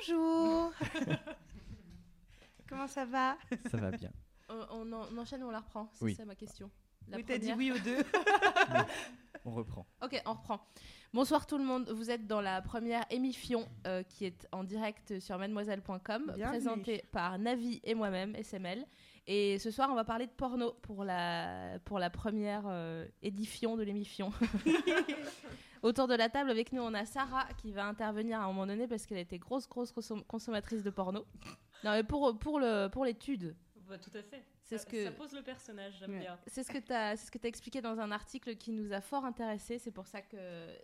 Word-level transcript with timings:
Bonjour 0.00 0.72
Comment 2.68 2.86
ça 2.88 3.04
va? 3.04 3.36
Ça 3.70 3.76
va 3.76 3.90
bien. 3.92 4.10
On, 4.48 4.66
on 4.70 4.92
en- 4.92 5.06
on 5.12 5.18
enchaîne 5.18 5.42
ou 5.42 5.46
on 5.46 5.50
la 5.50 5.60
reprend 5.60 5.88
C'est 5.94 6.04
Oui. 6.04 6.14
ça 6.14 6.24
ma 6.24 6.34
question. 6.34 6.70
La 7.08 7.16
Oui, 7.18 7.24
t'as 7.24 7.38
dit 7.38 7.52
oui 7.52 7.70
aux 7.72 7.78
deux. 7.78 7.98
On 9.44 9.52
reprend. 9.52 9.86
Ok, 10.02 10.20
on 10.26 10.32
reprend. 10.32 10.60
Bonsoir 11.14 11.46
tout 11.46 11.56
le 11.58 11.64
monde. 11.64 11.88
Vous 11.90 12.10
êtes 12.10 12.26
dans 12.26 12.40
la 12.40 12.60
première 12.62 13.04
émission 13.10 13.68
euh, 13.86 14.02
qui 14.02 14.24
est 14.24 14.46
en 14.50 14.64
direct 14.64 15.20
sur 15.20 15.38
mademoiselle.com, 15.38 16.34
présentée 16.42 17.04
par 17.12 17.38
Navi 17.38 17.80
et 17.84 17.94
moi-même, 17.94 18.34
SML. 18.34 18.84
Et 19.28 19.58
ce 19.60 19.70
soir, 19.70 19.88
on 19.90 19.94
va 19.94 20.04
parler 20.04 20.26
de 20.26 20.32
porno 20.32 20.72
pour 20.82 21.04
la, 21.04 21.78
pour 21.84 21.98
la 22.00 22.10
première 22.10 22.64
euh, 22.66 23.06
édition 23.22 23.76
de 23.76 23.82
l'émission. 23.84 24.32
Autour 25.82 26.08
de 26.08 26.14
la 26.14 26.28
table, 26.28 26.50
avec 26.50 26.72
nous, 26.72 26.82
on 26.82 26.94
a 26.94 27.04
Sarah 27.04 27.46
qui 27.58 27.72
va 27.72 27.86
intervenir 27.86 28.40
à 28.40 28.44
un 28.44 28.46
moment 28.48 28.66
donné 28.66 28.86
parce 28.88 29.06
qu'elle 29.06 29.18
a 29.18 29.22
été 29.22 29.38
grosse, 29.38 29.68
grosse 29.68 29.92
consom- 29.92 30.24
consommatrice 30.24 30.82
de 30.82 30.90
porno. 30.90 31.24
Non, 31.84 31.90
mais 31.92 32.02
pour, 32.04 32.38
pour 32.38 32.58
le- 32.58 32.88
pour 32.88 33.04
l'étude. 33.04 33.54
Bah, 33.86 33.98
tout 33.98 34.10
à 34.14 34.22
fait. 34.22 34.42
C'est 34.62 34.78
ça, 34.78 34.82
ce 34.84 34.86
que- 34.90 35.04
ça 35.04 35.12
pose 35.12 35.32
le 35.34 35.42
personnage, 35.42 35.94
j'aime 36.00 36.10
Ouais. 36.12 36.20
bien. 36.20 36.38
C'est 36.46 36.62
ce 36.64 36.72
que 36.72 36.78
tu 36.78 36.90
as, 36.92 37.16
ce 37.18 37.30
que 37.30 37.38
as 37.44 37.46
expliqué 37.48 37.80
dans 37.82 38.00
un 38.00 38.10
article 38.10 38.56
qui 38.56 38.72
nous 38.72 38.92
a 38.92 39.00
fort 39.02 39.24
intéressé. 39.26 39.78
C'est 39.78 39.92
pour 39.92 40.06
ça 40.06 40.22
que 40.22 40.36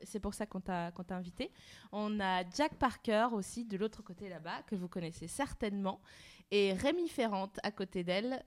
c'est 0.02 0.20
pour 0.20 0.34
ça 0.34 0.44
qu'on 0.46 0.60
t'a 0.60 0.92
qu'on 0.92 1.02
t'a 1.02 1.16
invité. 1.16 1.50
On 1.92 2.20
a 2.20 2.48
Jack 2.50 2.74
Parker 2.74 3.28
aussi 3.32 3.64
de 3.64 3.76
l'autre 3.78 4.02
côté 4.02 4.28
là-bas 4.28 4.62
que 4.66 4.76
vous 4.76 4.86
connaissez 4.86 5.26
certainement 5.26 6.00
et 6.52 6.74
Rémi 6.74 7.08
Ferrante 7.08 7.58
à 7.64 7.72
côté 7.72 8.04
d'elle. 8.04 8.44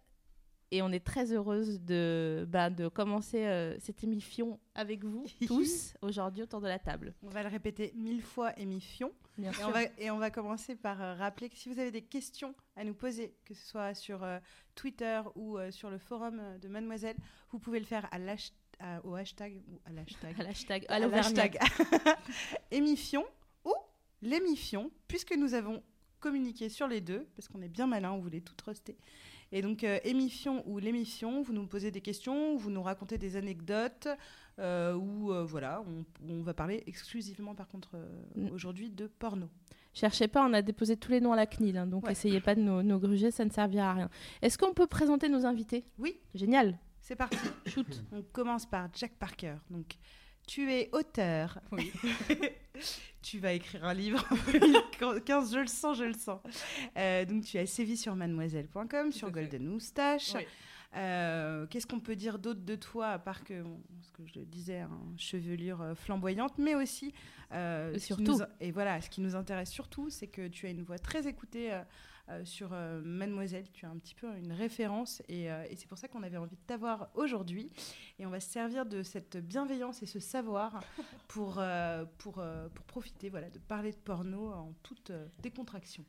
Et 0.72 0.82
on 0.82 0.92
est 0.92 1.04
très 1.04 1.32
heureuse 1.32 1.80
de 1.82 2.46
bah, 2.50 2.70
de 2.70 2.88
commencer 2.88 3.46
euh, 3.46 3.76
cette 3.80 4.04
émission 4.04 4.60
avec 4.74 5.04
vous 5.04 5.26
tous 5.48 5.94
aujourd'hui 6.02 6.44
autour 6.44 6.62
de 6.62 6.68
la 6.68 6.80
table. 6.80 7.14
On 7.24 7.30
va 7.30 7.44
le 7.44 7.50
répéter 7.50 7.94
mille 7.96 8.22
fois, 8.22 8.58
émission. 8.60 9.12
Bien 9.38 9.52
Et 9.52 9.64
on, 9.66 9.72
va, 9.72 9.82
et 9.98 10.12
on 10.12 10.18
va 10.18 10.32
commencer 10.32 10.76
par 10.76 11.02
euh, 11.02 11.14
rappeler 11.16 11.50
que 11.50 11.58
si 11.58 11.68
vous 11.68 11.80
avez 11.80 11.92
des 11.92 12.02
questions 12.02 12.56
à 12.76 12.84
nous 12.86 12.94
poser, 12.94 13.36
que 13.44 13.54
ce 13.54 13.66
soit 13.66 13.94
sur 13.94 14.24
euh, 14.24 14.40
Twitter 14.76 15.22
ou 15.36 15.58
euh, 15.58 15.72
sur 15.72 15.90
le 15.90 15.98
forum 15.98 16.42
de 16.62 16.68
Mademoiselle, 16.70 17.18
vous 17.52 17.60
pouvez 17.60 17.80
le 17.80 17.86
faire 17.86 18.08
à 18.12 18.18
au 19.06 19.16
hashtag 19.16 19.62
ou 19.70 19.80
à 19.86 19.92
l'hashtag 19.92 20.36
À 20.40 20.44
l'hashtag. 20.44 20.86
à 20.90 21.00
l'hashtag 21.00 21.60
émission 22.72 23.26
ou 23.64 23.74
l'émission, 24.22 24.92
puisque 25.08 25.34
nous 25.34 25.54
avons 25.54 25.82
communiqué 26.20 26.68
sur 26.70 26.88
les 26.88 27.00
deux, 27.00 27.26
parce 27.36 27.48
qu'on 27.48 27.62
est 27.62 27.70
bien 27.70 27.88
malin, 27.88 28.12
on 28.12 28.20
voulait 28.20 28.42
tout 28.42 28.56
truster. 28.56 28.98
Et 29.52 29.62
donc, 29.62 29.84
euh, 29.84 30.00
émission 30.04 30.64
ou 30.68 30.80
l'émission, 30.80 31.42
vous 31.42 31.54
nous 31.54 31.66
posez 31.68 31.92
des 31.92 32.02
questions, 32.02 32.56
vous 32.58 32.70
nous 32.72 32.82
racontez 32.84 33.18
des 33.18 33.36
anecdotes, 33.38 34.08
euh, 34.60 34.94
ou 34.96 35.32
euh, 35.32 35.44
voilà, 35.44 35.84
on, 35.88 36.04
on 36.32 36.42
va 36.42 36.54
parler 36.54 36.84
exclusivement, 36.88 37.56
par 37.56 37.68
contre, 37.68 37.92
euh, 37.96 38.06
Mm. 38.36 38.52
aujourd'hui, 38.52 38.90
de 38.90 39.08
porno. 39.08 39.48
Cherchez 39.94 40.28
pas, 40.28 40.46
on 40.46 40.52
a 40.54 40.62
déposé 40.62 40.98
tous 40.98 41.12
les 41.12 41.22
noms 41.22 41.32
à 41.32 41.38
la 41.38 41.46
CNIL, 41.46 41.78
hein, 41.78 41.88
donc 41.88 42.06
Ouais. 42.06 42.12
essayez 42.12 42.42
pas 42.42 42.54
de 42.56 42.60
nous, 42.62 42.84
nous 42.84 43.00
gruger, 43.00 43.32
ça 43.32 43.46
ne 43.46 43.50
servira 43.50 43.92
à 43.92 43.94
rien. 43.94 44.10
Est-ce 44.42 44.58
qu'on 44.58 44.74
peut 44.74 44.88
présenter 44.88 45.30
nos 45.30 45.46
invités? 45.46 45.86
Oui, 46.00 46.18
Génial. 46.34 46.78
c'est 47.00 47.16
parti. 47.16 47.38
Shoot. 47.68 48.04
On 48.12 48.22
commence 48.24 48.66
par 48.66 48.90
Jack 48.94 49.14
Parker. 49.14 49.56
Donc, 49.70 49.94
tu 50.48 50.70
es 50.72 50.90
auteur. 50.92 51.60
Oui. 51.72 51.92
tu 53.22 53.40
vas 53.40 53.54
écrire 53.54 53.84
un 53.86 53.94
livre 53.94 54.24
en 54.32 54.52
2015, 54.52 55.54
je 55.54 55.60
le 55.60 55.68
sens, 55.68 55.98
je 55.98 56.04
le 56.04 56.14
sens. 56.14 56.40
Euh, 56.98 57.26
donc, 57.26 57.44
tu 57.44 57.58
as 57.58 57.66
sévi 57.66 57.98
sur 57.98 58.16
mademoiselle.com, 58.16 59.12
sur. 59.12 59.32
Golden 59.32 59.66
Moustache. 59.68 60.34
Oui. 60.36 60.42
Euh, 60.98 61.66
Qu'est-ce 61.68 61.88
qu'on 61.88 62.00
peut 62.00 62.16
dire 62.16 62.40
d'autre 62.40 62.62
de 62.62 62.76
toi, 62.76 63.10
à 63.10 63.20
part 63.20 63.44
que, 63.44 63.62
bon, 63.62 63.82
ce 64.02 64.12
que 64.12 64.24
je 64.26 64.40
disais, 64.40 64.80
hein, 64.80 64.90
chevelure 65.18 65.82
euh, 65.82 65.96
flamboyante, 65.96 66.58
mais 66.58 66.76
aussi. 66.76 67.14
euh, 67.52 67.98
surtout. 68.00 68.24
nous- 68.24 68.40
et 68.62 68.72
voilà, 68.72 69.02
ce 69.02 69.10
qui 69.10 69.20
nous 69.22 69.36
intéresse 69.36 69.70
surtout, 69.72 70.10
c'est 70.10 70.28
que 70.28 70.48
tu 70.48 70.68
as 70.68 70.70
une 70.70 70.84
voix 70.84 70.98
très 71.00 71.28
écoutée 71.28 71.72
sur 72.44 72.74
euh, 72.74 73.02
Mademoiselle. 73.04 73.66
Tu 73.72 73.86
as 73.86 73.90
un 73.90 73.98
petit 73.98 74.16
peu 74.16 74.28
une 74.38 74.52
référence, 74.52 75.22
et, 75.28 75.52
euh, 75.52 75.66
et 75.70 75.76
c'est 75.76 75.88
pour 75.88 75.98
ça 75.98 76.08
qu'on 76.08 76.24
avait 76.24 76.38
envie 76.38 76.56
de 76.56 76.62
t'avoir 76.68 77.10
aujourd'hui. 77.14 77.72
Et 78.20 78.26
on 78.26 78.30
va 78.30 78.40
se 78.40 78.50
servir 78.50 78.86
de 78.86 79.04
cette 79.04 79.38
bienveillance 79.38 80.02
et 80.04 80.06
ce 80.06 80.20
savoir 80.20 80.84
pour, 81.28 81.56
euh, 81.60 82.06
pour, 82.18 82.40
euh, 82.40 82.68
pour 82.70 82.86
profiter 82.86 83.30
voilà, 83.30 83.50
de 83.50 83.60
parler 83.60 83.92
de 83.92 83.98
porno 83.98 84.48
en 84.52 84.74
toute 84.84 85.12
euh, 85.12 85.28
décontraction. 85.42 86.04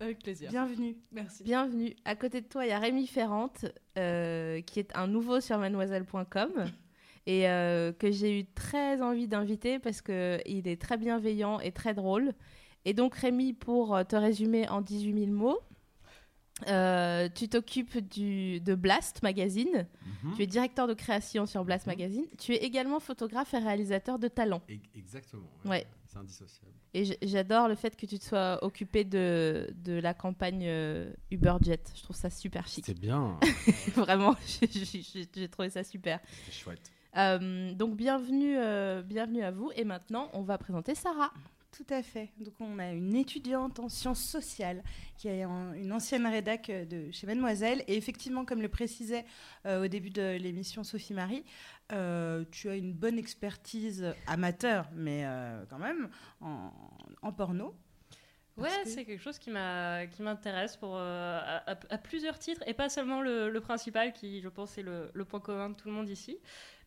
Avec 0.00 0.18
plaisir. 0.18 0.50
Bienvenue. 0.50 0.96
Merci. 1.12 1.44
Bienvenue. 1.44 1.94
À 2.04 2.16
côté 2.16 2.40
de 2.40 2.46
toi, 2.46 2.66
il 2.66 2.70
y 2.70 2.72
a 2.72 2.78
Rémi 2.80 3.06
Ferrante, 3.06 3.66
euh, 3.98 4.60
qui 4.62 4.80
est 4.80 4.96
un 4.96 5.06
nouveau 5.06 5.40
sur 5.40 5.58
mademoiselle.com 5.58 6.50
et 7.26 7.48
euh, 7.48 7.92
que 7.92 8.10
j'ai 8.10 8.40
eu 8.40 8.44
très 8.46 9.00
envie 9.00 9.28
d'inviter 9.28 9.78
parce 9.78 10.02
qu'il 10.02 10.66
est 10.66 10.80
très 10.80 10.96
bienveillant 10.96 11.60
et 11.60 11.70
très 11.70 11.94
drôle. 11.94 12.32
Et 12.84 12.94
donc, 12.94 13.14
Rémi, 13.14 13.52
pour 13.52 13.94
euh, 13.94 14.04
te 14.04 14.16
résumer 14.16 14.68
en 14.68 14.80
18 14.80 15.24
000 15.26 15.32
mots, 15.32 15.60
euh, 16.68 17.28
tu 17.34 17.48
t'occupes 17.48 17.96
de 17.98 18.74
Blast 18.74 19.22
Magazine. 19.22 19.86
Mhm. 20.24 20.34
Tu 20.36 20.42
es 20.42 20.46
directeur 20.46 20.86
de 20.86 20.94
création 20.94 21.46
sur 21.46 21.64
Blast 21.64 21.86
Magazine. 21.86 22.24
Tu 22.38 22.52
es 22.54 22.58
également 22.58 23.00
photographe 23.00 23.52
et 23.54 23.58
réalisateur 23.58 24.18
de 24.18 24.28
talent. 24.28 24.62
E- 24.70 24.74
Exactement. 24.96 25.42
Ouais. 25.64 25.86
C'est 26.06 26.18
indissociable. 26.18 26.72
Et 26.94 27.04
j'adore 27.26 27.68
le 27.68 27.74
fait 27.74 27.96
que 27.96 28.04
tu 28.04 28.18
te 28.18 28.24
sois 28.24 28.62
occupé 28.62 29.02
de, 29.04 29.72
de 29.82 29.94
la 29.94 30.12
campagne 30.12 30.64
euh, 30.66 31.10
UberJet. 31.30 31.80
Je 31.96 32.02
trouve 32.02 32.14
ça 32.16 32.28
super 32.30 32.68
chic. 32.68 32.84
C'est 32.84 32.98
bien. 32.98 33.38
Vraiment, 33.96 34.36
j'ai- 34.72 35.48
trouvé 35.48 35.70
ça 35.70 35.82
super. 35.82 36.20
C'est 36.44 36.52
chouette. 36.52 36.92
Euh, 37.16 37.72
donc 37.74 37.96
bienvenue, 37.96 38.56
bienvenue 39.04 39.42
à 39.42 39.50
vous. 39.50 39.70
Et 39.74 39.84
maintenant, 39.84 40.28
on 40.34 40.42
va 40.42 40.58
présenter 40.58 40.94
Sarah. 40.94 41.32
Tout 41.74 41.86
à 41.88 42.02
fait. 42.02 42.30
Donc 42.38 42.52
on 42.60 42.78
a 42.78 42.92
une 42.92 43.14
étudiante 43.16 43.80
en 43.80 43.88
sciences 43.88 44.22
sociales 44.22 44.82
qui 45.16 45.28
est 45.28 45.42
une 45.42 45.90
ancienne 45.90 46.26
rédac 46.26 46.68
euh, 46.68 46.84
de 46.84 47.10
chez 47.10 47.26
Mademoiselle. 47.26 47.82
Et 47.88 47.96
effectivement, 47.96 48.44
comme 48.44 48.60
le 48.60 48.68
précisait 48.68 49.24
euh, 49.64 49.84
au 49.84 49.88
début 49.88 50.10
de 50.10 50.36
l'émission 50.36 50.84
Sophie 50.84 51.14
Marie, 51.14 51.44
euh, 51.92 52.44
tu 52.50 52.68
as 52.68 52.76
une 52.76 52.92
bonne 52.92 53.18
expertise 53.18 54.06
amateur, 54.26 54.90
mais 54.94 55.24
quand 55.70 55.78
même, 55.78 56.10
en 56.40 57.32
porno. 57.32 57.74
Ouais, 58.58 58.68
que- 58.82 58.88
c'est 58.90 59.04
quelque 59.04 59.20
chose 59.22 59.38
qui 59.38 59.50
m'a 59.50 60.06
qui 60.06 60.22
m'intéresse 60.22 60.76
pour 60.76 60.94
euh, 60.96 61.40
à, 61.66 61.98
plusieurs 61.98 62.38
titres 62.38 62.62
et 62.66 62.74
pas 62.74 62.88
seulement 62.90 63.22
le, 63.22 63.48
le 63.50 63.60
principal 63.60 64.12
qui, 64.12 64.40
je 64.42 64.48
pense, 64.48 64.76
est 64.76 64.82
le, 64.82 65.10
le 65.14 65.24
point 65.24 65.40
commun 65.40 65.70
de 65.70 65.74
tout 65.74 65.88
le 65.88 65.94
monde 65.94 66.08
ici. 66.08 66.38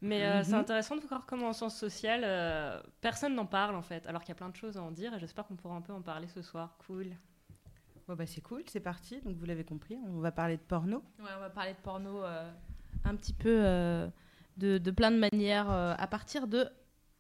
Mais 0.02 0.24
euh, 0.26 0.38
Mhm. 0.40 0.44
c'est 0.44 0.54
intéressant 0.54 0.96
de 0.96 1.02
voir 1.02 1.26
comment 1.26 1.48
en 1.50 1.54
sciences 1.54 1.78
sociales, 1.78 2.22
euh, 2.24 2.80
personne 3.02 3.34
n'en 3.34 3.46
parle 3.48 3.76
en 3.76 3.82
fait, 3.82 4.06
alors 4.08 4.22
qu'il 4.22 4.30
y 4.30 4.34
a 4.34 4.36
plein 4.36 4.50
de 4.50 4.56
choses 4.56 4.78
à 4.78 4.82
en 4.84 4.92
dire 4.92 5.14
et 5.16 5.20
j'espère 5.20 5.46
qu'on 5.48 5.56
pourra 5.56 5.76
un 5.76 5.82
peu 5.82 5.94
en 5.94 6.02
parler 6.02 6.28
ce 6.28 6.42
soir. 6.44 6.78
Cool. 6.86 7.08
Bon, 8.08 8.14
bah, 8.16 8.28
c'est 8.28 8.42
cool, 8.42 8.62
c'est 8.68 8.80
parti. 8.82 9.20
Donc 9.22 9.36
vous 9.38 9.46
l'avez 9.46 9.64
compris, 9.64 9.98
on 10.08 10.20
va 10.20 10.32
parler 10.32 10.58
de 10.58 10.62
porno. 10.62 10.98
Ouais, 11.20 11.30
on 11.36 11.40
va 11.40 11.50
parler 11.50 11.72
de 11.74 11.80
porno 11.80 12.24
euh, 12.24 12.52
un 13.04 13.16
petit 13.16 13.34
peu 13.34 13.50
euh, 13.66 14.08
de, 14.58 14.78
de 14.78 14.92
plein 14.92 15.10
de 15.10 15.18
manières 15.18 15.72
euh, 15.72 15.96
à 15.98 16.06
partir 16.06 16.46
de 16.48 16.70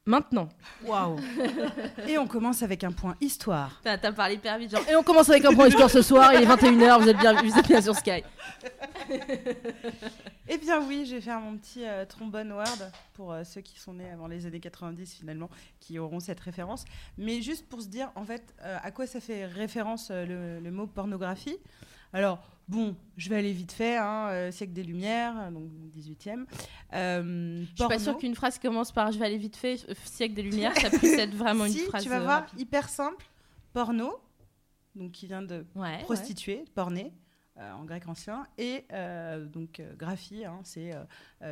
maintenant. 0.06 0.50
Waouh 0.84 1.20
Et 2.08 2.18
on 2.18 2.28
commence 2.28 2.62
avec 2.64 2.84
un 2.84 2.92
point 2.92 3.16
histoire. 3.22 3.80
T'as 3.84 3.98
t'as 3.98 4.12
parlé 4.12 4.36
hyper 4.36 4.58
vite, 4.58 4.72
genre. 4.72 4.84
Et 4.90 4.96
on 4.96 5.04
commence 5.04 5.30
avec 5.30 5.46
un 5.46 5.54
point 5.54 5.68
histoire 5.68 5.90
ce 5.90 6.02
soir. 6.02 6.34
Il 6.34 6.42
est 6.42 6.46
21h. 6.46 7.02
Vous 7.02 7.10
êtes 7.10 7.18
bien, 7.18 7.34
vous 7.42 7.58
êtes 7.58 7.68
bien 7.68 7.82
sur 7.82 7.96
Sky. 7.96 8.24
Eh 10.48 10.58
bien 10.60 10.80
oui, 10.88 11.06
je 11.08 11.16
vais 11.16 11.22
faire 11.22 11.40
mon 11.40 11.58
petit 11.58 11.84
euh, 11.84 12.06
trombone 12.06 12.52
word 12.52 12.78
pour 13.14 13.34
euh, 13.34 13.44
ceux 13.44 13.62
qui 13.62 13.80
sont 13.80 13.94
nés 13.96 14.10
avant 14.12 14.28
les 14.28 14.46
années 14.46 14.60
90 14.60 15.16
finalement, 15.16 15.50
qui 15.80 15.98
auront 15.98 16.20
cette 16.20 16.40
référence. 16.40 16.86
Mais 17.18 17.42
juste 17.42 17.68
pour 17.68 17.82
se 17.82 17.88
dire 17.88 18.12
en 18.14 18.24
fait 18.26 18.54
euh, 18.64 18.78
à 18.84 18.92
quoi 18.92 19.08
ça 19.08 19.20
fait 19.20 19.46
référence 19.48 20.10
euh, 20.12 20.26
le, 20.26 20.60
le 20.64 20.72
mot 20.72 20.86
pornographie? 20.86 21.58
Alors 22.14 22.40
bon, 22.68 22.96
je 23.18 23.30
vais 23.30 23.38
aller 23.38 23.52
vite 23.53 23.72
fait, 23.72 23.98
hein, 23.98 24.28
euh, 24.30 24.52
siècle 24.52 24.74
des 24.74 24.84
Lumières, 24.84 25.52
donc 25.52 25.70
18e. 25.96 26.46
Euh, 26.94 27.62
Je 27.62 27.76
suis 27.76 27.88
pas 27.88 28.00
sûre 28.00 28.18
qu'une 28.18 28.36
phrase 28.36 28.59
commence 28.59 28.92
par 28.92 29.12
je 29.12 29.20
vais 29.20 29.26
aller 29.26 29.38
vite 29.38 29.56
fait, 29.56 29.86
euh, 29.90 29.94
siècle 30.06 30.34
des 30.36 30.44
lumières, 30.44 30.75
ça 30.78 30.90
puisse 30.90 31.14
être 31.18 31.36
vraiment 31.36 31.66
si, 31.70 31.80
une 31.80 31.86
phrase. 31.88 32.04
tu 32.04 32.09
vas 32.09 32.20
voir, 32.20 32.42
rapide. 32.42 32.59
hyper 32.59 32.90
simple, 32.90 33.25
porno, 33.74 34.14
donc 34.96 35.12
qui 35.12 35.28
vient 35.28 35.42
de 35.42 35.66
Ouais, 35.75 36.00
prostituée, 36.04 36.63
pornée, 36.74 37.12
euh, 37.57 37.72
en 37.74 37.86
grec 37.86 38.07
ancien, 38.07 38.46
et 38.57 38.86
euh, 38.92 39.46
donc 39.46 39.80
euh, 39.80 39.94
graphie, 39.96 40.46
hein, 40.46 40.60
c'est 40.63 40.92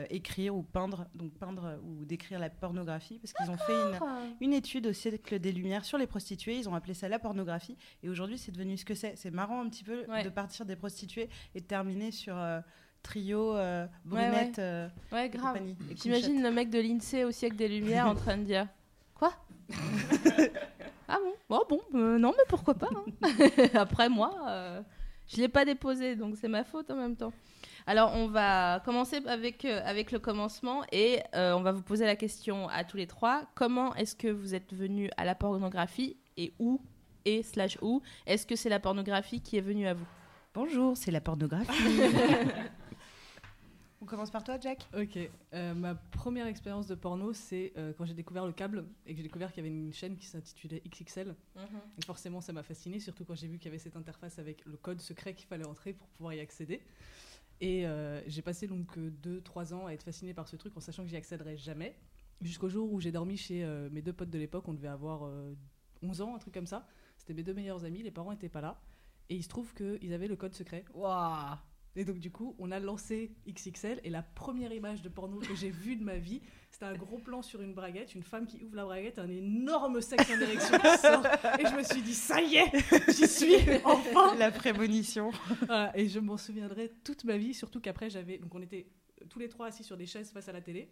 écrire 0.10 0.56
ou 0.56 0.64
peindre, 0.64 1.06
donc 1.16 1.34
peindre 1.34 1.80
ou 1.84 2.06
décrire 2.06 2.40
la 2.40 2.50
pornographie, 2.50 3.20
parce 3.20 3.34
qu'ils 3.34 3.50
ont 3.50 3.58
fait 3.58 3.74
une, 3.74 3.92
ouais. 3.94 4.36
une 4.42 4.54
étude 4.54 4.88
au 4.88 4.94
siècle 4.94 5.40
des 5.40 5.52
Lumières 5.52 5.86
sur 5.86 5.98
les 5.98 6.08
prostituées, 6.08 6.58
ils 6.58 6.68
ont 6.68 6.76
appelé 6.76 6.94
ça 6.94 7.08
la 7.08 7.20
pornographie, 7.20 7.78
et 8.02 8.10
aujourd'hui 8.10 8.38
c'est 8.38 8.52
devenu 8.52 8.78
ce 8.78 8.86
que 8.86 8.96
c'est. 8.96 9.16
C'est 9.16 9.32
marrant 9.32 9.62
un 9.62 9.70
petit 9.70 9.84
peu 9.84 10.04
Ouais. 10.10 10.24
de 10.24 10.30
partir 10.30 10.66
des 10.66 10.76
prostituées 10.76 11.30
et 11.56 11.62
de 11.62 11.66
terminer 11.66 12.12
sur 12.12 12.36
trio, 13.04 13.56
euh, 13.56 13.86
Ouais, 13.86 14.30
brunette, 14.30 14.60
euh, 14.60 14.88
Ouais, 15.12 15.28
et 15.28 15.30
grave. 15.30 15.60
J'imagine 15.96 16.42
le 16.42 16.52
mec 16.52 16.70
de 16.70 16.80
l'INSEE 16.80 17.26
au 17.26 17.32
siècle 17.32 17.58
des 17.58 17.68
Lumières 17.68 18.08
en 18.08 18.16
train 18.16 18.38
de 18.38 18.44
dire 18.44 18.68
Quoi? 19.16 19.34
Ah 21.08 21.18
bon? 21.22 21.34
Oh 21.50 21.66
bon, 21.70 21.82
euh, 21.94 22.18
non, 22.18 22.34
mais 22.36 22.44
pourquoi 22.48 22.74
pas 22.74 22.90
hein. 22.92 23.06
Après, 23.76 24.10
moi, 24.10 24.84
je 25.28 25.38
l'ai 25.38 25.48
pas 25.48 25.66
déposé, 25.66 26.16
donc 26.16 26.36
c'est 26.40 26.48
ma 26.48 26.64
faute 26.64 26.90
en 26.92 26.96
même 26.96 27.16
temps. 27.16 27.34
Alors, 27.86 28.14
on 28.16 28.28
va 28.28 28.81
commencer 28.86 29.22
avec, 29.28 29.66
euh, 29.66 29.81
avec 29.84 30.12
le 30.12 30.20
commencement 30.20 30.84
et 30.92 31.20
euh, 31.36 31.54
on 31.54 31.62
va 31.62 31.72
vous 31.72 31.81
poser 31.81 32.06
la 32.06 32.16
question 32.16 32.70
à 32.70 32.84
tous 32.84 32.98
les 32.98 33.08
trois. 33.08 33.44
Comment 33.56 33.94
est-ce 33.96 34.16
que 34.16 34.30
vous 34.30 34.56
êtes 34.56 34.74
venus 34.74 35.10
à 35.18 35.25
la 35.25 35.36
pornographie 35.36 36.16
et 36.38 36.54
où 36.60 36.81
et 37.25 37.44
slash 37.44 37.78
ou 37.81 38.02
Est-ce 38.25 38.46
que 38.46 38.56
c'est 38.56 38.70
la 38.70 38.80
pornographie 38.80 39.42
qui 39.42 39.58
est 39.58 39.62
venue 39.62 39.88
à 39.88 39.94
vous? 39.94 40.06
Bonjour, 40.54 40.96
c'est 40.96 41.12
la 41.12 41.22
pornographie. 41.22 41.74
On 44.04 44.06
commence 44.06 44.32
par 44.32 44.44
toi, 44.44 44.60
Jack 44.60 44.86
Ok, 44.98 45.18
euh, 45.54 45.74
ma 45.74 45.96
première 45.96 46.46
expérience 46.48 46.88
de 46.88 46.96
porno, 46.96 47.32
c'est 47.32 47.72
euh, 47.78 47.94
quand 47.98 48.04
j'ai 48.04 48.14
découvert 48.14 48.46
le 48.46 48.52
câble 48.52 48.84
et 49.06 49.14
que 49.14 49.18
j'ai 49.18 49.24
découvert 49.24 49.54
qu'il 49.54 49.64
y 49.64 49.66
avait 49.66 49.74
une 49.74 49.94
chaîne 49.94 50.18
qui 50.18 50.26
s'intitulait 50.26 50.84
XXL. 50.90 51.34
Et 51.98 52.06
forcément, 52.06 52.42
ça 52.42 52.52
m'a 52.52 52.64
fasciné, 52.64 53.00
surtout 53.00 53.24
quand 53.24 53.36
j'ai 53.36 53.48
vu 53.48 53.60
qu'il 53.60 53.68
y 53.68 53.70
avait 53.70 53.78
cette 53.78 53.96
interface 53.96 54.40
avec 54.40 54.66
le 54.66 54.76
code 54.76 55.00
secret 55.00 55.34
qu'il 55.36 55.48
fallait 55.48 55.66
entrer 55.66 55.94
pour 55.94 56.10
pouvoir 56.10 56.34
y 56.34 56.42
accéder. 56.42 56.82
Et 57.62 57.88
euh, 57.88 58.22
j'ai 58.28 58.42
passé 58.42 58.68
donc 58.68 58.98
2-3 58.98 59.74
ans 59.74 59.88
à 59.88 59.94
être 59.94 60.04
fasciné 60.04 60.34
par 60.34 60.50
ce 60.50 60.58
truc 60.58 60.76
en 60.76 60.82
sachant 60.82 61.04
que 61.04 61.10
j'y 61.10 61.16
accéderais 61.16 61.56
jamais. 61.56 61.96
Jusqu'au 62.42 62.68
jour 62.68 62.92
où 62.92 63.00
j'ai 63.00 63.14
dormi 63.14 63.38
chez 63.38 63.66
mes 63.90 64.02
deux 64.02 64.12
potes 64.12 64.30
de 64.30 64.38
l'époque, 64.38 64.68
on 64.68 64.74
devait 64.74 64.90
avoir 64.90 65.24
euh, 65.24 65.54
11 66.02 66.20
ans, 66.20 66.36
un 66.36 66.40
truc 66.40 66.54
comme 66.54 66.68
ça. 66.68 66.86
C'était 67.16 67.34
mes 67.34 67.44
deux 67.44 67.54
meilleurs 67.54 67.86
amis, 67.86 68.04
les 68.04 68.12
parents 68.12 68.32
n'étaient 68.32 68.50
pas 68.50 68.60
là. 68.60 68.82
Et 69.30 69.36
il 69.36 69.44
se 69.44 69.48
trouve 69.48 69.74
qu'ils 69.74 70.14
avaient 70.14 70.28
le 70.28 70.36
code 70.36 70.56
secret. 70.56 70.84
Waouh 70.94 71.56
Et 71.95 72.06
donc, 72.06 72.19
du 72.19 72.31
coup, 72.31 72.56
on 72.60 72.72
a 72.72 72.80
lancé 72.80 73.36
XXL. 73.48 74.01
Et 74.04 74.10
la 74.10 74.24
première 74.24 74.74
image 74.74 75.01
de 75.01 75.10
porno 75.10 75.40
que 75.40 75.56
j'ai 75.56 75.69
vue 75.69 75.95
de 75.95 76.04
ma 76.04 76.18
vie, 76.18 76.42
c'était 76.72 76.86
un 76.86 76.95
gros 76.95 77.19
plan 77.19 77.42
sur 77.42 77.62
une 77.62 77.74
braguette, 77.74 78.16
une 78.16 78.24
femme 78.24 78.48
qui 78.48 78.63
ouvre 78.63 78.75
la 78.75 78.86
braguette, 78.86 79.19
un 79.19 79.30
énorme 79.30 80.01
sexe 80.01 80.30
en 80.30 80.42
érection 80.42 80.78
qui 80.80 80.98
sort. 80.98 81.25
Et 81.60 81.66
je 81.68 81.75
me 81.75 81.84
suis 81.84 82.01
dit, 82.01 82.16
ça 82.16 82.42
y 82.42 82.56
est, 82.56 82.72
j'y 83.12 83.28
suis, 83.28 83.56
enfin 83.84 84.36
La 84.36 84.51
prémonition. 84.51 85.31
Voilà, 85.68 85.92
Et 85.98 86.07
je 86.07 86.19
m'en 86.19 86.38
souviendrai 86.38 86.92
toute 87.04 87.24
ma 87.25 87.38
vie, 87.38 87.54
surtout 87.54 87.80
qu'après, 87.80 88.10
j'avais. 88.10 88.38
Donc, 88.39 88.56
on 88.56 88.62
était 88.62 88.88
tous 89.30 89.39
les 89.39 89.50
trois 89.50 89.68
assis 89.68 89.84
sur 89.84 89.98
des 89.98 90.07
chaises 90.07 90.31
face 90.31 90.50
à 90.50 90.51
la 90.51 90.62
télé. 90.62 90.89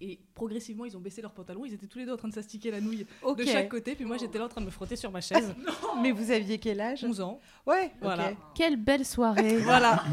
Et 0.00 0.18
progressivement, 0.34 0.84
ils 0.84 0.94
ont 0.94 1.00
baissé 1.00 1.22
leurs 1.22 1.32
pantalons. 1.32 1.64
Ils 1.64 1.72
étaient 1.72 1.86
tous 1.86 1.98
les 1.98 2.04
deux 2.04 2.12
en 2.12 2.16
train 2.18 2.28
de 2.28 2.34
s'astiquer 2.34 2.70
la 2.70 2.82
nouille 2.82 3.06
de 3.36 3.44
chaque 3.44 3.70
côté. 3.70 3.94
Puis 3.94 4.04
moi, 4.04 4.18
j'étais 4.18 4.38
là 4.38 4.44
en 4.44 4.48
train 4.48 4.60
de 4.60 4.66
me 4.66 4.70
frotter 4.70 4.94
sur 4.94 5.10
ma 5.10 5.22
chaise. 5.22 5.54
Mais 6.02 6.12
vous 6.12 6.30
aviez 6.30 6.58
quel 6.58 6.80
âge? 6.82 7.02
11 7.02 7.20
ans. 7.22 7.40
Ouais, 7.66 7.92
Voilà. 8.02 8.32
Quelle 8.54 8.76
belle 8.76 9.06
soirée 9.06 9.56
Voilà. 9.64 10.04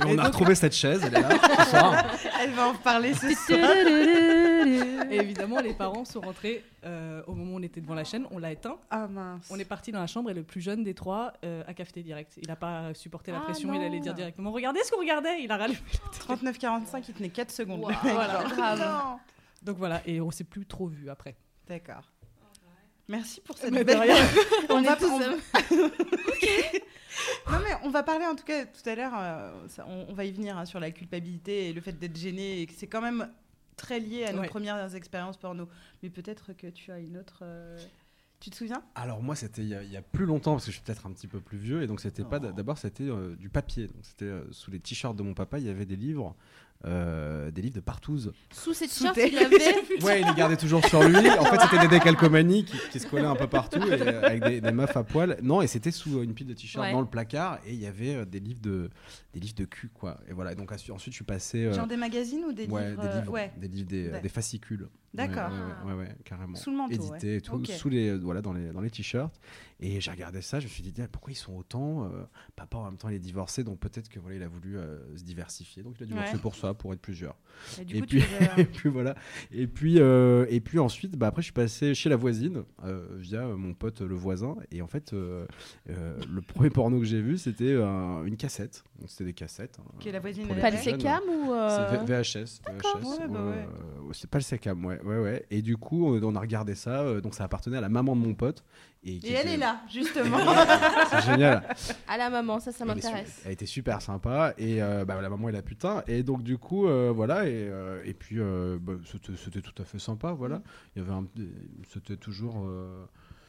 Et 0.00 0.04
on 0.04 0.08
Et 0.08 0.12
a 0.12 0.16
donc- 0.16 0.26
retrouvé 0.26 0.54
cette 0.54 0.74
chaise, 0.74 1.02
elle 1.04 1.14
est 1.14 1.20
là 1.20 1.28
ce 1.64 1.70
soir. 1.70 2.04
Elle 2.40 2.50
va 2.52 2.68
en 2.68 2.74
parler 2.74 3.12
ce 3.14 3.30
soir. 3.34 3.58
Et 5.10 5.16
évidemment, 5.16 5.60
les 5.60 5.74
parents 5.74 6.04
sont 6.04 6.20
rentrés 6.20 6.64
euh, 6.84 7.22
au 7.26 7.34
moment 7.34 7.54
où 7.54 7.58
on 7.58 7.62
était 7.62 7.80
devant 7.80 7.94
la 7.94 8.04
chaîne. 8.04 8.26
On 8.30 8.38
l'a 8.38 8.52
éteint. 8.52 8.78
Ah 8.90 9.06
mince. 9.08 9.48
On 9.50 9.58
est 9.58 9.64
parti 9.64 9.92
dans 9.92 10.00
la 10.00 10.06
chambre 10.06 10.30
et 10.30 10.34
le 10.34 10.42
plus 10.42 10.60
jeune 10.60 10.84
des 10.84 10.94
trois 10.94 11.32
euh, 11.44 11.62
a 11.66 11.74
cafeté 11.74 12.02
direct. 12.02 12.38
Il 12.40 12.48
n'a 12.48 12.56
pas 12.56 12.92
supporté 12.94 13.32
la 13.32 13.38
Ah 13.38 13.42
pression. 13.42 13.68
non. 13.68 13.74
Il 13.80 13.84
allait 13.84 14.00
dire 14.00 14.14
directement 14.14 14.50
Regardez 14.52 14.80
ce 14.84 14.90
qu'on 14.90 15.00
regardait. 15.00 15.42
Il 15.42 15.50
a 15.50 15.56
rallumé. 15.56 15.78
39-45, 16.28 17.04
il 17.08 17.14
tenait 17.14 17.28
4 17.30 17.50
secondes. 17.50 17.80
Wow, 17.80 17.88
le 17.88 17.94
mec, 18.04 18.14
voilà. 18.14 18.40
genre. 18.40 18.48
Grave. 18.54 18.78
Non. 18.80 19.18
Donc 19.62 19.76
voilà. 19.78 20.02
Et 20.06 20.20
on 20.20 20.30
s'est 20.30 20.44
plus 20.44 20.66
trop 20.66 20.86
vu 20.86 21.10
après. 21.10 21.36
D'accord. 21.68 22.02
Merci 23.08 23.40
pour 23.40 23.56
cette 23.56 23.72
Mais 23.72 23.80
de 23.80 23.84
belle... 23.84 24.00
rien. 24.00 24.16
on, 24.68 24.74
On 24.76 24.82
va, 24.82 24.96
on-. 25.02 25.18
Non 27.50 27.58
mais 27.64 27.74
on 27.82 27.90
va 27.90 28.02
parler 28.02 28.26
en 28.26 28.34
tout 28.36 28.44
cas 28.44 28.66
tout 28.66 28.88
à 28.88 28.94
l'heure, 28.94 29.12
euh, 29.16 29.50
ça- 29.68 29.86
on, 29.88 30.06
on 30.10 30.14
va 30.14 30.24
y 30.24 30.30
venir 30.32 30.56
hein, 30.56 30.64
sur 30.66 30.78
la 30.78 30.90
culpabilité 30.90 31.68
et 31.68 31.72
le 31.72 31.80
fait 31.80 31.92
d'être 31.98 32.16
gêné 32.16 32.60
et 32.60 32.66
que 32.66 32.74
c'est 32.76 32.86
quand 32.86 33.00
même 33.00 33.28
très 33.78 33.98
lié 34.00 34.24
à 34.24 34.32
nos 34.34 34.40
Ouais. 34.40 34.48
premières 34.48 34.94
expériences 34.94 35.38
porno. 35.38 35.68
Mais 36.02 36.10
peut-être 36.10 36.52
que 36.52 36.66
tu 36.66 36.92
as 36.92 36.98
une 36.98 37.16
autre... 37.16 37.38
euh, 37.42 37.78
Tu 38.40 38.50
te 38.50 38.56
souviens? 38.56 38.82
Alors 38.94 39.20
moi 39.22 39.34
c'était 39.34 39.62
il 39.62 39.68
y, 39.68 39.74
a- 39.74 39.82
il 39.82 39.90
y 39.90 39.96
a 39.96 40.02
plus 40.02 40.26
longtemps 40.26 40.52
parce 40.52 40.64
que 40.66 40.70
je 40.70 40.76
suis 40.76 40.84
peut-être 40.84 41.06
un 41.06 41.12
petit 41.12 41.26
peu 41.26 41.40
plus 41.40 41.58
vieux 41.58 41.82
et 41.82 41.86
donc 41.88 42.00
c'était 42.00 42.22
pas 42.22 42.38
Oh. 42.40 42.52
d'abord 42.52 42.78
c'était 42.78 43.02
euh, 43.08 43.34
du 43.34 43.48
papier 43.48 43.88
donc 43.88 43.96
c'était 44.02 44.26
euh, 44.26 44.44
sous 44.52 44.70
les 44.70 44.78
t-shirts 44.78 45.16
de 45.16 45.24
mon 45.24 45.34
papa 45.34 45.58
il 45.58 45.66
y 45.66 45.68
avait 45.70 45.86
des 45.86 45.96
livres 45.96 46.36
euh, 46.86 47.50
des 47.50 47.60
livres 47.62 47.74
de 47.74 47.80
partouze. 47.80 48.32
Sous 48.52 48.72
ces 48.72 48.86
Sous 48.86 49.00
t-shirts, 49.12 49.14
tes- 49.16 49.28
il 49.28 49.34
y 49.34 49.38
avait. 49.38 49.56
Ouais, 50.04 50.20
il 50.20 50.26
les 50.28 50.34
gardait 50.34 50.56
toujours 50.56 50.84
sur 50.86 51.02
lui. 51.02 51.28
En 51.30 51.44
fait, 51.44 51.58
c'était 51.62 51.80
des 51.80 51.88
décalcomanies 51.88 52.64
qui, 52.64 52.76
qui 52.92 53.00
se 53.00 53.06
collaient 53.08 53.24
un 53.24 53.34
peu 53.34 53.48
partout 53.48 53.80
et, 53.82 54.00
euh, 54.00 54.22
avec 54.22 54.44
des, 54.44 54.60
des 54.60 54.70
meufs 54.72 54.96
à 54.96 55.02
poil. 55.02 55.38
Non, 55.42 55.60
et 55.60 55.66
c'était 55.66 55.90
sous 55.90 56.22
une 56.22 56.34
pile 56.34 56.46
de 56.46 56.54
t-shirts 56.54 56.84
Ouais. 56.86 56.92
dans 56.92 57.00
le 57.00 57.08
placard 57.08 57.58
et 57.66 57.72
il 57.72 57.80
y 57.80 57.86
avait 57.86 58.14
euh, 58.14 58.24
des 58.24 58.38
livres 58.38 58.60
de 58.60 58.90
des 59.34 59.40
livres 59.40 59.56
de 59.56 59.64
cul 59.64 59.88
quoi. 59.92 60.20
Et 60.28 60.32
voilà. 60.32 60.52
Et 60.52 60.54
donc 60.54 60.70
ensuite 60.70 60.94
je 61.06 61.10
suis 61.16 61.24
passé 61.24 61.64
euh, 61.64 61.72
Genre 61.72 61.88
des 61.88 61.96
magazines 61.96 62.44
ou 62.44 62.52
des 62.52 62.66
ouais, 62.66 62.90
livres 62.90 63.02
des 63.02 63.18
livres, 63.20 63.32
ouais. 63.32 63.52
des 63.56 63.68
livres 63.68 63.88
des, 63.88 64.08
D'ac- 64.10 64.22
des 64.22 64.28
fascicules. 64.28 64.88
D'accord. 65.14 65.50
Ouais, 65.50 65.92
ouais, 65.92 65.92
ouais, 65.94 65.98
ouais, 66.08 66.16
carrément. 66.24 66.54
Sous 66.56 66.70
le 66.70 66.76
manteau, 66.76 66.92
Édité 66.94 67.36
et 67.36 67.40
tout, 67.40 67.64
sous 67.64 67.88
les 67.88 68.08
euh, 68.10 68.18
voilà 68.22 68.42
dans 68.42 68.52
les 68.52 68.70
dans 68.70 68.80
les 68.82 68.90
t-shirts. 68.90 69.34
Et 69.80 70.00
j'ai 70.00 70.10
regardé 70.10 70.42
ça, 70.42 70.58
je 70.58 70.64
me 70.64 70.70
suis 70.70 70.82
dit 70.82 70.92
pourquoi 71.12 71.32
ils 71.32 71.36
sont 71.36 71.54
autant 71.56 72.04
euh, 72.04 72.08
Papa 72.56 72.78
en 72.78 72.84
même 72.86 72.96
temps 72.96 73.08
il 73.08 73.14
est 73.14 73.18
divorcé, 73.20 73.62
donc 73.62 73.78
peut-être 73.78 74.08
que 74.08 74.18
voilà 74.18 74.36
il 74.36 74.42
a 74.42 74.48
voulu 74.48 74.76
euh, 74.76 74.98
se 75.16 75.22
diversifier, 75.22 75.82
donc 75.84 75.94
il 76.00 76.02
a 76.02 76.06
divorcé 76.06 76.32
Ouais. 76.34 76.38
pour 76.40 76.56
ça, 76.56 76.74
pour 76.74 76.92
être 76.92 77.00
plusieurs. 77.00 77.36
Et 77.80 77.84
du 77.84 77.96
Et 77.96 78.00
coup, 78.00 78.06
puis- 78.08 78.22
as- 78.22 78.58
et 78.60 78.64
puis 78.64 78.88
voilà. 78.88 79.14
Et 79.52 79.66
puis, 79.68 80.00
euh, 80.00 80.46
et 80.50 80.60
puis 80.60 80.78
ensuite, 80.80 81.16
bah, 81.16 81.28
après, 81.28 81.42
je 81.42 81.46
suis 81.46 81.52
passé 81.52 81.94
chez 81.94 82.08
la 82.08 82.16
voisine 82.16 82.64
euh, 82.84 83.06
via 83.18 83.42
euh, 83.46 83.56
mon 83.56 83.72
pote 83.72 84.00
le 84.00 84.14
voisin. 84.16 84.56
Et 84.72 84.82
en 84.82 84.88
fait, 84.88 85.12
euh, 85.12 85.46
euh, 85.90 86.18
le 86.28 86.40
premier 86.42 86.70
porno 86.70 86.98
que 86.98 87.04
j'ai 87.06 87.22
vu, 87.22 87.38
c'était 87.38 87.72
euh, 87.72 88.24
une 88.24 88.36
cassette. 88.36 88.82
Donc, 88.98 89.08
C'était 89.10 89.24
des 89.26 89.32
cassettes. 89.32 89.78
hein, 89.80 89.90
Qui 90.00 90.08
est 90.08 90.12
la 90.12 90.20
voisine 90.20 90.48
Pas 90.48 90.70
le 90.70 90.76
sécam 90.76 91.22
ou. 91.28 91.52
euh, 91.52 91.88
C'est 91.92 92.04
VHS. 92.04 92.60
VHS, 92.66 93.04
ouais, 93.20 93.28
bah 93.28 93.38
euh, 93.38 93.50
ouais. 93.52 93.56
euh, 93.68 93.97
c'est 94.12 94.28
pas 94.30 94.38
le 94.38 94.42
SECAM, 94.44 94.84
ouais, 94.84 95.00
ouais, 95.02 95.18
ouais. 95.18 95.46
Et 95.50 95.62
du 95.62 95.76
coup, 95.76 96.16
on 96.16 96.34
a 96.36 96.40
regardé 96.40 96.74
ça. 96.74 97.00
euh, 97.00 97.20
donc, 97.20 97.34
ça 97.34 97.44
appartenait 97.44 97.78
à 97.78 97.80
la 97.80 97.88
maman 97.88 98.14
de 98.16 98.20
mon 98.20 98.34
pote. 98.34 98.64
Et, 99.04 99.20
elle 99.22 99.30
était- 99.32 99.54
est 99.54 99.56
là, 99.56 99.80
justement. 99.92 100.38
C'est 101.10 101.22
génial. 101.30 101.62
À 102.08 102.16
la 102.18 102.30
maman, 102.30 102.58
ça, 102.60 102.72
ça 102.72 102.84
m'intéresse. 102.84 103.42
Elle 103.44 103.52
était 103.52 103.64
super 103.66 104.02
sympa 104.02 104.54
et 104.58 104.82
euh, 104.82 105.04
bah, 105.04 105.20
la 105.20 105.28
maman 105.30 105.48
est 105.48 105.52
la 105.52 105.62
putain 105.62 106.02
et 106.08 106.22
donc 106.22 106.42
du 106.42 106.58
coup 106.58 106.86
euh, 106.88 107.12
voilà 107.14 107.46
et, 107.46 107.52
euh, 107.52 108.02
et 108.04 108.12
puis 108.14 108.36
euh, 108.40 108.78
bah, 108.80 108.94
c'était 109.04 109.36
c'était 109.36 109.60
tout 109.60 109.80
à 109.80 109.84
fait 109.84 109.98
sympa 110.00 110.32
voilà 110.32 110.62
il 110.96 111.02
y 111.02 111.04
avait 111.04 111.12
un 111.14 111.26
c'était 111.92 112.16
toujours 112.16 112.64
euh, 112.66 113.04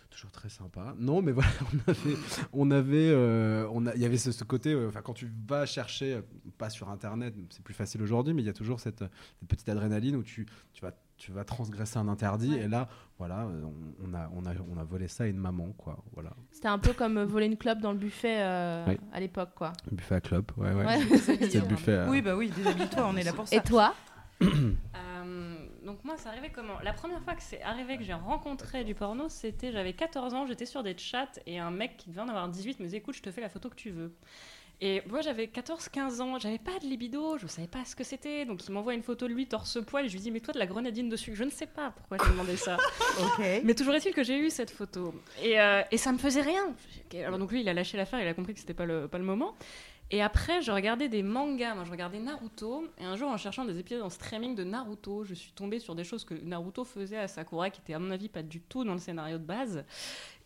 toujours 0.09 0.31
très 0.31 0.49
sympa 0.49 0.95
non 0.97 1.21
mais 1.21 1.31
voilà 1.31 1.49
on 1.73 1.91
avait 1.91 2.15
on 2.53 2.71
avait 2.71 3.09
euh, 3.11 3.67
on 3.71 3.85
a 3.85 3.93
il 3.95 4.01
y 4.01 4.05
avait 4.05 4.17
ce, 4.17 4.31
ce 4.31 4.43
côté 4.43 4.73
euh, 4.73 4.87
enfin 4.89 5.01
quand 5.01 5.13
tu 5.13 5.31
vas 5.47 5.65
chercher 5.65 6.15
euh, 6.15 6.21
pas 6.57 6.69
sur 6.69 6.89
internet 6.89 7.33
c'est 7.49 7.63
plus 7.63 7.73
facile 7.73 8.01
aujourd'hui 8.01 8.33
mais 8.33 8.41
il 8.41 8.45
y 8.45 8.49
a 8.49 8.53
toujours 8.53 8.79
cette, 8.79 8.99
cette 9.39 9.47
petite 9.47 9.69
adrénaline 9.69 10.15
où 10.15 10.23
tu 10.23 10.45
tu 10.73 10.81
vas 10.81 10.91
tu 11.17 11.31
vas 11.31 11.43
transgresser 11.43 11.97
un 11.99 12.07
interdit 12.07 12.55
et 12.55 12.67
là 12.67 12.87
voilà 13.17 13.45
on, 13.47 13.73
on 14.09 14.13
a 14.13 14.29
on 14.33 14.45
a 14.45 14.53
on 14.73 14.77
a 14.77 14.83
volé 14.83 15.07
ça 15.07 15.25
à 15.25 15.27
une 15.27 15.37
maman 15.37 15.73
quoi 15.77 16.03
voilà 16.13 16.31
C'était 16.51 16.69
un 16.69 16.79
peu 16.79 16.93
comme 16.93 17.21
voler 17.23 17.45
une 17.45 17.57
clope 17.57 17.79
dans 17.79 17.91
le 17.91 17.97
buffet 17.99 18.37
euh, 18.41 18.85
Oui. 18.87 18.97
à 19.13 19.19
l'époque, 19.19 19.51
quoi. 19.55 19.73
buffet 19.91 20.15
à 20.15 20.21
clope 20.21 20.51
ouais 20.57 20.73
ouais, 20.73 20.85
Ouais. 20.85 21.17
c'était 21.17 21.59
le 21.59 21.67
buffet 21.67 21.95
à- 21.97 22.09
oui, 22.09 22.21
bah 22.21 22.35
oui, 22.37 22.49
déshabille-toi, 22.55 23.05
on 23.07 23.15
est 23.17 23.23
là 23.23 23.33
pour 23.33 23.47
ça. 23.47 23.55
Et 23.55 23.61
toi 23.61 23.93
Euh, 24.41 25.55
donc 25.89 26.03
moi, 26.03 26.13
c'est 26.19 26.29
arrivé 26.29 26.51
comment? 26.53 26.79
La 26.83 26.93
première 26.93 27.19
fois 27.23 27.33
que 27.33 27.41
c'est 27.41 27.63
arrivé 27.63 27.97
que 27.97 28.03
j'ai 28.03 28.13
rencontré 28.13 28.83
du 28.83 28.93
porno, 28.93 29.27
c'était 29.27 29.71
j'avais 29.71 29.93
14 29.93 30.35
ans, 30.35 30.45
j'étais 30.45 30.67
sur 30.67 30.83
des 30.83 30.95
chats 30.95 31.31
et 31.47 31.57
un 31.57 31.71
mec 31.71 31.97
qui 31.97 32.11
devait 32.11 32.21
en 32.21 32.29
avoir 32.29 32.47
18 32.47 32.79
me 32.79 32.85
disait 32.85 32.97
écoute, 32.97 33.15
je 33.15 33.23
te 33.23 33.31
fais 33.31 33.41
la 33.41 33.49
photo 33.49 33.71
que 33.71 33.75
tu 33.75 33.89
veux. 33.89 34.13
Et 34.81 35.01
moi 35.09 35.21
j'avais 35.21 35.47
14-15 35.47 36.21
ans, 36.21 36.37
j'avais 36.37 36.59
pas 36.59 36.77
de 36.79 36.85
libido, 36.85 37.39
je 37.39 37.47
savais 37.47 37.67
pas 37.67 37.83
ce 37.85 37.95
que 37.95 38.03
c'était, 38.03 38.45
donc 38.45 38.65
il 38.65 38.71
m'envoie 38.71 38.93
une 38.93 39.01
photo 39.01 39.27
de 39.27 39.33
lui 39.33 39.47
torse-poil 39.47 40.05
et 40.05 40.09
je 40.09 40.13
lui 40.13 40.21
dis 40.21 40.31
mais 40.31 40.41
toi 40.41 40.53
de 40.53 40.59
la 40.59 40.67
grenadine 40.67 41.09
dessus, 41.09 41.35
je 41.35 41.43
ne 41.43 41.49
sais 41.49 41.65
pas 41.65 41.89
pourquoi 41.89 42.17
j'ai 42.23 42.31
demandé 42.31 42.55
ça. 42.55 42.77
Mais 43.63 43.73
toujours 43.73 43.95
est-il 43.95 44.13
que 44.13 44.23
j'ai 44.23 44.37
eu 44.37 44.49
cette 44.49 44.71
photo. 44.71 45.13
Et, 45.43 45.59
euh, 45.59 45.81
et 45.91 45.97
ça 45.97 46.11
me 46.11 46.17
faisait 46.19 46.43
rien. 46.43 46.73
Alors 47.25 47.39
donc 47.39 47.51
lui, 47.51 47.61
il 47.61 47.67
a 47.67 47.73
lâché 47.73 47.97
l'affaire, 47.97 48.21
il 48.21 48.27
a 48.27 48.33
compris 48.35 48.53
que 48.53 48.59
c'était 48.59 48.75
pas 48.75 48.85
le, 48.85 49.07
pas 49.07 49.17
le 49.17 49.25
moment. 49.25 49.55
Et 50.11 50.21
après, 50.23 50.61
je 50.63 50.71
regardais 50.71 51.07
des 51.07 51.21
mangas. 51.21 51.75
Moi, 51.75 51.83
je 51.85 51.91
regardais 51.91 52.19
Naruto. 52.19 52.87
Et 52.97 53.05
un 53.05 53.15
jour, 53.15 53.29
en 53.29 53.37
cherchant 53.37 53.63
des 53.65 53.77
épisodes 53.77 54.01
en 54.01 54.09
streaming 54.09 54.55
de 54.55 54.63
Naruto, 54.63 55.23
je 55.23 55.35
suis 55.35 55.51
tombée 55.51 55.79
sur 55.79 55.93
des 55.93 56.03
choses 56.03 56.25
que 56.25 56.33
Naruto 56.33 56.83
faisait 56.83 57.17
à 57.19 57.27
Sakura, 57.27 57.69
qui 57.69 57.79
étaient, 57.81 57.93
à 57.93 57.99
mon 57.99 58.09
avis, 58.09 58.27
pas 58.27 58.41
du 58.41 58.59
tout 58.61 58.83
dans 58.83 58.93
le 58.93 58.99
scénario 58.99 59.37
de 59.37 59.43
base. 59.43 59.83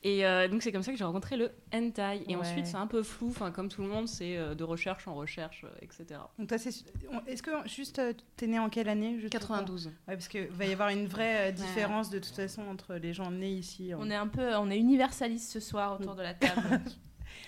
Et 0.06 0.26
euh, 0.26 0.50
donc, 0.50 0.62
c'est 0.64 0.74
comme 0.74 0.84
ça 0.84 0.92
que 0.92 0.98
j'ai 0.98 1.06
rencontré 1.06 1.38
le 1.38 1.50
hentai. 1.74 2.24
Et 2.28 2.36
Ouais. 2.36 2.42
ensuite, 2.42 2.66
c'est 2.66 2.76
un 2.76 2.88
peu 2.88 3.04
flou. 3.04 3.30
Enfin, 3.30 3.52
comme 3.52 3.70
tout 3.70 3.82
le 3.82 3.88
monde, 3.88 4.10
c'est 4.10 4.36
euh, 4.36 4.54
de 4.54 4.66
recherche 4.66 5.08
en 5.08 5.16
recherche, 5.16 5.64
euh, 5.64 5.70
etc. 5.82 6.20
Donc 6.38 6.50
toi, 6.50 6.58
c'est- 6.58 6.84
on- 7.10 7.26
est-ce 7.26 7.42
que 7.42 7.52
juste 7.66 8.02
t'es 8.36 8.48
né 8.48 8.60
en 8.60 8.68
quelle 8.70 8.90
année 8.90 9.18
juste 9.18 9.32
pour- 9.32 9.40
92. 9.40 9.86
Ouais, 10.10 10.16
parce 10.16 10.28
qu'il 10.28 10.48
va 10.48 10.66
y 10.66 10.74
avoir 10.74 10.90
une 10.90 11.08
vraie 11.08 11.54
différence 11.54 12.10
de 12.10 12.20
toute 12.20 12.36
façon 12.36 12.64
entre 12.64 12.96
les 12.96 13.14
gens 13.14 13.32
nés 13.32 13.54
ici. 13.54 13.94
en- 13.94 14.02
On 14.02 14.10
est 14.10 14.16
un 14.16 14.28
peu, 14.28 14.56
on 14.58 14.70
est 14.70 14.78
universaliste 14.78 15.50
ce 15.50 15.62
soir 15.62 15.98
autour 16.02 16.16
de 16.16 16.22
la 16.22 16.34
table. 16.34 16.52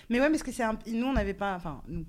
Mais 0.08 0.20
ouais, 0.20 0.30
parce 0.30 0.42
que 0.42 0.52
c'est 0.52 0.62
un... 0.62 0.78
nous, 0.86 1.06
on 1.06 1.12
n'avait 1.12 1.34
pas, 1.34 1.54
enfin 1.56 1.82
nous, 1.88 2.04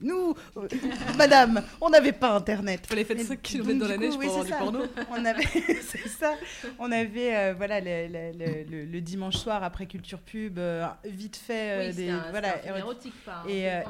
nous, 0.00 0.34
euh, 0.58 0.68
Madame, 1.16 1.62
on 1.80 1.88
n'avait 1.88 2.12
pas 2.12 2.34
Internet. 2.34 2.80
Il 2.84 2.88
fallait 2.88 3.04
faire 3.04 3.16
Mais 3.16 3.22
5 3.24 3.34
donc, 3.34 3.42
km 3.42 3.78
dans 3.78 3.88
la 3.88 3.96
neige 3.96 4.14
oui, 4.18 4.26
pour 4.26 4.40
avoir 4.40 4.46
c'est 4.46 4.52
du 4.52 4.58
porno. 4.58 4.84
On 5.10 5.24
avait, 5.24 5.44
c'est 5.82 6.08
ça. 6.08 6.34
On 6.78 6.92
avait, 6.92 7.34
euh, 7.36 7.54
voilà, 7.56 7.80
le, 7.80 8.08
le- 8.08 8.32
le- 8.38 8.64
le- 8.70 8.84
le 8.84 9.00
dimanche 9.00 9.36
soir 9.36 9.62
après 9.62 9.86
culture 9.86 10.18
pub, 10.18 10.58
euh, 10.58 10.86
vite 11.04 11.36
fait, 11.36 11.90
euh, 11.90 11.92
des, 11.94 12.12
voilà, 12.30 12.56
érotique. 12.66 12.76
érotique, 13.14 13.24
pas. 13.24 13.42
Et, 13.48 13.70
euh, 13.70 13.80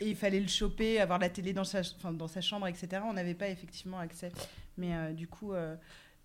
et 0.00 0.08
il 0.08 0.16
fallait 0.16 0.40
le 0.40 0.48
choper, 0.48 1.00
avoir 1.00 1.18
la 1.18 1.28
télé 1.28 1.52
dans 1.52 1.64
sa, 1.64 1.80
enfin, 1.80 2.12
dans 2.12 2.28
sa 2.28 2.40
chambre, 2.40 2.66
etc. 2.66 2.88
On 3.06 3.12
n'avait 3.12 3.34
pas 3.34 3.48
effectivement 3.48 3.98
accès. 3.98 4.32
Mais 4.78 4.94
euh, 4.94 5.12
du 5.12 5.28
coup, 5.28 5.52
euh, 5.52 5.76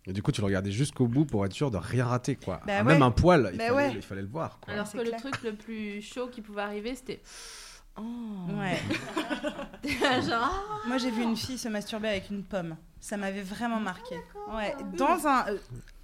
Et 0.07 0.13
du 0.13 0.23
coup, 0.23 0.31
tu 0.31 0.39
le 0.41 0.45
regardais 0.45 0.71
jusqu'au 0.71 1.05
bout 1.07 1.25
pour 1.25 1.45
être 1.45 1.51
sûr 1.53 1.69
de 1.69 1.77
rien 1.77 2.05
rater, 2.05 2.35
quoi. 2.37 2.61
Bah 2.65 2.73
Ah, 2.79 2.83
ouais. 2.83 2.93
Même 2.93 3.01
un 3.03 3.11
poil, 3.11 3.49
il, 3.51 3.57
Bah 3.57 3.65
fallait, 3.67 3.75
ouais. 3.75 3.93
il 3.95 4.01
fallait 4.01 4.21
le 4.21 4.27
voir, 4.27 4.59
quoi. 4.61 4.73
Alors 4.73 4.89
que 4.91 4.97
le 4.99 5.11
truc 5.11 5.43
le 5.43 5.53
plus 5.53 6.01
chaud 6.01 6.27
qui 6.31 6.41
pouvait 6.41 6.61
arriver, 6.61 6.95
c'était. 6.95 7.21
Oh. 7.99 8.03
ouais. 8.59 8.77
Genre. 10.27 10.81
Moi, 10.87 10.97
j'ai 10.97 11.11
vu 11.11 11.23
une 11.23 11.35
fille 11.35 11.57
se 11.57 11.67
masturber 11.67 12.07
avec 12.07 12.29
une 12.29 12.43
pomme. 12.43 12.77
Ça 12.99 13.17
m'avait 13.17 13.41
vraiment 13.41 13.79
marqué. 13.79 14.15
Ouais, 14.53 14.75
dans 14.97 15.27
un, 15.27 15.45
euh, 15.49 15.57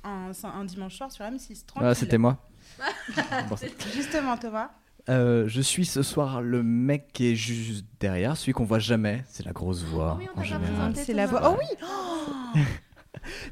un, 0.03 0.31
un 0.43 0.65
dimanche 0.65 0.95
soir 0.95 1.11
sur 1.11 1.23
M6, 1.25 1.65
tranquille. 1.65 1.87
Ah, 1.89 1.95
c'était 1.95 2.17
moi. 2.17 2.37
Bon, 3.49 3.55
Justement, 3.93 4.37
Thomas. 4.37 4.69
Euh, 5.09 5.47
je 5.47 5.59
suis 5.61 5.85
ce 5.85 6.01
soir 6.01 6.41
le 6.41 6.63
mec 6.63 7.11
qui 7.11 7.31
est 7.31 7.35
juste 7.35 7.85
derrière, 7.99 8.37
celui 8.37 8.53
qu'on 8.53 8.63
voit 8.63 8.79
jamais. 8.79 9.23
C'est 9.27 9.45
la 9.45 9.51
grosse 9.51 9.83
voix 9.83 10.15
Oui, 10.17 10.27
on 10.35 10.39
en 10.39 10.43
général. 10.43 10.93
C'est 10.95 11.13
la 11.13 11.25
voix. 11.27 11.41
Oh 11.51 11.59
oui 11.59 12.61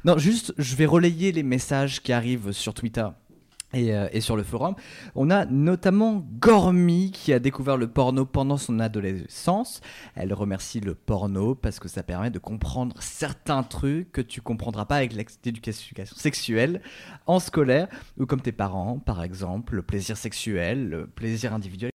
Non, 0.04 0.18
juste, 0.18 0.52
je 0.58 0.74
vais 0.74 0.86
relayer 0.86 1.30
les 1.30 1.44
messages 1.44 2.02
qui 2.02 2.12
arrivent 2.12 2.50
sur 2.50 2.74
Twitter. 2.74 3.06
Et, 3.72 3.94
euh, 3.94 4.08
sur 4.20 4.36
le 4.36 4.42
forum, 4.42 4.74
on 5.14 5.30
a 5.30 5.46
notamment 5.46 6.26
Gormy 6.40 7.10
qui 7.12 7.32
a 7.32 7.38
découvert 7.38 7.76
le 7.76 7.86
porno 7.86 8.26
pendant 8.26 8.56
son 8.56 8.80
adolescence. 8.80 9.80
Elle 10.14 10.34
remercie 10.34 10.80
le 10.80 10.94
porno 10.94 11.54
parce 11.54 11.78
que 11.78 11.88
ça 11.88 12.02
permet 12.02 12.30
de 12.30 12.38
comprendre 12.38 12.96
certains 13.00 13.62
trucs 13.62 14.12
que 14.12 14.20
tu 14.20 14.42
comprendras 14.42 14.84
pas 14.84 14.96
avec 14.96 15.14
l'éducation 15.14 16.04
sexuelle 16.16 16.82
en 17.26 17.38
scolaire 17.38 17.88
ou 18.18 18.26
comme 18.26 18.42
tes 18.42 18.52
parents, 18.52 18.98
par 18.98 19.22
exemple, 19.22 19.76
le 19.76 19.82
plaisir 19.82 20.16
sexuel, 20.16 20.90
le 20.90 21.06
plaisir 21.06 21.54
individuel. 21.54 21.91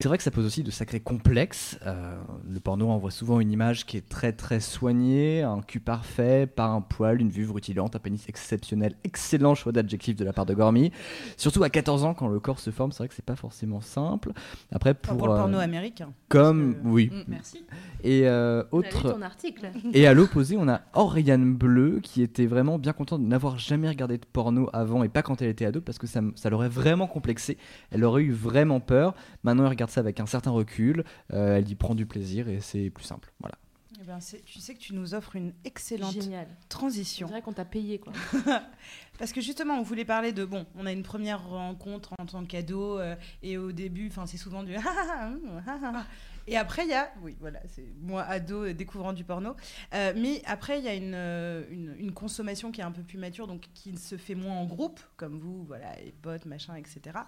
C'est 0.00 0.06
vrai 0.06 0.16
que 0.16 0.22
ça 0.22 0.30
pose 0.30 0.46
aussi 0.46 0.62
de 0.62 0.70
sacrés 0.70 1.00
complexes. 1.00 1.76
Euh, 1.84 2.14
le 2.48 2.60
porno 2.60 2.88
envoie 2.88 3.10
souvent 3.10 3.40
une 3.40 3.50
image 3.50 3.84
qui 3.84 3.96
est 3.96 4.08
très 4.08 4.30
très 4.30 4.60
soignée, 4.60 5.42
un 5.42 5.60
cul 5.60 5.80
parfait, 5.80 6.46
pas 6.46 6.66
un 6.66 6.80
poil, 6.80 7.20
une 7.20 7.30
vulve 7.30 7.50
rutilante, 7.50 7.96
un 7.96 7.98
pénis 7.98 8.28
exceptionnel. 8.28 8.94
Excellent 9.02 9.56
choix 9.56 9.72
d'adjectif 9.72 10.14
de 10.14 10.24
la 10.24 10.32
part 10.32 10.46
de 10.46 10.54
Gormy. 10.54 10.92
Surtout 11.36 11.64
à 11.64 11.68
14 11.68 12.04
ans, 12.04 12.14
quand 12.14 12.28
le 12.28 12.38
corps 12.38 12.60
se 12.60 12.70
forme, 12.70 12.92
c'est 12.92 12.98
vrai 12.98 13.08
que 13.08 13.14
c'est 13.14 13.24
pas 13.24 13.34
forcément 13.34 13.80
simple. 13.80 14.30
Après, 14.70 14.90
Enfin, 14.90 14.98
pour, 15.02 15.16
Pour 15.18 15.26
le 15.26 15.32
euh, 15.34 15.36
porno 15.38 15.58
américain. 15.58 16.12
comme 16.28 16.76
que- 16.76 16.86
oui. 16.86 17.10
Mm. 17.12 17.22
Merci. 17.26 17.64
Et 18.04 18.28
euh, 18.28 18.62
autre 18.70 19.14
ton 19.14 19.22
article. 19.22 19.68
et 19.92 20.06
à 20.06 20.14
l'opposé, 20.14 20.56
on 20.56 20.68
a 20.68 20.80
Oriane 20.94 21.56
Bleu 21.56 21.98
qui 22.00 22.22
était 22.22 22.46
vraiment 22.46 22.78
bien 22.78 22.92
contente 22.92 23.20
de 23.20 23.26
n'avoir 23.26 23.58
jamais 23.58 23.88
regardé 23.88 24.16
de 24.16 24.26
porno 24.32 24.70
avant 24.72 25.02
et 25.02 25.08
pas 25.08 25.22
quand 25.22 25.42
elle 25.42 25.48
était 25.48 25.66
ado 25.66 25.80
parce 25.80 25.98
que 25.98 26.06
ça, 26.06 26.20
ça 26.36 26.50
l'aurait 26.50 26.68
vraiment 26.68 27.08
complexé. 27.08 27.58
Elle 27.90 28.04
aurait 28.04 28.22
eu 28.22 28.30
vraiment 28.30 28.78
peur. 28.78 29.16
Maintenant, 29.42 29.64
elle 29.64 29.70
regarde 29.70 29.87
ça 29.90 30.00
avec 30.00 30.20
un 30.20 30.26
certain 30.26 30.50
recul. 30.50 31.04
Euh, 31.32 31.56
elle 31.56 31.68
y 31.70 31.74
prend 31.74 31.94
du 31.94 32.06
plaisir 32.06 32.48
et 32.48 32.60
c'est 32.60 32.90
plus 32.90 33.04
simple. 33.04 33.32
Voilà. 33.40 33.56
Eh 34.00 34.04
ben, 34.04 34.20
c'est- 34.20 34.44
tu 34.44 34.60
sais 34.60 34.74
que 34.74 34.78
tu 34.78 34.94
nous 34.94 35.14
offres 35.14 35.34
une 35.34 35.52
excellente 35.64 36.12
Génial. 36.12 36.46
Transition. 36.68 37.26
dirait 37.26 37.42
qu'on 37.42 37.52
t'a 37.52 37.64
payé, 37.64 37.98
quoi. 37.98 38.12
Parce 39.18 39.32
que 39.32 39.40
justement, 39.40 39.74
on 39.74 39.82
voulait 39.82 40.04
parler 40.04 40.30
de 40.32 40.44
bon, 40.44 40.66
on 40.76 40.86
a 40.86 40.92
une 40.92 41.02
première 41.02 41.44
rencontre 41.48 42.14
en 42.20 42.24
tant 42.26 42.44
qu'ado 42.44 42.98
euh, 43.00 43.16
et 43.42 43.58
au 43.58 43.72
début, 43.72 44.06
enfin, 44.08 44.26
c'est 44.26 44.36
souvent 44.36 44.62
du 44.62 44.76
et 46.46 46.56
après 46.56 46.84
il 46.84 46.90
y 46.90 46.94
a, 46.94 47.10
oui, 47.22 47.36
voilà, 47.40 47.60
c'est 47.68 47.84
moi 48.00 48.22
ado 48.22 48.72
découvrant 48.72 49.12
du 49.12 49.24
porno, 49.24 49.54
Euh, 49.94 50.12
mais 50.16 50.40
après 50.46 50.78
il 50.78 50.84
y 50.84 50.88
a 50.88 50.94
une, 50.94 51.12
euh, 51.14 51.64
une, 51.70 51.94
une 51.98 52.12
consommation 52.12 52.70
qui 52.70 52.80
est 52.80 52.84
un 52.84 52.92
peu 52.92 53.02
plus 53.02 53.18
mature, 53.18 53.46
donc 53.48 53.64
qui 53.74 53.96
se 53.96 54.16
fait 54.16 54.34
moins 54.34 54.54
en 54.56 54.64
groupe, 54.64 55.00
comme 55.16 55.38
vous, 55.40 55.64
voilà, 55.64 55.94
les 56.04 56.12
potes, 56.12 56.46
machin, 56.46 56.74
etc., 56.76 57.18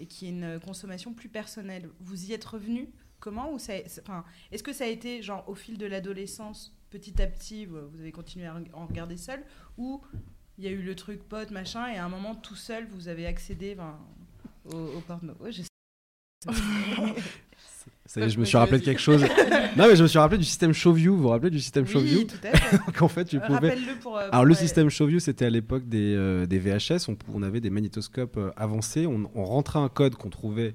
et 0.00 0.06
qui 0.06 0.26
est 0.26 0.30
une 0.30 0.58
consommation 0.60 1.12
plus 1.12 1.28
personnelle. 1.28 1.88
Vous 2.00 2.24
y 2.24 2.32
êtes 2.32 2.44
revenu 2.44 2.88
Comment 3.20 3.52
ou 3.52 3.56
enfin, 3.56 4.24
est-ce 4.50 4.62
que 4.62 4.72
ça 4.72 4.84
a 4.84 4.86
été 4.86 5.22
genre 5.22 5.46
au 5.46 5.54
fil 5.54 5.76
de 5.76 5.84
l'adolescence, 5.84 6.74
petit 6.88 7.20
à 7.20 7.26
petit, 7.26 7.66
vous 7.66 8.00
avez 8.00 8.12
continué 8.12 8.46
à 8.46 8.56
en 8.72 8.86
regarder 8.86 9.18
seul, 9.18 9.44
ou 9.76 10.00
il 10.56 10.64
y 10.64 10.68
a 10.68 10.70
eu 10.70 10.80
le 10.80 10.94
truc 10.94 11.22
pote, 11.22 11.50
machin, 11.50 11.86
et 11.88 11.96
à 11.96 12.04
un 12.04 12.08
moment, 12.08 12.34
tout 12.34 12.56
seul, 12.56 12.86
vous 12.86 13.08
avez 13.08 13.26
accédé 13.26 13.76
au, 14.64 14.76
au 14.76 15.00
porno? 15.02 15.34
Ouais, 15.38 15.52
je 15.52 15.62
sais. 15.62 15.68
Ça 18.10 18.20
y 18.20 18.24
est, 18.24 18.28
je 18.30 18.40
me 18.40 18.44
suis 18.44 18.56
rappelé 18.56 18.80
de 18.80 18.84
quelque 18.84 19.00
chose. 19.00 19.22
non, 19.76 19.86
mais 19.86 19.94
je 19.94 20.02
me 20.02 20.08
suis 20.08 20.18
rappelé 20.18 20.38
du 20.38 20.44
système 20.44 20.72
Showview. 20.72 21.14
Vous 21.14 21.22
vous 21.22 21.28
rappelez 21.28 21.50
du 21.50 21.60
système 21.60 21.84
oui, 21.84 21.90
Showview 21.92 22.24
tout 22.24 22.34
à 22.42 22.56
fait. 22.56 22.92
Qu'en 22.98 23.06
fait, 23.06 23.24
tu 23.24 23.36
Euh, 23.36 23.40
pouvais. 23.40 23.76
Pour. 24.02 24.18
euh, 24.18 24.28
Alors 24.32 24.44
le 24.44 24.54
système 24.54 24.90
Showview, 24.90 25.20
c'était 25.20 25.44
à 25.44 25.50
l'époque 25.50 25.88
des, 25.88 26.16
euh, 26.16 26.44
des 26.44 26.58
VHS, 26.58 27.08
on, 27.08 27.16
on 27.32 27.42
avait 27.44 27.60
des 27.60 27.70
magnétoscopes 27.70 28.36
euh, 28.36 28.50
avancés, 28.56 29.06
on, 29.06 29.30
on 29.36 29.44
rentrait 29.44 29.78
un 29.78 29.88
code 29.88 30.16
qu'on 30.16 30.28
trouvait 30.30 30.74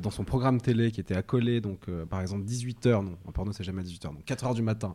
dans 0.00 0.12
son 0.12 0.22
programme 0.22 0.60
télé 0.60 0.92
qui 0.92 1.00
était 1.00 1.16
accolé, 1.16 1.60
donc 1.60 1.86
par 2.08 2.20
exemple 2.20 2.44
18h, 2.44 3.04
non, 3.04 3.18
en 3.26 3.32
porno 3.32 3.50
c'est 3.50 3.64
jamais 3.64 3.80
à 3.82 3.84
18h, 3.84 4.14
donc 4.14 4.24
4h 4.24 4.54
du 4.54 4.62
matin, 4.62 4.94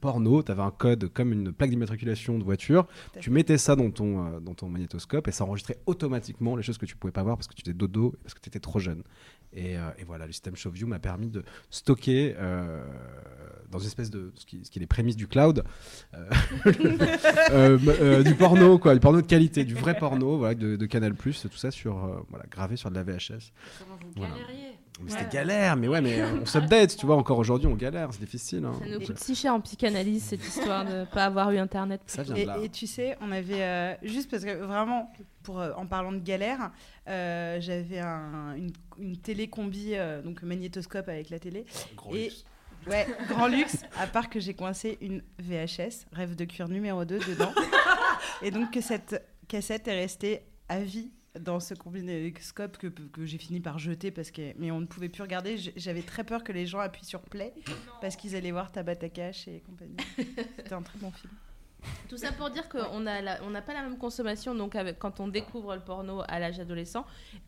porno, 0.00 0.42
tu 0.42 0.50
avais 0.50 0.62
un 0.62 0.70
code 0.70 1.10
comme 1.12 1.30
une 1.30 1.52
plaque 1.52 1.68
d'immatriculation 1.68 2.38
de 2.38 2.42
voiture, 2.42 2.86
tu 3.20 3.30
mettais 3.30 3.58
ça 3.58 3.76
dans 3.76 3.90
ton, 3.90 4.24
euh, 4.26 4.40
dans 4.40 4.54
ton 4.54 4.70
magnétoscope 4.70 5.28
et 5.28 5.30
ça 5.30 5.44
enregistrait 5.44 5.76
automatiquement 5.84 6.56
les 6.56 6.62
choses 6.62 6.78
que 6.78 6.86
tu 6.86 6.96
pouvais 6.96 7.12
pas 7.12 7.22
voir 7.22 7.36
parce 7.36 7.48
que 7.48 7.54
tu 7.54 7.60
étais 7.60 7.74
dodo 7.74 8.14
et 8.14 8.22
parce 8.22 8.32
que 8.32 8.40
tu 8.40 8.48
étais 8.48 8.60
trop 8.60 8.78
jeune. 8.78 9.02
Et, 9.54 9.76
euh, 9.78 9.82
et 9.98 10.04
voilà, 10.04 10.26
le 10.26 10.32
système 10.32 10.56
Showview 10.56 10.86
m'a 10.86 10.98
permis 10.98 11.28
de 11.28 11.44
stocker 11.70 12.34
euh, 12.38 12.84
dans 13.70 13.78
une 13.78 13.86
espèce 13.86 14.10
de 14.10 14.32
ce 14.34 14.44
qui, 14.46 14.64
ce 14.64 14.70
qui 14.70 14.78
est 14.78 14.80
les 14.80 14.86
prémices 14.86 15.16
du 15.16 15.26
cloud, 15.28 15.64
euh, 16.14 16.28
euh, 17.50 17.78
euh, 17.88 18.22
du 18.22 18.34
porno, 18.34 18.78
quoi, 18.78 18.94
du 18.94 19.00
porno 19.00 19.20
de 19.20 19.26
qualité, 19.26 19.64
du 19.64 19.74
vrai 19.74 19.96
porno, 19.96 20.38
voilà, 20.38 20.54
de, 20.54 20.76
de 20.76 20.86
Canal+, 20.86 21.14
tout 21.14 21.32
ça 21.32 21.70
sur, 21.70 22.24
voilà, 22.30 22.44
gravé 22.50 22.76
sur 22.76 22.90
de 22.90 22.94
la 22.96 23.02
VHS. 23.04 23.52
Comment 23.78 23.96
vous 24.00 24.10
Voilà. 24.16 24.34
galériez 24.34 24.73
Mais 25.02 25.10
Ouais. 25.12 25.18
C'était 25.18 25.36
galère, 25.38 25.74
mais 25.76 25.88
ouais, 25.88 26.00
mais 26.00 26.22
on 26.42 26.46
s'update, 26.46 26.96
tu 26.96 27.04
vois, 27.04 27.16
encore 27.16 27.38
aujourd'hui 27.38 27.66
on 27.66 27.74
galère, 27.74 28.10
c'est 28.12 28.20
difficile. 28.20 28.64
hein. 28.64 28.72
Ça 28.78 28.84
nous 28.86 28.98
Donc, 28.98 29.06
coûte 29.08 29.18
si 29.18 29.34
cher 29.34 29.52
en 29.52 29.60
psychanalyse, 29.60 30.22
cette 30.22 30.46
histoire 30.46 30.84
de 30.84 31.04
pas 31.12 31.24
avoir 31.24 31.50
eu 31.50 31.58
Internet. 31.58 32.00
Ça 32.06 32.22
vient 32.22 32.36
Et, 32.36 32.42
de 32.42 32.46
là. 32.46 32.58
et 32.62 32.68
tu 32.68 32.86
sais, 32.86 33.16
on 33.20 33.32
avait 33.32 33.62
euh, 33.62 33.94
juste 34.04 34.30
parce 34.30 34.44
que 34.44 34.52
vraiment, 34.62 35.12
pour 35.42 35.58
euh, 35.60 35.72
en 35.76 35.86
parlant 35.86 36.12
de 36.12 36.18
galère, 36.20 36.70
euh, 37.08 37.60
j'avais 37.60 37.98
un- 37.98 38.54
une, 38.56 38.72
une 38.98 39.16
télé 39.16 39.48
combi, 39.48 39.94
euh, 39.94 40.22
donc 40.22 40.42
magnétoscope 40.42 41.08
avec 41.08 41.28
la 41.30 41.40
télé. 41.40 41.64
Gros 41.96 42.14
et- 42.14 42.24
luxe. 42.24 42.44
Ouais, 42.86 43.06
grand 43.30 43.46
luxe, 43.48 43.78
à 43.98 44.06
part 44.06 44.28
que 44.28 44.38
j'ai 44.38 44.52
coincé 44.52 44.98
une 45.00 45.22
VHS, 45.40 46.04
rêve 46.12 46.36
de 46.36 46.44
cuir 46.44 46.68
numéro 46.68 47.04
2 47.06 47.18
dedans. 47.18 47.50
et 48.42 48.50
donc 48.50 48.70
que 48.72 48.80
cette 48.82 49.24
cassette 49.48 49.88
est 49.88 49.94
restée 49.98 50.42
à 50.68 50.80
vie 50.80 51.10
dans 51.40 51.58
ce 51.60 51.74
combinoscope 51.74 52.76
que, 52.78 52.86
que 52.86 53.26
j'ai 53.26 53.38
fini 53.38 53.60
par 53.60 53.78
jeter 53.78 54.10
parce 54.10 54.30
que 54.30 54.52
mais 54.58 54.70
on 54.70 54.80
ne 54.80 54.86
pouvait 54.86 55.08
plus 55.08 55.22
regarder 55.22 55.56
j'avais 55.76 56.02
très 56.02 56.24
peur 56.24 56.44
que 56.44 56.52
les 56.52 56.66
gens 56.66 56.78
appuient 56.80 57.04
sur 57.04 57.20
play 57.22 57.52
parce 58.00 58.16
qu'ils 58.16 58.36
allaient 58.36 58.52
voir 58.52 58.70
Tabatakash 58.70 59.48
et 59.48 59.60
compagnie 59.66 59.96
c'était 60.56 60.72
un 60.72 60.82
très 60.82 60.98
bon 60.98 61.10
film 61.10 61.32
Tout 62.08 62.16
ça 62.16 62.30
pour 62.32 62.50
dire 62.50 62.68
qu'on 62.68 63.00
n'a 63.00 63.38
on 63.42 63.52
pas 63.62 63.74
la 63.74 63.82
même 63.82 63.98
consommation 63.98 64.54
donc 64.54 64.76
avec, 64.76 64.98
quand 65.00 65.18
on 65.20 65.26
découvre 65.28 65.74
le 65.74 65.80
porno 65.80 66.22
à 66.28 66.38
l'âge 66.38 66.60
adolescent 66.60 67.04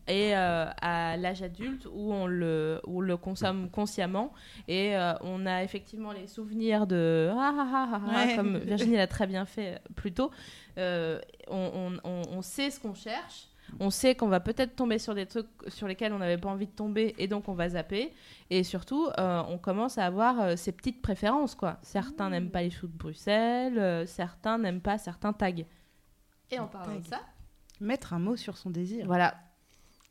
et 0.07 0.35
euh, 0.35 0.65
à 0.81 1.15
l'âge 1.17 1.41
adulte 1.41 1.87
où 1.91 2.11
on 2.13 2.27
le, 2.27 2.81
où 2.85 2.97
on 2.97 3.01
le 3.01 3.15
consomme 3.17 3.69
consciemment 3.71 4.33
et 4.67 4.97
euh, 4.97 5.13
on 5.21 5.45
a 5.45 5.63
effectivement 5.63 6.11
les 6.11 6.27
souvenirs 6.27 6.87
de 6.87 7.29
ah, 7.31 7.53
ah, 7.57 7.71
ah, 7.73 7.89
ah, 7.93 8.01
ah, 8.05 8.25
Ouais. 8.25 8.35
comme 8.35 8.57
Virginie 8.57 8.97
l'a 8.97 9.07
très 9.07 9.27
bien 9.27 9.45
fait 9.45 9.75
euh, 9.75 9.77
plus 9.95 10.11
tôt. 10.13 10.29
Euh, 10.77 11.19
on- 11.47 11.97
on- 12.03 12.21
on 12.29 12.41
sait 12.41 12.69
ce 12.69 12.79
qu'on 12.79 12.93
cherche. 12.93 13.47
On 13.79 13.89
sait 13.89 14.15
qu'on 14.15 14.27
va 14.27 14.39
peut-être 14.39 14.75
tomber 14.75 14.99
sur 14.99 15.13
des 15.15 15.25
trucs 15.25 15.47
sur 15.67 15.87
lesquels 15.87 16.13
on 16.13 16.19
n'avait 16.19 16.37
pas 16.37 16.49
envie 16.49 16.67
de 16.67 16.71
tomber 16.71 17.15
et 17.17 17.27
donc 17.27 17.47
on 17.49 17.53
va 17.53 17.69
zapper. 17.69 18.13
Et 18.49 18.63
surtout, 18.63 19.07
euh, 19.17 19.43
on 19.47 19.57
commence 19.57 19.97
à 19.97 20.05
avoir 20.05 20.39
euh, 20.39 20.55
ses 20.55 20.71
petites 20.71 21.01
préférences. 21.01 21.55
quoi. 21.55 21.77
Certains 21.81 22.29
n'aiment 22.29 22.51
pas 22.51 22.61
les 22.61 22.69
choux 22.69 22.87
de 22.87 22.97
Bruxelles, 22.97 23.77
euh, 23.77 24.05
certains 24.05 24.57
n'aiment 24.57 24.81
pas 24.81 24.97
certains 24.97 25.33
tags. 25.33 25.51
Et 26.49 26.59
en 26.59 26.67
parlant 26.67 26.99
de 26.99 27.05
ça, 27.05 27.21
mettre 27.81 28.13
un 28.13 28.19
mot 28.19 28.35
sur 28.35 28.57
son 28.57 28.69
désir 28.69 29.05
voilà, 29.05 29.35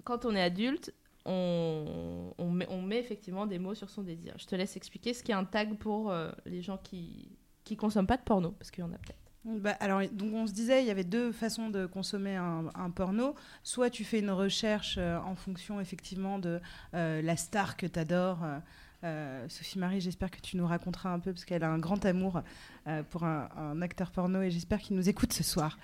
quand 0.04 0.24
on 0.24 0.34
est 0.34 0.42
adulte, 0.42 0.94
on, 1.24 2.32
on 2.38 2.50
met, 2.50 2.66
on 2.70 2.80
met 2.82 2.98
effectivement 2.98 3.46
des 3.46 3.58
mots 3.58 3.74
sur 3.74 3.90
son 3.90 4.02
désir. 4.02 4.34
Je 4.38 4.46
te 4.46 4.54
laisse 4.54 4.76
expliquer 4.76 5.12
ce 5.12 5.22
qu'est 5.24 5.32
un 5.32 5.44
tag 5.44 5.76
pour 5.76 6.10
euh, 6.10 6.30
les 6.46 6.62
gens 6.62 6.78
qui 6.78 7.36
qui 7.64 7.76
consomment 7.76 8.06
pas 8.06 8.16
de 8.16 8.22
porno, 8.22 8.52
parce 8.52 8.70
qu'il 8.70 8.84
y 8.84 8.86
en 8.86 8.92
a 8.92 8.98
peut-être. 8.98 9.25
Bah, 9.46 9.76
alors, 9.80 10.02
donc 10.12 10.34
on 10.34 10.46
se 10.46 10.52
disait, 10.52 10.82
il 10.82 10.86
y 10.86 10.90
avait 10.90 11.04
deux 11.04 11.30
façons 11.32 11.70
de 11.70 11.86
consommer 11.86 12.34
un, 12.36 12.64
un 12.74 12.90
porno. 12.90 13.34
Soit 13.62 13.90
tu 13.90 14.02
fais 14.04 14.18
une 14.18 14.30
recherche 14.30 14.96
euh, 14.98 15.18
en 15.18 15.36
fonction 15.36 15.80
effectivement 15.80 16.38
de 16.40 16.60
euh, 16.94 17.22
la 17.22 17.36
star 17.36 17.76
que 17.76 17.86
tu 17.86 17.98
adores. 17.98 18.40
Sophie 19.48 19.78
Marie, 19.78 20.00
j'espère 20.00 20.32
que 20.32 20.40
tu 20.40 20.56
nous 20.56 20.66
raconteras 20.66 21.10
un 21.10 21.20
peu 21.20 21.32
parce 21.32 21.44
qu'elle 21.44 21.62
a 21.62 21.68
un 21.70 21.78
grand 21.78 22.04
amour 22.04 22.42
euh, 22.88 23.04
pour 23.04 23.22
un, 23.22 23.48
un 23.56 23.80
acteur 23.80 24.10
porno 24.10 24.42
et 24.42 24.50
j'espère 24.50 24.80
qu'il 24.80 24.96
nous 24.96 25.08
écoute 25.08 25.32
ce 25.32 25.44
soir. 25.44 25.78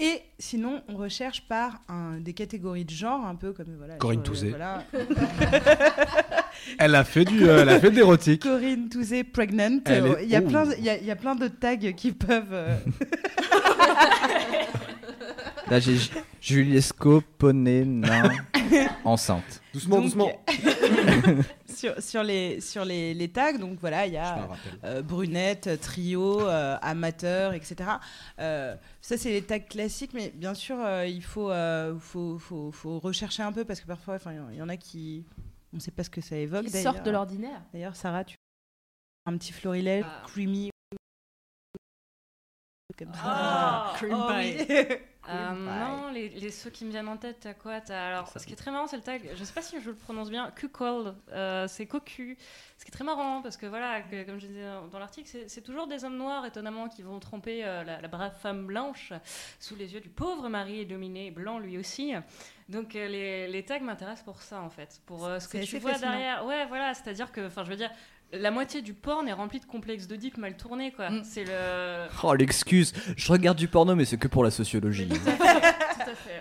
Et 0.00 0.22
sinon, 0.40 0.82
on 0.88 0.96
recherche 0.96 1.46
par 1.46 1.80
un- 1.88 2.18
des 2.18 2.32
catégories 2.34 2.84
de 2.84 2.90
genre, 2.90 3.24
un 3.24 3.36
peu 3.36 3.52
comme 3.52 3.76
voilà. 3.76 3.94
Corinne 3.98 4.24
Touzé. 4.24 4.48
voilà. 4.48 4.82
Elle 6.78 6.94
a 6.94 7.04
fait 7.04 7.24
du, 7.24 7.48
euh, 7.48 7.62
elle 7.62 7.68
a 7.68 7.80
fait 7.80 7.90
de 7.90 7.96
l'érotique. 7.96 8.42
Corinne 8.42 8.88
Touzé 8.88 9.24
pregnant. 9.24 9.78
Euh, 9.88 10.16
est- 10.16 10.24
Il 10.24 10.28
y 10.30 10.36
a 10.36 10.42
plein, 10.42 10.64
il 10.78 10.84
y 10.84 10.90
a, 10.90 10.96
il 10.98 11.04
y 11.04 11.10
a 11.10 11.16
plein 11.16 11.34
de 11.34 11.48
tags 11.48 11.76
qui 11.96 12.12
peuvent. 12.12 12.52
euh, 12.52 12.76
Là, 15.70 15.80
j'ai 15.80 15.96
Ju- 15.96 16.10
Juliesco, 16.40 17.22
poney, 17.36 17.84
nain, 17.84 18.30
enceinte. 19.04 19.60
Doucement, 19.74 19.96
Donc, 19.96 20.04
doucement. 20.04 20.32
sur, 21.68 22.00
sur 22.02 22.22
les, 22.22 22.60
sur 22.62 22.86
les, 22.86 23.12
les 23.12 23.28
tags, 23.28 23.52
donc 23.58 23.76
voilà, 23.80 24.06
il 24.06 24.14
y 24.14 24.16
a 24.16 24.48
euh, 24.84 25.02
brunette, 25.02 25.68
trio, 25.82 26.40
euh, 26.40 26.76
amateur, 26.80 27.52
etc. 27.52 27.76
Euh, 28.40 28.74
ça, 29.02 29.18
c'est 29.18 29.28
les 29.30 29.42
tags 29.42 29.58
classiques, 29.58 30.12
mais 30.14 30.32
bien 30.34 30.54
sûr, 30.54 30.76
euh, 30.80 31.06
il 31.06 31.22
faut, 31.22 31.50
euh, 31.50 31.94
faut, 32.00 32.38
faut, 32.38 32.70
faut 32.72 32.98
rechercher 32.98 33.42
un 33.42 33.52
peu 33.52 33.64
parce 33.66 33.80
que 33.82 33.86
parfois, 33.86 34.14
enfin, 34.14 34.32
il 34.52 34.58
y 34.58 34.62
en 34.62 34.70
a 34.70 34.76
qui. 34.78 35.24
On 35.72 35.76
ne 35.76 35.80
sait 35.80 35.90
pas 35.90 36.02
ce 36.04 36.10
que 36.10 36.20
ça 36.20 36.36
évoque. 36.36 36.64
Qui 36.66 36.70
d'ailleurs. 36.72 36.94
sortent 36.94 37.06
de 37.06 37.10
l'ordinaire. 37.10 37.62
D'ailleurs, 37.72 37.94
Sarah, 37.96 38.24
tu 38.24 38.36
un 39.26 39.36
petit 39.36 39.52
florilège, 39.52 40.04
Ah. 40.08 40.22
creamy. 40.26 40.70
Comme 42.98 43.12
ça. 43.14 43.20
Ah, 43.24 43.92
cream 43.96 44.14
Oh 44.14 44.28
pie. 44.28 44.66
oui. 44.68 44.96
Euh, 45.28 45.52
non, 45.52 46.10
les, 46.10 46.28
les- 46.28 46.50
ceux 46.50 46.70
qui 46.70 46.84
me 46.84 46.90
viennent 46.90 47.08
en 47.08 47.16
tête, 47.16 47.38
t'as 47.40 47.54
quoi 47.54 47.80
Alors, 47.90 48.28
ce 48.38 48.46
qui 48.46 48.52
est 48.52 48.56
très 48.56 48.70
marrant, 48.70 48.86
c'est 48.86 48.96
le 48.96 49.02
tag. 49.02 49.30
Je 49.34 49.44
sais 49.44 49.52
pas 49.52 49.62
si 49.62 49.80
je 49.80 49.90
le 49.90 49.94
prononce 49.96 50.30
bien. 50.30 50.50
Q-Call, 50.56 51.14
c'est 51.68 51.86
cocu. 51.86 52.36
Ce 52.78 52.84
qui 52.84 52.90
est 52.90 52.94
très 52.94 53.04
marrant, 53.04 53.42
parce 53.42 53.56
que 53.56 53.66
voilà, 53.66 54.00
que- 54.02 54.22
comme 54.24 54.38
je 54.38 54.46
disais 54.46 54.64
dans 54.92 54.98
l'article, 54.98 55.28
c'est- 55.48 55.60
toujours 55.62 55.86
des 55.88 56.04
hommes 56.04 56.16
noirs, 56.16 56.46
étonnamment, 56.46 56.88
qui 56.88 57.02
vont 57.02 57.18
tromper 57.18 57.64
euh, 57.64 57.82
la, 57.84 58.00
la 58.00 58.08
brave 58.08 58.34
femme 58.40 58.66
blanche 58.66 59.12
sous 59.58 59.74
les 59.76 59.92
yeux 59.94 60.00
du 60.00 60.08
pauvre 60.08 60.48
mari 60.48 60.86
dominé, 60.86 61.30
blanc 61.30 61.58
lui 61.58 61.76
aussi. 61.76 62.14
Donc, 62.68 62.94
euh, 62.94 63.08
les, 63.08 63.48
les 63.48 63.64
tags 63.64 63.80
m'intéressent 63.80 64.24
pour 64.24 64.40
ça, 64.42 64.60
en 64.60 64.70
fait. 64.70 65.00
Pour 65.06 65.26
euh, 65.26 65.40
ce 65.40 65.48
que 65.48 65.58
tu 65.64 65.78
vois 65.78 65.92
fascinant. 65.92 66.12
derrière. 66.12 66.44
Ouais, 66.46 66.66
voilà, 66.66 66.94
c'est-à-dire 66.94 67.32
que, 67.32 67.46
enfin, 67.46 67.64
je 67.64 67.70
veux 67.70 67.76
dire. 67.76 67.90
La 68.32 68.50
moitié 68.50 68.82
du 68.82 68.92
porn 68.94 69.26
est 69.26 69.32
remplie 69.32 69.58
de 69.60 69.64
complexes 69.64 70.06
d'Oedipe 70.06 70.36
mal 70.36 70.56
tournés, 70.56 70.92
quoi. 70.92 71.08
Mm. 71.10 71.24
C'est 71.24 71.44
le. 71.44 72.06
Oh 72.22 72.34
l'excuse, 72.34 72.92
je 73.16 73.32
regarde 73.32 73.56
du 73.56 73.68
porno 73.68 73.94
mais 73.94 74.04
c'est 74.04 74.18
que 74.18 74.28
pour 74.28 74.44
la 74.44 74.50
sociologie. 74.50 75.06
Mais 75.10 75.18
tout 75.18 75.28
à 75.30 75.32
fait, 75.36 75.60
tout 75.94 76.10
à 76.10 76.14
fait. 76.14 76.40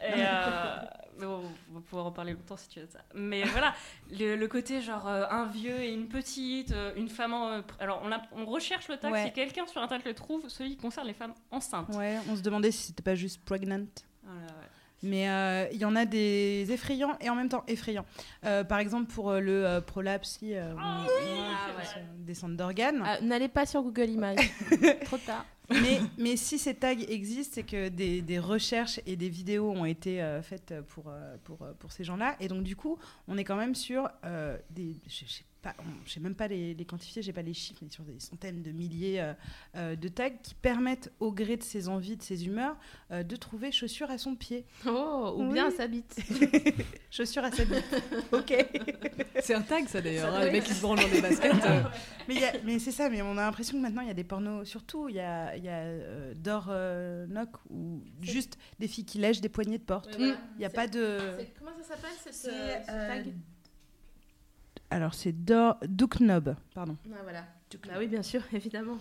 Et 0.00 0.12
euh, 0.24 0.76
bon, 1.20 1.42
on 1.70 1.74
va 1.74 1.80
pouvoir 1.80 2.06
en 2.06 2.12
parler 2.12 2.32
longtemps 2.32 2.56
si 2.56 2.68
tu 2.68 2.80
veux 2.80 2.86
ça. 2.86 3.00
Mais 3.14 3.42
voilà, 3.44 3.74
le, 4.10 4.36
le 4.36 4.48
côté 4.48 4.80
genre 4.80 5.06
euh, 5.08 5.24
un 5.30 5.46
vieux 5.46 5.78
et 5.80 5.92
une 5.92 6.08
petite, 6.08 6.72
euh, 6.72 6.92
une 6.96 7.08
femme. 7.08 7.34
en- 7.34 7.60
alors 7.80 8.00
on, 8.04 8.12
a- 8.12 8.22
on 8.32 8.46
recherche 8.46 8.88
le 8.88 8.96
tag. 8.96 9.12
Ouais. 9.12 9.26
Si 9.26 9.32
quelqu'un 9.32 9.66
sur 9.66 9.82
internet 9.82 10.06
le 10.06 10.14
trouve, 10.14 10.48
celui 10.48 10.70
qui 10.70 10.76
concerne 10.78 11.06
les 11.06 11.14
femmes 11.14 11.34
enceintes. 11.50 11.94
Ouais, 11.94 12.16
on 12.30 12.36
se 12.36 12.40
demandait 12.42 12.70
si 12.70 12.86
c'était 12.88 13.02
pas 13.02 13.14
juste 13.14 13.44
pregnant. 13.44 13.84
Voilà, 14.22 14.40
ouais. 14.40 14.68
Mais 15.02 15.28
euh, 15.28 15.66
il 15.72 15.78
y 15.78 15.84
en 15.84 15.94
a 15.94 16.04
des 16.06 16.66
effrayants 16.70 17.16
et 17.20 17.28
en 17.30 17.34
même 17.34 17.48
temps 17.48 17.64
effrayants. 17.68 18.06
Euh, 18.44 18.64
par 18.64 18.78
exemple, 18.78 19.12
pour 19.12 19.30
euh, 19.30 19.40
le 19.40 19.80
prolapse, 19.80 20.38
euh, 20.42 20.74
Ah 20.78 21.04
ouais. 21.06 22.02
descente 22.18 22.56
d'organes. 22.56 23.02
Ah, 23.04 23.20
N'allez 23.20 23.48
pas 23.48 23.66
sur 23.66 23.82
Google 23.82 24.08
Images. 24.10 24.50
Trop 25.04 25.18
tard. 25.18 25.44
mais, 25.68 26.00
mais 26.16 26.36
si 26.36 26.58
ces 26.58 26.74
tags 26.74 26.92
existent, 26.92 27.54
c'est 27.56 27.62
que 27.64 27.88
des, 27.88 28.22
des 28.22 28.38
recherches 28.38 29.00
et 29.04 29.16
des 29.16 29.28
vidéos 29.28 29.70
ont 29.70 29.84
été 29.84 30.22
euh, 30.22 30.40
faites 30.40 30.72
pour, 30.88 31.12
pour, 31.44 31.58
pour 31.78 31.92
ces 31.92 32.02
gens-là. 32.04 32.36
Et 32.40 32.48
donc, 32.48 32.62
du 32.62 32.74
coup, 32.76 32.98
on 33.28 33.36
est 33.36 33.44
quand 33.44 33.56
même 33.56 33.74
sur 33.74 34.08
euh, 34.24 34.56
des. 34.70 34.96
Je 35.08 35.24
je 35.26 35.30
sais 35.32 35.44
pas, 35.44 35.45
on- 35.45 35.45
je 36.04 36.12
sais 36.12 36.20
même 36.20 36.34
pas 36.36 36.46
les, 36.46 36.74
les 36.74 36.84
quantifier, 36.84 37.22
j'ai 37.22 37.32
pas 37.32 37.42
les 37.42 37.52
chiffres, 37.54 37.80
mais 37.82 37.90
sur 37.90 38.04
des 38.04 38.20
centaines 38.20 38.62
de 38.62 38.70
milliers 38.70 39.20
euh, 39.20 39.32
euh, 39.74 39.96
de 39.96 40.06
tags 40.08 40.30
qui 40.30 40.54
permettent, 40.54 41.10
au 41.18 41.32
gré 41.32 41.56
de 41.56 41.62
ses 41.64 41.88
envies, 41.88 42.16
de 42.16 42.22
ses 42.22 42.46
humeurs, 42.46 42.76
euh, 43.10 43.22
de 43.24 43.34
trouver 43.34 43.72
chaussures 43.72 44.10
à 44.10 44.18
son 44.18 44.36
pied. 44.36 44.64
Oh, 44.86 45.34
ou 45.36 45.42
Oui. 45.46 45.54
bien 45.54 45.70
sa 45.72 45.88
bite. 45.88 46.16
Chaussures 47.10 47.42
à 47.44 47.50
sa 47.50 47.64
bite. 47.64 47.84
ok. 48.32 48.54
C'est 49.42 49.54
un 49.54 49.62
tag, 49.62 49.88
ça 49.88 50.00
d'ailleurs. 50.00 50.32
Hein, 50.34 50.44
les 50.44 50.52
mecs 50.52 50.64
qui 50.64 50.74
se 50.74 50.82
branlent 50.82 51.00
dans 51.00 51.08
des 51.08 51.20
baskets. 51.20 51.52
euh, 51.64 51.82
Mais, 52.64 52.78
c'est 52.78 52.92
ça, 52.92 53.08
mais 53.10 53.22
on 53.22 53.32
a 53.32 53.42
l'impression 53.46 53.76
que 53.78 53.82
maintenant 53.82 54.02
il 54.02 54.08
y 54.08 54.10
a 54.10 54.14
des 54.14 54.24
pornos, 54.24 54.68
surtout 54.68 55.08
il 55.08 55.16
y 55.16 55.20
a, 55.20 55.56
il 55.56 55.64
y 55.64 55.68
a 55.68 55.78
euh, 55.78 56.34
Dor 56.36 56.66
euh, 56.68 57.26
Knock, 57.26 57.50
ou 57.70 58.02
juste 58.20 58.56
des 58.78 58.86
filles 58.88 59.04
qui 59.04 59.18
lèchent 59.18 59.40
des 59.40 59.48
poignées 59.48 59.78
de 59.78 59.82
porte. 59.84 60.12
Ouais, 60.12 60.16
voilà. 60.18 60.36
Il 60.56 60.58
n'y 60.58 60.64
a 60.64 60.70
pas 60.70 60.86
de. 60.86 61.18
Comment 61.58 61.72
ça 61.82 61.94
s'appelle 61.94 62.10
cette, 62.22 62.34
ce 62.34 62.48
euh, 62.50 63.08
tag? 63.08 63.32
Alors 64.90 65.14
c'est 65.14 65.32
Dor 65.32 65.78
Knob, 66.20 66.56
pardon. 66.74 66.96
Ah, 67.12 67.22
voilà. 67.22 67.44
Bah 67.86 67.94
oui, 67.98 68.06
bien 68.06 68.22
sûr, 68.22 68.42
évidemment. 68.52 68.98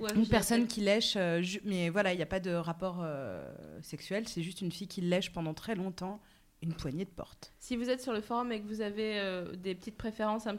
Ouais, 0.00 0.14
Une 0.14 0.26
personne 0.26 0.66
qui 0.66 0.80
lèche, 0.80 1.14
euh, 1.16 1.42
mais 1.64 1.88
voilà, 1.88 2.12
il 2.12 2.16
n'y 2.16 2.22
a 2.22 2.26
pas 2.26 2.40
de 2.40 2.52
rapport 2.52 2.98
euh, 3.02 3.42
sexuel, 3.82 4.28
c'est 4.28 4.42
juste 4.42 4.60
une 4.60 4.70
fille 4.70 4.88
qui 4.88 5.00
lèche 5.00 5.32
pendant 5.32 5.54
très 5.54 5.74
longtemps 5.74 6.20
une 6.62 6.74
poignée 6.74 7.04
de 7.04 7.10
porte. 7.10 7.52
Si 7.58 7.76
vous 7.76 7.88
êtes 7.88 8.02
sur 8.02 8.12
le 8.12 8.20
forum 8.20 8.52
et 8.52 8.60
que 8.60 8.66
vous 8.66 8.80
avez 8.80 9.18
euh, 9.18 9.56
des 9.56 9.74
petites 9.74 9.96
préférences 9.96 10.46
à 10.46 10.52
me 10.52 10.58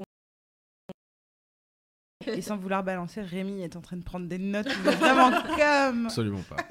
Et 2.34 2.41
sans 2.41 2.57
vouloir 2.57 2.84
balancer, 2.84 3.22
Rémi 3.22 3.62
est 3.63 3.75
en 3.75 3.81
train 3.81 3.98
de 3.98 4.03
prendre 4.03 4.27
des 4.27 4.38
notes, 4.38 4.67
vraiment 4.69 5.31
comme. 5.55 6.05
Absolument 6.05 6.43
pas. 6.50 6.57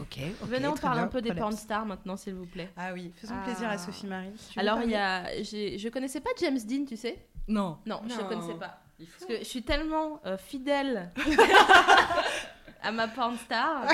Ok, 0.00 0.18
Venez, 0.42 0.66
on 0.66 0.74
parle 0.74 0.94
bien, 0.96 1.04
un 1.04 1.08
peu 1.08 1.20
des 1.20 1.34
porn 1.34 1.52
stars 1.54 1.84
maintenant, 1.84 2.16
s'il 2.16 2.34
vous 2.34 2.46
plaît. 2.46 2.70
Ah 2.74 2.94
oui, 2.94 3.12
faisons 3.16 3.34
Ah. 3.38 3.44
plaisir 3.44 3.68
à 3.68 3.76
Sophie 3.76 4.06
Marie. 4.06 4.30
Alors, 4.56 4.80
il 4.82 4.90
y 4.90 4.94
a. 4.94 5.24
Je 5.42 5.88
connaissais 5.90 6.20
pas 6.20 6.30
James 6.40 6.58
Dean, 6.66 6.84
tu 6.88 6.96
sais? 6.96 7.18
Non. 7.46 7.76
Non, 7.84 8.00
je 8.08 8.14
Non. 8.14 8.22
ne 8.24 8.28
connaissais 8.28 8.54
pas. 8.58 8.80
Il 8.98 9.06
faut. 9.06 9.12
Parce 9.18 9.30
que 9.30 9.38
je 9.40 9.44
suis 9.48 9.62
tellement 9.62 10.20
euh, 10.24 10.38
fidèle 10.38 11.10
à 12.82 12.92
ma 12.92 13.08
porn 13.08 13.36
star 13.36 13.86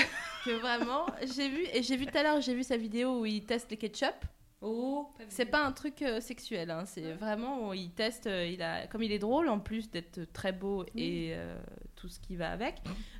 que 0.44 0.50
vraiment, 0.60 1.06
j'ai 1.36 1.48
vu, 1.48 1.64
et 1.72 1.82
j'ai 1.82 1.96
vu 1.96 2.06
tout 2.06 2.16
à 2.16 2.22
l'heure, 2.22 2.40
j'ai 2.40 2.54
vu 2.54 2.62
sa 2.62 2.76
vidéo 2.76 3.20
où 3.20 3.26
il 3.26 3.44
teste 3.44 3.70
les 3.70 3.76
ketchup. 3.76 4.14
Oh, 4.62 5.08
C'est 5.30 5.46
pas 5.46 5.64
un 5.64 5.72
truc 5.72 6.02
euh, 6.02 6.20
sexuel, 6.20 6.70
hein, 6.70 6.84
c'est 6.84 7.12
vraiment, 7.12 7.72
il 7.72 7.90
teste, 7.90 8.26
euh, 8.26 8.46
il 8.46 8.60
a, 8.62 8.86
comme 8.88 9.02
il 9.02 9.10
est 9.10 9.18
drôle 9.18 9.48
en 9.48 9.58
plus 9.58 9.90
d'être 9.90 10.20
très 10.34 10.52
beau 10.52 10.84
et 10.94 11.30
euh, 11.32 11.56
tout 11.96 12.08
ce 12.08 12.20
qui 12.20 12.36
va 12.36 12.50
avec. 12.50 12.74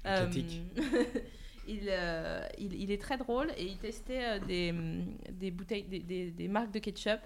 euh, 0.04 0.16
Atlantique. 0.26 0.60
il, 1.66 1.80
euh, 1.88 2.46
il, 2.58 2.74
il 2.74 2.90
est 2.90 3.00
très 3.00 3.16
drôle 3.16 3.48
et 3.56 3.64
il 3.64 3.78
testait 3.78 4.22
euh, 4.22 4.38
des, 4.40 4.70
hum, 4.70 5.06
des 5.30 5.50
bouteilles, 5.50 5.84
des, 5.84 6.00
des- 6.00 6.30
des 6.30 6.48
marques 6.48 6.72
de 6.72 6.78
ketchup. 6.78 7.20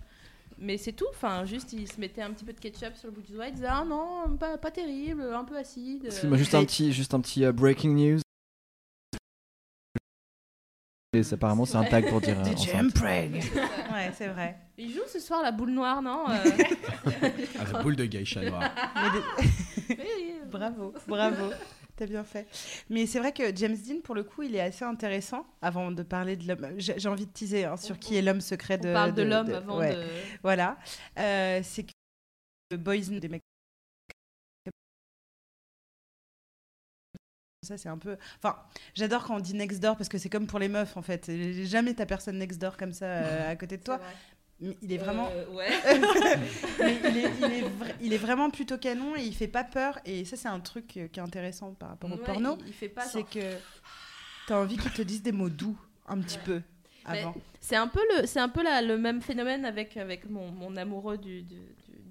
Mais 0.58 0.76
c'est 0.76 0.92
tout, 0.92 1.06
enfin, 1.10 1.44
juste 1.44 1.72
il 1.72 1.90
se 1.90 1.98
mettait 2.00 2.22
un 2.22 2.30
petit 2.32 2.44
peu 2.44 2.52
de 2.52 2.60
ketchup 2.60 2.94
sur 2.94 3.08
le 3.08 3.14
bout 3.14 3.22
du 3.22 3.32
doigt, 3.32 3.48
il 3.48 3.54
disait 3.54 3.66
ah 3.68 3.84
non, 3.84 4.36
pas, 4.38 4.56
pas 4.58 4.70
terrible, 4.70 5.22
un 5.22 5.42
peu 5.44 5.56
acide. 5.56 6.08
Juste 6.36 6.54
un 6.54 6.64
petit, 6.66 6.92
juste 6.92 7.12
un 7.14 7.20
petit 7.20 7.44
breaking 7.50 7.94
news. 7.96 8.20
Apparemment 11.32 11.64
c'est 11.64 11.76
un 11.76 11.84
tag 11.84 12.08
pour 12.08 12.20
dire. 12.20 12.36
euh, 12.40 12.78
impreg? 12.78 13.34
Ouais, 13.92 14.10
c'est 14.16 14.28
vrai. 14.28 14.56
Il 14.76 14.92
joue 14.92 15.02
ce 15.06 15.20
soir 15.20 15.42
la 15.42 15.52
boule 15.52 15.70
noire, 15.70 16.02
non 16.02 16.24
Euh, 16.28 16.34
Ah, 17.58 17.72
la 17.72 17.82
boule 17.82 17.96
de 17.96 18.04
geisha 18.06 18.42
noire. 18.42 18.70
Mais 18.96 19.94
des-. 19.94 19.96
Bravo, 20.50 20.94
bravo. 21.08 21.50
T'as 21.96 22.06
bien 22.06 22.24
fait. 22.24 22.46
Mais 22.90 23.06
c'est 23.06 23.18
vrai 23.20 23.32
que 23.32 23.54
James 23.54 23.76
Dean, 23.76 24.00
pour 24.02 24.14
le 24.16 24.24
coup, 24.24 24.42
il 24.42 24.54
est 24.56 24.60
assez 24.60 24.84
intéressant. 24.84 25.46
Avant 25.62 25.90
de 25.92 26.02
parler 26.02 26.36
de 26.36 26.46
l'homme, 26.48 26.66
j'ai 26.78 27.08
envie 27.08 27.26
de 27.26 27.30
teaser 27.32 27.64
hein, 27.64 27.76
sur 27.76 27.98
qui 27.98 28.16
est 28.16 28.22
l'homme 28.22 28.40
secret 28.40 28.78
de. 28.78 28.88
On 28.88 28.92
parle 28.92 29.14
de, 29.14 29.22
de- 29.22 29.28
l'homme 29.28 29.54
avant 29.54 29.78
ouais. 29.78 29.94
de. 29.94 30.02
Voilà. 30.42 30.76
Euh, 31.18 31.60
c'est 31.62 31.84
que 31.84 31.92
le 32.72 32.76
boys 32.78 32.96
des 32.98 33.28
mecs. 33.28 33.42
Ça, 37.64 37.76
c'est 37.78 37.88
un 37.88 37.98
peu. 37.98 38.16
Enfin, 38.42 38.56
j'adore 38.94 39.24
quand 39.24 39.36
on 39.36 39.40
dit 39.40 39.54
next 39.54 39.80
door 39.80 39.96
parce 39.96 40.08
que 40.08 40.18
c'est 40.18 40.28
comme 40.28 40.46
pour 40.46 40.58
les 40.58 40.68
meufs 40.68 40.96
en 40.96 41.02
fait. 41.02 41.30
Jamais 41.64 41.94
t'as 41.94 42.06
personne 42.06 42.38
next 42.38 42.60
door 42.60 42.76
comme 42.76 42.92
ça 42.92 43.06
euh, 43.06 43.50
à 43.50 43.56
côté 43.56 43.76
de 43.78 43.82
toi. 43.82 43.98
Mais 44.60 44.76
il 44.82 44.92
est 44.92 44.98
vraiment. 44.98 45.28
Euh, 45.32 45.48
ouais. 45.50 45.68
Mais 46.78 46.98
il, 47.10 47.16
est, 47.18 47.30
il 47.38 47.44
est 47.44 47.62
vra- 47.62 47.94
il 48.00 48.12
est 48.12 48.18
vraiment 48.18 48.50
plutôt 48.50 48.78
canon 48.78 49.16
et 49.16 49.22
il 49.22 49.34
fait 49.34 49.48
pas 49.48 49.64
peur. 49.64 49.98
Et 50.04 50.24
ça, 50.24 50.36
c'est 50.36 50.48
un 50.48 50.60
truc 50.60 50.96
euh, 50.96 51.08
qui 51.08 51.18
est 51.18 51.22
intéressant 51.22 51.72
par 51.74 51.88
rapport 51.90 52.10
au 52.10 52.14
Ouais, 52.16 52.22
porno. 52.24 52.56
Il, 52.60 52.68
il 52.68 52.72
fait 52.72 52.88
pas. 52.88 53.02
C'est 53.02 53.20
genre- 53.20 53.30
que 53.30 53.40
t'as 54.46 54.56
envie 54.60 54.76
qu'ils 54.76 54.92
te 54.92 55.02
disent 55.02 55.22
des 55.22 55.32
mots 55.32 55.48
doux 55.50 55.76
un 56.06 56.18
petit 56.20 56.38
peu 56.38 56.62
Mais- 57.08 57.20
avant. 57.20 57.34
C'est 57.60 57.76
un 57.76 57.88
peu 57.88 58.00
le, 58.16 58.26
c'est 58.26 58.40
un 58.40 58.48
peu 58.48 58.62
la- 58.62 58.82
le 58.82 58.96
même 58.98 59.22
phénomène 59.22 59.64
avec 59.64 59.96
avec 59.96 60.28
mon, 60.30 60.50
mon 60.52 60.76
amoureux 60.76 61.18
du- 61.18 61.42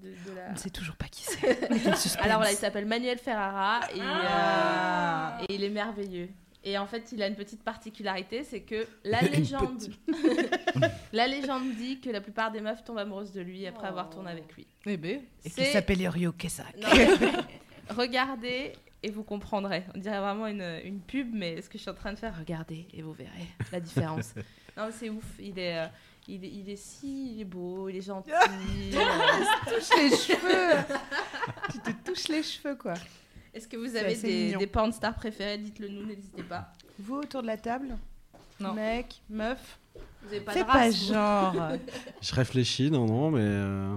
de, 0.04 0.30
de 0.30 0.36
la. 0.36 0.48
On 0.50 0.52
ne 0.52 0.56
sait 0.58 0.70
toujours 0.70 0.96
pas 0.96 1.06
qui 1.08 1.22
c'est. 1.24 2.18
Alors 2.20 2.40
là, 2.40 2.50
il 2.52 2.56
s'appelle 2.56 2.86
Manuel 2.86 3.18
Ferrara 3.18 3.80
et, 3.94 3.98
Ah. 4.00 5.38
euh, 5.40 5.44
et 5.48 5.54
il 5.54 5.64
est 5.64 5.70
merveilleux. 5.70 6.28
Et 6.66 6.78
en 6.78 6.86
fait, 6.86 7.12
il 7.12 7.22
a 7.22 7.26
une 7.26 7.34
petite 7.34 7.62
particularité, 7.62 8.42
c'est 8.42 8.60
que 8.62 8.86
la 9.04 9.20
légende, 9.34 9.82
la 11.12 11.26
légende 11.26 11.74
dit 11.76 12.00
que 12.00 12.08
la 12.10 12.20
plupart 12.22 12.50
des 12.52 12.60
meufs 12.62 12.82
tombent 12.84 12.98
amoureuses 12.98 13.32
de 13.32 13.40
lui 13.42 13.66
après 13.66 13.86
avoir 13.86 14.08
tourné 14.08 14.30
avec 14.30 14.54
lui. 14.54 14.66
Eh 14.86 14.96
ben, 14.96 15.20
Et 15.44 15.50
qui 15.50 15.56
C'est- 15.56 15.72
s'appelle 15.72 16.00
Yorio 16.00 16.32
Kesak. 16.32 16.74
Regardez 17.90 18.72
et 19.02 19.10
vous 19.10 19.22
comprendrez. 19.24 19.84
On 19.94 19.98
dirait 19.98 20.20
vraiment 20.20 20.46
une, 20.46 20.80
une 20.84 21.00
pub, 21.00 21.28
mais 21.34 21.60
ce 21.60 21.68
que 21.68 21.76
je 21.76 21.82
suis 21.82 21.90
en 21.90 21.94
train 21.94 22.12
de 22.14 22.18
faire, 22.18 22.34
regardez 22.38 22.86
et 22.94 23.02
vous 23.02 23.12
verrez 23.12 23.46
la 23.72 23.80
différence. 23.80 24.34
non, 24.76 24.86
mais 24.86 24.92
c'est 24.92 25.10
ouf. 25.10 25.24
Il 25.38 25.58
est, 25.58 25.78
euh, 25.78 25.86
il 26.28 26.44
est, 26.44 26.48
il 26.48 26.70
est 26.70 26.76
si 26.76 27.34
il 27.34 27.40
est 27.40 27.44
beau, 27.44 27.88
il 27.88 27.96
est 27.96 28.00
gentil. 28.02 28.30
euh, 28.94 29.04
touche 29.66 29.90
les 29.96 30.10
cheveux. 30.16 30.84
tu 31.72 31.78
te 31.80 31.90
touches 32.10 32.28
les 32.28 32.42
cheveux, 32.42 32.76
quoi. 32.76 32.94
Est-ce 33.52 33.68
que 33.68 33.76
vous 33.76 33.94
avez 33.96 34.16
des, 34.16 34.54
des 34.56 34.66
porn 34.66 34.92
stars 34.92 35.14
préférés? 35.14 35.58
Dites-le 35.58 35.88
nous, 35.88 36.04
n'hésitez 36.06 36.42
pas. 36.42 36.72
Vous 36.98 37.16
autour 37.16 37.42
de 37.42 37.46
la 37.46 37.56
table? 37.56 37.96
Non. 38.60 38.72
Mec, 38.74 39.20
meuf? 39.28 39.78
Vous 40.22 40.28
avez 40.28 40.40
pas 40.40 40.52
Fais 40.52 40.60
de 40.62 40.66
pas 40.66 40.72
race, 40.72 41.06
genre. 41.06 41.54
Je 42.20 42.34
réfléchis, 42.34 42.90
non, 42.90 43.06
non, 43.06 43.30
mais. 43.30 43.40
euh, 43.42 43.94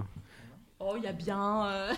Oh, 0.80 0.94
il 0.96 1.02
y 1.04 1.06
a 1.08 1.12
bien. 1.12 1.66
euh, 1.66 1.92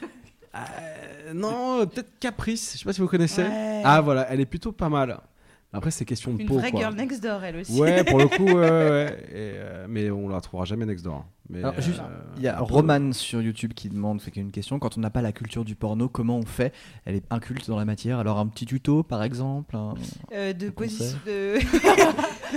euh, 0.54 1.32
non, 1.34 1.84
peut-être 1.86 2.18
Caprice, 2.20 2.74
je 2.74 2.78
sais 2.78 2.84
pas 2.84 2.92
si 2.92 3.00
vous 3.00 3.08
connaissez. 3.08 3.42
Ouais. 3.42 3.82
Ah 3.84 4.00
voilà, 4.00 4.26
elle 4.30 4.40
est 4.40 4.46
plutôt 4.46 4.70
pas 4.72 4.88
mal. 4.88 5.18
Après, 5.72 5.90
c'est 5.92 6.04
question 6.04 6.34
de 6.34 6.40
Une 6.40 6.48
peau. 6.48 6.58
vraie 6.58 6.72
quoi. 6.72 6.80
girl 6.80 6.94
next 6.96 7.22
door, 7.22 7.44
elle 7.44 7.56
aussi. 7.58 7.78
Ouais, 7.80 8.02
pour 8.02 8.18
le 8.18 8.26
coup, 8.36 8.44
ouais, 8.44 8.54
ouais, 8.54 8.90
ouais. 8.90 9.24
Et, 9.30 9.54
euh, 9.56 9.86
mais 9.88 10.10
on 10.10 10.28
la 10.28 10.40
trouvera 10.40 10.64
jamais 10.64 10.84
next 10.84 11.04
door. 11.04 11.24
Mais, 11.48 11.60
Alors, 11.60 11.80
juste, 11.80 12.00
euh, 12.00 12.22
Il 12.36 12.42
y 12.42 12.48
a 12.48 12.54
peu- 12.54 12.64
Roman 12.64 13.12
sur 13.12 13.40
YouTube 13.40 13.72
qui 13.74 13.88
demande, 13.88 14.20
fait 14.20 14.34
une 14.36 14.50
question, 14.50 14.78
quand 14.80 14.98
on 14.98 15.00
n'a 15.00 15.10
pas 15.10 15.22
la 15.22 15.30
culture 15.32 15.64
du 15.64 15.74
porno, 15.76 16.08
comment 16.08 16.36
on 16.38 16.44
fait? 16.46 16.72
Elle 17.04 17.14
est 17.16 17.24
inculte 17.30 17.68
dans 17.68 17.76
la 17.76 17.84
matière, 17.84 18.18
alors 18.18 18.38
un 18.38 18.46
petit 18.48 18.66
tuto 18.66 19.02
par 19.04 19.22
exemple 19.22 19.76
un- 19.76 19.94
Euh, 20.32 20.52
de 20.52 20.70
position. 20.70 21.16
De... 21.26 21.58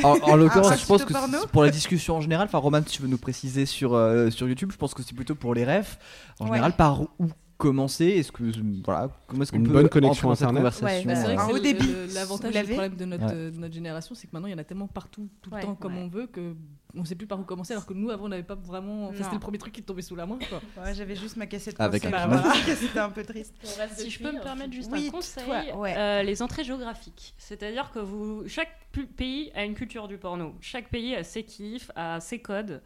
En, 0.04 0.18
en 0.32 0.36
l'occurrence, 0.36 0.80
je 0.82 0.86
pense 0.86 1.06
que 1.06 1.14
c'est 1.14 1.48
pour 1.52 1.64
la 1.64 1.70
discussion 1.72 2.16
en 2.18 2.22
général, 2.22 2.46
enfin 2.48 2.58
Roman, 2.60 2.80
si 2.86 2.98
tu 2.98 3.02
veux 3.04 3.08
nous 3.08 3.18
préciser 3.18 3.66
sur, 3.66 3.94
euh, 3.94 4.30
sur 4.32 4.48
YouTube, 4.48 4.72
je 4.72 4.78
pense 4.78 4.94
que 4.94 5.02
c'est 5.04 5.16
plutôt 5.16 5.36
pour 5.36 5.54
les 5.54 5.66
refs. 5.66 5.98
En 6.40 6.46
Ouais. 6.46 6.52
général, 6.52 6.76
par 6.76 7.02
où 7.02 7.28
commencer 7.64 8.06
Est-ce 8.06 8.32
que 8.32 8.44
voilà, 8.86 9.10
comment 9.28 9.44
est-ce 9.44 9.52
qu'on 9.52 9.58
Une 9.60 9.68
peut 9.68 9.74
bonne 9.74 9.90
connexion 9.90 10.30
entrer 10.30 10.46
dans 10.46 10.54
cette 10.54 10.66
Internet 10.66 10.80
conversation 10.80 11.10
Bah, 11.10 11.16
c'est 11.16 11.36
vrai 11.36 11.54
que 11.54 11.64
débit, 11.64 12.14
L'avantage 12.14 12.54
le 12.56 12.64
problème 12.64 12.96
de 12.96 13.06
notre, 13.06 13.26
Ouais. 13.26 13.32
euh, 13.34 13.52
de 13.52 13.58
notre 13.58 13.74
génération, 13.74 14.16
c'est 14.16 14.28
que 14.28 14.32
maintenant 14.34 14.48
il 14.48 14.52
y 14.52 14.56
en 14.56 14.58
a 14.60 14.64
tellement 14.64 14.88
partout, 14.88 15.30
tout 15.42 15.50
le 15.50 15.56
Ouais. 15.56 15.62
temps, 15.62 15.76
comme 15.76 15.96
Ouais. 15.96 16.04
on 16.04 16.08
veut, 16.08 16.28
que 16.28 16.56
on 16.96 17.06
sait 17.06 17.16
plus 17.16 17.26
par 17.26 17.40
où 17.40 17.44
commencer. 17.44 17.74
Alors 17.74 17.88
que 17.88 17.94
nous, 17.94 18.12
avant, 18.12 18.26
on 18.26 18.30
n'avait 18.30 18.44
pas 18.44 18.54
vraiment. 18.56 19.08
enfin. 19.08 19.24
C'était 19.24 19.34
le 19.36 19.40
premier 19.40 19.58
truc 19.58 19.74
qui 19.74 19.82
tombait 19.82 20.04
sous 20.04 20.16
la 20.16 20.26
main. 20.28 20.38
Ouais, 20.78 20.94
J'avais 20.94 21.16
juste 21.16 21.38
ma 21.38 21.48
cassette 21.48 21.76
Avec 21.80 22.08
bah, 22.10 22.28
C'était 22.80 23.00
un 23.00 23.10
peu 23.10 23.24
triste. 23.24 23.56
Si 23.98 24.10
je 24.12 24.20
peux 24.22 24.32
me 24.32 24.42
permettre 24.42 24.74
juste 24.74 24.92
Oui, 24.92 25.08
un 25.08 25.12
conseil, 25.12 25.44
toi, 25.46 25.80
ouais. 25.80 25.96
euh, 25.98 26.22
les 26.24 26.42
entrées 26.44 26.64
géographiques. 26.64 27.34
C'est-à-dire 27.38 27.90
que 27.92 28.00
vous, 28.00 28.44
chaque 28.48 28.70
pays 29.18 29.52
a 29.56 29.66
une 29.66 29.74
culture 29.74 30.08
du 30.08 30.18
porno. 30.20 30.54
Chaque 30.62 30.90
pays 30.90 31.16
a 31.16 31.24
ses 31.24 31.44
kiffs, 31.44 31.90
a 31.96 32.20
ses 32.20 32.40
codes. 32.40 32.82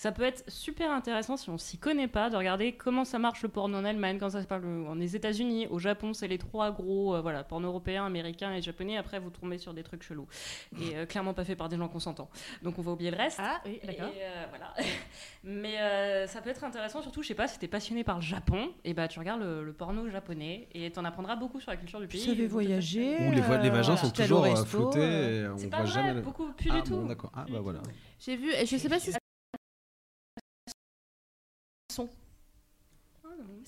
Ça 0.00 0.12
peut 0.12 0.22
être 0.22 0.44
super 0.48 0.90
intéressant 0.92 1.36
si 1.36 1.50
on 1.50 1.58
s'y 1.58 1.76
connaît 1.76 2.08
pas 2.08 2.30
de 2.30 2.36
regarder 2.38 2.72
comment 2.72 3.04
ça 3.04 3.18
marche 3.18 3.42
le 3.42 3.50
porno 3.50 3.76
en 3.76 3.84
Allemagne, 3.84 4.16
quand 4.18 4.30
ça 4.30 4.40
se 4.40 4.46
parle 4.46 4.64
en 4.88 4.94
les 4.94 5.14
États-Unis, 5.14 5.66
au 5.68 5.78
Japon, 5.78 6.14
c'est 6.14 6.26
les 6.26 6.38
trois 6.38 6.70
gros, 6.70 7.14
euh, 7.14 7.20
voilà, 7.20 7.44
porno 7.44 7.68
européen, 7.68 8.06
américain 8.06 8.50
et 8.54 8.62
japonais. 8.62 8.96
Après, 8.96 9.18
vous 9.18 9.28
tombez 9.28 9.58
sur 9.58 9.74
des 9.74 9.82
trucs 9.82 10.02
chelous 10.02 10.26
et 10.80 10.96
euh, 10.96 11.04
clairement 11.04 11.34
pas 11.34 11.44
fait 11.44 11.54
par 11.54 11.68
des 11.68 11.76
gens 11.76 11.88
consentants. 11.88 12.30
Donc 12.62 12.78
on 12.78 12.80
va 12.80 12.92
oublier 12.92 13.10
le 13.10 13.18
reste. 13.18 13.36
Ah, 13.42 13.60
oui, 13.66 13.78
Et, 13.82 14.00
euh, 14.00 14.46
voilà. 14.48 14.72
Mais 15.44 15.78
euh, 15.78 16.26
ça 16.26 16.40
peut 16.40 16.48
être 16.48 16.64
intéressant, 16.64 17.02
surtout, 17.02 17.20
je 17.22 17.28
sais 17.28 17.34
pas, 17.34 17.46
si 17.46 17.58
t'es 17.58 17.68
passionné 17.68 18.02
par 18.02 18.16
le 18.16 18.22
Japon, 18.22 18.70
et 18.86 18.94
bah 18.94 19.06
tu 19.06 19.18
regardes 19.18 19.42
le, 19.42 19.62
le 19.62 19.72
porno 19.74 20.08
japonais 20.08 20.66
et 20.72 20.90
t'en 20.90 21.04
apprendras 21.04 21.36
beaucoup 21.36 21.60
sur 21.60 21.72
la 21.72 21.76
culture 21.76 22.00
du 22.00 22.06
pays. 22.08 22.20
Vous, 22.26 22.34
peut-être, 22.34 22.48
voyager. 22.48 23.28
Où 23.28 23.32
les, 23.32 23.42
vo- 23.42 23.58
les 23.58 23.68
vagins 23.68 23.98
sont 23.98 24.08
toujours 24.08 24.46
on 25.52 25.58
C'est 25.58 25.68
pas 25.68 25.82
voit 25.82 25.84
vrai, 25.86 25.92
jamais. 25.92 26.14
le- 26.14 26.20
beaucoup 26.22 26.50
plus 26.54 26.70
ah, 26.72 26.76
du 26.80 26.84
tout. 26.84 26.96
bon, 26.96 27.04
d'accord. 27.04 27.32
Ah, 27.36 27.44
bah 27.52 27.60
voilà. 27.60 27.80
tout. 27.80 27.90
J'ai 28.18 28.36
vu, 28.36 28.50
et 28.50 28.64
je 28.64 28.78
sais 28.78 28.88
pas 28.88 28.98
si 28.98 29.10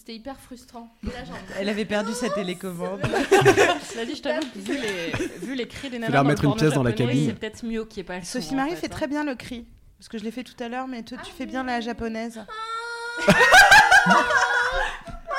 c'était 0.04 0.16
hyper 0.16 0.40
frustrant. 0.40 0.92
Et 1.04 1.06
là, 1.06 1.24
j'en- 1.24 1.34
Elle 1.60 1.68
avait 1.68 1.84
perdu 1.84 2.12
sa 2.12 2.28
télécommande. 2.28 3.02
Cela 3.92 4.04
dit, 4.04 4.16
je 4.16 4.22
t'avoue 4.22 4.40
que 4.52 4.58
vu 4.58 4.76
les, 4.76 5.12
vu 5.46 5.54
les 5.54 5.68
cris 5.68 5.90
des 5.90 6.00
nanas 6.00 6.12
leur 6.12 6.24
dans 6.24 6.28
le 6.28 6.32
mettre 6.34 6.42
une 6.42 6.50
porno 6.50 6.60
pièce 6.60 6.74
dans 6.74 6.82
la 6.82 6.90
japonais, 6.90 7.08
cabine. 7.12 7.26
C'est 7.28 7.38
peut-être 7.38 7.64
mieux 7.64 7.84
qu'il 7.84 7.98
n'y 7.98 8.00
ait 8.00 8.04
pas 8.08 8.18
le 8.18 8.24
son, 8.24 8.40
Sophie 8.40 8.54
en 8.54 8.56
Marie 8.56 8.70
fait, 8.70 8.76
fait 8.78 8.86
hein. 8.86 8.96
très 8.96 9.06
bien 9.06 9.22
le 9.22 9.36
cri. 9.36 9.64
Parce 10.00 10.08
que 10.08 10.18
je 10.18 10.24
l'ai 10.24 10.32
fait 10.32 10.42
tout 10.42 10.60
à 10.60 10.68
l'heure, 10.68 10.88
mais 10.88 11.04
toi, 11.04 11.18
tu 11.24 11.30
fais 11.30 11.46
bien 11.46 11.62
la 11.62 11.80
japonaise. 11.80 12.44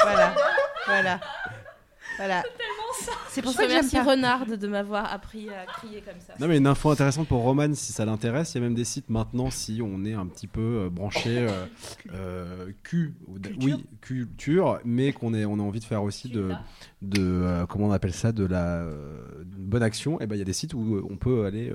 voilà. 0.04 0.34
Voilà. 0.86 1.20
Voilà. 2.16 2.44
C'est 3.02 3.12
pour 3.42 3.52
Je 3.52 3.58
ça 3.58 3.64
que 3.64 3.70
j'aime 3.70 3.80
remercie. 3.86 4.00
Renard 4.00 4.46
de 4.46 4.68
m'avoir 4.68 5.12
appris 5.12 5.50
à 5.50 5.66
crier 5.66 6.02
comme 6.02 6.20
ça. 6.20 6.34
Non 6.40 6.48
mais 6.48 6.58
une 6.58 6.68
info 6.68 6.90
intéressante 6.92 7.28
pour 7.28 7.42
Roman 7.42 7.74
si 7.74 7.92
ça 7.94 8.06
l'intéresse, 8.06 8.54
il 8.54 8.58
y 8.58 8.62
a 8.62 8.64
même 8.68 8.76
des 8.76 8.84
sites 8.84 9.10
maintenant 9.10 9.50
si 9.50 9.82
on 9.84 10.06
est 10.06 10.14
un 10.14 10.26
petit 10.28 10.48
peu 10.48 10.62
euh, 10.86 10.90
branché 10.90 11.38
euh, 11.40 11.66
euh, 12.14 12.72
Q, 12.84 13.14
Culture. 13.42 13.58
oui 13.64 13.86
culture, 14.02 14.80
mais 14.86 15.14
qu'on 15.14 15.34
on 15.34 15.60
a 15.60 15.64
envie 15.64 15.80
de 15.80 15.86
faire 15.86 16.04
aussi 16.04 16.30
de, 16.30 16.52
de 17.02 17.22
euh, 17.22 17.66
comment 17.66 17.88
on 17.88 17.92
appelle 17.92 18.14
ça 18.14 18.32
de 18.32 18.46
la 18.46 18.82
euh, 18.82 19.24
bonne 19.58 19.84
action. 19.84 20.20
Et 20.22 20.28
ben 20.28 20.36
il 20.36 20.40
y 20.40 20.42
a 20.42 20.46
des 20.46 20.54
sites 20.54 20.74
où 20.74 21.02
on 21.10 21.16
peut 21.18 21.46
aller 21.46 21.72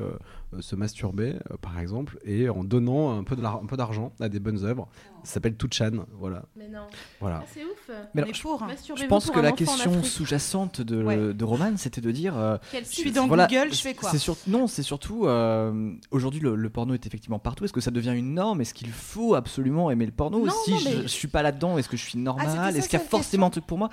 se 0.61 0.77
masturber 0.77 1.35
euh, 1.51 1.57
par 1.61 1.79
exemple 1.79 2.19
et 2.25 2.49
en 2.49 2.65
donnant 2.65 3.19
un 3.19 3.25
peu 3.25 3.37
d'argent 3.77 4.13
à 4.21 4.29
des 4.29 4.41
bonnes 4.41 4.65
œuvres. 4.65 4.89
Ça 5.25 5.35
s'appelle 5.35 5.57
Tuchan, 5.57 5.91
voilà 6.19 6.45
Mais 6.57 6.69
non. 6.69 6.87
voilà. 7.21 7.41
Ah, 7.43 7.47
c'est 7.53 7.65
ouf. 7.65 7.91
Mais 8.15 8.23
On 8.23 8.25
alors, 8.25 8.29
est 8.29 8.41
pour. 8.43 8.63
hein. 8.63 8.69
Je 8.97 9.05
pense 9.07 9.27
pour 9.27 9.35
que 9.35 9.41
la 9.41 9.53
question 9.53 10.03
sous-jacente 10.03 10.81
de, 10.81 11.03
Ouais. 11.03 11.35
de 11.35 11.45
Roman, 11.49 11.77
c'était 11.77 12.01
de 12.01 12.11
dire. 12.11 12.37
euh, 12.37 12.57
Je 12.73 12.85
suis 12.85 13.11
dans 13.13 13.27
voilà, 13.27 13.47
Google, 13.47 13.73
je 13.73 13.81
fais 13.81 13.95
quoi 13.95 14.17
sur- 14.19 14.37
Non, 14.47 14.67
c'est 14.67 14.83
surtout. 14.83 15.27
euh, 15.27 15.93
Aujourd'hui, 16.11 16.41
le, 16.41 16.55
le 16.55 16.71
porno 16.71 16.95
est 16.95 17.07
effectivement 17.07 17.39
partout. 17.39 17.65
Est-ce 17.65 17.73
que 17.73 17.81
ça 17.81 17.91
devient 17.91 18.15
une 18.15 18.35
norme? 18.35 18.61
Est-ce 18.61 18.75
qu'il 18.75 18.91
faut 18.91 19.35
absolument 19.35 19.91
aimer 19.91 20.07
le 20.07 20.13
porno? 20.13 20.45
Non, 20.47 20.53
Si 20.65 20.71
non, 20.73 20.79
je, 20.79 20.85
mais- 20.89 21.03
je 21.03 21.09
suis 21.09 21.29
pas 21.29 21.43
là-dedans, 21.43 21.79
est-ce 21.79 21.89
que 21.89 21.97
je 21.97 22.05
suis 22.09 22.19
normal? 22.19 22.47
Ah, 22.49 22.71
ça, 22.73 22.79
Est-ce 22.79 22.89
qu'il 22.89 22.99
y 22.99 23.03
a 23.03 23.05
forcément 23.05 23.47
un 23.47 23.51
truc 23.51 23.67
pour 23.67 23.79
moi? 23.79 23.89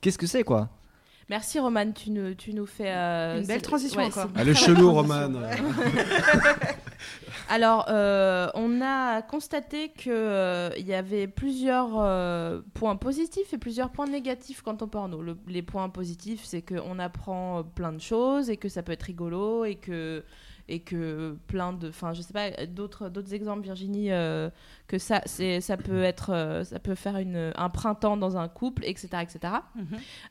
Qu'est-ce 0.00 0.18
que 0.18 0.26
c'est, 0.26 0.44
quoi? 0.44 0.68
Merci 1.30 1.58
Roman, 1.58 1.90
tu 1.92 2.10
nous, 2.10 2.34
tu 2.34 2.52
nous 2.52 2.66
fais 2.66 2.90
euh, 2.92 3.40
Une 3.40 3.46
belle 3.46 3.62
transition 3.62 3.98
ouais, 4.00 4.06
encore. 4.06 4.28
Elle 4.36 4.48
est 4.50 4.54
chelou. 4.54 4.92
Roman. 4.92 5.30
Alors, 7.48 7.86
euh, 7.88 8.48
on 8.54 8.80
a 8.82 9.20
constaté 9.22 9.90
qu'il 9.90 10.84
y 10.86 10.94
avait 10.94 11.26
plusieurs 11.26 11.90
euh, 11.98 12.60
points 12.74 12.96
positifs 12.96 13.52
et 13.52 13.58
plusieurs 13.58 13.90
points 13.90 14.06
négatifs 14.06 14.62
quant 14.62 14.76
au 14.80 14.86
porno. 14.86 15.20
Le- 15.22 15.36
les 15.48 15.62
points 15.62 15.88
positifs, 15.90 16.42
c'est 16.44 16.62
qu'on 16.62 16.98
apprend 16.98 17.62
plein 17.62 17.92
de 17.92 18.00
choses 18.00 18.48
et 18.48 18.56
que 18.56 18.68
ça 18.68 18.82
peut 18.82 18.92
être 18.92 19.02
rigolo 19.04 19.64
et 19.64 19.74
que 19.74 20.24
et 20.68 20.80
que 20.80 21.36
plein 21.46 21.72
de 21.74 21.90
enfin 21.90 22.14
je 22.14 22.22
sais 22.22 22.32
pas 22.32 22.64
d'autres 22.66 23.10
d'autres 23.10 23.34
exemples 23.34 23.62
Virginie 23.64 24.10
euh, 24.10 24.48
que 24.88 24.96
ça 24.98 25.20
c'est 25.26 25.60
ça 25.60 25.76
peut 25.76 26.02
être 26.02 26.30
euh, 26.32 26.64
ça 26.64 26.78
peut 26.78 26.94
faire 26.94 27.18
une, 27.18 27.52
un 27.54 27.68
printemps 27.68 28.16
dans 28.16 28.36
un 28.38 28.48
couple 28.48 28.82
etc 28.86 29.08
etc 29.22 29.54
Mhm. 29.74 29.86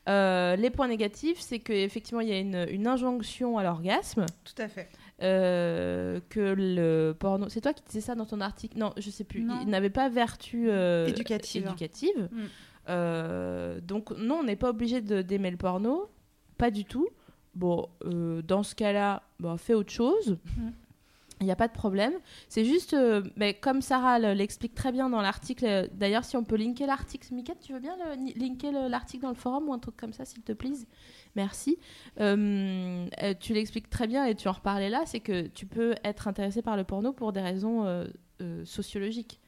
Euh, 0.08 0.56
les 0.56 0.70
points 0.70 0.88
négatifs 0.88 1.38
c'est 1.40 1.60
qu'effectivement 1.60 2.20
il 2.20 2.28
y 2.28 2.32
a 2.32 2.38
une, 2.40 2.66
une 2.70 2.86
injonction 2.88 3.58
à 3.58 3.62
l'orgasme 3.62 4.26
Tout 4.44 4.60
à 4.60 4.66
fait. 4.68 4.88
euh, 5.22 6.18
que 6.28 6.40
le 6.40 7.12
porno. 7.18 7.48
C'est 7.48 7.60
toi 7.60 7.72
qui 7.72 7.84
disais 7.86 8.00
ça 8.00 8.14
dans 8.16 8.26
ton 8.26 8.40
article? 8.40 8.76
Non, 8.78 8.92
je 8.96 9.10
sais 9.10 9.22
plus. 9.24 9.42
Non. 9.44 9.60
Il 9.62 9.68
n'avait 9.68 9.88
pas 9.90 10.08
vertu 10.08 10.68
euh, 10.68 11.06
Éducative. 11.06 11.64
éducative. 11.66 12.28
Mm. 12.32 12.38
Euh, 12.88 13.80
donc 13.80 14.10
non, 14.10 14.36
on 14.40 14.44
n'est 14.44 14.56
pas 14.56 14.70
obligé 14.70 15.00
d'aimer 15.00 15.50
le 15.50 15.56
porno, 15.56 16.10
pas 16.58 16.70
du 16.70 16.84
tout. 16.84 17.08
Bon, 17.54 17.88
euh, 18.04 18.42
dans 18.42 18.62
ce 18.62 18.74
cas-là, 18.74 19.22
bah, 19.40 19.56
fais 19.58 19.74
autre 19.74 19.92
chose. 19.92 20.36
Mm. 20.56 20.70
Il 21.40 21.46
n'y 21.46 21.52
a 21.52 21.56
pas 21.56 21.66
de 21.68 21.72
problème. 21.72 22.12
C'est 22.48 22.64
juste, 22.64 22.94
euh, 22.94 23.22
mais 23.36 23.54
comme 23.54 23.82
Sarah 23.82 24.18
le- 24.20 24.32
l'explique 24.34 24.74
très 24.74 24.92
bien 24.92 25.10
dans 25.10 25.20
l'article, 25.20 25.64
euh, 25.66 25.86
d'ailleurs, 25.92 26.24
si 26.24 26.36
on 26.36 26.44
peut 26.44 26.56
linker 26.56 26.86
l'article, 26.86 27.34
Mika, 27.34 27.54
tu 27.60 27.72
veux 27.72 27.80
bien 27.80 27.96
le- 27.96 28.32
linker 28.40 28.70
le- 28.72 28.88
l'article 28.88 29.22
dans 29.24 29.28
le 29.30 29.34
forum 29.34 29.68
ou 29.68 29.72
un 29.72 29.78
truc 29.80 29.96
comme 29.96 30.12
ça, 30.12 30.24
s'il 30.24 30.42
te 30.42 30.52
plaît 30.52 30.70
Merci. 31.34 31.76
Euh, 32.20 33.06
tu 33.40 33.52
l'expliques 33.52 33.90
très 33.90 34.06
bien 34.06 34.24
et 34.26 34.34
tu 34.34 34.46
en 34.48 34.52
reparlais 34.52 34.88
là, 34.90 35.02
c'est 35.06 35.20
que 35.20 35.48
tu 35.48 35.66
peux 35.66 35.94
être 36.04 36.28
intéressé 36.28 36.62
par 36.62 36.76
le 36.76 36.84
porno 36.84 37.12
pour 37.12 37.32
des 37.32 37.40
raisons 37.40 37.84
euh, 37.84 38.06
euh, 38.40 38.64
sociologiques. 38.64 39.40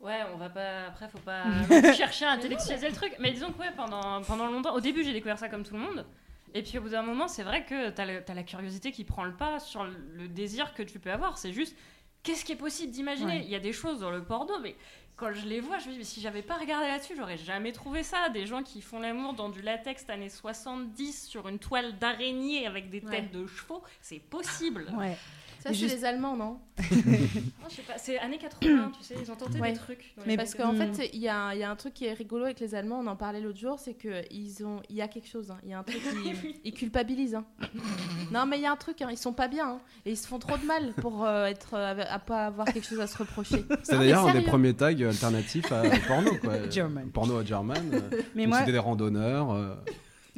Ouais, 0.00 0.20
on 0.32 0.38
va 0.38 0.48
pas. 0.48 0.86
Après, 0.86 1.08
faut 1.08 1.18
pas 1.18 1.44
chercher 1.94 2.24
à 2.26 2.30
intellectualiser 2.32 2.88
le 2.88 2.94
truc. 2.94 3.16
Mais 3.18 3.32
disons 3.32 3.50
que 3.52 3.58
ouais, 3.58 3.72
pendant, 3.76 4.22
pendant 4.22 4.46
longtemps, 4.46 4.74
au 4.74 4.80
début, 4.80 5.02
j'ai 5.02 5.12
découvert 5.12 5.38
ça 5.38 5.48
comme 5.48 5.64
tout 5.64 5.74
le 5.74 5.80
monde. 5.80 6.06
Et 6.54 6.62
puis 6.62 6.78
au 6.78 6.82
bout 6.82 6.88
d'un 6.90 7.02
moment, 7.02 7.28
c'est 7.28 7.42
vrai 7.42 7.64
que 7.64 7.86
le- 7.86 8.24
t'as 8.24 8.34
la 8.34 8.42
curiosité 8.42 8.92
qui 8.92 9.04
prend 9.04 9.24
le 9.24 9.34
pas 9.34 9.58
sur 9.58 9.84
le, 9.84 9.94
le 10.14 10.28
désir 10.28 10.74
que 10.74 10.82
tu 10.82 10.98
peux 10.98 11.10
avoir. 11.12 11.38
C'est 11.38 11.52
juste, 11.52 11.76
qu'est-ce 12.22 12.44
qui 12.44 12.52
est 12.52 12.56
possible 12.56 12.92
d'imaginer? 12.92 13.38
Ouais. 13.38 13.44
Il 13.44 13.50
y 13.50 13.54
a 13.54 13.60
des 13.60 13.72
choses 13.72 14.00
dans 14.00 14.10
le 14.10 14.22
porno, 14.24 14.58
mais 14.62 14.74
quand 15.16 15.32
je 15.32 15.46
les 15.46 15.60
vois, 15.60 15.78
je 15.78 15.86
me 15.86 15.92
dis, 15.92 15.98
mais 15.98 16.04
si 16.04 16.20
j'avais 16.20 16.42
pas 16.42 16.54
regardé 16.56 16.86
là-dessus, 16.86 17.14
j'aurais 17.16 17.38
jamais 17.38 17.72
trouvé 17.72 18.02
ça. 18.04 18.28
Des 18.28 18.46
gens 18.46 18.62
qui 18.62 18.80
font 18.80 19.00
l'amour 19.00 19.34
dans 19.34 19.48
du 19.48 19.62
latex 19.62 20.08
années 20.10 20.28
70 20.28 21.26
sur 21.26 21.48
une 21.48 21.58
toile 21.58 21.98
d'araignée 21.98 22.66
avec 22.66 22.88
des 22.88 23.00
Ouais. 23.00 23.10
têtes 23.10 23.32
de 23.32 23.46
chevaux, 23.46 23.82
c'est 24.00 24.20
possible. 24.20 24.86
Ouais. 24.96 25.16
Ça, 25.60 25.70
c'est 25.70 25.74
juste- 25.74 25.96
les 25.96 26.04
Allemands, 26.04 26.36
non 26.36 26.58
Oh, 26.78 27.66
je 27.68 27.74
sais 27.74 27.82
pas, 27.82 27.98
c'est 27.98 28.18
années 28.20 28.38
80, 28.38 28.92
tu 28.96 29.04
sais, 29.04 29.14
ils 29.20 29.30
ont 29.32 29.34
tenté 29.34 29.58
Ouais. 29.60 29.72
des 29.72 29.78
trucs. 29.78 30.12
dans 30.16 30.22
les 30.22 30.28
Mais 30.28 30.36
Parce 30.36 30.54
qu'en 30.54 30.72
Hmm. 30.72 30.92
fait, 30.94 31.10
il 31.12 31.18
y, 31.20 31.26
a 31.28 31.36
un- 31.36 31.52
il 31.52 31.58
y 31.58 31.64
a 31.64 31.70
un 31.70 31.74
truc 31.76 31.94
qui 31.94 32.04
est 32.06 32.12
rigolo 32.12 32.44
avec 32.44 32.60
les 32.60 32.74
Allemands, 32.76 33.00
on 33.00 33.06
en 33.08 33.16
parlait 33.16 33.40
l'autre 33.40 33.58
jour, 33.58 33.78
c'est 33.78 33.94
qu'il 33.94 34.64
ont... 34.66 34.80
il 34.88 34.96
y 34.96 35.02
a 35.02 35.08
quelque 35.08 35.26
chose. 35.28 35.50
hein. 35.50 35.58
Il 35.64 35.70
y 35.70 35.72
a 35.74 35.80
un 35.80 35.82
truc 35.82 36.00
qui 36.00 36.60
ils 36.64 36.72
culpabilisent. 36.72 37.34
hein. 37.34 37.44
non, 38.32 38.46
mais 38.46 38.58
il 38.58 38.62
y 38.62 38.66
a 38.66 38.72
un 38.72 38.76
truc, 38.76 39.02
hein. 39.02 39.08
ils 39.10 39.18
sont 39.18 39.32
pas 39.32 39.48
bien. 39.48 39.68
hein. 39.68 39.80
Et 40.06 40.12
ils 40.12 40.16
se 40.16 40.28
font 40.28 40.38
trop 40.38 40.56
de 40.56 40.64
mal 40.64 40.92
pour 41.00 41.24
euh, 41.24 41.46
être, 41.46 41.74
euh, 41.74 42.04
à 42.08 42.18
pas 42.20 42.46
avoir 42.46 42.66
quelque 42.68 42.86
chose 42.86 43.00
à 43.00 43.06
se 43.08 43.18
reprocher. 43.18 43.64
C'est 43.82 43.98
d'ailleurs 43.98 44.26
un 44.28 44.32
des 44.34 44.42
premiers 44.42 44.74
tags 44.74 44.86
alternatifs 44.90 45.72
à 45.72 45.82
porno 46.06 46.30
quoi. 46.36 46.70
German. 46.70 47.10
Porno 47.10 47.38
à 47.38 47.44
German. 47.44 47.82
euh, 47.92 48.22
Mais 48.36 48.46
moi, 48.46 48.60
c'était 48.60 48.72
des 48.72 48.78
randonneurs. 48.78 49.50
euh, 49.52 49.74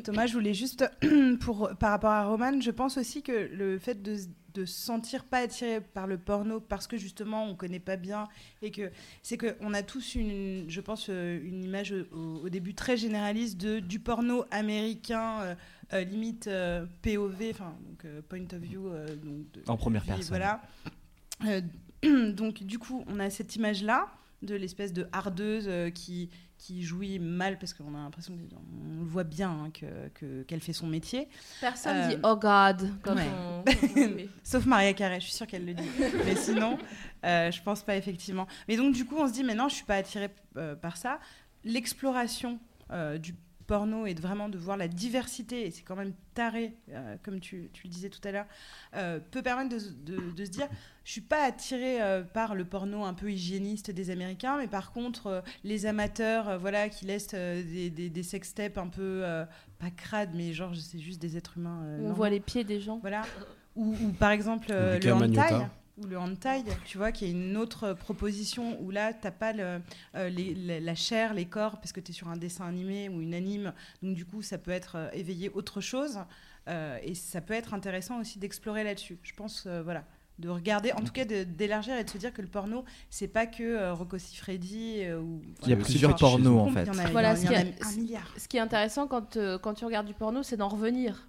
Thomas, 0.03 0.25
je 0.27 0.33
voulais 0.33 0.55
juste, 0.55 0.89
pour, 1.41 1.69
par 1.79 1.91
rapport 1.91 2.11
à 2.11 2.25
Roman, 2.25 2.59
je 2.63 2.71
pense 2.71 2.97
aussi 2.97 3.23
que 3.23 3.51
le 3.53 3.79
fait 3.79 4.01
de, 4.03 4.17
de 4.55 4.65
se 4.65 4.75
sentir 4.85 5.25
pas 5.25 5.39
attiré 5.39 5.81
par 5.81 6.07
le 6.07 6.19
porno 6.19 6.61
parce 6.61 6.87
que 6.87 6.97
justement 6.97 7.45
on 7.47 7.55
connaît 7.55 7.79
pas 7.81 7.97
bien 7.97 8.29
et 8.63 8.71
que 8.71 8.91
c'est 9.23 9.37
qu'on 9.39 9.73
a 9.75 9.83
tous 9.83 10.15
une, 10.15 10.65
je 10.69 10.81
pense, 10.81 11.07
euh, 11.09 11.41
une 11.45 11.63
image 11.65 11.95
au, 12.13 12.41
au 12.45 12.49
début 12.49 12.75
très 12.75 12.97
généraliste 12.97 13.59
de, 13.61 13.79
du 13.81 13.99
porno 14.01 14.45
américain, 14.51 15.41
euh, 15.41 15.55
euh, 15.93 16.05
limite 16.05 16.47
euh, 16.47 16.87
POV, 17.03 17.51
enfin 17.51 17.75
donc, 17.87 18.07
point 18.29 18.45
of 18.53 18.63
view, 18.63 18.89
donc 19.23 19.51
de- 19.53 19.63
En 19.69 19.77
première 19.77 20.05
personne. 20.05 20.29
Voilà. 20.29 20.63
Donc 22.03 22.63
du 22.63 22.79
coup, 22.79 23.05
on 23.09 23.21
a 23.21 23.29
cette 23.31 23.57
image-là 23.57 24.09
de 24.43 24.55
l'espèce 24.55 24.93
de 24.93 25.07
hardeuse 25.13 25.69
qui, 25.95 26.31
qui 26.63 26.83
jouit 26.83 27.19
mal 27.19 27.59
parce 27.59 27.73
qu'on 27.73 27.95
a 27.95 27.99
l'impression 27.99 28.35
qu'on 28.37 28.99
le 29.01 29.07
voit 29.07 29.25
bien 29.25 29.51
hein, 29.51 29.71
que, 29.73 30.09
que- 30.13 30.43
qu'elle 30.43 30.61
fait 30.61 30.75
son 30.75 30.87
métier. 30.87 31.27
Personne 31.59 31.97
Euh, 31.97 32.09
dit 32.09 32.17
Oh 32.23 32.37
God 32.37 32.91
quand 33.03 33.17
ouais. 33.17 33.27
on. 33.27 33.65
Sauf 34.45 34.67
Maria 34.67 34.93
Carré, 34.93 35.21
je 35.21 35.25
suis 35.25 35.33
sûre 35.33 35.47
qu'elle 35.47 35.65
le 35.65 35.73
dit. 35.73 35.89
mais 36.27 36.37
sinon, 36.37 36.77
euh, 37.25 37.51
je 37.51 37.63
pense 37.63 37.83
pas 37.83 37.97
effectivement. 37.97 38.47
Mais 38.69 38.77
donc 38.77 38.95
du 38.95 39.07
coup, 39.07 39.17
on 39.19 39.27
se 39.27 39.33
dit, 39.33 39.43
mais 39.43 39.55
non, 39.55 39.69
je 39.71 39.77
suis 39.77 39.85
pas 39.87 39.97
attirée 39.97 40.29
euh, 40.59 40.77
par 40.77 40.99
ça. 40.99 41.19
L'exploration 41.65 42.59
euh, 42.93 43.17
du 43.17 43.35
porno 43.71 44.05
et 44.07 44.15
de 44.15 44.21
vraiment 44.21 44.49
de 44.49 44.59
voir 44.59 44.77
la 44.77 44.89
diversité, 44.89 45.67
et 45.67 45.71
c'est 45.71 45.83
quand 45.85 45.95
même 45.95 46.13
taré, 46.35 46.75
euh, 46.89 47.17
comme 47.23 47.39
tu, 47.39 47.71
tu 47.73 47.87
le 47.87 47.91
disais 47.93 48.09
tout 48.11 48.21
à 48.27 48.33
l'heure, 48.33 48.47
euh, 48.97 49.21
peut 49.31 49.43
permettre 49.43 49.69
de, 49.77 49.79
de- 50.17 50.31
de 50.33 50.45
se 50.45 50.51
dire 50.51 50.67
je 51.05 51.13
suis 51.13 51.21
pas 51.21 51.43
attirée 51.45 52.03
euh, 52.03 52.23
par 52.25 52.55
le 52.57 52.65
porno 52.65 53.05
un 53.05 53.15
peu 53.15 53.31
hygiéniste 53.31 53.91
des 53.93 54.11
Américains, 54.11 54.57
mais 54.59 54.67
par 54.67 54.91
contre, 54.93 55.27
euh, 55.29 55.41
les 55.63 55.87
amateurs 55.87 56.49
euh, 56.49 56.59
voilà, 56.59 56.89
qui 56.89 57.05
laissent 57.07 57.29
euh, 57.35 57.63
des, 57.63 57.91
des, 57.91 58.11
des 58.11 58.23
sextapes 58.25 58.77
un 58.79 58.89
peu, 58.89 59.21
euh, 59.25 59.45
pas 59.79 59.91
crades, 59.91 60.35
mais 60.35 60.53
genre, 60.53 60.73
c'est 60.75 60.99
juste 60.99 61.23
des 61.23 61.37
êtres 61.37 61.57
humains. 61.57 61.81
euh, 61.85 62.09
On 62.11 62.13
voit 62.13 62.31
les 62.31 62.41
pieds 62.41 62.65
des 62.65 62.81
gens. 62.81 62.99
Voilà. 62.99 63.23
Ou, 63.77 63.95
ou 64.03 64.09
par 64.11 64.33
exemple 64.33 64.67
euh, 64.73 64.95
le 64.95 64.99
hentai. 65.15 65.49
Ou 66.03 66.07
le 66.07 66.19
hentai, 66.19 66.63
tu 66.87 66.97
vois, 66.97 67.13
qui 67.13 67.27
est 67.27 67.31
une 67.31 67.57
autre 67.59 67.93
proposition 67.93 68.81
où 68.81 68.91
là, 68.91 69.13
t'as 69.13 69.31
pas 69.31 69.53
le, 69.53 69.81
euh, 70.15 70.29
les- 70.31 70.55
la, 70.55 70.81
la 70.81 70.95
chair, 70.95 71.35
les 71.35 71.45
corps, 71.45 71.79
parce 71.79 71.93
que 71.93 72.01
tu 72.01 72.13
es 72.13 72.15
sur 72.15 72.29
un 72.29 72.37
dessin 72.39 72.65
animé 72.67 73.09
ou 73.11 73.21
une 73.21 73.35
anime. 73.35 73.75
Donc, 74.03 74.15
du 74.15 74.25
coup, 74.25 74.41
ça 74.41 74.57
peut 74.57 74.71
être 74.71 74.97
euh, 74.97 75.09
éveillé 75.13 75.51
autre 75.51 75.81
chose. 75.83 76.19
Euh, 76.69 76.99
et 77.03 77.15
ça 77.15 77.41
peut 77.41 77.53
être 77.55 77.75
intéressant 77.75 78.19
aussi 78.21 78.39
d'explorer 78.39 78.83
là-dessus. 78.85 79.19
Je 79.23 79.33
pense, 79.35 79.65
euh, 79.67 79.83
voilà, 79.83 80.05
de 80.39 80.49
regarder, 80.49 80.93
en 80.93 81.01
tout 81.01 81.13
cas 81.13 81.25
d'élargir 81.27 81.97
et 81.99 82.05
de 82.05 82.09
se 82.09 82.17
dire 82.17 82.33
que 82.33 82.41
le 82.41 82.49
porno, 82.49 82.85
c'est 83.11 83.29
pas 83.29 83.47
que 83.47 83.63
euh, 83.63 83.93
Rocco 83.93 84.17
Siffredi 84.17 85.01
euh, 85.03 85.21
ou. 85.21 85.43
Il 85.65 85.69
y 85.69 85.73
a 85.73 85.77
plusieurs 85.77 86.15
pornos 86.17 86.61
en 86.63 86.67
il 86.69 86.73
y 86.73 86.75
fait. 86.77 86.89
en 86.91 86.99
a- 86.99 87.11
Voilà, 87.11 87.35
il 87.35 87.45
y 87.45 87.49
en 87.49 87.51
ce 87.51 87.55
a 87.57 87.63
qui 87.63 87.69
est- 87.69 87.85
un 87.85 87.93
milliard. 87.97 88.35
Ce 88.39 88.49
qui 88.49 88.57
est 88.57 88.61
intéressant 88.61 89.07
quand, 89.07 89.37
euh, 89.37 89.59
quand 89.59 89.75
tu 89.75 89.85
regardes 89.85 90.07
du 90.07 90.15
porno, 90.15 90.43
c'est 90.43 90.57
d'en 90.57 90.69
revenir. 90.69 91.29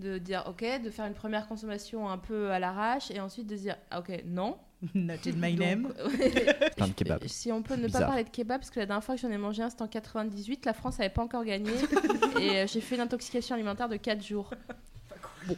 De 0.00 0.18
dire 0.18 0.44
ok, 0.46 0.64
de 0.82 0.88
faire 0.90 1.04
une 1.06 1.14
première 1.14 1.46
consommation 1.46 2.08
un 2.08 2.16
peu 2.18 2.50
à 2.50 2.58
l'arrache 2.58 3.10
et 3.10 3.20
ensuite 3.20 3.46
de 3.46 3.54
dire 3.56 3.76
ah, 3.90 4.00
ok, 4.00 4.22
non. 4.24 4.56
Not 4.94 5.14
in 5.26 5.32
my 5.36 5.54
name. 5.54 5.82
Donc, 5.98 6.74
Plein 6.76 6.86
de 6.88 6.92
kebabs. 6.94 7.26
Si 7.26 7.52
on 7.52 7.62
peut 7.62 7.74
ne 7.76 7.84
Bizarre. 7.84 8.00
pas 8.02 8.06
parler 8.08 8.24
de 8.24 8.30
kebab, 8.30 8.60
parce 8.60 8.70
que 8.70 8.80
la 8.80 8.86
dernière 8.86 9.04
fois 9.04 9.14
que 9.16 9.20
j'en 9.20 9.30
ai 9.30 9.36
mangé 9.36 9.62
un, 9.62 9.68
c'était 9.68 9.82
en 9.82 9.88
98, 9.88 10.64
la 10.64 10.72
France 10.72 10.98
n'avait 10.98 11.10
pas 11.12 11.22
encore 11.22 11.44
gagné 11.44 11.72
et 12.40 12.60
euh, 12.60 12.66
j'ai 12.66 12.80
fait 12.80 12.94
une 12.94 13.02
intoxication 13.02 13.54
alimentaire 13.56 13.90
de 13.90 13.96
4 13.96 14.24
jours. 14.24 14.50
Bon. 15.46 15.56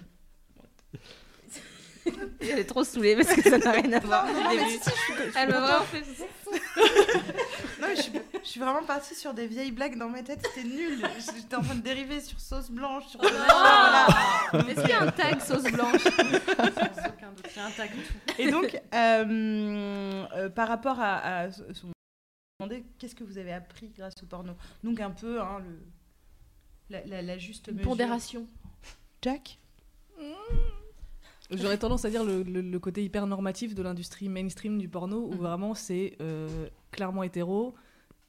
Elle 2.41 2.59
est 2.59 2.65
trop 2.65 2.83
saoulée 2.83 3.15
parce 3.15 3.33
que 3.33 3.43
ça 3.43 3.59
n'a 3.59 3.71
rien 3.71 3.93
à 3.93 4.01
voir. 4.01 4.27
Non, 4.27 4.33
au 4.33 4.49
mais 4.49 4.57
début. 4.59 4.71
si, 4.71 4.79
si, 4.81 4.91
je 4.91 4.91
suis- 4.91 5.15
je 5.15 5.31
suis 5.31 5.33
Elle 5.41 5.49
m'a 5.51 5.61
vraiment 5.61 5.85
fait 5.85 6.01
Non, 7.81 7.87
mais 7.89 7.97
je, 7.97 8.03
suis, 8.03 8.13
je 8.43 8.49
suis 8.49 8.61
vraiment 8.61 8.83
partie 8.85 9.15
sur 9.15 9.35
des 9.35 9.47
vieilles 9.47 9.73
blagues 9.73 9.97
dans 9.99 10.09
ma 10.09 10.23
tête, 10.23 10.45
c'était 10.47 10.67
nul. 10.67 11.03
J'étais 11.37 11.55
en 11.57 11.63
train 11.63 11.75
de 11.75 11.81
dériver 11.83 12.21
sur 12.21 12.39
sauce 12.41 12.71
blanche, 12.71 13.07
sur. 13.07 13.23
Est-ce 13.25 14.81
qu'il 14.81 14.91
y 14.91 14.93
a 14.93 15.03
un 15.03 15.11
tag 15.11 15.41
sauce 15.41 15.63
blanche 15.65 16.03
Sans 16.03 17.09
aucun 17.09 17.33
doute. 17.33 17.47
Il 17.51 17.57
y 17.57 17.61
a 17.61 17.67
un 17.67 17.71
tag 17.71 17.91
tout. 17.91 18.35
Et 18.43 18.51
donc, 18.51 18.81
euh, 18.95 20.27
euh, 20.35 20.49
par 20.51 20.69
rapport 20.69 20.99
à, 21.01 21.45
à 21.45 21.49
demander 22.61 22.85
qu'est-ce 22.99 23.15
que 23.15 23.25
vous 23.25 23.39
avez 23.39 23.53
appris 23.53 23.91
grâce 23.97 24.15
au 24.23 24.27
porno? 24.27 24.55
Donc 24.83 25.01
un 25.01 25.11
peu 25.11 25.41
hein, 25.41 25.59
le, 25.61 25.79
la, 26.91 27.05
la- 27.07 27.23
la 27.23 27.39
juste 27.39 27.69
Une 27.69 27.75
mesure. 27.75 27.89
pondération. 27.89 28.47
Jack? 29.23 29.59
J'aurais 31.51 31.77
tendance 31.79 32.05
à 32.07 32.11
dire 32.11 32.25
le, 32.25 32.43
le- 32.43 32.61
le 32.63 32.79
côté 32.79 33.05
hyper 33.05 33.27
normatif 33.27 33.75
de 33.75 33.83
l'industrie 33.83 34.29
mainstream 34.29 34.79
du 34.79 34.89
porno, 34.89 35.27
où 35.27 35.33
Mhm. 35.33 35.39
vraiment 35.39 35.75
c'est 35.75 36.17
euh, 36.21 36.69
clairement 36.93 37.23
hétéro, 37.23 37.75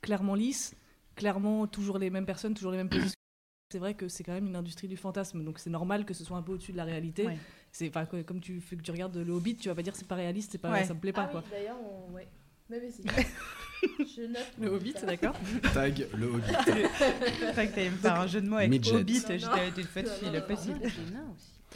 clairement 0.03 0.35
lisse, 0.35 0.75
clairement 1.15 1.65
toujours 1.65 1.97
les 1.97 2.11
mêmes 2.11 2.27
personnes, 2.27 2.53
toujours 2.53 2.71
les 2.71 2.77
mêmes 2.77 2.89
positions. 2.89 3.15
C'est 3.71 3.79
vrai 3.79 3.95
que 3.95 4.07
c'est 4.07 4.23
quand 4.23 4.33
même 4.33 4.45
une 4.45 4.55
industrie 4.55 4.87
du 4.87 4.97
fantasme, 4.97 5.43
donc 5.43 5.57
c'est 5.57 5.71
normal 5.71 6.05
que 6.05 6.13
ce 6.13 6.23
soit 6.23 6.37
un 6.37 6.43
peu 6.43 6.51
au-dessus 6.51 6.73
de 6.73 6.77
la 6.77 6.83
réalité. 6.83 7.25
Ouais. 7.25 7.39
C'est 7.71 7.91
comme 8.23 8.39
tu 8.39 8.61
fais 8.61 8.75
que 8.75 8.83
tu 8.83 8.91
regardes 8.91 9.17
le 9.17 9.33
Hobbit, 9.33 9.55
tu 9.55 9.67
vas 9.67 9.73
pas 9.73 9.81
dire 9.81 9.95
c'est 9.95 10.07
pas 10.07 10.13
réaliste, 10.13 10.51
c'est 10.51 10.59
pas 10.59 10.69
Ouais. 10.69 10.83
ça 10.85 10.93
me 10.93 10.99
plaît 10.99 11.11
pas 11.11 11.23
Ah 11.23 11.31
quoi. 11.31 11.41
oui, 11.43 11.49
d'ailleurs, 11.51 11.77
on... 11.81 12.13
ouais. 12.13 12.27
Mais 12.69 12.79
vas-y. 12.79 13.01
Je 14.05 14.27
note. 14.27 14.51
Le 14.59 14.67
Hobbit, 14.67 14.93
d'accord. 15.07 15.35
Tag 15.73 16.07
le 16.15 16.27
Hobbit. 16.27 16.43
Je 16.67 17.65
que 17.65 17.73
t'allais 17.73 17.89
me 17.89 17.97
faire 17.97 18.19
un 18.19 18.27
jeu 18.27 18.41
de 18.41 18.47
mots 18.47 18.57
avec 18.57 18.69
Midget. 18.69 18.93
Hobbit, 18.95 19.23
j'étais 19.27 19.69
été 19.69 19.83
fait 19.83 20.03
Non, 20.03 20.11
fil 20.11 20.27
non, 20.27 20.33
non, 20.33 20.41
possible. 20.41 20.79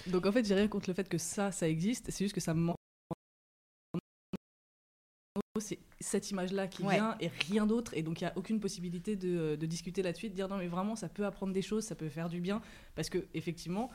Donc 0.06 0.26
en 0.28 0.32
fait, 0.32 0.46
j'ai 0.46 0.54
rien 0.54 0.68
contre 0.68 0.92
le 0.92 0.94
fait 0.94 1.10
que 1.10 1.18
ça, 1.18 1.52
ça 1.52 1.68
existe. 1.68 2.12
C'est 2.12 2.26
juste 2.26 2.36
que 2.36 2.42
ça 2.42 2.54
me 2.54 2.60
manque. 2.60 2.77
C'est 5.60 5.80
cette 6.00 6.30
image-là 6.30 6.68
qui 6.68 6.84
Ouais. 6.84 6.96
vient 6.96 7.16
et 7.20 7.30
rien 7.50 7.66
d'autre. 7.66 7.92
Et 7.96 8.04
donc 8.04 8.22
il 8.22 8.26
n'y 8.26 8.30
a 8.30 8.34
aucune 8.38 8.60
possibilité 8.60 9.16
de, 9.16 9.56
de 9.56 9.66
discuter 9.66 10.04
là-dessus, 10.04 10.30
de 10.30 10.36
dire 10.36 10.48
non 10.48 10.58
mais 10.58 10.68
vraiment 10.68 10.96
ça 10.96 11.10
peut 11.10 11.26
apprendre 11.26 11.52
des 11.52 11.64
choses, 11.64 11.84
ça 11.84 11.96
peut 11.96 12.10
faire 12.10 12.30
du 12.30 12.40
bien. 12.42 12.62
Parce 12.94 13.10
que 13.10 13.26
effectivement, 13.34 13.90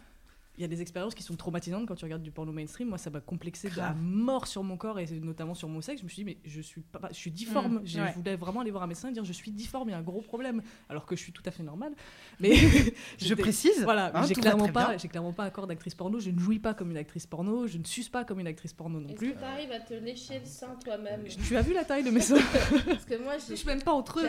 y 0.63 0.65
a 0.65 0.69
des 0.69 0.81
expériences 0.83 1.15
qui 1.15 1.23
sont 1.23 1.37
traumatisantes 1.37 1.87
quand 1.87 1.95
tu 1.95 2.05
regardes 2.05 2.23
du 2.23 2.31
porno 2.31 2.53
mainstream. 2.53 2.89
Moi, 2.89 2.99
ça 2.99 3.11
m'a 3.11 3.21
complexé 3.21 3.69
de 3.71 3.81
à 3.81 3.93
mort 3.95 4.47
sur 4.47 4.63
mon 4.63 4.77
corps 4.77 4.99
et 4.99 5.07
notamment 5.21 5.55
sur 5.55 5.69
mon 5.69 5.81
sexe. 5.81 6.01
Je 6.01 6.05
me 6.05 6.09
suis 6.09 6.25
dit 6.25 6.25
mais 6.25 6.39
je 6.45 6.61
suis 6.61 6.81
pas, 6.81 7.09
je 7.11 7.17
suis 7.17 7.31
difforme. 7.31 7.77
Mm, 7.81 7.81
Je 7.85 8.01
ouais. 8.01 8.13
voulais 8.13 8.37
vraiment 8.37 8.61
aller 8.61 8.71
voir 8.71 8.83
un 8.83 8.87
médecin 8.87 9.09
et 9.09 9.13
dire 9.13 9.25
je 9.25 9.33
suis 9.33 9.51
difforme, 9.51 9.89
il 9.89 9.93
y 9.93 9.95
a 9.95 9.99
un 9.99 10.03
gros 10.03 10.21
problème. 10.23 10.63
Alors 10.89 11.07
que 11.07 11.17
je 11.17 11.21
suis 11.23 11.33
tout 11.33 11.43
à 11.47 11.51
fait 11.51 11.63
normale. 11.63 11.93
Mais 12.41 12.55
Je 13.19 13.35
précise. 13.43 13.83
voilà, 13.83 14.11
hein, 14.15 14.25
j'ai 14.27 14.35
clairement 14.35 14.69
pas, 14.69 14.97
clairement 14.97 15.33
pas 15.33 15.45
un 15.45 15.51
corps 15.51 15.67
d'actrice 15.67 15.95
porno. 15.95 16.21
Je 16.21 16.31
ne 16.31 16.39
jouis 16.39 16.59
pas 16.59 16.75
comme 16.75 16.91
une 16.91 16.97
actrice 16.97 17.27
porno. 17.27 17.67
Je 17.67 17.79
ne 17.79 17.85
suce 17.85 18.09
pas 18.09 18.25
comme 18.25 18.41
une 18.41 18.47
actrice 18.47 18.73
porno 18.73 19.01
non 19.01 19.13
plus. 19.15 19.35
tu 19.35 19.45
arrives 19.45 19.73
à 19.73 19.81
te 19.81 19.95
lécher 19.95 20.39
le 20.41 20.47
sein 20.47 20.77
toi-même 20.85 21.25
Tu 21.47 21.57
as 21.57 21.63
vu 21.63 21.73
la 21.75 21.85
taille 21.85 22.05
de 22.05 22.11
mes 22.11 22.21
seins 22.21 22.37
Parce 22.87 23.05
que 23.05 23.23
moi, 23.23 23.35
Je 23.39 23.47
touche 23.55 23.65
même 23.65 23.83
pas 23.83 23.93
entre 23.93 24.21
eux. 24.21 24.29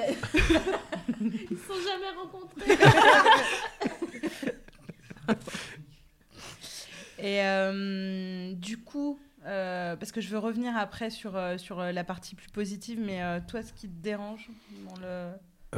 Ils 1.21 1.57
se 1.57 1.63
sont 1.67 1.73
jamais 1.81 2.09
rencontrés. 2.17 2.77
Et 7.23 7.41
euh, 7.41 8.53
du 8.53 8.77
coup, 8.77 9.17
euh, 9.45 9.95
parce 9.95 10.11
que 10.11 10.19
je 10.21 10.27
veux 10.29 10.37
revenir 10.37 10.75
après 10.77 11.09
sur, 11.09 11.35
euh, 11.37 11.57
sur 11.57 11.79
la 11.81 12.03
partie 12.03 12.35
plus 12.35 12.49
positive, 12.49 12.99
mais 13.03 13.23
euh, 13.23 13.39
toi, 13.47 13.63
ce 13.63 13.71
qui 13.73 13.87
te 13.87 14.01
dérange 14.03 14.49
dans 14.85 14.97
le... 15.01 15.31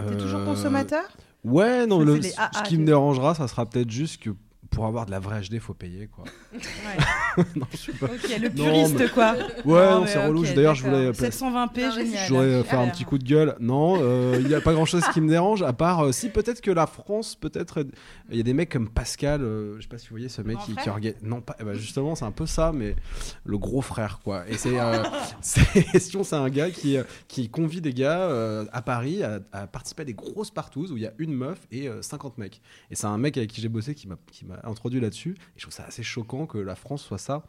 T'es 0.10 0.18
toujours 0.18 0.44
consommateur? 0.44 1.06
Ouais, 1.46 1.86
non, 1.88 2.00
le- 2.00 2.22
ce 2.54 2.64
qui 2.68 2.78
me 2.78 2.86
dérangera, 2.86 3.34
ça 3.36 3.48
sera 3.48 3.66
peut-être 3.70 3.90
juste 3.92 4.22
que 4.22 4.32
pour 4.72 4.86
avoir 4.86 5.06
de 5.06 5.12
la 5.12 5.20
vraie 5.20 5.42
HD, 5.42 5.60
faut 5.60 5.74
payer 5.74 6.08
quoi. 6.08 6.24
Ouais. 6.54 7.44
non, 7.56 7.66
je 7.72 7.78
sais 7.78 7.92
pas. 7.94 8.08
Ok, 8.08 8.38
le 8.42 8.50
Non, 8.50 8.64
puriste, 8.66 8.96
mais- 9.00 9.10
quoi. 9.10 9.36
Ouais, 9.66 10.08
c'est 10.08 10.26
relou. 10.26 10.44
D'ailleurs, 10.44 10.76
je 10.76 10.84
voulais, 10.84 11.12
720p, 11.12 11.52
Non, 11.52 11.70
mais 11.76 11.92
génial. 12.06 12.28
je 12.28 12.34
voulais 12.34 12.46
euh, 12.48 12.64
faire 12.64 12.80
un 12.80 12.88
petit 12.90 13.06
coup 13.06 13.18
de 13.18 13.24
gueule. 13.24 13.56
Non, 13.60 13.98
euh, 14.02 14.38
il 14.40 14.48
n'y 14.48 14.54
a 14.54 14.62
pas 14.62 14.74
grand 14.74 14.86
chose 14.86 15.04
qui 15.14 15.22
me 15.22 15.30
dérange, 15.30 15.62
à 15.64 15.74
part 15.74 16.06
euh, 16.06 16.12
si 16.12 16.30
peut-être 16.30 16.62
que 16.62 16.72
la 16.72 16.88
France, 16.88 17.36
peut-être, 17.36 17.82
euh, 17.82 17.86
il 18.32 18.38
y 18.38 18.40
a 18.40 18.44
des 18.44 18.54
mecs 18.54 18.70
comme 18.72 18.90
Pascal, 18.90 19.42
euh, 19.42 19.76
je 19.78 19.84
sais 19.84 19.88
pas 19.88 19.98
si 19.98 20.08
vous 20.08 20.14
voyez 20.16 20.30
ce 20.30 20.42
mec 20.42 20.58
qui, 20.60 20.76
qui. 20.76 21.14
Non, 21.24 21.42
pas, 21.42 21.56
eh 21.60 21.64
ben, 21.64 21.74
justement, 21.74 22.16
c'est 22.16 22.26
un 22.26 22.32
peu 22.32 22.46
ça, 22.46 22.72
mais 22.74 22.96
le 23.44 23.58
gros 23.58 23.82
frère, 23.82 24.20
quoi. 24.24 24.48
Et 24.50 24.58
c'est. 24.58 24.80
euh, 24.80 25.04
c'est 25.42 25.84
question, 25.92 26.24
c'est 26.24 26.36
un 26.36 26.50
gars 26.50 26.70
qui, 26.72 26.98
euh, 26.98 27.04
qui 27.28 27.50
convie 27.50 27.82
des 27.82 27.94
gars 27.94 28.20
euh, 28.22 28.66
à 28.72 28.82
Paris 28.82 29.24
à, 29.24 29.40
à 29.52 29.68
participer 29.68 30.02
à 30.02 30.06
des 30.06 30.14
grosses 30.14 30.52
partouzes 30.52 30.92
où 30.92 30.98
il 30.98 31.04
y 31.04 31.08
a 31.08 31.14
une 31.18 31.34
meuf 31.34 31.60
et 31.72 31.88
euh, 31.88 32.02
50 32.02 32.38
mecs. 32.38 32.62
Et 32.92 32.96
c'est 32.96 33.08
un 33.08 33.18
mec 33.18 33.38
avec 33.38 33.50
qui 33.50 33.62
j'ai 33.62 33.70
bossé 33.70 33.94
qui 33.96 34.08
m'a 34.08 34.16
qui 34.32 34.46
m'a 34.46 34.55
introduit 34.64 35.00
là-dessus. 35.00 35.32
Et 35.40 35.58
je 35.58 35.62
trouve 35.64 35.74
ça 35.74 35.86
assez 35.86 36.04
choquant 36.04 36.46
que 36.46 36.58
la 36.58 36.76
France 36.76 37.04
soit 37.04 37.18
ça, 37.18 37.44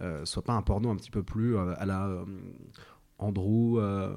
euh, 0.00 0.24
soit 0.24 0.42
pas 0.42 0.52
un 0.54 0.62
porno 0.62 0.90
un 0.90 0.96
petit 0.96 1.10
peu 1.10 1.22
plus 1.22 1.56
euh, 1.56 1.74
à 1.78 1.86
la. 1.86 2.06
euh, 2.06 2.24
Andrew, 3.20 3.80
euh... 3.80 4.14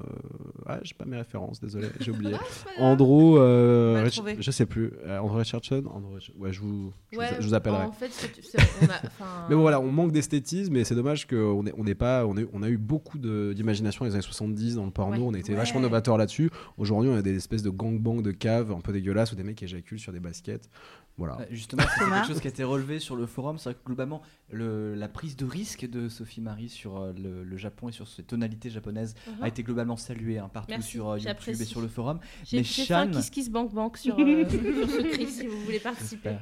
ah, 0.64 0.78
j'ai 0.84 0.94
pas 0.94 1.04
mes 1.06 1.16
références, 1.16 1.58
désolé, 1.60 1.88
j'ai 1.98 2.10
oublié. 2.12 2.36
Andrew, 2.78 3.36
euh, 3.36 4.00
Rich- 4.04 4.12
trouvé. 4.14 4.36
je 4.38 4.50
sais 4.52 4.64
plus, 4.64 4.92
euh, 5.04 5.18
Andrew 5.18 5.38
Richardson, 5.38 5.82
Andrew 5.92 6.18
ouais, 6.38 6.52
je 6.52 6.60
vous, 6.60 6.92
je, 7.10 7.18
Ouais, 7.18 7.30
vous, 7.34 7.42
je 7.42 7.46
vous 7.48 7.54
appellerai. 7.54 7.82
En 7.86 7.90
fait, 7.90 8.12
c'est- 8.12 8.30
c'est- 8.40 8.58
on 8.80 8.84
a- 8.84 9.00
enfin, 9.04 9.46
Mais 9.50 9.56
bon, 9.56 9.62
voilà, 9.62 9.80
on 9.80 9.90
manque 9.90 10.12
d'esthétisme 10.12 10.76
et 10.76 10.84
c'est 10.84 10.94
dommage 10.94 11.26
qu'on 11.26 11.64
on 11.76 11.82
n'est 11.82 11.96
pas, 11.96 12.24
on, 12.26 12.36
est- 12.36 12.46
on 12.52 12.62
a 12.62 12.68
eu 12.68 12.78
beaucoup 12.78 13.18
de- 13.18 13.52
d'imagination 13.56 14.04
dans 14.04 14.08
les 14.08 14.14
années 14.14 14.22
70 14.22 14.76
dans 14.76 14.84
le 14.84 14.92
porno, 14.92 15.16
Ouais. 15.16 15.22
on 15.26 15.34
a 15.34 15.38
été 15.40 15.50
Ouais. 15.50 15.58
vachement 15.58 15.80
novateurs 15.80 16.16
là-dessus. 16.16 16.50
Aujourd'hui, 16.78 17.10
on 17.10 17.16
a 17.16 17.22
des 17.22 17.34
espèces 17.34 17.64
de 17.64 17.70
gangbang 17.70 18.22
de 18.22 18.30
caves 18.30 18.70
un 18.70 18.80
peu 18.80 18.92
dégueulasses 18.92 19.32
où 19.32 19.34
des 19.34 19.42
mecs 19.42 19.60
éjaculent 19.64 19.98
sur 19.98 20.12
des 20.12 20.20
baskets. 20.20 20.70
Voilà. 21.18 21.38
Justement, 21.50 21.82
c'est 21.94 22.04
quelque 22.04 22.26
chose 22.26 22.40
qui 22.40 22.46
a 22.46 22.50
été 22.50 22.64
relevé 22.64 22.98
sur 22.98 23.16
le 23.16 23.26
forum. 23.26 23.58
C'est 23.58 23.70
vrai 23.70 23.74
que 23.74 23.84
globalement, 23.84 24.22
le- 24.50 24.94
la 24.94 25.08
prise 25.08 25.36
de 25.36 25.44
risque 25.44 25.88
de 25.88 26.08
Sophie 26.08 26.40
Marie 26.40 26.68
sur 26.70 26.96
euh, 26.96 27.12
le, 27.12 27.44
le 27.44 27.56
Japon 27.56 27.90
et 27.90 27.92
sur 27.92 28.08
ses 28.08 28.22
tonalités 28.22 28.70
japonaises 28.70 29.14
uh-huh. 29.28 29.42
a 29.44 29.48
été 29.48 29.62
globalement 29.62 29.96
saluée 29.96 30.38
hein, 30.38 30.48
partout 30.52 30.70
Merci, 30.70 30.90
sur 30.90 31.10
euh, 31.10 31.18
YouTube 31.18 31.60
et 31.60 31.64
sur 31.64 31.80
le 31.82 31.88
forum. 31.88 32.18
J'ai 32.44 32.64
fait 32.64 32.94
un 32.94 33.04
Shan- 33.04 33.10
kiss 33.10 33.30
kiss 33.30 33.50
bank 33.50 33.72
bank 33.74 33.98
sur, 33.98 34.16
euh, 34.18 34.48
sur 34.48 34.90
ce 34.90 35.12
cri 35.12 35.26
si 35.26 35.46
vous 35.46 35.60
voulez 35.60 35.80
participer. 35.80 36.36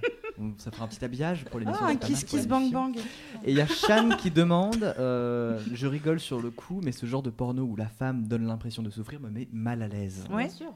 Ça 0.59 0.71
fera 0.71 0.85
un 0.85 0.89
petit 0.89 1.05
habillage 1.05 1.45
pour 1.47 1.61
l'émission. 1.61 1.85
Ah, 1.85 1.91
un 1.91 1.97
kiss 1.97 2.25
kiss 2.25 2.47
bang 2.47 2.71
bang. 2.73 2.97
Et 3.45 3.51
il 3.51 3.57
y 3.57 3.61
a 3.61 3.67
Shan 3.67 4.11
qui 4.17 4.31
demande 4.31 4.83
euh, 4.99 5.61
Je 5.73 5.87
rigole 5.87 6.21
sur 6.21 6.41
le 6.41 6.51
coup, 6.51 6.81
mais 6.83 6.93
ce 6.93 7.05
genre 7.07 7.23
de 7.23 7.31
porno 7.31 7.65
où 7.65 7.77
la 7.77 7.89
femme 7.89 8.27
donne 8.27 8.47
l'impression 8.47 8.83
de 8.83 8.91
souffrir 8.91 9.21
me 9.21 9.29
met 9.31 9.49
mal 9.53 9.83
à 9.83 9.89
l'aise. 9.89 10.25
Ouais. 10.31 10.45
Bien 10.47 10.55
sûr. 10.55 10.75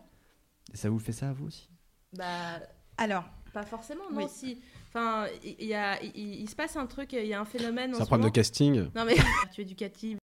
Et 0.72 0.76
ça 0.76 0.90
vous 0.90 0.98
fait 0.98 1.12
ça 1.12 1.30
à 1.30 1.32
vous 1.32 1.46
aussi? 1.46 1.70
Bah, 2.12 2.24
Alors, 2.98 3.24
pas 3.54 3.64
forcément, 3.64 4.10
non. 4.10 4.22
Oui. 4.24 4.28
Si, 4.28 4.60
enfin, 4.88 5.26
il 5.42 5.64
y, 5.64 5.72
a, 5.74 6.02
il, 6.02 6.40
il 6.42 6.50
se 6.50 6.54
passe 6.56 6.76
un 6.76 6.86
truc, 6.86 7.12
il 7.14 7.24
y 7.26 7.32
a 7.32 7.40
un 7.40 7.44
phénomène. 7.46 7.92
C'est 7.94 8.00
un 8.00 8.04
ce 8.04 8.08
problème 8.08 8.28
de 8.28 8.34
casting. 8.34 8.90
Non 8.94 9.04
mais 9.06 9.14
tu 9.54 9.60
es 9.60 9.64
éducative. 9.64 10.18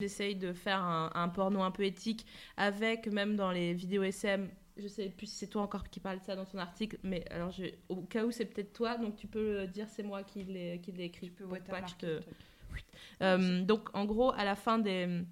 J'essaye 0.00 0.34
de 0.34 0.52
faire 0.52 0.82
un, 0.82 1.10
un 1.14 1.28
porno 1.28 1.62
un 1.62 1.70
peu 1.70 1.84
éthique 1.84 2.24
avec 2.56 3.06
même 3.06 3.36
dans 3.36 3.50
les 3.52 3.74
vidéos 3.74 4.02
SM. 4.02 4.48
Je 4.78 4.88
sais 4.88 5.10
plus 5.10 5.26
si 5.26 5.34
c'est 5.36 5.46
toi 5.48 5.60
encore 5.62 5.88
qui 5.90 6.00
parle 6.00 6.20
de 6.20 6.24
ça 6.24 6.36
dans 6.36 6.46
ton 6.46 6.56
article, 6.58 6.98
mais 7.02 7.22
alors 7.30 7.50
je, 7.50 7.64
au 7.90 7.96
cas 7.96 8.24
où 8.24 8.30
c'est 8.30 8.46
peut-être 8.46 8.72
toi, 8.72 8.96
donc 8.96 9.16
tu 9.16 9.26
peux 9.26 9.66
dire 9.66 9.86
c'est 9.90 10.02
moi 10.02 10.22
qui 10.22 10.42
l'ai 10.44 10.80
qui 10.82 10.92
l'ai 10.92 11.04
écrit. 11.04 11.28
pour 11.30 11.48
pas 11.68 11.82
que 11.82 11.88
je 11.90 11.94
te- 11.96 12.22
Euh, 13.22 13.62
donc 13.62 13.88
en 13.94 14.04
gros 14.06 14.30
à 14.32 14.44
la 14.44 14.54
fin 14.56 14.78
des 14.78 15.22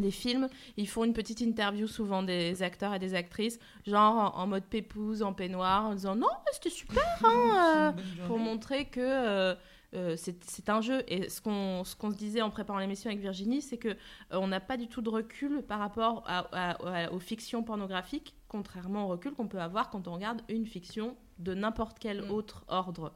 des 0.00 0.10
films, 0.10 0.48
ils 0.76 0.88
font 0.88 1.04
une 1.04 1.12
petite 1.12 1.40
interview 1.40 1.86
souvent 1.86 2.22
des 2.22 2.62
acteurs 2.62 2.94
et 2.94 2.98
des 2.98 3.14
actrices, 3.14 3.58
genre 3.86 4.34
en, 4.36 4.42
en 4.42 4.46
mode 4.46 4.64
pépouse, 4.64 5.22
en 5.22 5.32
peignoir, 5.32 5.86
en 5.86 5.94
disant 5.94 6.16
non, 6.16 6.28
c'était 6.52 6.70
super, 6.70 7.02
hein, 7.24 7.94
euh, 7.96 8.26
pour 8.26 8.38
montrer 8.38 8.86
que 8.86 9.00
euh, 9.00 9.54
euh, 9.94 10.14
c'est 10.16 10.68
un 10.68 10.80
jeu. 10.80 11.02
Et 11.08 11.28
ce 11.28 11.40
qu'on 11.40 11.82
qu'on 11.98 12.10
se 12.10 12.16
disait 12.16 12.42
en 12.42 12.50
préparant 12.50 12.78
l'émission 12.78 13.10
avec 13.10 13.20
Virginie, 13.20 13.60
c'est 13.62 13.78
que 13.78 13.96
on 14.30 14.46
n'a 14.46 14.60
pas 14.60 14.76
du 14.76 14.86
tout 14.88 15.02
de 15.02 15.08
recul 15.10 15.62
par 15.62 15.78
rapport 15.80 16.22
à- 16.26 16.46
à- 16.52 17.04
à- 17.06 17.10
aux 17.12 17.18
fictions 17.18 17.62
pornographiques, 17.64 18.36
contrairement 18.48 19.04
au 19.06 19.08
recul 19.08 19.32
qu'on 19.32 19.48
peut 19.48 19.60
avoir 19.60 19.90
quand 19.90 20.06
on 20.08 20.14
regarde 20.14 20.42
une 20.48 20.66
fiction 20.66 21.16
de 21.38 21.54
n'importe 21.54 21.98
quel 21.98 22.22
Mm. 22.22 22.30
autre 22.30 22.64
ordre. 22.68 23.12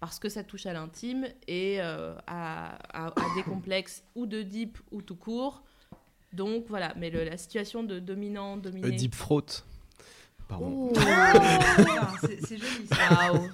Parce 0.00 0.18
que 0.18 0.28
ça 0.30 0.42
touche 0.42 0.64
à 0.64 0.72
l'intime 0.72 1.26
et 1.46 1.76
euh, 1.82 2.14
à, 2.26 2.74
à- 2.92 3.08
à 3.08 3.34
des 3.36 3.42
complexes 3.44 4.02
ou 4.16 4.26
de 4.26 4.40
deep 4.42 4.78
ou 4.90 5.02
tout 5.02 5.14
court. 5.16 5.62
Donc 6.32 6.66
voilà, 6.68 6.94
mais 6.96 7.10
le- 7.10 7.24
la 7.24 7.36
situation 7.36 7.82
de 7.82 7.98
dominant, 7.98 8.56
dominé. 8.56 8.88
Euh, 8.88 8.90
Deep 8.92 9.16
Throat. 9.16 9.46
Pardon. 10.48 10.90
Oh. 10.94 10.98
Ah, 10.98 12.12
c'est 12.46 12.56
joli 12.58 12.86
ça. 12.86 12.96
Waouh. 13.32 13.50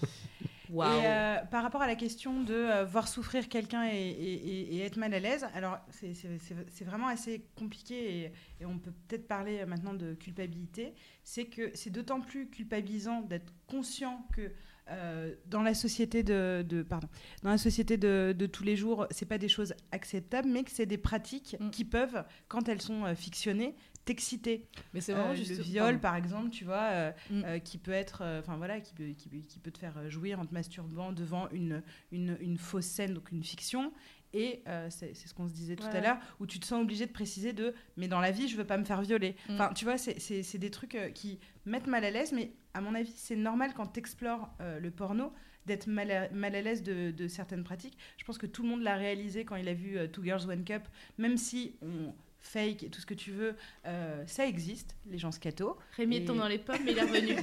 Waouh. 0.70 1.00
Et 1.00 1.06
euh, 1.06 1.36
par 1.50 1.62
rapport 1.62 1.80
à 1.82 1.86
la 1.86 1.94
question 1.94 2.42
de 2.42 2.52
euh, 2.54 2.84
voir 2.84 3.06
souffrir 3.06 3.48
quelqu'un 3.48 3.84
et, 3.88 3.94
et- 3.96 4.48
et- 4.48 4.76
et 4.76 4.80
être 4.82 4.96
mal 4.96 5.14
à 5.14 5.20
l'aise, 5.20 5.46
alors 5.54 5.78
c'est- 5.90 6.84
vraiment 6.84 7.06
assez 7.06 7.46
compliqué 7.56 7.94
et, 8.24 8.32
et 8.60 8.66
on 8.66 8.78
peut 8.78 8.92
peut-être 9.08 9.28
parler 9.28 9.64
maintenant 9.64 9.94
de 9.94 10.14
culpabilité. 10.14 10.92
C'est 11.22 11.44
que 11.46 11.70
c'est 11.74 11.90
d'autant 11.90 12.20
plus 12.20 12.48
culpabilisant 12.48 13.20
d'être 13.22 13.52
conscient 13.68 14.26
que 14.34 14.50
euh, 14.90 15.34
dans 15.46 15.62
la 15.62 15.74
société 15.74 16.22
de, 16.22 16.64
de- 16.68 16.82
pardon, 16.82 17.08
dans 17.42 17.50
la 17.50 17.58
société 17.58 17.96
de, 17.96 18.34
de 18.36 18.46
tous 18.46 18.62
les 18.64 18.76
jours, 18.76 19.06
c'est 19.10 19.26
pas 19.26 19.38
des 19.38 19.48
choses 19.48 19.74
acceptables, 19.92 20.48
mais 20.48 20.62
que 20.64 20.70
c'est 20.70 20.86
des 20.86 20.98
pratiques 20.98 21.56
Mm. 21.60 21.70
qui 21.70 21.84
peuvent, 21.84 22.24
quand 22.48 22.68
elles 22.68 22.80
sont 22.82 23.04
euh, 23.04 23.14
fictionnées, 23.14 23.74
t'exciter. 24.04 24.68
Mais 24.94 25.00
c'est 25.00 25.12
Euh, 25.12 25.16
vraiment 25.16 25.30
le 25.30 25.36
juste. 25.36 25.60
viol, 25.60 25.84
pardon. 25.84 25.98
par 26.00 26.16
exemple, 26.16 26.50
tu 26.50 26.64
vois, 26.64 26.82
euh, 26.92 27.12
Mm. 27.30 27.42
euh, 27.44 27.58
qui 27.58 27.78
peut 27.78 27.90
être, 27.90 28.20
euh, 28.22 28.40
enfin 28.40 28.56
voilà, 28.56 28.80
qui 28.80 28.94
peut, 28.94 29.08
qui, 29.16 29.28
peut- 29.28 29.38
qui 29.48 29.58
peut 29.58 29.70
te 29.72 29.78
faire 29.78 29.98
euh, 29.98 30.08
jouir 30.10 30.38
en 30.38 30.46
te 30.46 30.54
masturbant 30.54 31.10
devant 31.12 31.48
une, 31.50 31.82
une, 32.12 32.36
une 32.40 32.56
fausse 32.58 32.86
scène, 32.86 33.14
donc 33.14 33.32
une 33.32 33.42
fiction. 33.42 33.92
Et 34.32 34.62
euh, 34.68 34.88
c'est 34.90 35.14
ce 35.14 35.32
qu'on 35.32 35.48
se 35.48 35.54
disait 35.54 35.76
tout 35.76 35.86
à 35.86 36.00
l'heure, 36.00 36.18
où 36.40 36.46
tu 36.46 36.60
te 36.60 36.66
sens 36.66 36.82
obligé 36.82 37.06
de 37.06 37.12
préciser 37.12 37.52
de, 37.54 37.72
mais 37.96 38.06
dans 38.06 38.20
la 38.20 38.32
vie, 38.32 38.48
je 38.48 38.56
veux 38.56 38.66
pas 38.66 38.76
me 38.76 38.84
faire 38.84 39.00
violer. 39.00 39.34
Mm. 39.48 39.52
Enfin, 39.54 39.70
tu 39.74 39.84
vois, 39.84 39.96
c'est- 39.98 40.58
des 40.58 40.70
trucs 40.70 40.94
euh, 40.94 41.08
qui 41.10 41.38
mettent 41.64 41.86
mal 41.86 42.04
à 42.04 42.10
l'aise, 42.10 42.32
mais 42.32 42.52
à 42.76 42.80
mon 42.80 42.94
avis, 42.94 43.12
c'est 43.16 43.36
normal 43.36 43.72
quand 43.74 43.86
tu 43.88 43.98
explores 44.00 44.48
le 44.60 44.90
porno 44.90 45.32
d'être 45.66 45.88
mal 45.88 46.10
à, 46.12 46.28
mal 46.30 46.54
à 46.54 46.60
l'aise 46.62 46.82
de, 46.84 47.10
de 47.10 47.26
certaines 47.26 47.64
pratiques. 47.64 47.98
Je 48.18 48.24
pense 48.24 48.38
que 48.38 48.46
tout 48.46 48.62
le 48.62 48.68
monde 48.68 48.82
l'a 48.82 48.94
réalisé 48.96 49.44
quand 49.44 49.56
il 49.56 49.68
a 49.68 49.74
vu 49.74 49.98
euh, 49.98 50.06
Two 50.06 50.22
Girls 50.22 50.48
One 50.48 50.62
Cup, 50.64 50.82
même 51.18 51.36
si 51.36 51.74
on 51.82 52.14
fake 52.38 52.84
et 52.84 52.88
tout 52.90 53.00
ce 53.00 53.06
que 53.06 53.14
tu 53.14 53.32
veux, 53.32 53.56
euh, 53.86 54.22
ça 54.28 54.46
existe, 54.46 54.94
les 55.10 55.18
gens 55.18 55.32
scato. 55.32 55.76
Rémi 55.96 56.18
Et- 56.18 56.24
tombe 56.24 56.38
dans 56.38 56.46
les 56.46 56.58
pommes, 56.58 56.76
mais 56.84 56.92
il 56.92 56.98
est 56.98 57.02
revenu. 57.02 57.34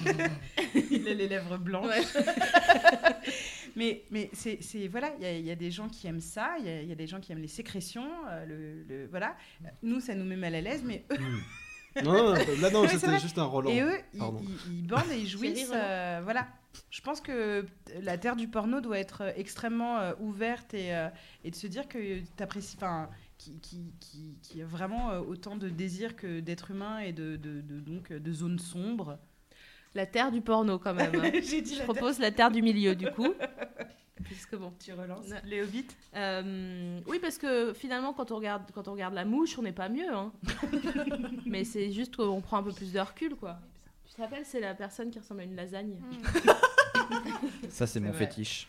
il 0.91 1.05
a 1.09 1.13
les 1.13 1.27
lèvres 1.27 1.57
blanches. 1.57 1.87
Ouais. 2.15 2.23
mais 3.75 4.03
mais 4.11 4.29
c'est 4.31 4.59
c'est- 4.61 4.87
voilà, 4.87 5.11
il 5.17 5.23
y, 5.23 5.25
a- 5.25 5.37
il 5.37 5.45
y 5.45 5.51
a 5.51 5.55
des 5.55 5.71
gens 5.71 5.89
qui 5.89 6.07
aiment 6.07 6.21
ça, 6.21 6.55
il 6.59 6.65
y, 6.65 6.69
a- 6.69 6.81
il 6.81 6.87
y 6.87 6.91
a 6.91 6.95
des 6.95 7.07
gens 7.07 7.19
qui 7.19 7.31
aiment 7.33 7.41
les 7.41 7.47
sécrétions, 7.49 8.07
euh, 8.29 8.45
le, 8.45 8.83
le- 8.83 9.07
voilà. 9.07 9.35
Nous, 9.81 9.99
ça 9.99 10.15
nous 10.15 10.23
met 10.25 10.37
mal 10.37 10.55
à 10.55 10.61
l'aise, 10.61 10.83
mais 10.85 11.03
eux, 11.11 11.17
Non, 12.03 12.13
non, 12.13 12.33
là 12.61 12.69
non, 12.71 12.87
c'était 12.87 13.19
juste 13.19 13.37
un 13.37 13.43
Roland. 13.43 13.69
et 13.69 13.81
eux, 13.81 13.97
ils, 14.13 14.19
ils- 14.41 14.73
ils 14.79 14.87
bandent 14.87 15.11
et 15.11 15.19
ils 15.19 15.27
jouissent. 15.27 15.69
Euh, 15.73 16.21
voilà. 16.23 16.47
Je 16.89 17.01
pense 17.01 17.21
que 17.21 17.65
la 18.01 18.17
terre 18.17 18.35
du 18.35 18.47
porno 18.47 18.81
doit 18.81 18.97
être 18.97 19.21
euh, 19.21 19.31
extrêmement 19.35 19.99
euh, 19.99 20.13
ouverte 20.19 20.73
et, 20.73 20.95
euh, 20.95 21.07
et 21.43 21.51
de 21.51 21.55
se 21.55 21.67
dire 21.67 21.87
que 21.87 22.19
t'apprécies, 22.35 22.77
enfin, 22.77 23.09
qui, 23.37 23.59
qui, 23.59 23.93
qui, 23.99 24.39
qui 24.41 24.61
a 24.61 24.65
vraiment 24.65 25.11
euh, 25.11 25.19
autant 25.19 25.55
de 25.55 25.69
désir 25.69 26.15
que 26.15 26.39
d'être 26.39 26.71
humain 26.71 26.97
et 26.99 27.13
de, 27.13 27.35
de, 27.35 27.61
de- 27.61 27.79
donc 27.79 28.11
euh, 28.11 28.19
de 28.19 28.33
zones 28.33 28.57
sombres. 28.59 29.19
La 29.93 30.07
terre 30.07 30.31
du 30.31 30.41
porno, 30.41 30.79
quand 30.79 30.95
même. 30.95 31.13
hein. 31.13 31.29
Dit 31.41 31.63
Je 31.75 31.77
la 31.79 31.83
propose 31.83 32.17
la 32.17 32.31
terre 32.31 32.49
du 32.49 32.63
milieu, 32.63 32.95
du 32.95 33.11
coup. 33.11 33.33
Puisque 34.23 34.55
bon. 34.55 34.71
Tu 34.83 34.93
relances. 34.93 35.27
Ouais. 35.27 35.41
Les 35.45 35.61
hobbits. 35.63 35.87
Euh, 36.15 36.99
oui, 37.07 37.19
parce 37.19 37.37
que 37.37 37.73
finalement, 37.73 38.13
quand 38.13 38.31
on 38.31 38.35
regarde, 38.35 38.63
quand 38.73 38.87
on 38.87 38.93
regarde 38.93 39.13
la 39.13 39.25
mouche, 39.25 39.57
on 39.57 39.63
n'est 39.63 39.71
pas 39.71 39.89
mieux. 39.89 40.13
hein. 40.13 40.31
Mais 41.45 41.63
c'est 41.63 41.91
juste 41.91 42.15
qu'on 42.15 42.41
prend 42.41 42.57
un 42.57 42.63
peu 42.63 42.71
plus 42.71 42.91
de 42.93 42.99
recul, 42.99 43.35
quoi. 43.35 43.59
Tu 44.07 44.13
te 44.13 44.21
rappelles, 44.21 44.45
c'est 44.45 44.59
la 44.59 44.75
personne 44.75 45.09
qui 45.09 45.17
ressemble 45.19 45.41
à 45.41 45.43
une 45.45 45.55
lasagne. 45.55 45.95
Ça, 47.69 47.87
c'est 47.87 47.99
mon 47.99 48.11
vrai. 48.11 48.19
fétiche. 48.27 48.67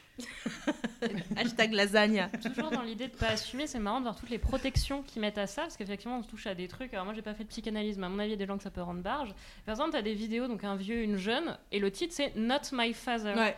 Hashtag 1.36 1.72
lasagne. 1.72 2.28
Toujours 2.42 2.70
dans 2.70 2.82
l'idée 2.82 3.08
de 3.08 3.14
pas 3.16 3.28
assumer, 3.28 3.66
c'est 3.66 3.78
marrant 3.78 3.98
de 3.98 4.04
voir 4.04 4.16
toutes 4.16 4.30
les 4.30 4.38
protections 4.38 5.02
qu'ils 5.02 5.20
mettent 5.20 5.38
à 5.38 5.46
ça, 5.46 5.62
parce 5.62 5.76
qu'effectivement 5.76 6.18
on 6.18 6.22
se 6.22 6.28
touche 6.28 6.46
à 6.46 6.54
des 6.54 6.68
trucs. 6.68 6.94
Alors 6.94 7.04
moi 7.04 7.14
j'ai 7.14 7.22
pas 7.22 7.34
fait 7.34 7.44
de 7.44 7.48
psychanalyse, 7.48 7.98
mais 7.98 8.06
à 8.06 8.08
mon 8.08 8.18
avis 8.18 8.28
il 8.28 8.32
y 8.32 8.34
a 8.34 8.38
des 8.38 8.46
gens 8.46 8.56
que 8.56 8.62
ça 8.62 8.70
peut 8.70 8.80
rendre 8.82 9.02
barge. 9.02 9.34
Par 9.66 9.74
exemple, 9.74 9.90
t'as 9.92 10.02
des 10.02 10.14
vidéos, 10.14 10.46
donc 10.48 10.64
un 10.64 10.76
vieux, 10.76 11.02
une 11.02 11.16
jeune, 11.16 11.56
et 11.72 11.78
le 11.78 11.90
titre 11.90 12.14
c'est 12.16 12.34
Not 12.36 12.60
My 12.72 12.92
Father. 12.94 13.34
Ouais. 13.34 13.56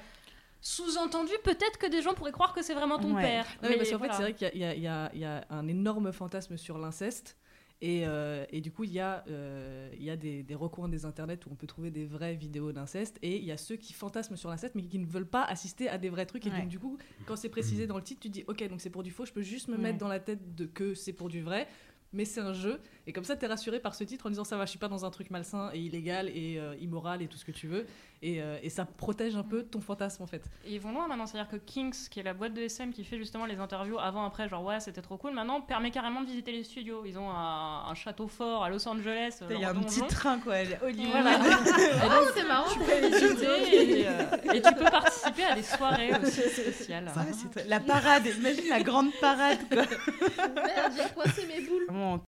Sous-entendu, 0.60 1.32
peut-être 1.44 1.78
que 1.78 1.86
des 1.88 2.02
gens 2.02 2.14
pourraient 2.14 2.32
croire 2.32 2.52
que 2.52 2.62
c'est 2.62 2.74
vraiment 2.74 2.98
ton 2.98 3.14
Ouais. 3.14 3.22
père. 3.22 3.46
Non, 3.62 3.68
mais 3.68 3.76
parce 3.76 3.90
qu'en 3.90 3.98
voilà. 3.98 4.12
fait, 4.12 4.16
c'est 4.16 4.22
vrai 4.32 4.50
qu'il 4.52 4.60
y, 4.60 4.64
a- 4.64 4.74
y 5.14 5.18
y 5.20 5.24
un 5.50 5.68
énorme 5.68 6.12
fantasme 6.12 6.56
sur 6.56 6.78
l'inceste. 6.78 7.36
Et, 7.82 8.06
euh, 8.06 8.46
et 8.50 8.62
du 8.62 8.72
coup, 8.72 8.84
il 8.84 8.92
y 8.92 9.00
a, 9.00 9.22
euh, 9.28 9.90
il 9.94 10.02
y 10.02 10.08
a 10.08 10.16
des, 10.16 10.42
des 10.42 10.54
recoins 10.54 10.88
des 10.88 11.04
internets 11.04 11.38
où 11.46 11.50
on 11.52 11.56
peut 11.56 11.66
trouver 11.66 11.90
des 11.90 12.06
vraies 12.06 12.34
vidéos 12.34 12.72
d'inceste. 12.72 13.18
Et 13.20 13.36
il 13.36 13.44
y 13.44 13.52
a 13.52 13.58
ceux 13.58 13.76
qui 13.76 13.92
fantasment 13.92 14.36
sur 14.36 14.48
l'inceste, 14.48 14.74
mais 14.74 14.82
qui 14.82 14.98
ne 14.98 15.04
veulent 15.06 15.28
pas 15.28 15.42
assister 15.44 15.86
à 15.90 15.98
des 15.98 16.08
vrais 16.08 16.24
trucs. 16.24 16.46
Et 16.46 16.50
Ouais. 16.50 16.60
donc, 16.60 16.68
du 16.68 16.78
coup, 16.78 16.96
quand 17.26 17.36
c'est 17.36 17.50
précisé 17.50 17.86
dans 17.86 17.96
le 17.98 18.02
titre, 18.02 18.20
tu 18.22 18.30
dis, 18.30 18.44
OK, 18.48 18.66
donc 18.68 18.80
c'est 18.80 18.88
pour 18.90 19.02
du 19.02 19.10
faux, 19.10 19.26
je 19.26 19.32
peux 19.32 19.42
juste 19.42 19.68
me 19.68 19.76
Ouais. 19.76 19.82
mettre 19.82 19.98
dans 19.98 20.08
la 20.08 20.20
tête 20.20 20.54
de 20.54 20.64
que 20.64 20.94
c'est 20.94 21.12
pour 21.12 21.28
du 21.28 21.42
vrai. 21.42 21.68
Mais 22.12 22.24
c'est 22.24 22.40
un 22.40 22.54
jeu. 22.54 22.80
Et 23.06 23.12
comme 23.12 23.24
ça, 23.24 23.36
t'es 23.36 23.46
rassuré 23.48 23.78
par 23.78 23.94
ce 23.94 24.04
titre 24.04 24.24
en 24.26 24.30
disant, 24.30 24.44
ça 24.44 24.56
va, 24.56 24.64
je 24.64 24.70
suis 24.70 24.78
pas 24.78 24.88
dans 24.88 25.04
un 25.04 25.10
truc 25.10 25.28
malsain 25.28 25.70
et 25.74 25.80
illégal 25.80 26.30
et 26.30 26.56
euh, 26.58 26.74
immoral 26.80 27.20
et 27.20 27.26
tout 27.26 27.36
ce 27.36 27.44
que 27.44 27.52
tu 27.52 27.66
veux. 27.66 27.84
Et, 28.22 28.40
euh, 28.40 28.58
et 28.62 28.70
ça 28.70 28.84
protège 28.86 29.36
un 29.36 29.42
peu 29.42 29.62
ton 29.62 29.80
fantasme, 29.80 30.22
en 30.22 30.26
fait. 30.26 30.42
Et 30.64 30.74
ils 30.74 30.80
vont 30.80 30.90
loin 30.92 31.06
maintenant, 31.06 31.26
c'est-à-dire 31.26 31.50
que 31.50 31.56
Kings, 31.56 32.08
qui 32.08 32.20
est 32.20 32.22
la 32.22 32.32
boîte 32.34 32.54
de 32.54 32.62
SM 32.62 32.92
qui 32.92 33.04
fait 33.04 33.18
justement 33.18 33.44
les 33.46 33.58
interviews 33.60 33.98
avant, 33.98 34.24
après, 34.24 34.48
genre 34.48 34.64
ouais, 34.64 34.80
c'était 34.80 35.02
trop 35.02 35.16
cool, 35.18 35.32
maintenant 35.34 35.60
permet 35.60 35.90
carrément 35.90 36.22
de 36.22 36.26
visiter 36.26 36.50
les 36.52 36.64
studios. 36.64 37.04
Ils 37.04 37.18
ont 37.18 37.30
un, 37.30 37.84
un 37.88 37.94
château 37.94 38.26
fort 38.26 38.64
à 38.64 38.70
Los 38.70 38.88
Angeles. 38.88 39.40
Il 39.50 39.60
y 39.60 39.64
a 39.64 39.70
un 39.70 39.74
petit 39.74 40.00
train, 40.06 40.38
quoi. 40.40 40.54
Hollywood. 40.82 41.10
Voilà. 41.10 41.38
Oh, 42.18 42.28
c'est 42.34 42.44
marrant. 42.46 42.70
tu 42.72 42.78
peux 42.78 43.06
visiter 43.08 44.00
et, 44.00 44.08
euh, 44.08 44.52
et 44.54 44.62
tu 44.62 44.74
peux 44.74 44.84
participer 44.84 45.44
à 45.44 45.54
des 45.54 45.62
soirées 45.62 46.10
aussi 46.22 46.40
spéciales. 46.48 47.10
Ça, 47.14 47.26
c'est 47.32 47.50
très- 47.50 47.68
La 47.68 47.80
parade, 47.80 48.24
imagine 48.26 48.68
la 48.70 48.82
grande 48.82 49.10
parade, 49.20 49.58
quoi. 49.68 49.84
Merde, 49.84 50.92
j'ai 50.96 51.14
coincé 51.14 51.46
mes 51.46 51.60
boules. 51.66 51.84
Vraiment, 51.86 52.22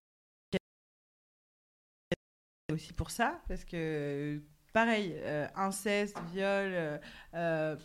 aussi 2.72 2.92
pour 2.92 3.11
ça, 3.11 3.40
parce 3.48 3.64
que 3.64 4.42
pareil, 4.84 5.12
euh, 5.24 5.46
inceste, 5.56 6.16
viol, 6.32 6.44
euh, 6.46 6.98
euh, 7.34 7.76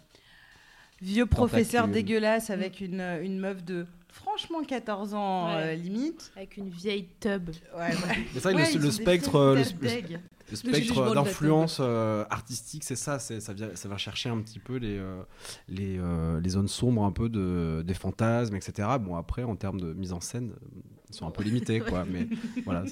vieux 1.02 1.26
professeur 1.26 1.84
Tentacule. 1.86 2.04
dégueulasse 2.06 2.50
avec 2.50 2.82
une, 2.82 3.02
une 3.22 3.40
meuf 3.40 3.64
de 3.64 3.86
franchement 4.10 4.64
14 4.64 5.14
ans 5.16 5.48
Ouais. 5.48 5.54
euh, 5.56 5.76
limite. 5.76 6.32
Avec 6.36 6.58
une 6.58 6.70
vieille 6.70 7.08
tub. 7.20 7.50
Ouais, 7.50 7.80
ouais. 7.80 7.90
Mais 7.90 8.26
c'est 8.34 8.40
vrai 8.42 8.54
que 8.54 8.58
Ouais, 8.60 8.74
le- 8.78 8.92
spectre, 8.92 9.36
euh, 9.36 9.56
le, 9.56 9.64
d'Aldeg. 9.64 10.12
le 10.12 10.20
Le 10.52 10.56
spectre 10.56 11.14
d'influence 11.16 11.78
euh, 11.80 12.26
artistique, 12.30 12.84
c'est 12.84 12.96
ça, 12.96 13.18
ça, 13.18 13.54
vient, 13.54 13.70
ça 13.76 13.90
va 13.90 13.98
chercher 13.98 14.30
un 14.30 14.40
petit 14.42 14.60
peu 14.60 14.76
les, 14.76 14.98
euh, 15.00 15.24
les, 15.68 15.98
euh, 15.98 16.40
les 16.40 16.50
zones 16.50 16.68
sombres 16.68 17.04
un 17.06 17.12
peu 17.12 17.28
de, 17.28 17.82
des 17.86 17.96
fantasmes, 17.96 18.56
etc. 18.56 18.88
Bon, 19.02 19.16
après, 19.16 19.44
en 19.44 19.56
termes 19.56 19.82
de 19.82 19.94
mise 19.94 20.14
en 20.14 20.22
scène, 20.22 20.52
euh, 20.52 20.80
ils 21.14 21.18
sont 21.18 21.28
un 21.28 21.32
peu 21.32 21.44
limités, 21.44 21.80
quoi. 21.80 22.06
Mais 22.06 22.28
voilà. 22.66 22.84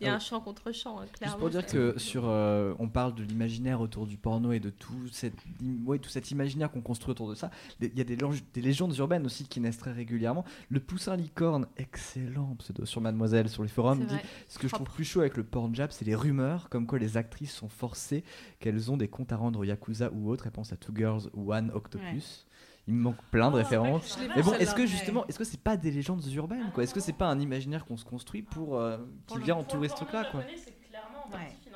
Il 0.00 0.06
y 0.06 0.08
a 0.08 0.14
un 0.14 0.18
chant 0.18 0.40
contre 0.40 0.72
chant, 0.72 1.00
hein, 1.00 1.06
clairement. 1.12 1.36
Juste 1.36 1.40
pour 1.40 1.50
dire 1.50 1.66
que 1.66 1.98
sur, 1.98 2.24
euh, 2.26 2.74
on 2.78 2.88
parle 2.88 3.14
de 3.14 3.22
l'imaginaire 3.22 3.80
autour 3.80 4.06
du 4.06 4.16
porno 4.16 4.52
et 4.52 4.60
de 4.60 4.70
tout, 4.70 5.08
cette, 5.12 5.34
ouais, 5.84 5.98
tout 5.98 6.08
cet 6.08 6.30
imaginaire 6.30 6.70
qu'on 6.70 6.80
construit 6.80 7.10
autour 7.10 7.28
de 7.28 7.34
ça. 7.34 7.50
Il 7.80 7.96
y 7.96 8.00
a 8.00 8.04
des, 8.04 8.16
légendes 8.60 8.96
urbaines 8.96 9.26
aussi 9.26 9.44
qui 9.44 9.60
naissent 9.60 9.78
très 9.78 9.92
régulièrement. 9.92 10.44
Le 10.68 10.80
poussin 10.80 11.16
licorne, 11.16 11.66
excellent 11.76 12.56
pseudo 12.58 12.84
sur 12.86 13.00
Mademoiselle, 13.00 13.48
sur 13.48 13.62
les 13.62 13.68
forums, 13.68 14.04
dit 14.04 14.16
ce 14.48 14.58
que 14.58 14.68
je 14.68 14.74
trouve 14.74 14.88
plus 14.88 15.04
chaud 15.04 15.20
avec 15.20 15.36
le 15.36 15.44
porn 15.44 15.74
jab, 15.74 15.90
c'est 15.90 16.04
les 16.04 16.14
rumeurs 16.14 16.68
comme 16.68 16.86
quoi 16.86 16.98
les 16.98 17.16
actrices 17.16 17.52
sont 17.52 17.68
forcées, 17.68 18.24
qu'elles 18.58 18.90
ont 18.90 18.96
des 18.96 19.08
comptes 19.08 19.32
à 19.32 19.36
rendre 19.36 19.60
au 19.60 19.64
Yakuza 19.64 20.10
ou 20.12 20.30
autre. 20.30 20.46
Elles 20.46 20.52
pensent 20.52 20.72
à 20.72 20.76
Two 20.76 20.94
Girls 20.94 21.28
ou 21.34 21.52
One 21.52 21.70
Octopus. 21.74 22.46
Il 22.90 22.96
me 22.96 23.02
manque 23.02 23.22
plein 23.30 23.52
de 23.52 23.56
références. 23.56 24.18
L'ai 24.18 24.26
vu, 24.26 24.32
Mais 24.34 24.42
bon, 24.42 24.52
est-ce 24.54 24.74
que 24.74 24.84
justement, 24.84 25.24
est-ce 25.28 25.38
que 25.38 25.44
c'est 25.44 25.60
pas 25.62 25.76
des 25.76 25.92
légendes 25.92 26.26
urbaines 26.34 26.72
quoi? 26.74 26.82
Est-ce 26.82 26.92
que 26.92 26.98
c'est 26.98 27.12
pas 27.12 27.28
un 27.28 27.38
imaginaire 27.38 27.84
qu'on 27.86 27.96
se 27.96 28.04
construit 28.04 28.42
pour 28.42 28.76
euh, 28.76 28.98
qui 29.28 29.38
vient 29.38 29.54
entourer 29.54 29.88
ce 29.88 29.94
truc-là 29.94 30.24
quoi? 30.24 30.42
C'est 30.56 30.74
clairement 30.88 31.26
en 31.26 31.30
partie 31.30 31.46
Ouais. 31.46 31.69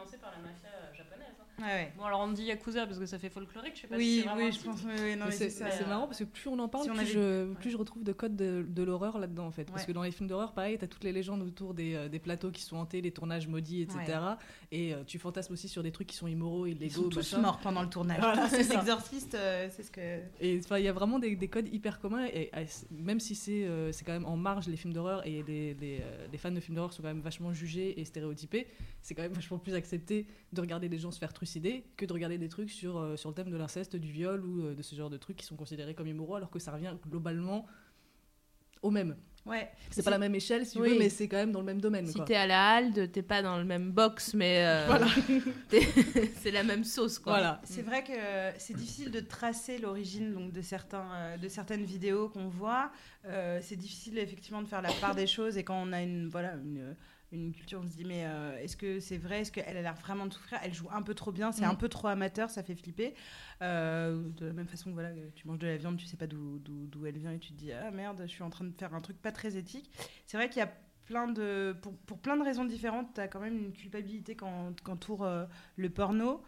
Euh. 1.58 1.62
Ouais, 1.62 1.68
ouais. 1.68 1.92
Bon, 1.96 2.04
alors 2.04 2.20
on 2.20 2.28
dit 2.32 2.44
Yakuza 2.44 2.86
parce 2.86 2.98
que 2.98 3.06
ça 3.06 3.18
fait 3.18 3.30
folklorique, 3.30 3.76
je 3.76 3.82
sais 3.82 3.86
pas 3.86 3.96
si 3.96 4.00
Oui, 4.02 4.20
c'est 4.22 4.28
vraiment 4.28 4.44
oui, 4.46 4.52
je 4.52 4.60
pense. 4.64 4.82
oui, 4.84 4.90
oui, 4.94 5.16
non, 5.16 5.24
Mais 5.24 5.24
mais 5.26 5.30
C'est 5.30 5.50
c'est 5.50 5.64
ça. 5.64 5.70
c'est 5.70 5.86
marrant 5.86 6.06
parce 6.06 6.18
que 6.18 6.24
plus 6.24 6.48
on 6.48 6.58
en 6.58 6.68
parle, 6.68 6.84
Si 6.84 6.90
on 6.90 6.94
plus, 6.94 7.00
avait- 7.02 7.10
je, 7.12 7.48
ouais. 7.48 7.54
plus 7.56 7.70
je 7.70 7.76
retrouve 7.76 8.04
de 8.04 8.12
codes 8.12 8.36
de, 8.36 8.64
de 8.68 8.82
l'horreur 8.82 9.18
là-dedans 9.18 9.46
en 9.46 9.50
fait. 9.50 9.64
Parce 9.64 9.82
Ouais. 9.82 9.86
que 9.88 9.92
dans 9.92 10.02
les 10.02 10.10
films 10.10 10.28
d'horreur, 10.28 10.52
pareil, 10.52 10.76
t'as 10.78 10.86
toutes 10.86 11.04
les 11.04 11.12
légendes 11.12 11.42
autour 11.42 11.74
des, 11.74 11.94
euh, 11.94 12.08
des 12.08 12.18
plateaux 12.18 12.50
qui 12.50 12.62
sont 12.62 12.76
hantés, 12.76 13.00
les 13.00 13.10
tournages 13.12 13.46
maudits, 13.48 13.82
etc. 13.82 14.18
Et 14.72 14.94
euh, 14.94 15.04
tu 15.06 15.18
fantasmes 15.18 15.52
aussi 15.52 15.68
sur 15.68 15.82
des 15.82 15.92
trucs 15.92 16.08
qui 16.08 16.16
sont 16.16 16.26
immoraux, 16.26 16.66
Ils 16.66 16.72
illégaux, 16.76 17.02
sont 17.04 17.08
tous 17.08 17.16
machin. 17.16 17.38
morts 17.40 17.58
pendant 17.60 17.82
le 17.82 17.88
tournage. 17.88 18.18
Voilà, 18.20 18.48
c'est 18.48 18.56
c'est 18.58 18.64
ça. 18.64 18.74
l'exorciste, 18.78 19.34
euh, 19.34 19.68
c'est 19.70 19.82
ce 19.82 19.90
que. 19.90 20.00
Et 20.40 20.54
il 20.78 20.78
y 20.84 20.88
a 20.88 20.92
vraiment 20.92 21.18
des, 21.18 21.36
des 21.36 21.48
codes 21.48 21.68
hyper 21.72 22.00
communs. 22.00 22.26
Et, 22.26 22.50
et 22.56 22.66
même 22.90 23.20
si 23.20 23.34
c'est 23.34 23.64
euh, 23.64 23.92
c'est 23.92 24.04
quand 24.04 24.12
même 24.12 24.26
en 24.26 24.36
marge 24.36 24.66
les 24.66 24.76
films 24.76 24.92
d'horreur 24.92 25.26
et 25.26 25.42
les, 25.46 25.74
les, 25.74 26.00
euh, 26.02 26.26
les 26.32 26.38
fans 26.38 26.50
de 26.50 26.60
films 26.60 26.74
d'horreur 26.76 26.92
sont 26.92 27.02
quand 27.02 27.08
même 27.08 27.20
vachement 27.20 27.52
jugés 27.52 28.00
et 28.00 28.04
stéréotypés, 28.04 28.66
c'est 29.02 29.14
quand 29.14 29.22
même 29.22 29.32
vachement 29.32 29.58
plus 29.58 29.74
accepté 29.74 30.26
de 30.52 30.60
regarder 30.60 30.88
des 30.88 30.98
gens 30.98 31.10
se 31.10 31.18
faire 31.18 31.32
trucider 31.44 31.84
que 31.98 32.06
de 32.06 32.12
regarder 32.12 32.38
des 32.38 32.48
trucs 32.48 32.70
sur, 32.70 32.96
euh, 32.96 33.16
sur 33.16 33.28
le 33.28 33.34
thème 33.34 33.50
de 33.50 33.56
l'inceste, 33.56 33.96
du 33.96 34.10
viol 34.10 34.44
ou 34.46 34.62
euh, 34.62 34.74
de 34.74 34.80
ce 34.80 34.94
genre 34.94 35.10
de 35.10 35.18
trucs 35.18 35.36
qui 35.36 35.44
sont 35.44 35.56
considérés 35.56 35.94
comme 35.94 36.06
immoraux 36.06 36.36
alors 36.36 36.50
que 36.50 36.58
ça 36.58 36.72
revient 36.72 36.94
globalement 37.06 37.66
au 38.80 38.90
même. 38.90 39.16
Ouais. 39.44 39.70
C'est 39.90 40.02
pas 40.02 40.10
la 40.10 40.18
même 40.18 40.34
échelle, 40.34 40.64
si 40.64 40.72
tu 40.72 40.78
veux, 40.78 40.98
mais 40.98 41.10
c'est 41.10 41.28
quand 41.28 41.36
même 41.36 41.52
dans 41.52 41.60
le 41.60 41.66
même 41.66 41.80
domaine. 41.80 42.06
Si 42.06 42.18
t'es 42.24 42.34
à 42.34 42.46
la 42.46 42.76
halde, 42.76 43.12
t'es 43.12 43.22
pas 43.22 43.42
dans 43.42 43.58
le 43.58 43.64
même 43.64 43.92
box, 43.92 44.32
mais 44.32 44.64
euh, 44.64 44.86
Voilà. 44.88 45.06
c'est 46.40 46.50
la 46.50 46.62
même 46.62 46.82
sauce, 46.82 47.18
quoi. 47.18 47.34
Voilà. 47.34 47.60
C'est 47.64 47.82
vrai 47.82 48.02
que 48.04 48.12
c'est 48.56 48.74
difficile 48.74 49.10
de 49.10 49.20
tracer 49.20 49.76
l'origine 49.76 50.32
donc 50.32 50.52
de 50.52 50.62
certains 50.62 51.36
de 51.36 51.48
certaines 51.48 51.84
vidéos 51.84 52.30
qu'on 52.30 52.48
voit. 52.48 52.90
Euh, 53.26 53.58
c'est 53.62 53.76
difficile 53.76 54.18
effectivement 54.18 54.62
de 54.62 54.68
faire 54.68 54.82
la 54.82 54.92
part 54.92 55.14
des 55.14 55.26
choses 55.26 55.58
et 55.58 55.64
quand 55.64 55.80
on 55.82 55.92
a 55.92 56.02
une 56.02 56.28
voilà 56.28 56.54
une, 56.54 56.94
une 57.34 57.52
culture, 57.52 57.80
on 57.84 57.88
se 57.88 57.96
dit 57.96 58.04
mais 58.04 58.24
euh, 58.26 58.56
est-ce 58.62 58.76
que 58.76 59.00
c'est 59.00 59.18
vrai? 59.18 59.40
Est-ce 59.40 59.52
qu'elle 59.52 59.76
a 59.76 59.82
l'air 59.82 59.94
vraiment 59.94 60.26
de 60.26 60.32
souffrir? 60.32 60.58
Elle 60.62 60.72
joue 60.74 60.88
un 60.92 61.02
peu 61.02 61.14
trop 61.14 61.32
bien, 61.32 61.52
c'est 61.52 61.62
Mm. 61.66 61.70
un 61.70 61.74
peu 61.74 61.88
trop 61.88 62.08
amateur, 62.08 62.50
ça 62.50 62.62
fait 62.62 62.74
flipper. 62.74 63.14
Euh, 63.62 64.22
de 64.36 64.46
la 64.46 64.52
même 64.52 64.66
façon 64.68 64.90
que 64.90 64.94
voilà, 64.94 65.10
tu 65.34 65.46
manges 65.46 65.58
de 65.58 65.66
la 65.66 65.76
viande, 65.76 65.96
tu 65.96 66.06
sais 66.06 66.16
pas 66.16 66.26
d'où 66.26 66.60
elle 67.06 67.18
vient 67.18 67.32
et 67.32 67.38
tu 67.38 67.52
te 67.52 67.58
dis 67.58 67.72
ah 67.72 67.90
merde, 67.90 68.20
je 68.22 68.30
suis 68.30 68.42
en 68.42 68.50
train 68.50 68.64
de 68.64 68.72
faire 68.78 68.94
un 68.94 69.00
truc 69.00 69.20
pas 69.20 69.32
très 69.32 69.56
éthique. 69.56 69.90
C'est 70.26 70.36
vrai 70.36 70.48
qu'il 70.48 70.58
y 70.60 70.62
a 70.64 70.72
plein 71.06 71.28
de 71.28 71.76
pour, 71.82 71.94
pour 72.06 72.18
plein 72.18 72.36
de 72.36 72.42
raisons 72.42 72.64
différentes, 72.64 73.12
tu 73.14 73.20
as 73.20 73.28
quand 73.28 73.40
même 73.40 73.58
une 73.58 73.72
culpabilité 73.72 74.34
quand 74.36 74.72
qu'entoure 74.82 75.22
euh, 75.24 75.44
le 75.76 75.90
porno 75.90 76.42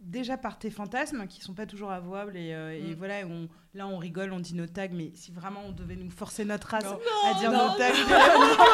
déjà 0.00 0.38
par 0.38 0.58
tes 0.58 0.70
fantasmes 0.70 1.26
qui 1.26 1.42
sont 1.42 1.52
pas 1.52 1.66
toujours 1.66 1.90
avouables 1.90 2.34
et, 2.34 2.54
euh, 2.54 2.72
et 2.74 2.94
Mm. 2.94 2.98
voilà 2.98 3.14
on, 3.26 3.48
là 3.74 3.86
on 3.86 3.98
rigole 3.98 4.32
on 4.32 4.40
dit 4.40 4.54
nos 4.54 4.66
tags 4.66 4.88
mais 4.90 5.10
si 5.14 5.30
vraiment 5.30 5.60
on 5.66 5.72
devait 5.72 5.96
nous 5.96 6.08
forcer 6.08 6.46
notre 6.46 6.68
race 6.68 6.84
Non. 6.84 6.98
à 7.26 7.34
dire 7.34 7.52
non, 7.52 7.68
nos 7.68 7.76
tags 7.76 7.92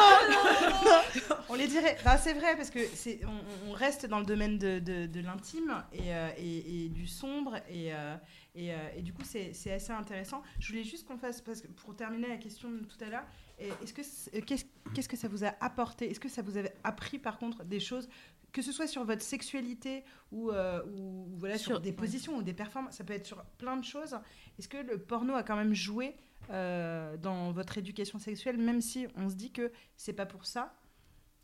les 1.57 1.67
dirait. 1.67 1.95
Enfin, 1.99 2.17
c'est 2.17 2.33
vrai 2.33 2.55
parce 2.55 2.69
que 2.69 2.79
c'est 2.93 3.19
on, 3.25 3.69
on 3.69 3.71
reste 3.73 4.05
dans 4.05 4.19
le 4.19 4.25
domaine 4.25 4.57
de, 4.57 4.79
de, 4.79 5.05
de 5.07 5.19
l'intime 5.21 5.83
et, 5.93 6.13
euh, 6.13 6.29
et, 6.37 6.85
et 6.85 6.89
du 6.89 7.07
sombre 7.07 7.55
et, 7.69 7.93
euh, 7.93 8.15
et, 8.55 8.73
euh, 8.73 8.77
et 8.95 9.01
du 9.01 9.13
coup 9.13 9.23
c'est 9.23 9.53
c'est 9.53 9.71
assez 9.73 9.91
intéressant. 9.91 10.41
Je 10.59 10.67
voulais 10.71 10.83
juste 10.83 11.07
qu'on 11.07 11.17
fasse 11.17 11.41
parce 11.41 11.61
que 11.61 11.67
pour 11.67 11.95
terminer 11.95 12.27
la 12.29 12.37
question 12.37 12.69
de 12.71 12.79
tout 12.85 13.03
à 13.03 13.09
l'heure 13.09 13.25
et 13.59 13.69
est-ce 13.83 13.93
que 13.93 14.03
c'est- 14.03 14.41
qu'est-ce 14.41 14.65
qu'est-ce 14.93 15.09
que 15.09 15.17
ça 15.17 15.27
vous 15.27 15.43
a 15.43 15.53
apporté? 15.59 16.09
Est-ce 16.09 16.19
que 16.19 16.29
ça 16.29 16.41
vous 16.41 16.57
avait 16.57 16.73
appris 16.83 17.19
par 17.19 17.37
contre 17.39 17.63
des 17.63 17.79
choses 17.79 18.07
que 18.53 18.61
ce 18.61 18.71
soit 18.71 18.87
sur 18.87 19.03
votre 19.03 19.21
sexualité 19.21 20.03
ou, 20.31 20.49
euh, 20.51 20.81
ou 20.85 21.27
ou 21.33 21.37
voilà, 21.37 21.57
sur, 21.57 21.73
Sur- 21.73 21.81
des 21.81 21.89
ouais. 21.89 21.95
positions 21.95 22.37
ou 22.37 22.41
des 22.41 22.53
performances, 22.53 22.95
ça 22.95 23.03
peut 23.03 23.13
être 23.13 23.25
sur 23.25 23.43
plein 23.59 23.75
de 23.77 23.83
choses. 23.83 24.17
Est-ce 24.57 24.67
que 24.69 24.77
le 24.77 24.97
porno 24.97 25.35
a 25.35 25.43
quand 25.43 25.57
même 25.57 25.73
joué 25.75 26.15
euh, 26.49 27.17
dans 27.17 27.51
votre 27.51 27.77
éducation 27.77 28.19
sexuelle, 28.19 28.57
même 28.57 28.81
si 28.81 29.05
on 29.15 29.29
se 29.29 29.35
dit 29.35 29.51
que 29.51 29.71
c'est 29.97 30.13
pas 30.13 30.25
pour 30.25 30.45
ça? 30.45 30.73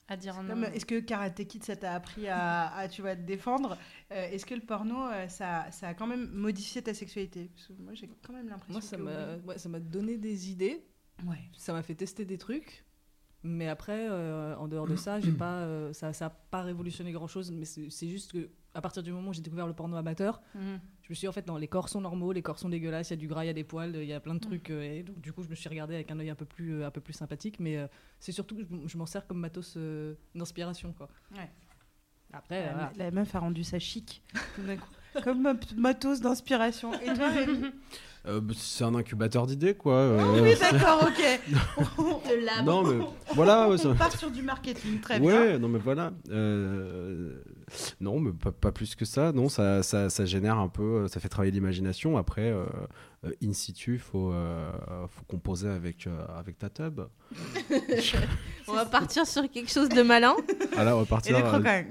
À 0.08 0.18
dire 0.18 0.36
C'est 0.36 0.54
non. 0.56 0.64
Est-ce 0.64 0.86
que 0.86 1.00
Karate 1.00 1.46
Kid, 1.46 1.64
ça 1.64 1.76
t'a 1.76 1.94
appris 1.94 2.28
à, 2.28 2.74
à, 2.76 2.88
tu 2.90 3.02
vois, 3.02 3.16
te 3.16 3.22
défendre 3.22 3.78
Euh, 4.12 4.30
Est-ce 4.32 4.46
que 4.46 4.54
le 4.54 4.62
porno, 4.62 5.08
euh, 5.08 5.28
ça, 5.30 5.72
ça 5.72 5.88
a 5.90 5.94
quand 5.94 6.08
même 6.08 6.30
modifié 6.34 6.82
ta 6.82 6.94
sexualité? 6.94 7.50
Parce 7.56 7.68
que 7.68 7.74
Moi, 7.82 7.94
j'ai 7.94 8.10
quand 8.22 8.34
même 8.34 8.50
l'impression 8.50 8.74
Moi, 8.74 8.82
ça 8.82 8.98
que 8.98 9.02
m'a 9.02 9.36
oui. 9.36 9.42
ouais, 9.48 9.58
ça 9.58 9.70
m'a 9.70 9.80
donné 9.80 10.18
des 10.18 10.52
idées. 10.52 10.86
Ouais. 11.26 11.38
ça 11.56 11.72
m'a 11.74 11.84
fait 11.84 11.96
tester 11.96 12.26
des 12.26 12.38
trucs. 12.38 12.84
Mais 13.44 13.68
après, 13.68 14.08
euh, 14.10 14.56
en 14.58 14.68
dehors 14.68 14.88
de 14.88 14.96
ça, 14.96 15.20
j'ai 15.20 15.32
pas, 15.32 15.60
euh, 15.62 15.92
ça 15.94 16.12
n'a 16.20 16.30
pas 16.30 16.62
révolutionné 16.64 17.12
grand 17.12 17.28
chose. 17.28 17.52
Mais 17.52 17.66
c'est 17.66 18.08
juste 18.10 18.32
que 18.34 18.50
à 18.74 18.82
partir 18.82 19.04
du 19.04 19.12
moment 19.12 19.30
où 19.30 19.34
j'ai 19.34 19.42
découvert 19.42 19.68
le 19.68 19.74
porno 19.74 19.96
amateur, 19.98 20.42
Mhm. 20.56 20.80
Je 21.04 21.10
me 21.10 21.16
suis 21.16 21.26
dit, 21.26 21.28
en 21.28 21.32
fait, 21.34 21.46
non, 21.48 21.58
les 21.58 21.68
corps 21.68 21.90
sont 21.90 22.00
normaux, 22.02 22.32
les 22.32 22.42
corps 22.42 22.58
sont 22.58 22.70
dégueulasses, 22.70 23.10
il 23.10 23.14
y 23.14 23.14
a 23.14 23.18
du 23.18 23.28
gras, 23.28 23.44
il 23.44 23.48
y 23.48 23.50
a 23.50 23.54
des 23.54 23.64
poils, 23.66 23.94
il 23.96 24.06
y 24.06 24.14
a 24.14 24.20
plein 24.20 24.34
de 24.36 24.40
Mm. 24.40 24.50
trucs. 24.50 24.70
euh, 24.70 24.82
et 24.82 25.04
donc, 25.04 25.20
du 25.20 25.34
coup, 25.34 25.44
je 25.44 25.50
me 25.50 25.56
suis 25.56 25.68
regardée 25.70 25.96
avec 25.96 26.10
un 26.12 26.20
œil 26.20 26.30
un 26.30 26.36
peu 26.36 26.46
plus, 26.46 26.76
euh, 26.82 26.88
un 26.88 26.92
peu 26.92 27.02
plus 27.02 27.14
sympathique. 27.14 27.60
Mais 27.60 27.78
euh, 27.78 27.88
c'est 28.20 28.32
surtout 28.32 28.56
que 28.56 28.64
je, 28.64 28.88
je 28.88 28.98
m'en 28.98 29.06
sers 29.06 29.28
comme 29.28 29.40
matos 29.40 29.76
euh, 29.78 30.16
d'inspiration. 30.34 30.94
quoi. 30.94 31.10
Ouais. 31.36 31.50
Après, 32.32 32.66
la, 32.66 32.72
voilà. 32.74 32.92
la 32.96 33.12
meuf 33.12 33.36
a 33.36 33.40
rendu 33.40 33.64
ça 33.64 33.78
chic. 33.80 34.24
tout 34.56 34.64
d'un 34.64 34.78
coup. 34.78 34.90
Comme 35.24 35.42
ma- 35.42 35.54
matos 35.78 36.22
d'inspiration. 36.22 36.94
Et 37.02 37.14
toi, 37.14 37.28
Rémi 37.36 37.72
Euh, 38.26 38.40
bah, 38.40 38.54
c'est 38.58 38.86
un 38.86 38.96
incubateur 38.96 39.46
d'idées, 39.48 39.74
quoi. 39.74 39.96
Ah 39.96 40.24
euh, 40.24 40.42
Oui, 40.44 40.56
d'accord, 40.60 41.04
ok. 41.08 41.42
De 42.30 42.64
non, 42.64 42.84
mais 42.84 43.06
voilà. 43.36 43.68
ouais, 43.70 43.78
ça- 43.78 43.90
On 43.90 43.96
part 43.96 44.18
sur 44.18 44.32
du 44.32 44.42
marketing, 44.42 45.02
très 45.02 45.20
bien. 45.20 45.30
ouais, 45.30 45.60
non 45.60 45.68
mais 45.68 45.80
voilà. 45.80 46.12
Euh, 46.30 47.34
non, 48.00 48.20
mais 48.22 48.32
pas, 48.32 48.52
pas 48.52 48.72
plus 48.72 48.96
que 48.96 49.04
ça. 49.06 49.32
Non, 49.34 49.50
ça, 49.50 49.84
ça, 49.84 50.10
ça 50.10 50.26
génère 50.26 50.58
un 50.58 50.70
peu, 50.70 51.08
ça 51.10 51.20
fait 51.20 51.28
travailler 51.30 51.52
l'imagination. 51.52 52.18
Après, 52.18 52.50
euh, 52.50 52.64
in 53.44 53.54
situ, 53.54 53.98
faut, 54.00 54.32
euh, 54.34 54.72
faut 55.08 55.24
composer 55.26 55.70
avec, 55.70 56.08
euh, 56.08 56.26
avec 56.38 56.58
ta 56.58 56.70
tub. 56.70 57.02
On 58.68 58.74
va 58.74 58.86
partir 58.86 59.26
sur 59.28 59.50
quelque 59.50 59.72
chose 59.72 59.90
de 59.90 60.02
malin. 60.02 60.34
Ah 60.78 60.84
là, 60.84 60.96
on 60.96 61.00
va 61.02 61.06
partir 61.06 61.36
euh, 61.38 61.84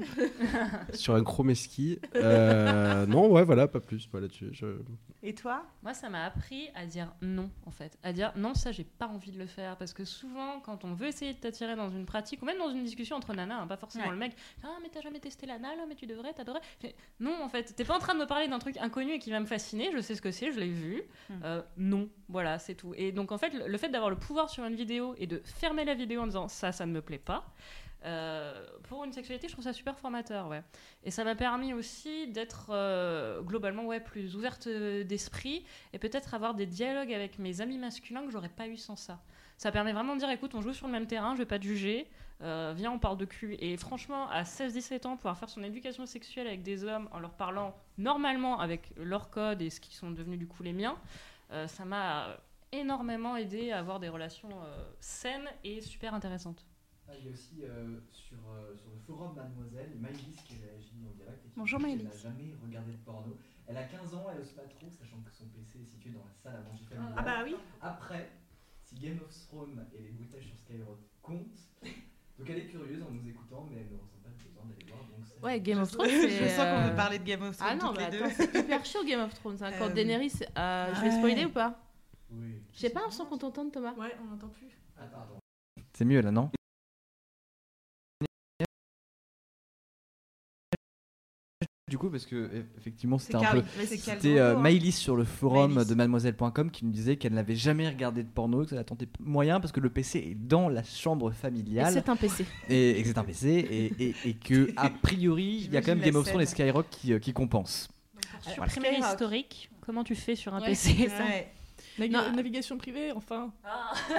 sur 0.95 1.15
un 1.15 1.23
chromeski. 1.23 1.99
Euh, 2.17 3.05
non, 3.07 3.31
ouais, 3.31 3.45
voilà, 3.45 3.69
pas 3.69 3.81
plus, 3.81 4.07
pas 4.07 4.21
là-dessus. 4.21 4.49
Je- 4.53 4.79
Et 5.23 5.35
toi? 5.35 5.65
Moi, 5.83 5.93
ça 5.95 6.09
m'a 6.09 6.25
appris 6.25 6.69
à 6.75 6.87
dire 6.87 7.13
non, 7.21 7.51
en 7.67 7.71
fait. 7.71 7.99
À 8.03 8.13
dire 8.13 8.33
non, 8.37 8.55
ça, 8.55 8.73
j'ai 8.73 8.85
pas 8.85 9.07
envie 9.07 9.33
de 9.33 9.39
le 9.39 9.47
faire. 9.47 9.77
Parce 9.77 9.93
que 9.93 10.05
souvent, 10.05 10.61
quand 10.61 10.85
on 10.85 10.95
veut 10.95 11.09
essayer 11.09 11.35
de 11.35 11.39
t'attirer 11.39 11.77
dans 11.77 11.91
une 11.91 12.07
pratique, 12.07 12.41
ou 12.43 12.47
même 12.47 12.59
dans 12.59 12.71
une 12.71 12.85
discussion 12.85 13.17
entre 13.17 13.35
nanas, 13.35 13.61
hein, 13.63 13.67
pas 13.67 13.77
forcément 13.77 14.07
Ouais. 14.07 14.13
le 14.13 14.17
mec, 14.19 14.33
ah, 14.65 14.69
mais 14.83 14.89
t'as 14.93 15.01
jamais 15.03 15.21
testé 15.21 15.47
l'anal, 15.47 15.77
mais 15.89 15.95
tu 15.95 16.07
devrais, 16.07 16.33
t'adorais. 16.33 16.61
Fait, 16.81 16.95
Non, 17.21 17.37
en 17.43 17.49
fait, 17.49 17.75
t'es 17.77 17.85
pas 17.85 17.97
en 17.97 18.01
train 18.01 18.15
de 18.15 18.21
me 18.21 18.27
parler 18.27 18.49
d'un 18.49 18.59
truc 18.59 18.77
inconnu 18.79 19.13
et 19.13 19.19
qui 19.19 19.31
va 19.31 19.41
me 19.41 19.47
fasciner, 19.47 19.91
je 19.95 20.01
sais 20.01 20.15
ce 20.15 20.23
que 20.23 20.31
c'est, 20.31 20.53
je 20.53 20.59
l'ai 20.59 20.71
vu. 20.71 21.03
Hmm. 21.29 21.41
Euh, 21.45 21.63
non, 21.77 22.09
voilà, 22.29 22.59
c'est 22.59 22.75
tout. 22.75 22.95
Et 22.97 23.13
donc, 23.13 23.33
en 23.33 23.39
fait, 23.39 23.51
le, 23.51 23.79
fait 23.79 23.89
d'avoir 23.89 24.11
le 24.11 24.17
pouvoir 24.17 24.51
sur 24.51 24.65
une 24.65 24.75
vidéo 24.75 25.15
et 25.19 25.27
de 25.27 25.41
fermer 25.45 25.85
la 25.85 25.95
vidéo 25.95 26.23
en 26.23 26.27
disant 26.27 26.49
ça, 26.49 26.73
ça 26.73 26.87
ne 26.87 26.93
me 26.93 27.03
plaît 27.03 27.19
pas. 27.19 27.45
euh, 28.05 28.67
pour 28.85 29.05
une 29.05 29.13
sexualité, 29.13 29.47
je 29.49 29.53
trouve 29.53 29.65
ça 29.65 29.73
super 29.73 29.97
formateur, 29.99 30.49
ouais. 30.49 30.63
Et 31.05 31.11
ça 31.11 31.23
m'a 31.25 31.35
permis 31.37 31.73
aussi 31.73 32.27
d'être 32.29 32.71
euh, 32.71 33.41
globalement 33.43 33.85
ouais, 33.85 34.01
plus 34.01 34.35
ouverte 34.35 34.69
d'esprit 34.69 35.65
et 35.93 35.99
peut-être 35.99 36.35
avoir 36.35 36.55
des 36.55 36.67
dialogues 36.67 37.13
avec 37.13 37.39
mes 37.39 37.61
amis 37.61 37.79
masculins 37.79 38.25
que 38.25 38.31
j'aurais 38.33 38.49
pas 38.49 38.67
eu 38.67 38.77
sans 38.77 38.97
ça. 38.97 39.21
Ça 39.63 39.71
permet 39.71 39.93
vraiment 39.93 40.15
de 40.15 40.19
dire 40.19 40.29
écoute, 40.29 40.57
on 40.57 40.61
joue 40.61 40.73
sur 40.73 40.89
le 40.89 40.93
même 40.93 41.07
terrain, 41.07 41.35
je 41.35 41.39
vais 41.39 41.47
pas 41.47 41.61
te 41.61 41.63
juger, 41.63 42.09
euh, 42.41 42.73
viens, 42.75 42.91
on 42.91 42.99
parle 42.99 43.17
de 43.17 43.25
cul. 43.25 43.57
Et 43.61 43.77
franchement, 43.77 44.29
à 44.29 44.43
16-17 44.43 45.07
ans, 45.07 45.15
pouvoir 45.17 45.39
faire 45.39 45.49
son 45.49 45.63
éducation 45.63 46.05
sexuelle 46.05 46.49
avec 46.49 46.65
des 46.65 46.83
hommes 46.83 47.09
en 47.13 47.21
leur 47.21 47.35
parlant 47.35 47.73
normalement 47.97 48.59
avec 48.59 48.93
leurs 48.97 49.31
codes 49.31 49.63
et 49.63 49.71
ce 49.71 49.79
qui 49.81 49.95
sont 49.95 50.11
devenus 50.11 50.41
du 50.41 50.49
coup 50.49 50.65
les 50.65 50.73
miens, 50.73 50.99
euh, 51.53 51.69
ça 51.69 51.85
m'a 51.85 52.39
énormément 52.73 53.37
aidé 53.37 53.71
à 53.71 53.79
avoir 53.79 54.01
des 54.01 54.09
relations 54.09 54.49
euh, 54.51 54.85
saines 54.99 55.47
et 55.63 55.81
super 55.81 56.13
intéressantes. 56.13 56.67
Ah, 57.09 57.13
il 57.17 57.27
y 57.27 57.29
a 57.29 57.33
aussi 57.33 57.63
euh, 57.63 58.01
sur, 58.11 58.39
euh, 58.51 58.75
sur 58.75 58.91
le 58.91 58.99
forum 59.07 59.37
Mademoiselle, 59.37 59.93
Maïlis 60.01 60.43
qui 60.45 60.55
réagit 60.57 61.07
en 61.09 61.15
direct. 61.15 61.39
Et 61.47 61.51
qui 61.51 61.55
Bonjour, 61.57 61.79
n'a 61.79 61.89
jamais 61.89 62.57
regardé 62.61 62.91
de 62.91 62.97
porno. 63.05 63.39
Elle 63.69 63.77
a 63.77 63.85
15 63.85 64.13
ans, 64.17 64.27
elle 64.35 64.41
ose 64.41 64.51
pas 64.55 64.63
trop, 64.63 64.91
sachant 64.91 65.21
que 65.21 65.31
son 65.31 65.45
PC 65.47 65.83
est 65.83 65.85
situé 65.85 66.11
dans 66.11 66.25
la 66.25 66.35
salle 66.35 66.57
à 66.57 66.69
manger 66.69 66.85
familiale. 66.85 67.15
Ah 67.17 67.23
bah 67.23 67.43
oui. 67.45 67.55
Après, 67.81 68.29
si 68.95 69.01
Game 69.07 69.19
of 69.25 69.31
Thrones 69.49 69.87
et 69.99 70.03
les 70.03 70.11
bruitages 70.11 70.45
sur 70.45 70.59
Skyrock 70.59 70.99
comptent, 71.23 71.61
donc 72.39 72.49
elle 72.51 72.59
est 72.59 72.67
curieuse 72.67 73.03
en 73.03 73.11
nous 73.11 73.29
écoutant, 73.29 73.67
mais 73.71 73.79
elle 73.81 73.93
ne 73.97 74.01
ressent 74.01 74.19
pas 74.23 74.29
le 74.31 74.45
besoin 74.49 74.65
d'aller 74.65 74.85
voir. 74.91 75.01
Donc 75.17 75.27
ça- 75.27 75.35
Ouais, 75.45 75.61
Game 75.61 75.81
of 75.81 75.91
Thrones, 75.91 76.09
Je 76.09 76.29
c'est. 76.29 76.49
sens 76.51 76.65
qu'on 76.65 76.83
euh, 76.87 76.91
veut 76.91 76.97
parler 76.97 77.19
de 77.19 77.25
Game 77.25 77.43
of 77.43 77.57
Thrones 77.57 77.69
Ah 77.71 77.75
non, 77.77 77.93
mais 77.97 78.11
deux. 78.11 78.23
attends, 78.25 78.35
c'est 78.37 78.55
hyper 78.61 78.85
chaud 78.85 79.05
Game 79.05 79.21
of 79.21 79.35
Thrones. 79.35 79.59
hein. 79.63 79.71
Quand 79.79 79.87
Euh, 79.91 79.93
Daenerys. 79.95 80.33
euh, 80.59 80.95
je 80.95 81.01
vais 81.01 81.11
spoiler 81.11 81.45
ou 81.47 81.51
pas? 81.51 81.79
Oui. 82.31 82.63
Je 82.73 82.79
sais 82.79 82.91
pas, 82.91 83.03
on 83.07 83.11
sent 83.11 83.25
qu'on 83.29 83.39
t'entende, 83.39 83.73
Thomas? 83.73 83.93
Ouais, 83.95 84.15
on 84.23 84.31
n'entend 84.31 84.49
plus. 84.49 84.69
Ah, 84.99 85.05
pardon. 85.07 85.35
C'est 85.93 86.05
mieux 86.07 86.21
là, 86.21 86.31
non? 86.31 86.51
Du 91.93 91.99
coup, 91.99 92.09
parce 92.09 92.25
que 92.25 92.49
effectivement, 92.79 93.19
c'était 93.19 93.35
un 93.37 93.43
peu. 93.53 93.63
C'était 93.85 94.39
euh, 94.39 94.57
hein. 94.57 94.61
Maïlis 94.61 94.93
sur 94.93 95.15
le 95.15 95.25
forum 95.25 95.75
Maëlys. 95.75 95.89
de 95.91 95.95
mademoiselle.com 95.95 96.71
qui 96.71 96.87
nous 96.87 96.91
disait 96.91 97.17
qu'elle 97.17 97.35
n'avait 97.35 97.55
jamais 97.55 97.87
regardé 97.87 98.23
de 98.23 98.29
porno, 98.31 98.63
que 98.65 98.71
ça 98.71 98.77
la 98.77 98.85
tentait 98.85 99.09
moyen 99.21 99.61
parce 99.61 99.73
que 99.73 99.81
le 99.81 99.91
PC 99.91 100.19
est 100.31 100.35
dans 100.35 100.71
la 100.71 100.83
chambre 100.83 101.33
familiale 101.33 101.93
c'est 101.93 102.09
un 102.09 102.17
PC. 102.17 102.47
et, 102.71 102.99
et 102.99 103.03
que 103.03 103.09
c'est 103.09 103.19
un 103.19 103.25
PC 103.25 103.47
et, 103.51 104.03
et, 104.03 104.15
et 104.25 104.33
que 104.33 104.71
a 104.79 104.89
priori 104.89 105.65
il 105.67 105.71
y 105.75 105.77
a 105.77 105.83
quand 105.83 105.89
même 105.95 106.01
Game 106.01 106.17
of 106.17 106.27
Thrones 106.27 106.41
et. 106.41 106.47
Skyrock 106.47 106.87
qui, 106.89 107.13
euh, 107.13 107.19
qui 107.19 107.35
compensent. 107.35 107.89
Pour 108.45 108.55
Voilà. 108.57 108.73
supprimer 108.73 108.97
l'historique, 108.97 109.71
comment 109.83 110.03
tu 110.03 110.15
fais 110.15 110.35
sur 110.35 110.55
un 110.55 110.61
Ouais. 110.63 110.69
PC 110.69 111.11
ça 111.11 111.25
Ouais. 111.25 111.53
Navi- 111.99 112.11
Non. 112.11 112.33
Navigation 112.35 112.79
privée, 112.79 113.13
enfin. 113.15 113.53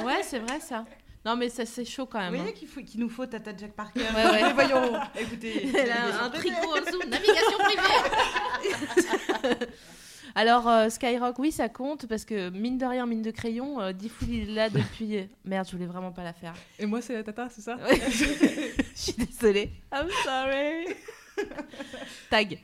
Ouais, 0.06 0.22
c'est 0.22 0.38
vrai 0.40 0.60
ça. 0.60 0.86
Non, 1.26 1.36
mais 1.38 1.48
ça, 1.50 1.66
c'est 1.66 1.86
chaud 1.86 2.06
quand 2.06 2.18
Vous 2.20 2.26
même. 2.32 2.36
voyez 2.36 2.50
hein. 2.50 2.54
qu'il 2.58 2.68
faut- 2.68 2.82
qu'il 2.82 3.00
nous 3.00 3.10
faut 3.10 3.26
Tata 3.26 3.52
Jack 3.58 3.72
Parker. 3.74 4.02
Ouais, 4.02 4.30
ouais. 4.32 4.42
Mais 4.44 4.54
voyons, 4.54 4.94
écoutez. 5.18 5.70
Elle 5.78 5.92
a 5.92 6.24
un 6.26 6.30
tricot 6.30 6.56
en 6.76 6.82
dessous, 6.82 7.00
navigation 7.10 7.58
privée. 7.60 9.68
Alors, 10.36 10.68
euh, 10.68 10.90
Skyrock, 10.90 11.38
oui, 11.38 11.52
ça 11.52 11.70
compte 11.70 12.08
parce 12.08 12.26
que 12.26 12.50
mine 12.50 12.80
de 12.80 12.86
rien, 12.86 13.06
mine 13.06 13.22
de 13.22 13.30
crayon, 13.30 13.80
euh, 13.80 13.94
Diffoul 13.94 14.30
il 14.30 14.50
est 14.50 14.54
là 14.54 14.70
depuis. 14.70 15.30
Merde, 15.46 15.68
je 15.68 15.74
voulais 15.74 15.86
vraiment 15.86 16.12
pas 16.12 16.24
la 16.24 16.34
faire. 16.34 16.56
Et 16.80 16.88
moi, 16.88 17.02
c'est 17.02 17.14
la 17.14 17.24
tata, 17.24 17.50
c'est 17.52 17.62
ça? 17.62 17.76
Ouais. 17.78 18.00
Je 18.10 18.82
suis 18.96 19.14
désolée. 19.14 19.70
I'm 19.94 20.10
sorry. 20.24 20.96
Tag. 22.30 22.60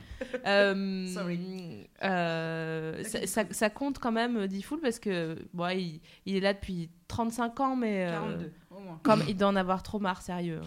Euh, 0.46 1.06
Sorry. 1.06 1.88
euh, 2.02 3.02
ça, 3.04 3.26
ça- 3.26 3.44
ça 3.52 3.70
compte 3.70 3.98
quand 3.98 4.12
même, 4.12 4.46
Diffoul, 4.46 4.80
parce 4.80 4.98
que 4.98 5.36
bon, 5.52 5.68
il, 5.68 6.00
il 6.26 6.36
est 6.36 6.40
là 6.40 6.52
depuis 6.54 6.90
35 7.08 7.60
ans, 7.60 7.76
mais. 7.76 8.06
euh, 8.06 8.12
42, 8.12 8.52
au 8.70 8.80
moins. 8.80 9.00
comme 9.02 9.22
il 9.28 9.36
doit 9.36 9.48
en 9.48 9.56
avoir 9.56 9.82
trop 9.82 9.98
marre, 9.98 10.22
sérieux. 10.22 10.60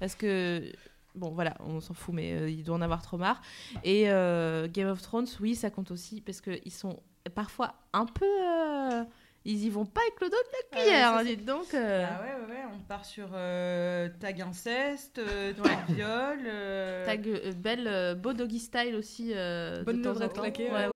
Parce 0.00 0.14
que, 0.14 0.70
bon, 1.14 1.30
voilà, 1.30 1.54
on 1.60 1.80
s'en 1.80 1.94
fout, 1.94 2.14
mais 2.14 2.32
euh, 2.32 2.50
il 2.50 2.62
doit 2.64 2.76
en 2.76 2.82
avoir 2.82 3.02
trop 3.02 3.16
marre. 3.16 3.40
Et 3.84 4.10
euh, 4.10 4.68
Game 4.68 4.88
of 4.88 5.00
Thrones, 5.02 5.26
oui, 5.40 5.54
ça 5.54 5.70
compte 5.70 5.90
aussi, 5.90 6.20
parce 6.20 6.40
qu'ils 6.40 6.72
sont 6.72 7.00
parfois 7.34 7.74
un 7.92 8.06
peu. 8.06 8.24
euh, 8.24 9.04
ils 9.52 9.64
y 9.64 9.70
vont 9.70 9.86
pas 9.86 10.00
avec 10.00 10.20
le 10.20 10.28
dos 10.28 10.36
de 10.36 10.52
la 10.52 10.78
Ouais, 10.78 10.84
cuillère, 10.84 11.12
hein, 11.14 11.18
c'est- 11.22 11.36
dites 11.36 11.44
donc. 11.44 11.66
euh. 11.74 12.06
Ah 12.10 12.20
ouais, 12.22 12.28
ouais, 12.46 12.54
ouais, 12.54 12.62
on 12.74 12.78
part 12.88 13.04
sur 13.04 13.28
euh, 13.34 14.08
tag 14.20 14.40
inceste, 14.42 15.18
euh, 15.18 15.52
tag 15.62 15.78
viol. 15.96 16.38
euh, 16.46 17.06
Tag 17.06 17.26
euh, 17.28 17.52
belle, 17.52 17.86
euh, 17.86 18.14
beau 18.14 18.32
doggy 18.32 18.58
style 18.58 18.94
aussi. 18.96 19.32
euh, 19.34 19.82
Bonne 19.84 19.98
de 19.98 20.02
temps 20.04 20.20
en 20.20 20.28
temps. 20.28 20.42
Ouais, 20.42 20.52
ouais. 20.58 20.90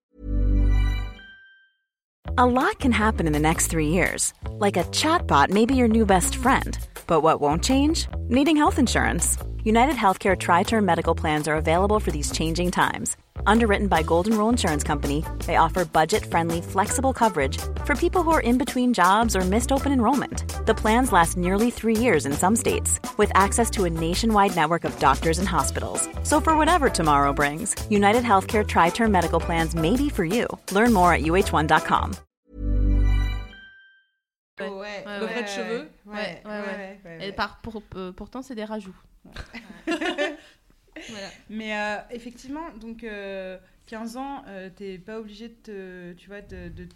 A 2.37 2.47
lot 2.47 2.79
can 2.81 2.93
happen 2.93 3.27
in 3.27 3.33
the 3.33 3.41
next 3.41 3.69
three 3.71 3.89
years. 3.89 4.33
Like 4.59 4.77
a 4.77 4.85
chatbot 4.93 5.51
may 5.51 5.67
be 5.67 5.75
your 5.75 5.89
new 5.89 6.07
best 6.07 6.37
friend. 6.37 6.79
But 7.07 7.23
what 7.23 7.41
won't 7.41 7.63
change? 7.63 8.09
Needing 8.29 8.57
health 8.57 8.79
insurance. 8.79 9.37
United 9.65 9.97
Healthcare 9.97 10.37
Tri 10.39 10.63
Term 10.63 10.85
Medical 10.87 11.15
Plans 11.15 11.47
are 11.49 11.57
available 11.57 11.99
for 12.01 12.11
these 12.13 12.31
changing 12.33 12.71
times. 12.71 13.17
Underwritten 13.47 13.87
by 13.89 14.03
Golden 14.03 14.37
Rule 14.37 14.49
Insurance 14.49 14.83
Company, 14.83 15.25
they 15.47 15.57
offer 15.57 15.85
budget 15.85 16.25
friendly, 16.25 16.61
flexible 16.63 17.13
coverage 17.13 17.59
for 17.85 17.95
people 17.95 18.23
who 18.23 18.31
are 18.33 18.41
in 18.41 18.59
between 18.59 18.93
jobs 18.95 19.37
or 19.37 19.41
missed 19.43 19.73
open 19.73 19.93
enrollment. 19.93 20.45
The 20.67 20.75
plans 20.75 21.13
last 21.13 21.37
nearly 21.37 21.71
three 21.71 21.97
years 21.97 22.27
in 22.27 22.33
some 22.33 22.57
states, 22.57 22.99
with 23.19 23.31
access 23.35 23.71
to 23.71 23.85
a 23.85 23.91
nationwide 23.91 24.57
network 24.57 24.85
of 24.85 24.99
doctors 24.99 25.39
and 25.39 25.49
hospitals. 25.49 26.09
So 26.23 26.41
for 26.41 26.57
whatever 26.57 26.89
tomorrow 26.91 27.33
brings, 27.33 27.75
United 27.91 28.25
Healthcare 28.25 28.67
Tri 28.67 28.89
Term 28.91 29.13
Medical 29.13 29.41
Plans 29.41 29.75
may 29.75 29.97
be 29.97 30.09
for 30.09 30.25
you. 30.25 30.47
Learn 30.73 30.93
more 30.93 31.13
at 31.13 31.21
uh1.com. 31.23 32.13
Ouais, 34.61 34.69
Ouais, 34.69 34.77
ouais, 34.79 35.05
ouais. 35.07 35.21
Levrette 35.21 35.45
de 35.47 35.49
cheveux. 35.51 35.89
Ouais, 36.07 36.15
Ouais, 36.15 36.41
ouais, 36.45 36.51
ouais, 36.51 36.77
ouais, 36.77 37.01
ouais, 37.07 37.17
Et 37.23 37.27
ouais. 37.29 37.33
par, 37.33 37.61
pour- 37.63 37.83
euh, 37.97 38.13
pourtant, 38.13 38.43
c'est 38.43 38.55
des 38.55 38.65
rajouts. 38.67 38.95
Mais 41.49 41.77
euh, 41.77 41.99
effectivement, 42.11 42.71
donc 42.81 43.05
euh, 43.05 43.59
15 43.87 44.17
ans, 44.17 44.45
euh, 44.47 44.71
t'es 44.75 44.99
pas 44.99 45.19
obligé 45.19 45.49
de, 45.65 46.15
tu 46.17 46.29
vois, 46.29 46.43
tout 46.43 46.49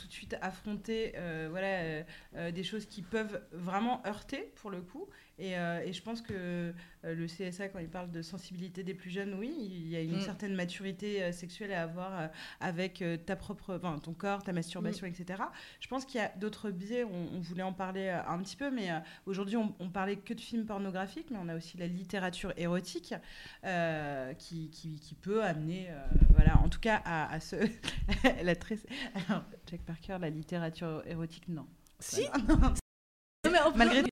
de 0.07 0.13
suite 0.13 0.37
affronter 0.41 1.13
euh, 1.17 1.49
voilà, 1.51 1.67
euh, 1.83 2.03
euh, 2.37 2.51
des 2.53 2.63
choses 2.63 2.87
qui 2.87 3.03
peuvent 3.03 3.43
vraiment 3.53 4.01
heurter 4.07 4.53
pour 4.57 4.71
le 4.71 4.81
coup. 4.81 5.09
Et, 5.39 5.59
euh, 5.59 5.83
et 5.85 5.93
je 5.93 6.03
pense 6.03 6.23
que 6.23 6.33
euh, 6.33 6.73
le 7.03 7.27
CSA, 7.27 7.69
quand 7.69 7.81
il 7.81 7.89
parle 7.89 8.11
de 8.11 8.23
sensibilité 8.23 8.85
des 8.85 8.95
plus 8.95 9.11
jeunes, 9.11 9.35
oui, 9.35 9.53
il 9.59 9.89
y 9.89 9.97
a 9.97 10.01
une 10.01 10.17
Mm. 10.19 10.21
certaine 10.21 10.55
maturité 10.55 11.23
euh, 11.23 11.33
sexuelle 11.33 11.73
à 11.73 11.83
avoir 11.83 12.31
avec 12.61 13.03
ta 13.27 13.37
propre, 13.37 13.75
enfin, 13.75 13.99
ton 13.99 14.13
corps, 14.13 14.43
ta 14.43 14.53
masturbation, 14.53 15.07
etc. 15.07 15.43
Je 15.81 15.89
pense 15.89 16.05
qu'il 16.05 16.21
y 16.21 16.25
a 16.25 16.29
d'autres 16.37 16.71
biais, 16.71 17.05
on, 17.05 17.37
on 17.37 17.41
voulait 17.41 17.63
en 17.63 17.73
parler 17.73 18.09
un 18.09 18.39
petit 18.39 18.57
peu, 18.57 18.71
mais 18.71 18.91
aujourd'hui 19.27 19.57
on, 19.57 19.75
on 19.81 19.91
parlait 19.91 20.17
que 20.17 20.35
de 20.35 20.41
films 20.41 20.67
pornographiques, 20.67 21.31
mais 21.31 21.39
on 21.41 21.49
a 21.49 21.57
aussi 21.57 21.77
la 21.77 21.87
littérature 21.87 22.53
érotique 22.57 23.15
euh, 23.65 24.33
qui, 24.35 24.71
qui, 24.71 25.01
qui 25.01 25.15
peut 25.15 25.43
amener, 25.43 25.89
euh, 25.91 25.95
voilà, 26.35 26.59
en 26.59 26.69
tout 26.69 26.81
cas 26.81 27.03
à, 27.05 27.33
à 27.33 27.41
ce... 27.41 27.57
la 28.43 28.57
très... 28.57 28.79
Alors, 29.29 29.43
Jack 29.69 29.81
Parker, 29.83 30.19
la 30.21 30.31
littérature 30.31 31.03
érotique, 31.07 31.49
non. 31.49 31.67
Si 31.99 32.23
Voilà. 32.47 32.75
Non, 33.45 33.51
mais 33.53 33.61
en 33.61 33.71
plus, 33.73 33.79
Malgré 33.79 34.03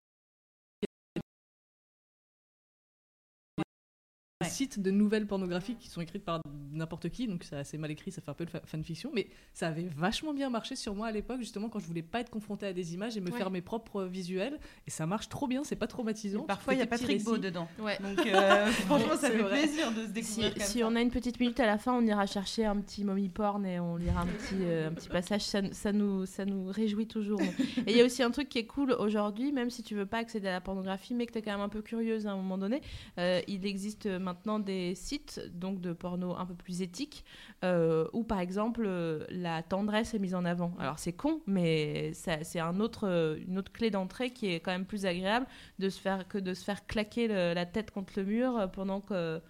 sites 4.44 4.80
de 4.80 4.90
nouvelles 4.90 5.26
pornographiques 5.26 5.78
qui 5.78 5.88
sont 5.88 6.00
écrites 6.00 6.24
par 6.24 6.40
n'importe 6.72 7.08
qui, 7.10 7.28
donc 7.28 7.44
c'est 7.44 7.56
assez 7.56 7.76
mal 7.78 7.90
écrit, 7.90 8.10
ça 8.10 8.22
fait 8.22 8.30
un 8.30 8.34
peu 8.34 8.44
de 8.46 8.50
fa- 8.50 8.62
fanfiction, 8.64 9.10
mais 9.14 9.26
ça 9.52 9.68
avait 9.68 9.88
vachement 9.96 10.32
bien 10.32 10.48
marché 10.48 10.74
sur 10.76 10.94
moi 10.94 11.08
à 11.08 11.12
l'époque, 11.12 11.38
justement, 11.40 11.68
quand 11.68 11.78
je 11.78 11.86
voulais 11.86 12.02
pas 12.02 12.20
être 12.20 12.30
confrontée 12.30 12.66
à 12.66 12.72
des 12.72 12.94
images 12.94 13.16
et 13.16 13.20
me 13.20 13.30
Ouais. 13.30 13.36
faire 13.38 13.50
mes 13.50 13.60
propres 13.60 14.04
visuels, 14.04 14.58
et 14.86 14.90
ça 14.90 15.06
marche 15.06 15.28
trop 15.28 15.46
bien, 15.46 15.64
c'est 15.64 15.76
pas 15.76 15.86
traumatisant. 15.86 16.44
Et 16.44 16.46
parfois, 16.46 16.74
il 16.74 16.78
y 16.80 16.82
a 16.82 16.86
Patrick 16.86 17.22
Beau 17.24 17.36
dedans. 17.36 17.68
Ouais. 17.78 17.98
Donc, 18.02 18.26
euh, 18.26 18.66
franchement, 18.66 19.16
ça 19.16 19.30
fait 19.30 19.38
vrai. 19.42 19.58
plaisir 19.62 19.90
de 19.92 20.02
se 20.02 20.06
Si, 20.06 20.12
découvrir 20.12 20.54
comme 20.54 20.62
si 20.62 20.78
ça. 20.80 20.86
on 20.88 20.96
a 20.96 21.00
une 21.02 21.10
petite 21.10 21.38
minute 21.40 21.60
à 21.60 21.66
la 21.66 21.76
fin, 21.78 21.92
on 21.92 22.06
ira 22.06 22.24
chercher 22.26 22.64
un 22.64 22.76
petit 22.76 23.04
mommy 23.04 23.28
porn 23.28 23.66
et 23.66 23.78
on 23.78 23.96
lira 23.96 24.22
un 24.22 24.26
petit, 24.26 24.56
euh, 24.62 24.88
un 24.88 24.92
petit 24.92 25.08
passage. 25.08 25.42
Ça, 25.42 25.60
ça 25.72 25.92
nous, 25.92 26.24
ça 26.26 26.44
nous 26.46 26.66
réjouit 26.70 27.06
toujours. 27.06 27.40
Et 27.86 27.90
il 27.92 27.96
y 27.96 28.00
a 28.00 28.04
aussi 28.04 28.22
un 28.22 28.30
truc 28.30 28.48
qui 28.48 28.58
est 28.58 28.66
cool 28.66 28.92
aujourd'hui, 28.92 29.52
même 29.52 29.68
si 29.70 29.82
tu 29.82 29.94
veux 29.94 30.06
pas 30.06 30.18
accéder 30.18 30.48
à 30.48 30.52
la 30.52 30.60
pornographie, 30.60 31.14
mais 31.14 31.26
que 31.26 31.32
tu 31.32 31.38
es 31.38 31.42
quand 31.42 31.52
même 31.52 31.60
un 31.60 31.68
peu 31.68 31.82
curieuse 31.82 32.26
à 32.26 32.32
un 32.32 32.36
moment 32.36 32.56
donné. 32.58 32.80
euh, 33.18 33.40
il 33.48 33.66
existe 33.66 34.06
maintenant 34.06 34.31
des 34.64 34.94
sites 34.94 35.40
donc 35.54 35.80
de 35.80 35.92
porno 35.92 36.36
un 36.36 36.46
peu 36.46 36.54
plus 36.54 36.82
éthiques 36.82 37.24
euh, 37.64 38.06
où 38.12 38.24
par 38.24 38.40
exemple 38.40 38.84
euh, 38.86 39.24
la 39.30 39.62
tendresse 39.62 40.14
est 40.14 40.18
mise 40.18 40.34
en 40.34 40.44
avant. 40.44 40.74
Alors 40.78 40.98
c'est 40.98 41.12
con, 41.12 41.40
mais 41.46 42.12
c'est 42.14 42.60
un 42.60 42.80
autre, 42.80 43.08
euh, 43.08 43.38
une 43.46 43.58
autre 43.58 43.72
clé 43.72 43.90
d'entrée 43.90 44.30
qui 44.30 44.52
est 44.52 44.60
quand 44.60 44.72
même 44.72 44.86
plus 44.86 45.06
agréable 45.06 45.46
de 45.78 45.88
se 45.88 46.00
faire, 46.00 46.26
que 46.28 46.38
de 46.38 46.54
se 46.54 46.64
faire 46.64 46.86
claquer 46.86 47.28
la 47.28 47.66
tête 47.66 47.90
contre 47.90 48.14
le 48.16 48.24
mur 48.24 48.56
euh, 48.56 48.66
pendant 48.66 49.00
que 49.00 49.40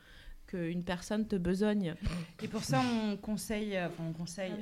qu'une 0.47 0.85
personne 0.85 1.27
te 1.27 1.37
besogne. 1.37 1.95
Et 2.43 2.49
pour 2.49 2.63
ça, 2.63 2.81
on 2.81 3.17
conseille, 3.17 3.79
on 3.99 4.13
conseille, 4.13 4.53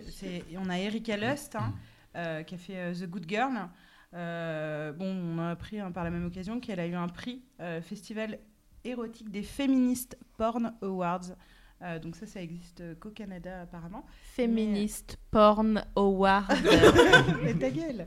on 0.57 0.71
a 0.71 0.79
Erika 0.79 1.17
Lust 1.17 1.57
hein, 1.57 2.45
qui 2.45 2.55
a 2.55 2.59
fait 2.59 2.93
The 2.93 3.07
Good 3.11 3.29
Girl. 3.29 3.69
Bon, 4.13 5.07
on 5.07 5.39
a 5.39 5.51
appris 5.51 5.81
hein, 5.81 5.91
par 5.91 6.05
la 6.05 6.11
même 6.11 6.27
occasion 6.27 6.61
qu'elle 6.61 6.79
a 6.79 6.87
eu 6.87 6.95
un 6.95 7.09
prix 7.09 7.43
euh, 7.61 7.81
festival 7.81 8.39
érotique 8.85 9.31
des 9.31 9.43
Feminist 9.43 10.19
Porn 10.37 10.75
Awards. 10.83 11.37
Euh, 11.83 11.99
donc 11.99 12.17
ça, 12.17 12.27
ça 12.27 12.43
existe 12.43 12.83
euh, 12.83 12.95
qu'au 12.95 13.11
Canada 13.11 13.63
apparemment. 13.63 14.05
Féministe 14.35 15.19
Porn 15.31 15.85
Award. 15.97 16.47
Mais 17.43 17.55
ta 17.55 17.71
gueule 17.71 18.07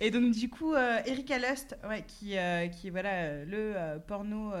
Et 0.00 0.10
donc 0.10 0.32
du 0.32 0.48
coup, 0.48 0.74
euh, 0.74 0.98
Erika 1.06 1.38
Lust, 1.38 1.76
ouais, 1.88 2.04
qui, 2.06 2.36
euh, 2.36 2.68
qui 2.68 2.88
est 2.88 2.90
voilà, 2.90 3.44
le 3.44 3.72
euh, 3.76 3.98
porno 3.98 4.52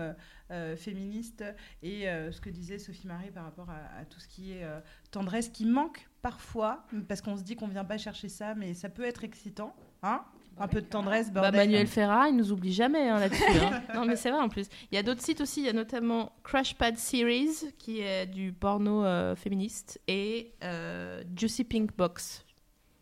féministe, 0.76 1.44
et 1.82 2.04
ce 2.04 2.40
que 2.40 2.48
disait 2.48 2.78
Sophie 2.78 3.08
Marie 3.08 3.32
par 3.32 3.42
rapport 3.44 3.68
à, 3.70 4.00
à 4.00 4.04
tout 4.04 4.20
ce 4.20 4.28
qui 4.28 4.52
est 4.52 4.64
tendresse, 5.10 5.48
qui 5.48 5.64
manque 5.64 6.08
parfois, 6.22 6.86
parce 7.08 7.22
qu'on 7.22 7.36
se 7.36 7.42
dit 7.42 7.56
qu'on 7.56 7.66
vient 7.66 7.84
pas 7.84 7.98
chercher 7.98 8.28
ça, 8.28 8.54
mais 8.54 8.72
ça 8.72 8.88
peut 8.88 9.02
être 9.02 9.24
excitant, 9.24 9.74
hein 10.04 10.24
un 10.58 10.68
peu 10.68 10.80
de 10.80 10.86
tendresse, 10.86 11.32
Bah, 11.32 11.42
bordel. 11.42 11.60
Manuel 11.68 11.86
Ferra, 11.86 12.28
il 12.28 12.36
nous 12.36 12.52
oublie 12.52 12.72
jamais 12.72 13.08
hein, 13.08 13.18
là-dessus. 13.18 13.42
hein. 13.60 13.82
Non, 13.94 14.04
mais 14.04 14.16
c'est 14.16 14.30
vrai 14.30 14.40
en 14.40 14.48
plus. 14.48 14.66
Il 14.90 14.94
y 14.94 14.98
a 14.98 15.02
d'autres 15.02 15.22
sites 15.22 15.40
aussi. 15.40 15.60
Il 15.60 15.66
y 15.66 15.68
a 15.68 15.72
notamment 15.72 16.32
Crash 16.44 16.74
Pad 16.76 16.96
Series, 16.96 17.72
qui 17.78 18.00
est 18.00 18.26
du 18.26 18.52
porno 18.52 19.04
euh, 19.04 19.34
féministe, 19.36 20.00
et 20.08 20.52
euh, 20.62 21.22
Juicy 21.36 21.64
Pink 21.64 21.96
Box, 21.96 22.44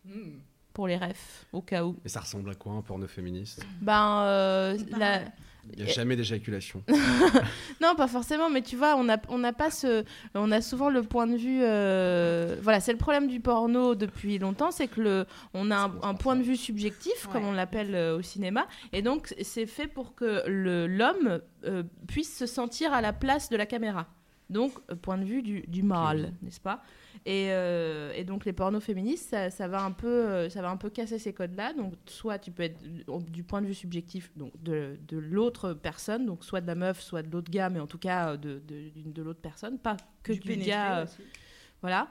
Hmm. 0.05 0.39
pour 0.73 0.87
les 0.87 0.97
refs, 0.97 1.45
au 1.53 1.61
cas 1.61 1.85
où. 1.85 1.95
Et 2.03 2.09
ça 2.09 2.19
ressemble 2.19 2.49
à 2.49 2.55
quoi 2.55 2.73
un 2.73 2.81
porno 2.81 3.07
féministe? 3.07 3.65
Ben, 3.81 4.23
euh, 4.23 4.77
Bah, 4.91 4.97
la- 4.97 5.21
Il 5.71 5.83
n'y 5.83 5.89
a 5.89 5.93
jamais 5.93 6.15
d'éjaculation. 6.15 6.83
Non, 7.81 7.95
pas 7.95 8.07
forcément, 8.07 8.49
mais 8.49 8.61
tu 8.61 8.75
vois, 8.75 8.95
on 8.95 9.03
n'a 9.05 9.17
on 9.29 9.37
n'a 9.39 9.53
pas 9.53 9.71
ce, 9.71 10.03
on 10.35 10.51
a 10.51 10.61
souvent 10.61 10.89
le 10.89 11.03
point 11.03 11.27
de 11.27 11.35
vue. 11.35 11.61
euh, 11.63 12.55
Voilà, 12.61 12.79
c'est 12.79 12.91
le 12.91 12.97
problème 12.97 13.27
du 13.27 13.39
porno 13.39 13.95
depuis 13.95 14.37
longtemps, 14.37 14.71
c'est 14.71 14.87
que 14.87 15.01
le, 15.01 15.25
on 15.53 15.71
a 15.71 15.75
un, 15.77 15.91
un 16.03 16.13
point 16.13 16.35
de 16.35 16.43
vue 16.43 16.57
subjectif, 16.57 17.27
comme 17.31 17.45
on 17.45 17.51
l'appelle 17.51 17.95
euh, 17.95 18.17
au 18.17 18.21
cinéma, 18.21 18.67
et 18.93 19.01
donc 19.01 19.33
c'est 19.41 19.65
fait 19.65 19.87
pour 19.87 20.15
que 20.15 20.43
l'homme 20.47 21.39
euh, 21.65 21.83
puisse 22.07 22.37
se 22.37 22.45
sentir 22.45 22.93
à 22.93 23.01
la 23.01 23.13
place 23.13 23.49
de 23.49 23.57
la 23.57 23.65
caméra. 23.65 24.07
Donc, 24.53 24.71
euh, 24.91 24.95
point 24.95 25.17
de 25.17 25.25
vue 25.25 25.41
du, 25.41 25.61
du 25.67 25.83
mâle, 25.83 26.31
n'est-ce 26.41 26.61
pas? 26.61 26.81
Et, 27.25 27.47
euh, 27.51 28.11
et 28.15 28.23
donc, 28.23 28.45
les 28.45 28.53
pornos 28.53 28.83
féministes, 28.83 29.29
ça, 29.29 29.49
ça 29.49 29.67
va 29.67 29.83
un 29.83 29.91
peu, 29.91 30.07
euh, 30.07 30.49
ça 30.49 30.61
va 30.61 30.69
un 30.69 30.77
peu 30.77 30.89
casser 30.89 31.19
ces 31.19 31.33
codes-là. 31.33 31.73
Donc, 31.73 31.93
soit 32.05 32.39
tu 32.39 32.51
peux 32.51 32.63
être 32.63 32.79
du 33.29 33.43
point 33.43 33.61
de 33.61 33.67
vue 33.67 33.73
subjectif 33.73 34.31
donc 34.35 34.51
de, 34.61 34.97
de 35.07 35.17
l'autre 35.17 35.73
personne, 35.73 36.25
donc 36.25 36.43
soit 36.43 36.61
de 36.61 36.67
la 36.67 36.75
meuf, 36.75 37.01
soit 37.01 37.21
de 37.23 37.31
l'autre 37.31 37.51
gars, 37.51 37.69
mais 37.69 37.79
en 37.79 37.87
tout 37.87 37.97
cas 37.99 38.37
de, 38.37 38.61
de, 38.67 38.91
de 38.95 39.21
l'autre 39.21 39.41
personne, 39.41 39.77
pas 39.77 39.97
que 40.23 40.33
du, 40.33 40.55
gars. 40.57 41.03
aussi. 41.03 41.21
voilà. 41.81 42.07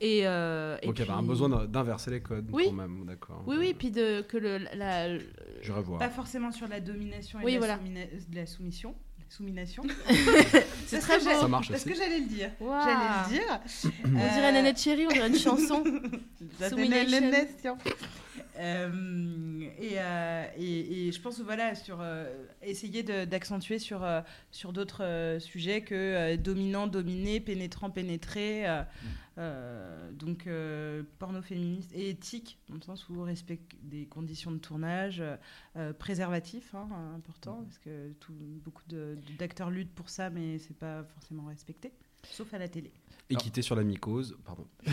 Et, 0.00 0.22
euh, 0.26 0.78
et 0.82 0.86
Donc 0.86 0.98
il 0.98 1.06
y 1.06 1.10
avait 1.10 1.18
un 1.18 1.22
besoin 1.22 1.48
d'in- 1.50 1.66
d'inverser 1.66 2.10
les 2.10 2.20
codes 2.22 2.48
Oui. 2.52 2.64
quand 2.66 2.72
même, 2.72 3.04
d'accord. 3.04 3.42
Oui, 3.46 3.56
oui, 3.58 3.74
puis 3.76 3.90
de, 3.90 4.22
que 4.22 4.38
le, 4.38 4.58
la, 4.76 5.18
Je 5.60 5.72
revois. 5.72 5.98
Pas 5.98 6.08
forcément 6.10 6.52
sur 6.52 6.68
la 6.68 6.80
domination 6.80 7.40
et 7.40 7.44
Oui, 7.44 7.52
la, 7.54 7.58
voilà. 7.58 7.76
soumina- 7.78 8.06
de 8.30 8.34
la 8.36 8.46
soumission. 8.46 8.94
Soumination. 9.28 9.82
c'est 10.86 11.00
ce 11.00 11.06
très 11.06 11.18
beau. 11.18 11.24
Ça 11.24 11.48
marche 11.48 11.68
C'est 11.68 11.78
ce 11.78 11.84
aussi. 11.88 11.88
que 11.90 11.96
j'allais 11.96 12.20
le 12.20 12.26
dire. 12.26 12.50
J'allais 12.60 13.08
le 13.24 13.30
dire. 13.30 13.60
On 14.04 14.34
dirait 14.34 14.52
Nanette 14.52 14.78
Chérie, 14.78 15.06
on 15.06 15.12
dirait 15.12 15.28
une 15.28 15.38
chanson. 15.38 15.82
Soumination. 16.68 17.76
Euh, 18.56 19.68
et, 19.80 19.94
euh, 19.98 20.46
et, 20.56 21.08
et 21.08 21.12
je 21.12 21.20
pense 21.20 21.40
voilà 21.40 21.74
sur 21.74 22.00
euh, 22.00 22.46
essayer 22.62 23.02
d'accentuer 23.02 23.80
sur 23.80 24.06
sur 24.52 24.72
d'autres 24.72 25.38
sujets 25.40 25.82
que 25.82 26.36
dominant 26.36 26.86
dominé 26.86 27.40
pénétrant 27.40 27.90
pénétré 27.90 28.64
euh, 29.38 30.12
donc 30.12 30.48
porno 31.18 31.42
féministe 31.42 31.90
et 31.94 32.10
éthique 32.10 32.58
dans 32.68 32.76
le 32.76 32.82
sens 32.82 33.08
où 33.08 33.22
respect 33.22 33.58
des 33.82 34.06
conditions 34.06 34.52
de 34.52 34.58
tournage 34.58 35.22
préservatif 35.98 36.74
hein, 36.76 36.88
important 37.16 37.64
parce 37.64 37.78
que 37.78 38.12
tout, 38.20 38.34
beaucoup 38.64 38.84
d'acteurs 39.38 39.70
luttent 39.70 39.94
pour 39.94 40.10
ça 40.10 40.30
mais 40.30 40.58
c'est 40.58 40.78
pas 40.78 41.02
forcément 41.02 41.46
respecté 41.46 41.92
sauf 42.22 42.54
à 42.54 42.58
la 42.58 42.68
télé 42.68 42.92
Équité 43.30 43.62
sur 43.62 43.74
la 43.74 43.82
mycose, 43.84 44.36
pardon. 44.44 44.66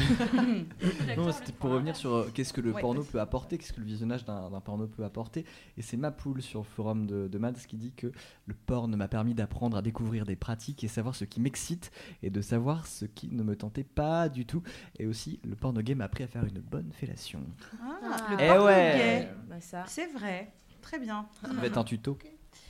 Non, 1.18 1.32
c'était 1.34 1.52
pour 1.52 1.72
revenir 1.72 1.96
sur 1.96 2.14
euh, 2.14 2.30
qu'est-ce 2.34 2.54
que 2.54 2.62
le 2.62 2.72
Ouais, 2.72 2.80
porno 2.82 3.04
peut 3.04 3.20
apporter, 3.20 3.58
qu'est-ce 3.58 3.74
que 3.74 3.82
le 3.82 3.86
visionnage 3.86 4.24
d'un 4.24 4.62
porno 4.62 4.88
peut 4.88 5.04
apporter. 5.04 5.46
Et 5.78 5.82
c'est 5.82 5.98
Mapoul 5.98 6.42
sur 6.42 6.62
le 6.62 6.66
forum 6.66 7.06
de, 7.06 7.28
de 7.28 7.38
Mads 7.38 7.54
qui 7.68 7.76
dit 7.78 7.92
que 7.92 8.12
le 8.46 8.54
porno 8.54 8.96
m'a 8.96 9.10
permis 9.10 9.34
d'apprendre 9.34 9.76
à 9.76 9.82
découvrir 9.82 10.26
des 10.26 10.38
pratiques 10.38 10.84
et 10.84 10.88
savoir 10.88 11.14
ce 11.16 11.26
qui 11.26 11.42
m'excite 11.42 11.92
et 12.24 12.30
de 12.30 12.42
savoir 12.42 12.88
ce 12.88 13.04
qui 13.06 13.28
ne 13.28 13.44
me 13.44 13.56
tentait 13.58 13.84
pas 13.84 14.30
du 14.30 14.46
tout. 14.46 14.64
Et 14.98 15.06
aussi, 15.06 15.40
le 15.44 15.56
porno 15.58 15.82
game 15.82 15.98
m'a 15.98 16.06
appris 16.06 16.24
à 16.24 16.28
faire 16.28 16.46
une 16.46 16.60
bonne 16.62 16.92
fellation. 16.94 17.42
Ah, 17.82 18.00
Ah. 18.02 18.28
le 18.32 18.38
Eh 18.40 18.48
porno 18.48 18.66
ouais. 18.66 18.94
gay. 18.98 19.30
Bah, 19.50 19.84
c'est 19.88 20.08
vrai 20.08 20.54
très 20.82 20.98
bien 21.00 21.28
Ça 21.42 21.50
va 21.54 21.66
être 21.68 21.78
un 21.78 21.84
tuto? 21.84 22.18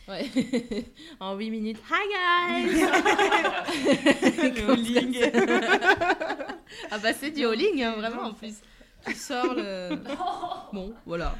Ouais. 0.07 0.25
en 1.19 1.35
8 1.37 1.49
minutes. 1.51 1.77
Hi 1.89 2.65
guys 2.67 2.81
Calling. 4.55 5.17
Ah 6.89 6.97
bah 6.97 7.13
c'est 7.13 7.31
du 7.31 7.45
all-in, 7.45 7.79
hein, 7.81 7.93
vraiment 7.97 8.23
en 8.23 8.33
plus. 8.33 8.55
Tu 9.05 9.13
sors 9.15 9.53
le. 9.55 9.89
Bon, 10.73 10.93
voilà. 11.05 11.35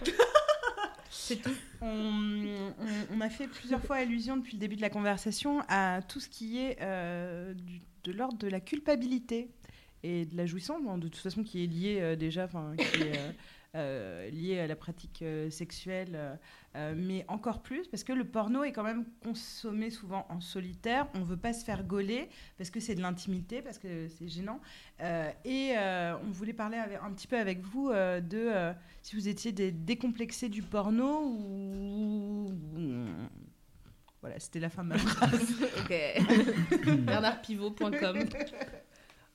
C'est 1.09 1.41
tout. 1.41 1.51
On, 1.82 1.88
on- 1.88 2.74
on 3.18 3.22
a 3.22 3.30
fait 3.30 3.47
plusieurs 3.47 3.82
fois 3.84 3.97
allusion 3.97 4.38
depuis 4.38 4.53
le 4.53 4.59
début 4.59 4.76
de 4.76 4.82
la 4.82 4.89
conversation 4.89 5.62
à 5.68 6.01
tout 6.07 6.20
ce 6.20 6.30
qui 6.30 6.59
est 6.59 6.78
euh, 6.82 7.53
du- 7.53 7.82
de 8.03 8.12
l'ordre 8.12 8.38
de 8.38 8.47
la 8.47 8.59
culpabilité 8.59 9.49
et 10.03 10.26
de 10.26 10.36
la 10.36 10.45
jouissance, 10.47 10.82
bon, 10.82 10.97
de 10.97 11.07
toute 11.07 11.22
façon 11.22 11.43
qui 11.43 11.64
est 11.64 11.68
lié 11.68 11.97
euh, 12.01 12.16
déjà, 12.16 12.45
enfin 12.45 12.74
qui 12.78 13.03
est 13.03 13.18
euh, 13.18 13.32
euh, 13.76 14.30
lié 14.30 14.60
à 14.60 14.68
la 14.68 14.76
pratique 14.76 15.22
euh, 15.22 15.50
sexuelle, 15.50 16.38
euh, 16.76 16.94
mais 16.98 17.24
encore 17.30 17.62
plus 17.62 17.88
parce 17.88 18.04
que 18.04 18.12
le 18.12 18.26
porno 18.26 18.64
est 18.64 18.72
quand 18.74 18.84
même 18.84 19.06
consommé 19.24 19.90
souvent 19.90 20.26
en 20.30 20.42
solitaire. 20.42 21.08
On 21.14 21.22
veut 21.24 21.38
pas 21.38 21.54
se 21.54 21.64
faire 21.64 21.84
gauler 21.86 22.28
parce 22.58 22.70
que 22.70 22.80
c'est 22.82 22.96
de 22.96 23.02
l'intimité, 23.02 23.62
parce 23.62 23.78
que 23.78 24.08
c'est 24.10 24.28
gênant. 24.28 24.60
Euh, 25.02 25.30
et 25.46 25.74
euh, 25.78 26.16
on 26.28 26.32
voulait 26.32 26.52
parler 26.54 26.78
avec- 26.78 27.00
un 27.02 27.12
petit 27.12 27.28
peu 27.28 27.38
avec 27.38 27.62
vous 27.62 27.90
euh, 27.90 28.20
de 28.20 28.38
euh, 28.38 28.74
si 29.04 29.16
vous 29.16 29.28
étiez 29.30 29.52
des 29.54 29.72
décomplexés 29.72 30.50
du 30.50 30.62
porno 30.62 31.24
ou. 31.26 32.52
Voilà, 34.22 34.40
c'était 34.40 34.60
la 34.60 34.70
fin 34.70 34.84
de 34.84 34.90
ma 34.90 34.98
phrase. 35.00 35.56
ok. 35.80 36.96
BernardPivot.com. 37.06 38.20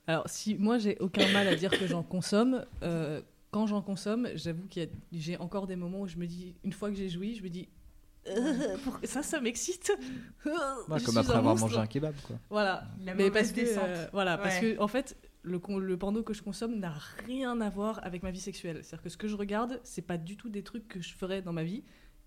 Alors, 0.07 0.29
si 0.29 0.55
moi 0.55 0.77
j'ai 0.77 0.97
aucun 0.99 1.27
mal 1.33 1.47
à 1.47 1.55
dire 1.55 1.71
que 1.71 1.85
j'en 1.87 2.03
consomme, 2.03 2.65
euh, 2.83 3.21
quand 3.57 3.65
j'en 3.65 3.81
consomme, 3.81 4.29
j'avoue 4.35 4.67
qu'il 4.67 4.83
y 4.83 4.85
a- 4.85 4.89
j'ai 5.11 5.35
encore 5.37 5.65
des 5.65 5.75
moments 5.75 6.01
où 6.01 6.07
je 6.07 6.17
me 6.17 6.27
dis, 6.27 6.53
une 6.63 6.73
fois 6.73 6.89
que 6.91 6.95
j'ai 6.95 7.09
joui, 7.09 7.33
je 7.35 7.41
me 7.43 7.49
dis, 7.49 7.67
Euh, 8.27 8.77
pour- 8.83 8.99
ça, 9.05 9.23
ça 9.23 9.39
m'excite. 9.41 9.89
Ouais, 10.45 10.99
Je 10.99 11.05
comme 11.05 11.17
après 11.17 11.33
un 11.33 11.37
avoir 11.39 11.55
mangé 11.57 11.77
un 11.77 11.87
kebab. 11.87 12.13
Quoi. 12.27 12.35
Voilà. 12.51 12.83
La 13.03 13.15
Mais 13.15 13.31
parce 13.31 13.51
que, 13.53 13.61
euh, 13.61 14.05
voilà, 14.11 14.37
parce 14.37 14.59
que 14.59 14.77
en 14.79 14.87
fait, 14.87 15.15
le, 15.43 15.57
con- 15.59 15.77
le 15.79 15.97
porno 15.97 16.21
que 16.23 16.33
je 16.33 16.43
consomme 16.43 16.77
n'a 16.77 16.93
rien 17.25 17.59
à 17.61 17.69
voir 17.69 17.99
avec 18.03 18.21
ma 18.23 18.29
vie 18.31 18.39
sexuelle. 18.41 18.81
C'est-à-dire 18.83 19.03
que 19.03 19.09
ce 19.09 19.17
que 19.17 19.27
je 19.29 19.35
regarde, 19.37 19.79
c'est 19.83 20.01
pas 20.01 20.17
du 20.17 20.35
tout 20.37 20.49
des 20.49 20.61
trucs 20.61 20.87
que 20.89 21.01
je 21.01 21.13
ferais 21.15 21.41
dans 21.41 21.53
ma 21.53 21.63
vie 21.63 21.83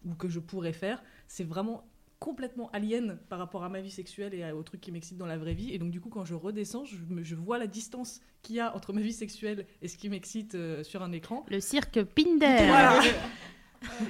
ou 0.07 0.15
que 0.15 0.29
je 0.29 0.41
pourrais 0.41 0.73
faire. 0.73 1.03
C'est 1.29 1.45
vraiment 1.45 1.87
complètement 2.21 2.71
alien 2.73 3.19
par 3.31 3.39
rapport 3.39 3.65
à 3.65 3.71
ma 3.71 3.81
vie 3.81 3.91
sexuelle 3.91 4.35
et 4.35 4.53
aux 4.53 4.63
trucs 4.63 4.83
qui 4.83 4.93
m'excitent 4.93 5.17
dans 5.17 5.27
la 5.27 5.39
vraie 5.39 5.55
vie. 5.55 5.73
Et 5.73 5.79
donc 5.79 5.91
du 5.91 6.01
coup, 6.01 6.11
quand 6.11 6.27
je 6.27 6.35
redescends, 6.35 6.85
je, 6.85 7.35
vois 7.35 7.59
la 7.59 7.67
distance 7.67 8.21
qu'il 8.43 8.57
y 8.57 8.61
a 8.61 8.77
entre 8.77 8.93
ma 8.93 9.01
vie 9.01 9.13
sexuelle 9.13 9.67
et 9.81 9.89
ce 9.89 9.97
qui 9.97 10.11
m'excite 10.11 10.55
euh, 10.55 10.85
sur 10.85 11.03
un 11.03 11.13
écran. 11.13 11.45
Le 11.49 11.61
cirque 11.61 12.03
Pinder. 12.05 12.67
Voilà. 12.67 13.01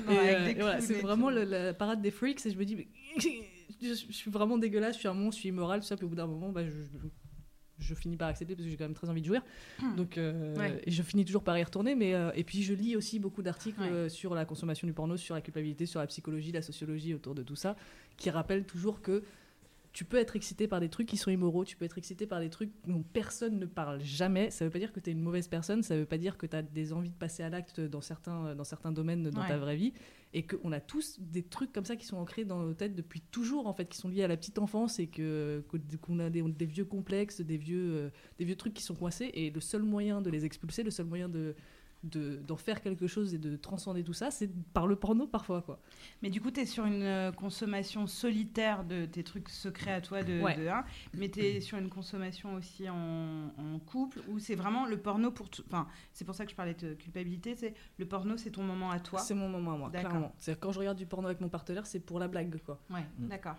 Euh, 0.09 0.53
voilà, 0.59 0.81
c'est 0.81 0.95
vraiment 0.95 1.31
le- 1.31 1.45
la 1.45 1.73
parade 1.73 2.03
des 2.03 2.11
freaks 2.11 2.45
et 2.45 2.51
je 2.51 2.59
me 2.59 2.65
dis 2.65 2.75
mais, 2.75 2.89
je, 3.19 3.29
je 3.81 4.13
suis 4.13 4.29
vraiment 4.29 4.59
dégueulasse, 4.59 4.95
je 4.95 4.99
suis 4.99 5.07
un 5.07 5.15
monstre, 5.15 5.37
je 5.37 5.41
suis 5.43 5.49
immoral, 5.51 5.79
tout 5.79 5.87
ça, 5.87 5.97
puis 5.97 6.07
au 6.07 6.09
bout 6.09 6.17
d'un 6.17 6.27
moment 6.27 6.49
bah, 6.49 6.65
je, 6.65 6.73
je- 7.81 7.95
finis 7.95 8.16
par 8.16 8.28
accepter 8.28 8.55
parce 8.55 8.64
que 8.64 8.70
j'ai 8.70 8.76
quand 8.76 8.85
même 8.85 8.95
très 8.95 9.09
envie 9.09 9.20
de 9.20 9.26
jouir. 9.26 9.43
Donc 9.97 10.16
euh, 10.18 10.57
Ouais. 10.57 10.81
et 10.87 10.91
je 10.91 11.03
finis 11.03 11.24
toujours 11.24 11.43
par 11.43 11.59
y 11.59 11.62
retourner 11.62 11.95
mais 11.95 12.14
euh, 12.14 12.31
et 12.35 12.45
puis 12.45 12.62
je 12.62 12.72
lis 12.74 12.97
aussi 12.97 13.18
beaucoup 13.18 13.43
d'articles 13.43 13.81
Ouais. 13.81 13.89
euh, 13.91 14.09
sur 14.09 14.35
la 14.35 14.45
consommation 14.45 14.87
du 14.87 14.93
porno, 14.93 15.16
sur 15.16 15.35
la 15.35 15.41
culpabilité, 15.41 15.87
sur 15.87 16.01
la 16.01 16.07
psychologie, 16.07 16.53
la 16.53 16.62
sociologie 16.62 17.14
autour 17.14 17.35
de 17.35 17.43
tout 17.43 17.57
ça 17.57 17.76
qui 18.16 18.31
rappellent 18.31 18.64
toujours 18.64 19.01
que 19.01 19.22
tu 19.93 20.05
peux 20.05 20.18
être 20.18 20.36
excité 20.36 20.68
par 20.68 20.80
des 20.80 20.88
trucs 20.88 21.09
qui 21.09 21.16
sont 21.16 21.30
immoraux, 21.30 21.64
tu 21.64 21.76
peux 21.76 21.84
être 21.84 21.99
excité 21.99 22.26
par 22.26 22.41
des 22.41 22.51
trucs 22.51 22.70
dont 22.86 23.03
personne 23.03 23.59
ne 23.59 23.66
parle 23.66 24.01
jamais. 24.01 24.51
Ça 24.51 24.64
veut 24.64 24.70
pas 24.70 24.78
dire 24.78 24.93
que 24.93 25.01
tu 25.01 25.11
es 25.11 25.12
une 25.12 25.20
mauvaise 25.20 25.49
personne, 25.49 25.82
ça 25.82 25.97
veut 25.97 26.07
pas 26.07 26.18
dire 26.18 26.38
que 26.38 26.47
tu 26.47 26.55
as 26.55 26.62
des 26.62 26.93
envies 26.93 27.11
de 27.11 27.16
passer 27.16 27.43
à 27.43 27.49
l'acte 27.49 27.80
dans 27.80 28.01
certains, 28.01 28.55
dans 28.55 28.64
certains 28.64 28.93
domaines 28.93 29.30
dans 29.30 29.47
ta 29.47 29.59
vraie 29.59 29.76
vie. 29.76 29.93
Et 30.32 30.47
qu'on 30.47 30.70
a 30.70 30.78
tous 30.78 31.18
des 31.18 31.43
trucs 31.43 31.72
comme 31.72 31.84
ça 31.84 31.97
qui 31.97 32.07
sont 32.07 32.16
ancrés 32.16 32.45
dans 32.45 32.61
nos 32.61 32.72
têtes 32.72 32.95
depuis 32.95 33.20
toujours, 33.20 33.66
en 33.66 33.72
fait, 33.72 33.86
qui 33.86 33.99
sont 33.99 34.09
liés 34.09 34.22
à 34.22 34.28
la 34.28 34.36
petite 34.36 34.61
enfance 34.61 35.01
et 35.01 35.09
qu'on 35.09 36.18
a 36.20 36.30
des, 36.30 36.43
des 36.43 36.66
vieux 36.66 36.84
complexes, 36.84 37.41
des 37.41 37.57
vieux, 37.57 37.95
euh, 37.95 38.11
des 38.38 38.45
vieux 38.45 38.55
trucs 38.55 38.74
qui 38.74 38.84
sont 38.84 38.95
coincés. 38.95 39.32
Et 39.34 39.51
le 39.51 39.61
seul 39.61 39.82
moyen 39.82 40.22
de 40.22 40.30
les 40.30 40.45
expulser, 40.45 40.84
le 40.84 40.93
seul 40.93 41.07
moyen 41.07 41.28
de 41.28 41.57
de- 42.03 42.37
d'en 42.47 42.57
faire 42.57 42.81
quelque 42.81 43.07
chose 43.07 43.35
et 43.35 43.39
de 43.39 43.57
transcender 43.57 44.03
tout 44.03 44.15
ça, 44.15 44.31
c'est 44.31 44.49
par 44.73 44.87
le 44.87 44.97
porno 44.97 45.27
parfois, 45.27 45.61
quoi. 45.61 45.79
Mais 46.23 46.31
du 46.31 46.41
coup, 46.41 46.51
tu 46.51 46.61
es 46.61 46.67
sur 46.67 46.87
une 46.87 47.03
euh, 47.03 47.31
consommation 47.33 48.07
solitaire 48.07 48.85
de 48.85 49.05
tes 49.05 49.23
trucs 49.23 49.49
secrets 49.51 49.93
à 49.93 50.01
toi 50.01 50.23
de, 50.23 50.41
Ouais. 50.41 50.57
de 50.57 50.69
mais 51.15 51.29
tu 51.29 51.41
es 51.41 51.61
sur 51.61 51.77
une 51.79 51.91
consommation 51.91 52.55
aussi 52.55 52.89
en, 52.89 53.53
en 53.59 53.79
couple 53.81 54.21
où 54.29 54.39
c'est 54.39 54.55
vraiment 54.55 54.87
le 54.87 54.97
porno 54.97 55.31
pour 55.31 55.51
tout. 55.51 55.63
Enfin, 55.67 55.87
c'est 56.15 56.25
pour 56.25 56.35
ça 56.35 56.45
que 56.47 56.51
je 56.53 56.57
parlais 56.57 56.75
de 56.75 56.95
culpabilité. 56.95 57.55
C'est 57.55 57.75
le 57.99 58.07
porno, 58.07 58.37
c'est 58.39 58.51
ton 58.51 58.63
moment 58.63 58.91
à 58.91 58.99
toi. 59.01 59.19
C'est 59.21 59.35
mon 59.35 59.49
moment 59.51 59.75
à 59.75 59.77
moi, 59.77 59.91
D'accord. 59.91 60.09
clairement. 60.11 60.35
C'est-à-dire 60.39 60.61
quand 60.61 60.73
je 60.73 60.79
regarde 60.79 60.97
du 60.99 61.07
porno 61.07 61.27
avec 61.29 61.41
mon 61.43 61.49
partenaire, 61.51 61.87
c'est 61.87 62.01
pour 62.01 62.19
la 62.19 62.29
blague, 62.29 62.59
quoi. 62.65 62.81
Ouais, 62.91 63.05
Mm. 63.19 63.29
d'accord. 63.29 63.57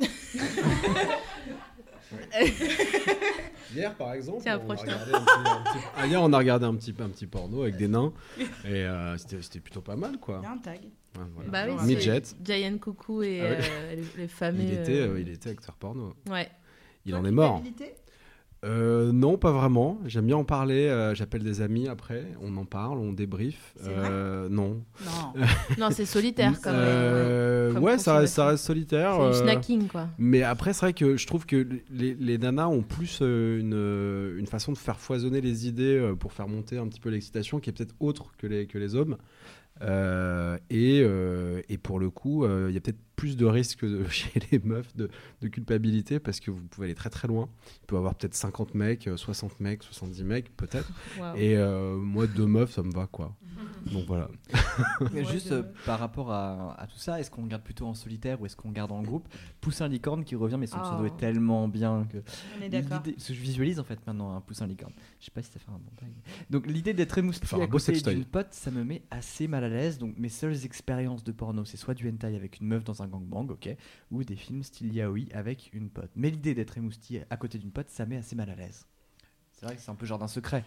Hier, 3.74 3.94
par 3.94 4.14
exemple, 4.14 4.40
Tiens, 4.42 4.60
on 4.66 4.70
a 4.70 4.74
regardé 4.76 5.12
un 5.12 5.20
petit, 5.20 5.48
un 5.48 5.62
petit- 5.72 5.84
ah, 5.96 6.06
hier, 6.06 6.22
on 6.22 6.32
a 6.32 6.38
regardé 6.38 6.64
un 6.66 6.74
petit, 6.74 6.94
un 6.98 7.08
petit 7.10 7.26
porno 7.26 7.62
avec 7.62 7.76
des 7.76 7.88
nains. 7.88 8.12
Et 8.64 8.68
euh, 8.84 9.16
c'était 9.18 9.42
c'était 9.42 9.60
plutôt 9.60 9.82
pas 9.82 9.96
mal, 9.96 10.18
quoi. 10.18 10.40
Il 10.42 10.44
y 10.44 10.46
a 10.46 10.52
un 10.52 10.58
tag. 10.58 10.80
Ouais, 11.18 11.24
voilà. 11.34 11.50
Bah 11.50 11.64
oui, 11.68 11.86
Midget. 11.86 12.22
c'est 12.24 12.36
Giant 12.44 12.78
Coucou 12.78 13.22
et 13.22 13.40
Ah 13.40 13.44
oui. 13.50 13.66
euh, 13.70 13.94
les, 13.96 14.22
les 14.22 14.28
fameux. 14.28 14.60
Il 14.62 14.72
était, 14.72 15.00
euh, 15.00 15.14
euh, 15.14 15.20
il 15.20 15.28
était 15.28 15.50
acteur 15.50 15.74
porno. 15.74 16.14
Ouais. 16.30 16.48
Il 17.04 17.14
en 17.14 17.24
est 17.24 17.30
mort. 17.30 17.62
Euh, 18.64 19.12
non, 19.12 19.38
pas 19.38 19.52
vraiment. 19.52 19.98
J'aime 20.06 20.26
bien 20.26 20.36
en 20.36 20.44
parler. 20.44 20.86
euh, 20.88 21.14
J'appelle 21.14 21.44
des 21.44 21.60
amis 21.60 21.86
après. 21.86 22.24
On 22.42 22.56
en 22.56 22.64
parle, 22.64 22.98
on 22.98 23.12
débrief. 23.12 23.72
Euh, 23.86 24.48
non. 24.48 24.82
Non. 25.04 25.42
Non, 25.78 25.88
c'est 25.92 26.04
solitaire 26.06 26.54
quand 26.62 26.72
même. 26.72 27.74
Comme 27.74 27.84
ouais, 27.84 27.98
ça, 27.98 28.18
reste- 28.18 28.34
ça 28.34 28.42
consommation. 28.42 28.46
reste 28.46 28.64
solitaire. 28.64 29.18
C'est 29.32 29.42
snacking 29.42 29.86
quoi. 29.86 30.08
Mais 30.18 30.42
après, 30.42 30.72
c'est 30.72 30.86
vrai 30.86 30.92
que 30.92 31.16
je 31.16 31.26
trouve 31.26 31.46
que 31.46 31.68
les, 31.90 32.14
les 32.14 32.38
nanas 32.38 32.66
ont 32.68 32.82
plus 32.82 33.20
une, 33.20 34.34
une 34.36 34.46
façon 34.46 34.72
de 34.72 34.78
faire 34.78 34.98
foisonner 34.98 35.40
les 35.40 35.68
idées 35.68 36.12
pour 36.18 36.32
faire 36.32 36.48
monter 36.48 36.78
un 36.78 36.88
petit 36.88 37.00
peu 37.00 37.10
l'excitation 37.10 37.60
qui 37.60 37.70
est 37.70 37.72
peut-être 37.72 37.94
autre 38.00 38.32
que 38.38 38.46
les, 38.48 38.66
que 38.66 38.78
les 38.78 38.96
hommes. 38.96 39.16
Et, 40.70 41.06
et 41.68 41.78
pour 41.78 42.00
le 42.00 42.10
coup, 42.10 42.44
il 42.44 42.74
y 42.74 42.76
a 42.76 42.80
peut-être 42.80 42.98
plus 43.18 43.36
de 43.36 43.44
risques 43.46 43.84
de- 43.84 44.06
chez 44.08 44.40
les 44.52 44.60
meufs 44.60 44.96
de, 44.96 45.10
de 45.42 45.48
culpabilité 45.48 46.20
parce 46.20 46.38
que 46.38 46.50
vous 46.52 46.62
pouvez 46.68 46.86
aller 46.86 46.94
très 46.94 47.10
très 47.10 47.26
loin. 47.26 47.48
Il 47.82 47.86
peut 47.88 47.96
y 47.96 47.98
avoir 47.98 48.14
peut-être 48.14 48.34
50 48.34 48.74
mecs, 48.76 49.08
euh, 49.08 49.16
60 49.16 49.58
mecs, 49.60 49.82
70 49.82 50.22
mecs 50.24 50.56
peut-être. 50.56 50.90
Et 51.36 51.56
euh, 51.56 51.96
moi, 51.96 52.28
deux 52.28 52.46
meufs, 52.46 52.70
ça 52.72 52.82
me 52.84 52.92
va 52.92 53.06
quoi. 53.08 53.34
Donc 53.92 54.06
voilà. 54.06 54.28
Mais 55.12 55.24
juste 55.24 55.50
euh, 55.50 55.64
par 55.84 55.98
rapport 55.98 56.30
à, 56.30 56.80
à 56.80 56.86
tout 56.86 56.96
ça, 56.98 57.18
est-ce 57.20 57.30
qu'on 57.30 57.42
regarde 57.42 57.62
plutôt 57.64 57.86
en 57.86 57.94
solitaire 57.94 58.40
ou 58.40 58.46
est-ce 58.46 58.54
qu'on 58.56 58.68
regarde 58.68 58.92
en 58.92 59.02
groupe? 59.02 59.28
Poussin 59.60 59.88
licorne 59.88 60.24
qui 60.24 60.36
revient, 60.36 60.56
mais 60.58 60.68
son 60.68 60.78
pseudo 60.80 61.04
est 61.06 61.16
tellement 61.16 61.66
bien 61.66 62.06
que. 62.10 62.18
On 62.58 62.62
est 62.62 62.68
d'accord. 62.68 63.02
Je 63.18 63.32
visualise 63.32 63.80
en 63.80 63.84
fait 63.84 63.98
maintenant 64.06 64.36
un 64.36 64.40
poussin 64.40 64.66
licorne. 64.68 64.92
Je 65.18 65.24
sais 65.24 65.30
pas 65.32 65.42
si 65.42 65.50
ça 65.50 65.58
fait 65.58 65.70
un 65.70 65.72
bon 65.78 65.90
bail. 66.00 66.12
Donc 66.50 66.66
l'idée 66.68 66.94
d'être 66.94 67.18
émoustillé 67.18 67.62
à 67.62 67.66
côté 67.66 67.92
d'une 68.00 68.24
pote, 68.24 68.48
ça 68.52 68.70
me 68.70 68.84
met 68.84 69.02
assez 69.10 69.48
mal 69.48 69.64
à 69.64 69.68
l'aise. 69.68 69.98
Donc 69.98 70.16
mes 70.18 70.28
seules 70.28 70.64
expériences 70.64 71.24
de 71.24 71.32
porno, 71.32 71.64
c'est 71.64 71.76
soit 71.76 71.94
du 71.94 72.08
hentai 72.08 72.36
avec 72.36 72.60
une 72.60 72.68
meuf 72.68 72.84
dans 72.84 73.02
un 73.02 73.07
gangbang, 73.08 73.50
ok, 73.50 73.68
ou 74.10 74.24
des 74.24 74.36
films 74.36 74.62
style 74.62 74.92
yaoi 74.94 75.26
avec 75.32 75.70
une 75.72 75.90
pote. 75.90 76.10
Mais 76.16 76.30
l'idée 76.30 76.54
d'être 76.54 76.76
émoustillé 76.78 77.24
à 77.30 77.36
côté 77.36 77.58
d'une 77.58 77.72
pote, 77.72 77.90
ça 77.90 78.06
met 78.06 78.16
assez 78.18 78.36
mal 78.36 78.50
à 78.50 78.54
l'aise. 78.54 78.86
C'est 79.52 79.66
vrai 79.66 79.74
que 79.76 79.82
c'est 79.82 79.90
un 79.90 79.94
peu 79.96 80.06
genre 80.06 80.18
d'un 80.18 80.28
secret. 80.28 80.64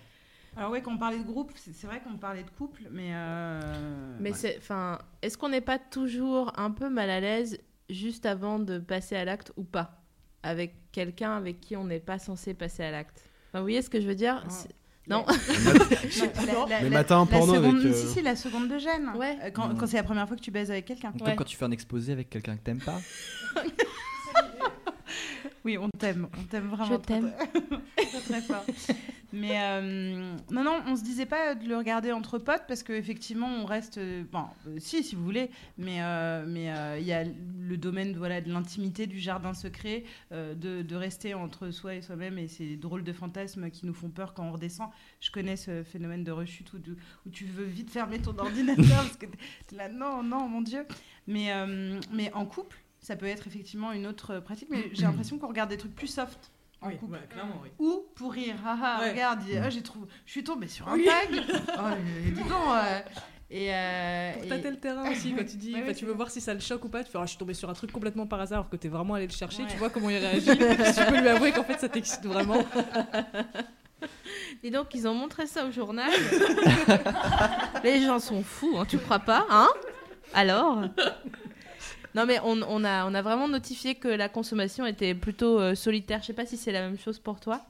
Alors 0.58 0.72
ouais, 0.72 0.82
quand 0.82 0.94
on 0.94 0.98
parlait 0.98 1.20
de 1.20 1.24
groupe, 1.24 1.54
c'est 1.56 1.88
vrai 1.88 2.02
qu'on 2.02 2.18
parlait 2.18 2.44
de 2.44 2.50
couple, 2.50 2.84
mais... 2.92 3.12
euh, 3.14 4.18
Mais 4.20 4.32
ouais. 4.32 4.36
c'est, 4.36 4.58
enfin, 4.58 5.00
est-ce 5.22 5.38
qu'on 5.38 5.48
n'est 5.50 5.62
pas 5.62 5.80
toujours 5.80 6.52
un 6.60 6.72
peu 6.72 6.90
mal 6.90 7.10
à 7.10 7.22
l'aise 7.22 7.58
juste 7.90 8.26
avant 8.26 8.60
de 8.60 8.78
passer 8.78 9.16
à 9.16 9.24
l'acte 9.24 9.54
ou 9.56 9.64
pas? 9.64 10.04
Avec 10.44 10.76
quelqu'un 10.92 11.38
avec 11.38 11.62
qui 11.62 11.78
on 11.78 11.86
n'est 11.86 12.00
pas 12.02 12.20
censé 12.20 12.54
passer 12.54 12.84
à 12.84 12.92
l'acte 12.92 13.30
Enfin, 13.50 13.60
Vous 13.60 13.66
voyez 13.66 13.82
ce 13.82 13.90
que 13.90 14.02
je 14.02 14.08
veux 14.08 14.16
dire? 14.16 14.44
Ah. 14.46 14.68
Non. 15.12 15.26
Non, 15.28 16.66
la- 16.70 16.82
Mais 16.82 16.90
matin 17.02 17.18
en 17.18 17.26
la 17.26 17.38
porno 17.38 17.54
seconde, 17.56 17.76
avec, 17.82 17.86
euh, 17.88 17.94
Si, 17.94 18.08
si, 18.14 18.22
la 18.22 18.36
seconde 18.36 18.68
de 18.70 18.78
gêne. 18.80 19.12
Ouais. 19.16 19.38
Euh, 19.44 19.50
Quand, 19.54 19.76
quand 19.78 19.86
c'est 19.88 19.98
la 19.98 20.04
première 20.04 20.28
fois 20.28 20.36
que 20.38 20.42
tu 20.42 20.52
baises 20.52 20.72
avec 20.72 20.86
quelqu'un. 20.86 21.12
Comme 21.12 21.28
Ouais. 21.28 21.36
quand 21.36 21.44
tu 21.44 21.56
fais 21.58 21.66
un 21.66 21.72
exposé 21.72 22.14
avec 22.14 22.30
quelqu'un 22.30 22.56
que 22.56 22.62
t'aimes 22.64 22.82
pas. 22.82 23.00
Oui, 25.64 25.78
on 25.78 25.90
t'aime. 25.90 26.28
On 26.40 26.44
t'aime 26.44 26.68
vraiment. 26.68 26.92
Je 26.92 26.96
t'aime. 27.06 27.32
Très, 28.28 28.42
fort. 28.42 28.66
Mais 29.34 29.52
euh, 29.62 30.34
non, 30.52 30.64
non, 30.64 30.82
on 30.88 30.96
se 30.96 31.04
disait 31.04 31.26
pas 31.26 31.56
de 31.56 31.68
le 31.68 31.78
regarder 31.78 32.12
entre 32.12 32.38
potes 32.40 32.64
parce 32.68 32.84
qu'effectivement, 32.84 33.48
on 33.48 33.66
reste. 33.66 33.98
euh, 33.98 34.24
Bon, 34.32 34.46
euh, 34.68 34.76
si, 34.80 35.04
si 35.04 35.16
vous 35.16 35.24
voulez, 35.24 35.50
mais 35.78 36.02
euh, 36.02 36.46
mais 36.48 36.72
euh, 36.74 36.98
il 37.00 37.06
y 37.06 37.14
a 37.14 37.24
le 37.24 37.78
domaine 37.78 38.16
voilà, 38.18 38.42
de 38.42 38.52
l'intimité, 38.52 39.06
du 39.08 39.20
jardin 39.20 39.54
secret, 39.54 40.04
de, 40.32 40.82
de 40.82 40.96
rester 40.96 41.34
entre 41.34 41.72
soi 41.72 41.96
et 41.96 42.02
soi-même 42.02 42.38
et 42.38 42.48
ces 42.48 42.76
drôles 42.76 43.04
de 43.04 43.14
fantasmes 43.14 43.70
qui 43.70 43.86
nous 43.86 43.94
font 43.94 44.10
peur 44.10 44.34
quand 44.34 44.44
on 44.46 44.52
redescend. 44.52 44.90
Je 45.20 45.32
connais 45.32 45.56
ce 45.56 45.84
phénomène 45.84 46.24
de 46.24 46.32
rechute 46.32 46.74
où, 46.74 46.80
tu 47.32 47.46
veux 47.46 47.66
vite 47.66 47.90
fermer 47.92 48.20
ton 48.20 48.36
ordinateur 48.38 48.86
parce 49.04 49.18
que 49.18 49.28
là, 49.76 49.88
non, 49.90 50.24
non, 50.24 50.48
mon 50.50 50.62
Dieu. 50.62 50.86
Mais, 51.28 51.50
mais 52.12 52.34
en 52.34 52.46
couple, 52.46 52.81
ça 53.02 53.16
peut 53.16 53.26
être 53.26 53.48
effectivement 53.48 53.92
une 53.92 54.06
autre 54.08 54.40
pratique, 54.40 54.68
mais 54.72 54.90
j'ai 54.94 55.04
l'impression 55.04 55.38
qu'on 55.40 55.48
regarde 55.48 55.70
des 55.70 55.78
trucs 55.78 55.96
plus 55.96 56.08
soft. 56.08 56.52
en 56.84 56.88
Oui, 56.88 56.98
couple. 56.98 57.14
ouais, 57.14 57.28
clairement, 57.30 57.62
oui. 57.64 57.70
Ou 57.78 58.06
pour 58.16 58.32
rire, 58.34 58.56
haha, 58.66 59.02
Ouais. 59.02 59.12
regarde, 59.12 59.42
il- 59.48 59.58
ah, 59.60 59.70
j'ai 59.70 59.84
trouvé, 59.84 60.08
je 60.26 60.32
suis 60.32 60.44
tombée 60.44 60.68
sur 60.68 60.88
un 60.88 60.94
Oui. 60.96 61.06
tag. 61.06 61.30
oh, 61.78 61.80
euh, 61.80 61.96
dis 62.26 62.32
donc. 62.32 62.48
euh, 62.52 63.00
et, 63.52 63.72
euh, 63.72 64.32
Pour 64.34 64.44
et- 64.54 64.62
le 64.72 64.78
terrain 64.78 65.12
aussi, 65.12 65.32
quand 65.36 65.46
tu 65.46 65.58
dis, 65.58 65.74
Ouais, 65.74 65.76
ouais, 65.76 65.82
enfin, 65.84 65.92
c'est 65.94 66.00
tu 66.00 66.06
veux 66.06 66.14
voir 66.14 66.32
si 66.32 66.42
ça 66.42 66.56
le 66.56 66.60
choque 66.60 66.84
ou 66.86 66.90
pas, 66.90 67.04
tu 67.04 67.12
fais, 67.12 67.20
Ah, 67.20 67.26
je 67.26 67.30
suis 67.30 67.38
tombée 67.38 67.54
sur 67.54 67.70
un 67.70 67.74
truc 67.74 67.92
complètement 67.92 68.26
par 68.26 68.42
hasard 68.42 68.60
alors 68.62 68.70
que 68.72 68.78
t'es 68.78 68.88
vraiment 68.88 69.14
allé 69.14 69.28
le 69.28 69.32
chercher, 69.32 69.62
Ouais. 69.62 69.68
tu 69.70 69.78
vois 69.78 69.92
comment 69.92 70.10
il 70.10 70.18
réagit, 70.18 70.46
tu 70.98 71.06
peux 71.06 71.20
lui 71.22 71.28
avouer 71.28 71.52
qu'en 71.52 71.64
fait 71.66 71.80
ça 71.80 71.88
t'excite 71.90 72.26
vraiment. 72.26 72.64
Et 74.64 74.72
donc, 74.72 74.94
ils 74.96 75.08
ont 75.08 75.14
montré 75.14 75.46
ça 75.46 75.66
au 75.66 75.72
journal. 75.72 76.12
Les 77.84 78.02
gens 78.04 78.18
sont 78.20 78.42
fous, 78.44 78.76
hein, 78.80 78.86
tu 78.88 78.98
crois 78.98 79.20
pas 79.20 79.46
Hein? 79.50 79.70
Alors? 80.34 80.84
Non, 82.14 82.26
mais 82.26 82.40
on, 82.44 82.84
a, 82.84 83.22
vraiment 83.22 83.48
notifié 83.48 83.96
que 83.96 84.08
la 84.08 84.30
consommation 84.30 84.86
était 84.86 85.16
plutôt 85.16 85.60
euh, 85.60 85.76
solitaire. 85.76 86.22
Je 86.22 86.28
sais 86.28 86.34
pas 86.34 86.46
si 86.46 86.58
c'est 86.58 86.72
la 86.72 86.82
même 86.82 86.98
chose 86.98 87.20
pour 87.20 87.40
toi. 87.40 87.62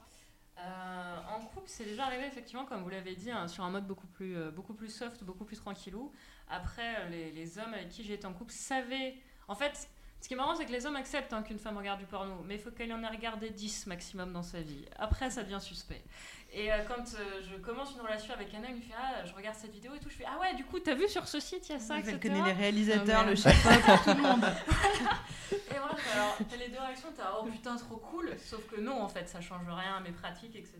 Euh, 0.59 1.17
en 1.35 1.45
couple, 1.45 1.67
c'est 1.67 1.85
déjà 1.85 2.05
arrivé 2.05 2.25
effectivement, 2.25 2.65
comme 2.65 2.81
vous 2.81 2.89
l'avez 2.89 3.15
dit, 3.15 3.31
hein, 3.31 3.47
sur 3.47 3.63
un 3.63 3.69
mode 3.69 3.85
beaucoup 3.85 4.07
plus, 4.07 4.35
euh, 4.35 4.51
beaucoup 4.51 4.73
plus 4.73 4.89
soft, 4.89 5.23
beaucoup 5.23 5.45
plus 5.45 5.57
tranquillou. 5.57 6.11
Après, 6.49 7.09
les, 7.09 7.31
les 7.31 7.57
hommes 7.59 7.73
avec 7.73 7.89
qui 7.89 8.03
j'ai 8.03 8.13
été 8.13 8.25
en 8.25 8.33
couple 8.33 8.51
savaient. 8.51 9.15
En 9.47 9.55
fait, 9.55 9.87
ce 10.21 10.27
qui 10.27 10.35
est 10.35 10.37
marrant, 10.37 10.55
c'est 10.55 10.65
que 10.65 10.71
les 10.71 10.85
hommes 10.85 10.95
acceptent 10.95 11.33
hein, 11.33 11.41
qu'une 11.41 11.57
femme 11.57 11.77
regarde 11.77 11.99
du 11.99 12.05
porno, 12.05 12.43
mais 12.45 12.55
il 12.55 12.61
faut 12.61 12.69
qu'elle 12.69 12.93
en 12.93 13.01
ait 13.01 13.07
regardé 13.07 13.49
10 13.49 13.87
maximum 13.87 14.31
dans 14.31 14.43
sa 14.43 14.61
vie. 14.61 14.85
Après, 14.97 15.31
ça 15.31 15.41
devient 15.41 15.59
suspect. 15.59 16.03
Et 16.53 16.71
euh, 16.71 16.79
quand 16.85 17.01
euh, 17.15 17.41
je 17.49 17.55
commence 17.57 17.93
une 17.93 18.01
relation 18.01 18.33
avec 18.33 18.53
un 18.53 18.57
homme, 18.57 18.65
il 18.71 18.75
me 18.75 18.81
fait 18.81 18.93
Ah, 18.97 19.23
je 19.25 19.33
regarde 19.33 19.55
cette 19.55 19.71
vidéo 19.71 19.93
et 19.95 19.99
tout. 19.99 20.09
Je 20.09 20.15
fais 20.15 20.25
Ah 20.27 20.37
ouais, 20.39 20.53
du 20.55 20.65
coup, 20.65 20.79
t'as 20.79 20.95
vu 20.95 21.07
sur 21.07 21.25
ce 21.27 21.39
site, 21.39 21.69
il 21.69 21.73
y 21.73 21.75
a 21.75 21.79
ça, 21.79 21.95
Elle 21.95 22.01
etc. 22.09 22.19
connaît 22.19 22.43
les 22.45 22.51
réalisateurs, 22.51 23.21
le 23.25 23.33
merde. 23.33 23.37
chef 23.37 23.63
tout 24.03 24.09
le 24.09 24.21
monde. 24.21 24.43
Et 25.51 25.55
voilà, 25.79 25.95
alors 26.13 26.37
t'as 26.49 26.55
les 26.57 26.67
deux 26.69 26.79
réactions, 26.79 27.09
t'as 27.15 27.37
oh 27.39 27.45
putain 27.45 27.75
trop 27.77 27.97
cool, 27.97 28.33
sauf 28.37 28.65
que 28.67 28.79
non 28.79 29.01
en 29.01 29.07
fait 29.07 29.27
ça 29.29 29.39
change 29.41 29.65
rien 29.67 29.95
à 29.95 29.99
mes 30.01 30.11
pratiques, 30.11 30.55
etc. 30.55 30.77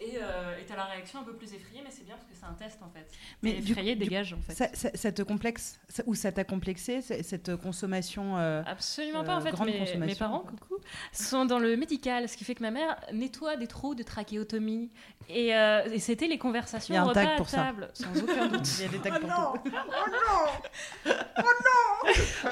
Et 0.00 0.18
euh, 0.20 0.58
et 0.60 0.64
t'as 0.66 0.74
la 0.74 0.84
réaction 0.86 1.20
un 1.20 1.22
peu 1.22 1.34
plus 1.34 1.54
effrayée, 1.54 1.80
mais 1.84 1.90
c'est 1.90 2.04
bien 2.04 2.16
parce 2.16 2.26
que 2.26 2.34
c'est 2.34 2.44
un 2.44 2.52
test 2.54 2.80
en 2.82 2.90
fait. 2.90 3.06
Mais 3.42 3.58
effrayé 3.58 3.94
dégage 3.94 4.32
en 4.32 4.40
fait. 4.40 4.52
Ça, 4.52 4.66
ça- 4.74 4.90
ça 4.92 5.12
te 5.12 5.22
complexe 5.22 5.78
ça- 5.88 6.02
ou 6.06 6.16
ça 6.16 6.32
t'a 6.32 6.42
complexé 6.42 7.00
cette 7.00 7.54
consommation 7.56 8.36
euh, 8.36 8.62
Absolument 8.66 9.20
euh, 9.20 9.24
pas 9.24 9.36
en 9.36 9.40
fait. 9.40 9.52
Mes, 9.96 10.16
parents, 10.16 10.40
coucou, 10.40 10.78
sont 11.12 11.44
dans 11.46 11.60
le 11.60 11.76
médical, 11.76 12.28
ce 12.28 12.36
qui 12.36 12.42
fait 12.44 12.56
que 12.56 12.62
ma 12.62 12.72
mère 12.72 12.96
nettoie 13.12 13.56
des 13.56 13.68
trous 13.68 13.94
de 13.94 14.02
trachéotomie. 14.02 14.90
Et, 15.28 15.54
euh, 15.54 15.84
et 15.90 16.00
c'était 16.00 16.26
les 16.26 16.38
conversations 16.38 17.00
au 17.02 17.06
repas 17.08 17.20
à 17.34 17.36
pour 17.36 17.48
ça. 17.48 17.58
table. 17.58 17.88
Sans 17.94 18.20
aucun 18.20 18.48
doute. 18.48 18.68
Il 18.78 18.82
y 18.82 18.84
a 18.86 18.88
des 18.88 18.98
tags 18.98 19.20
pour 19.20 19.30
tout. 19.62 19.70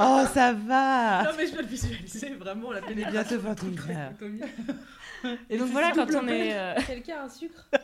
Oh, 0.00 0.22
ça 0.32 0.52
va 0.52 1.24
Non 1.24 1.30
mais 1.36 1.46
je 1.48 1.52
peux 1.54 1.62
le 1.62 1.66
visualiser 1.66 2.34
vraiment 2.34 2.70
la 2.72 2.78
est 2.78 2.94
bientôt 3.10 3.36
21h. 3.36 4.12
Et 5.50 5.56
donc 5.58 5.68
voilà, 5.68 5.92
quand 5.92 6.06
on 6.14 6.28
est. 6.28 6.52
euh, 6.56 6.74
Quelqu'un 6.86 7.16
a 7.18 7.22
un 7.24 7.28
sucre 7.28 7.66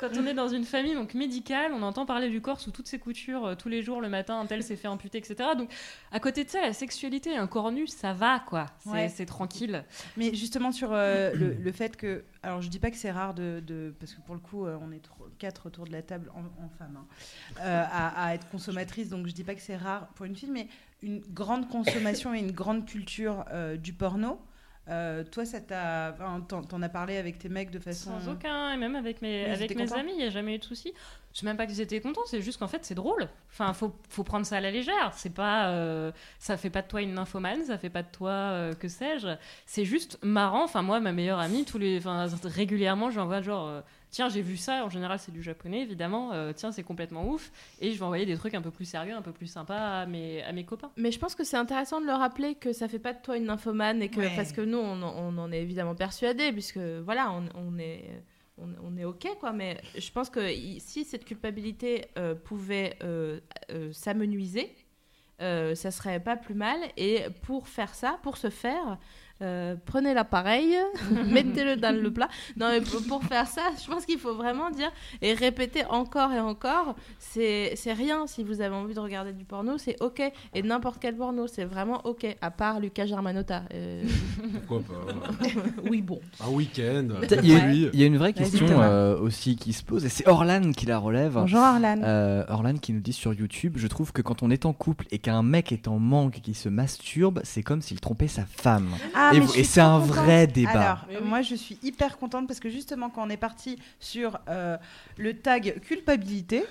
Quand 0.00 0.10
on 0.18 0.26
est 0.26 0.34
dans 0.34 0.48
une 0.48 0.64
famille 0.64 0.94
donc 0.94 1.14
médicale, 1.14 1.70
on 1.72 1.80
entend 1.82 2.04
parler 2.04 2.28
du 2.28 2.40
corps 2.40 2.60
sous 2.60 2.72
toutes 2.72 2.88
ses 2.88 2.98
coutures 2.98 3.46
euh, 3.46 3.54
tous 3.54 3.68
les 3.68 3.80
jours, 3.80 4.00
le 4.00 4.08
matin, 4.08 4.38
un 4.38 4.44
tel 4.44 4.62
s'est 4.62 4.74
fait 4.76 4.88
amputer, 4.88 5.18
etc. 5.18 5.50
Donc, 5.56 5.70
à 6.10 6.18
côté 6.18 6.42
de 6.44 6.50
ça, 6.50 6.60
la 6.60 6.72
sexualité, 6.72 7.36
un 7.36 7.46
corps 7.46 7.70
nu, 7.70 7.86
ça 7.86 8.12
va, 8.12 8.40
quoi. 8.40 8.66
C'est 8.80 8.90
Ouais. 8.90 9.24
tranquille. 9.24 9.84
Mais 10.16 10.34
justement 10.34 10.72
sur 10.72 10.90
euh, 10.92 11.32
le, 11.32 11.52
le 11.54 11.72
fait 11.72 11.96
que, 11.96 12.24
alors 12.42 12.60
je 12.60 12.68
dis 12.68 12.80
pas 12.80 12.90
que 12.90 12.96
c'est 12.96 13.12
rare 13.12 13.34
de, 13.34 13.62
de- 13.64 13.94
parce 14.00 14.12
que 14.14 14.20
pour 14.22 14.34
le 14.34 14.40
coup 14.40 14.66
euh, 14.66 14.76
on 14.82 14.90
est 14.90 14.98
trop- 15.02 15.28
quatre 15.38 15.66
autour 15.66 15.86
de 15.86 15.92
la 15.92 16.02
table 16.02 16.30
en, 16.34 16.40
en 16.62 16.68
femme 16.76 16.98
hein, 16.98 17.06
euh, 17.62 17.84
à, 17.90 18.26
à 18.26 18.34
être 18.34 18.48
consommatrice, 18.50 19.08
donc 19.08 19.26
je 19.28 19.32
dis 19.32 19.44
pas 19.44 19.54
que 19.54 19.62
c'est 19.62 19.76
rare 19.76 20.08
pour 20.16 20.26
une 20.26 20.34
fille, 20.36 20.50
mais 20.50 20.66
une 21.02 21.20
grande 21.20 21.68
consommation 21.68 22.34
et 22.34 22.38
une 22.38 22.52
grande 22.52 22.86
culture 22.86 23.44
euh, 23.52 23.76
du 23.76 23.92
porno. 23.92 24.40
Euh, 24.88 25.24
toi, 25.24 25.46
ça 25.46 25.60
t'a, 25.60 26.14
enfin, 26.14 26.40
t'en, 26.42 26.82
as 26.82 26.88
parlé 26.90 27.16
avec 27.16 27.38
tes 27.38 27.48
mecs 27.48 27.70
de 27.70 27.78
façon. 27.78 28.10
Sans 28.20 28.32
aucun, 28.32 28.72
et 28.72 28.76
même 28.76 28.96
avec 28.96 29.22
mes, 29.22 29.44
Mais 29.44 29.52
avec 29.52 29.74
mes 29.74 29.92
amis, 29.94 30.12
il 30.12 30.18
n'y 30.18 30.24
a 30.24 30.30
jamais 30.30 30.56
eu 30.56 30.58
de 30.58 30.64
souci. 30.64 30.92
Je 31.32 31.40
sais 31.40 31.46
même 31.46 31.56
pas 31.56 31.66
qu'ils 31.66 31.80
étaient 31.80 32.00
contents, 32.00 32.20
c'est 32.26 32.42
juste 32.42 32.58
qu'en 32.58 32.68
fait, 32.68 32.84
c'est 32.84 32.94
drôle. 32.94 33.28
Enfin, 33.50 33.72
faut, 33.72 33.94
faut 34.10 34.24
prendre 34.24 34.44
ça 34.44 34.58
à 34.58 34.60
la 34.60 34.70
légère. 34.70 35.12
C'est 35.16 35.32
pas, 35.32 35.68
euh, 35.70 36.12
ça 36.38 36.56
fait 36.56 36.70
pas 36.70 36.82
de 36.82 36.86
toi 36.86 37.00
une 37.00 37.14
nymphomane, 37.14 37.64
ça 37.64 37.78
fait 37.78 37.90
pas 37.90 38.02
de 38.02 38.10
toi, 38.12 38.30
euh, 38.30 38.74
que 38.74 38.88
sais-je. 38.88 39.28
C'est 39.64 39.86
juste 39.86 40.18
marrant. 40.22 40.64
Enfin, 40.64 40.82
moi, 40.82 41.00
ma 41.00 41.12
meilleure 41.12 41.40
amie, 41.40 41.64
tous 41.64 41.78
les, 41.78 41.98
enfin, 41.98 42.26
régulièrement, 42.44 43.10
j'envoie 43.10 43.40
genre, 43.40 43.82
tiens, 44.14 44.28
j'ai 44.28 44.42
vu 44.42 44.56
ça. 44.56 44.84
En 44.84 44.88
général, 44.90 45.18
c'est 45.18 45.32
du 45.32 45.42
japonais, 45.42 45.80
évidemment. 45.82 46.32
Euh, 46.32 46.52
tiens, 46.54 46.70
c'est 46.72 46.84
complètement 46.84 47.26
ouf. 47.28 47.50
Et 47.80 47.90
je 47.92 47.98
vais 47.98 48.04
envoyer 48.04 48.24
des 48.26 48.36
trucs 48.36 48.54
un 48.54 48.62
peu 48.62 48.70
plus 48.70 48.84
sérieux, 48.84 49.12
un 49.14 49.22
peu 49.22 49.32
plus 49.32 49.48
sympas 49.48 50.00
à 50.02 50.06
mes, 50.06 50.42
à 50.44 50.52
mes 50.52 50.64
copains. 50.64 50.92
Mais 50.96 51.10
je 51.10 51.18
pense 51.18 51.34
que 51.34 51.42
c'est 51.44 51.56
intéressant 51.56 52.00
de 52.00 52.06
le 52.06 52.12
rappeler 52.12 52.54
que 52.54 52.72
ça 52.72 52.86
fait 52.88 53.00
pas 53.00 53.12
de 53.12 53.20
toi 53.20 53.36
une 53.36 53.44
nymphomane 53.46 54.00
et 54.02 54.08
que 54.08 54.20
Ouais. 54.20 54.32
parce 54.36 54.52
que 54.52 54.60
nous 54.60 54.78
on, 54.78 55.02
on 55.02 55.36
en 55.38 55.50
est 55.52 55.60
évidemment 55.60 55.94
persuadés 55.96 56.52
puisque 56.52 56.78
voilà 56.78 57.32
on, 57.32 57.44
on 57.56 57.78
est 57.78 58.22
on, 58.56 58.68
on 58.84 58.96
est 58.96 59.04
ok 59.04 59.26
quoi 59.40 59.52
mais 59.52 59.80
je 59.98 60.10
pense 60.12 60.30
que 60.30 60.40
i- 60.52 60.78
si 60.80 61.04
cette 61.04 61.24
culpabilité 61.24 62.06
euh, 62.16 62.34
pouvait 62.36 62.96
euh, 63.02 63.40
euh, 63.72 63.92
s'amenuiser 63.92 64.72
euh, 65.42 65.74
ça 65.74 65.90
serait 65.90 66.20
pas 66.20 66.36
plus 66.36 66.54
mal 66.54 66.78
et 66.96 67.22
pour 67.42 67.66
faire 67.66 67.92
ça 67.94 68.18
pour 68.22 68.36
ce 68.36 68.50
faire 68.50 68.98
euh, 69.42 69.74
prenez 69.84 70.14
l'appareil, 70.14 70.76
mettez-le 71.26 71.76
dans 71.76 71.94
le 71.94 72.12
plat. 72.12 72.28
Non, 72.56 72.68
mais 72.70 72.80
pour, 72.80 73.02
pour 73.06 73.24
faire 73.24 73.46
ça, 73.46 73.62
je 73.82 73.90
pense 73.90 74.06
qu'il 74.06 74.18
faut 74.18 74.34
vraiment 74.34 74.70
dire 74.70 74.92
et 75.22 75.34
répéter 75.34 75.84
encore 75.86 76.32
et 76.32 76.40
encore. 76.40 76.94
C'est 77.18 77.72
c'est 77.74 77.92
rien 77.92 78.26
si 78.26 78.44
vous 78.44 78.60
avez 78.60 78.74
envie 78.74 78.94
de 78.94 79.00
regarder 79.00 79.32
du 79.32 79.44
porno, 79.44 79.76
c'est 79.78 80.00
ok. 80.00 80.22
Et 80.54 80.62
n'importe 80.62 80.98
quel 81.00 81.16
porno, 81.16 81.46
c'est 81.46 81.64
vraiment 81.64 82.00
ok. 82.04 82.36
À 82.40 82.50
part 82.50 82.80
Lucas 82.80 83.06
Germanotta. 83.06 83.64
Euh, 83.74 84.04
Pourquoi 84.66 84.80
pas 84.80 85.30
oui, 85.90 86.00
bon. 86.00 86.20
Un 86.40 86.50
week-end. 86.50 87.08
Il 87.42 87.48
y, 87.50 87.54
a, 87.56 87.66
oui. 87.66 87.90
il 87.92 88.00
y 88.00 88.02
a 88.04 88.06
une 88.06 88.18
vraie 88.18 88.32
question 88.32 88.66
euh, 88.70 89.18
aussi 89.18 89.56
qui 89.56 89.72
se 89.72 89.82
pose, 89.82 90.04
et 90.04 90.08
c'est 90.08 90.28
Orlan 90.28 90.72
qui 90.72 90.86
la 90.86 90.98
relève. 90.98 91.34
Bonjour 91.34 91.60
Arlan. 91.60 92.00
Euh, 92.02 92.44
Orlan 92.48 92.74
qui 92.74 92.92
nous 92.92 93.00
dit 93.00 93.12
sur 93.12 93.34
YouTube 93.34 93.74
Je 93.76 93.86
trouve 93.86 94.12
que 94.12 94.22
quand 94.22 94.42
on 94.42 94.50
est 94.50 94.64
en 94.64 94.72
couple 94.72 95.06
et 95.10 95.18
qu'un 95.18 95.42
mec 95.42 95.72
est 95.72 95.88
en 95.88 95.98
manque 95.98 96.38
et 96.38 96.40
qu'il 96.40 96.54
se 96.54 96.68
masturbe, 96.68 97.40
c'est 97.42 97.62
comme 97.62 97.82
s'il 97.82 98.00
trompait 98.00 98.28
sa 98.28 98.44
femme. 98.46 98.88
Ah, 99.14 99.23
et 99.32 99.46
suis 99.46 99.60
et 99.60 99.64
c'est 99.64 99.80
un 99.80 100.00
contente. 100.00 100.08
vrai 100.16 100.46
débat. 100.46 100.70
Alors, 100.70 101.06
oui. 101.08 101.16
moi, 101.22 101.42
je 101.42 101.54
suis 101.54 101.78
hyper 101.82 102.18
contente 102.18 102.46
parce 102.46 102.60
que 102.60 102.68
justement, 102.68 103.10
quand 103.10 103.26
on 103.26 103.30
est 103.30 103.36
parti 103.36 103.78
sur 104.00 104.38
euh, 104.48 104.76
le 105.16 105.34
tag 105.34 105.80
culpabilité, 105.80 106.64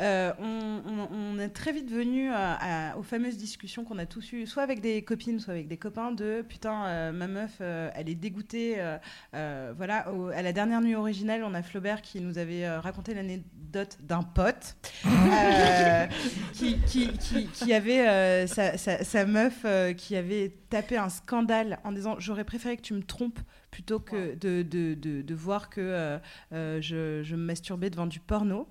euh, 0.00 0.32
on, 0.38 0.80
on- 0.86 1.08
on 1.12 1.38
est 1.38 1.48
très 1.48 1.72
vite 1.72 1.90
venu 1.90 2.30
à- 2.30 2.92
à- 2.92 2.96
aux 2.96 3.02
fameuses 3.02 3.36
discussions 3.36 3.84
qu'on 3.84 3.98
a 3.98 4.06
tous 4.06 4.32
eues, 4.32 4.46
soit 4.46 4.62
avec 4.62 4.80
des 4.80 5.02
copines, 5.02 5.40
soit 5.40 5.54
avec 5.54 5.68
des 5.68 5.76
copains, 5.76 6.12
de 6.12 6.42
putain, 6.48 6.84
euh, 6.86 7.12
ma 7.12 7.26
meuf, 7.28 7.58
euh, 7.60 7.90
elle 7.94 8.08
est 8.08 8.14
dégoûtée. 8.14 8.76
euh, 8.78 8.96
euh, 9.34 9.72
voilà, 9.76 10.12
au- 10.12 10.28
à 10.28 10.42
la 10.42 10.52
dernière 10.52 10.80
nuit 10.80 10.94
originale, 10.94 11.42
on 11.44 11.54
a 11.54 11.62
Flaubert 11.62 12.02
qui 12.02 12.20
nous 12.20 12.38
avait 12.38 12.64
euh, 12.64 12.80
raconté 12.80 13.14
l'anecdote 13.14 13.98
d'un 14.02 14.22
pote 14.22 14.76
euh, 15.06 16.06
qui, 16.52 16.78
qui, 16.86 17.08
qui- 17.18 17.46
qui 17.46 17.72
avait 17.74 18.08
euh, 18.08 18.46
sa, 18.46 18.76
sa- 18.78 19.04
sa 19.04 19.26
meuf 19.26 19.62
euh, 19.64 19.92
qui 19.92 20.16
avait 20.16 20.54
tapé 20.70 20.96
un 20.96 21.08
scandale 21.08 21.78
en 21.84 21.92
disant 21.92 22.16
j'aurais 22.18 22.44
préféré 22.44 22.76
que 22.76 22.82
tu 22.82 22.94
me 22.94 23.02
trompes 23.02 23.40
plutôt 23.70 24.00
que 24.00 24.34
de, 24.34 24.62
de, 24.62 24.94
de- 24.94 25.22
de 25.22 25.34
voir 25.34 25.68
que 25.70 25.80
euh, 25.80 26.18
euh, 26.52 26.80
je, 26.80 27.22
je 27.22 27.36
me 27.36 27.42
masturbais 27.42 27.90
devant 27.90 28.06
du 28.06 28.20
porno. 28.20 28.66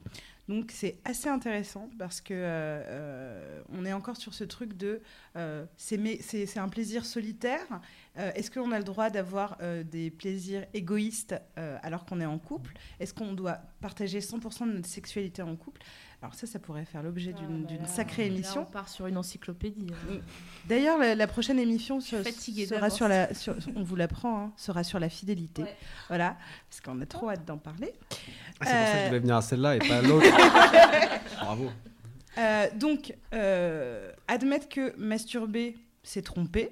Donc 0.48 0.72
c'est 0.72 0.98
assez 1.04 1.28
intéressant 1.28 1.90
parce 2.00 2.22
que 2.22 2.34
euh, 2.34 2.82
euh, 2.86 3.62
on 3.70 3.86
est 3.86 3.92
encore 3.92 4.16
sur 4.16 4.34
ce 4.34 4.46
truc 4.46 4.78
de 4.78 5.02
euh, 5.36 5.66
c'est 5.76 6.58
un 6.58 6.70
plaisir 6.70 7.06
solitaire. 7.06 7.82
Euh, 8.18 8.32
Est-ce 8.36 8.50
qu'on 8.50 8.72
a 8.72 8.78
le 8.80 8.84
droit 8.84 9.10
d'avoir 9.10 9.58
euh, 9.62 9.84
des 9.84 10.10
plaisirs 10.10 10.66
égoïstes 10.74 11.36
euh, 11.58 11.78
alors 11.84 12.06
qu'on 12.06 12.20
est 12.20 12.26
en 12.26 12.40
couple? 12.40 12.74
Est-ce 13.00 13.14
qu'on 13.14 13.34
doit 13.34 13.60
partager 13.82 14.20
100% 14.20 14.68
de 14.68 14.74
notre 14.74 14.88
sexualité 14.88 15.42
en 15.44 15.56
couple? 15.56 15.82
Alors 16.24 16.34
ça, 16.34 16.48
ça 16.48 16.58
pourrait 16.58 16.86
faire 16.86 17.04
l'objet 17.04 17.32
d'une 17.32 17.66
d'une 17.66 17.86
sacrée 17.86 18.28
Là, 18.28 18.34
émission. 18.34 18.62
on 18.68 18.72
part 18.72 18.90
sur 18.90 19.06
une 19.06 19.18
encyclopédie. 19.18 19.86
hein. 20.12 20.16
D'ailleurs, 20.68 20.98
la, 20.98 21.14
la 21.14 21.28
prochaine 21.28 21.60
émission 21.60 22.00
sera 22.02 22.90
sur 22.90 23.08
la, 23.08 23.32
sur- 23.36 23.56
on 23.76 23.84
vous 23.84 23.96
l'apprend, 23.96 24.46
hein, 24.46 24.54
sera 24.58 24.84
sur 24.84 25.00
la 25.00 25.10
fidélité. 25.10 25.62
Ouais. 25.62 25.76
Voilà, 26.08 26.36
parce 26.70 26.82
qu'on 26.82 27.00
a 27.02 27.06
trop 27.06 27.30
hâte 27.30 27.46
d'en 27.46 27.60
parler. 27.60 27.94
Ah, 28.60 28.66
c'est 28.66 28.66
pour 28.66 28.68
ça 28.88 28.94
que 28.94 29.00
je 29.02 29.06
devais 29.10 29.20
venir 29.20 29.36
à 29.36 29.42
celle-là 29.44 29.76
et 29.76 29.80
pas 29.80 29.98
à 29.98 30.02
l'autre. 30.02 30.26
Bravo. 31.40 31.70
Euh, 32.40 32.68
donc, 32.76 33.14
euh, 33.34 34.12
admettre 34.28 34.70
que 34.70 34.96
masturber, 34.98 35.76
c'est 36.04 36.24
tromper, 36.24 36.72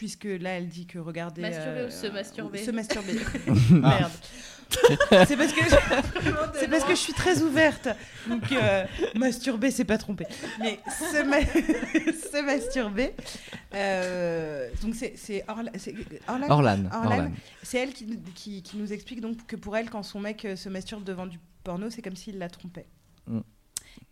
puisque 0.00 0.24
là, 0.24 0.52
elle 0.52 0.66
dit 0.66 0.86
que 0.86 0.98
regarder. 0.98 1.42
Masturber 1.42 1.84
ou 1.84 1.90
se 1.90 2.06
masturber 2.06 2.64
Se 2.64 2.70
masturber. 2.70 3.18
Ah. 3.84 3.98
Merde. 3.98 4.12
c'est 5.28 5.36
parce 5.36 5.52
que 5.52 5.60
c'est 6.58 6.68
parce 6.68 6.84
que 6.84 6.92
je 6.92 7.00
suis 7.00 7.12
très 7.12 7.42
ouverte. 7.42 7.86
Donc 8.26 8.50
euh, 8.50 8.86
masturber, 9.14 9.70
c'est 9.70 9.84
pas 9.84 9.98
tromper. 9.98 10.24
Mais 10.58 10.80
se, 10.88 11.22
ma- 11.22 11.42
se 12.12 12.42
masturber, 12.42 13.12
euh, 13.74 14.70
donc 14.82 14.94
c'est 14.94 15.18
c'est 15.18 15.44
Orla- 15.46 15.70
Orlan 16.28 16.48
Orlan. 16.48 16.84
Orlan. 16.94 17.30
C'est 17.62 17.76
elle 17.78 17.92
qui, 17.92 18.18
qui, 18.34 18.62
qui 18.62 18.78
nous 18.78 18.90
explique 18.94 19.20
donc 19.20 19.44
que 19.46 19.56
pour 19.56 19.76
elle, 19.76 19.90
quand 19.90 20.02
son 20.02 20.20
mec 20.20 20.46
euh, 20.46 20.56
se 20.56 20.70
masturbe 20.70 21.04
devant 21.04 21.26
du 21.26 21.38
porno, 21.62 21.90
c'est 21.90 22.00
comme 22.00 22.16
s'il 22.16 22.38
la 22.38 22.48
trompait. 22.48 22.86
Mm. 23.26 23.40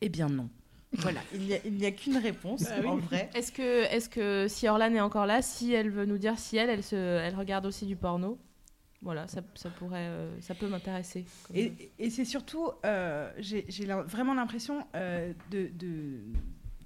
Eh 0.03 0.09
bien 0.11 0.29
non. 0.29 0.51
Voilà, 0.93 1.21
il 1.35 1.77
n'y 1.77 1.87
a, 1.87 1.91
qu'une 1.91 2.17
réponse 2.17 2.65
en 2.87 2.97
vrai. 2.97 3.31
Est-ce 3.35 3.53
que, 3.53 3.85
est 3.85 4.09
que 4.09 4.47
si 4.49 4.67
Orlan 4.69 4.95
est 4.95 5.01
encore 5.01 5.27
là, 5.27 5.43
si 5.43 5.73
elle 5.73 5.91
veut 5.91 6.07
nous 6.07 6.19
dire 6.19 6.39
si 6.39 6.57
elle, 6.57 6.71
elle, 6.71 6.83
se, 6.83 6.97
elle 6.97 7.35
regarde 7.35 7.67
aussi 7.67 7.85
du 7.87 7.95
porno, 7.95 8.39
voilà, 9.03 9.29
ça, 9.29 9.43
ça 9.55 9.71
pourrait, 9.71 10.09
euh, 10.09 10.41
ça 10.41 10.55
peut 10.55 10.67
m'intéresser. 10.67 11.25
Et, 11.55 11.73
et 11.99 12.11
c'est 12.11 12.25
surtout, 12.25 12.71
euh, 12.85 13.31
j'ai 13.39 13.67
vraiment 14.07 14.35
l'impression 14.35 14.85
euh, 14.95 15.33
de, 15.51 15.69
de- 15.73 16.21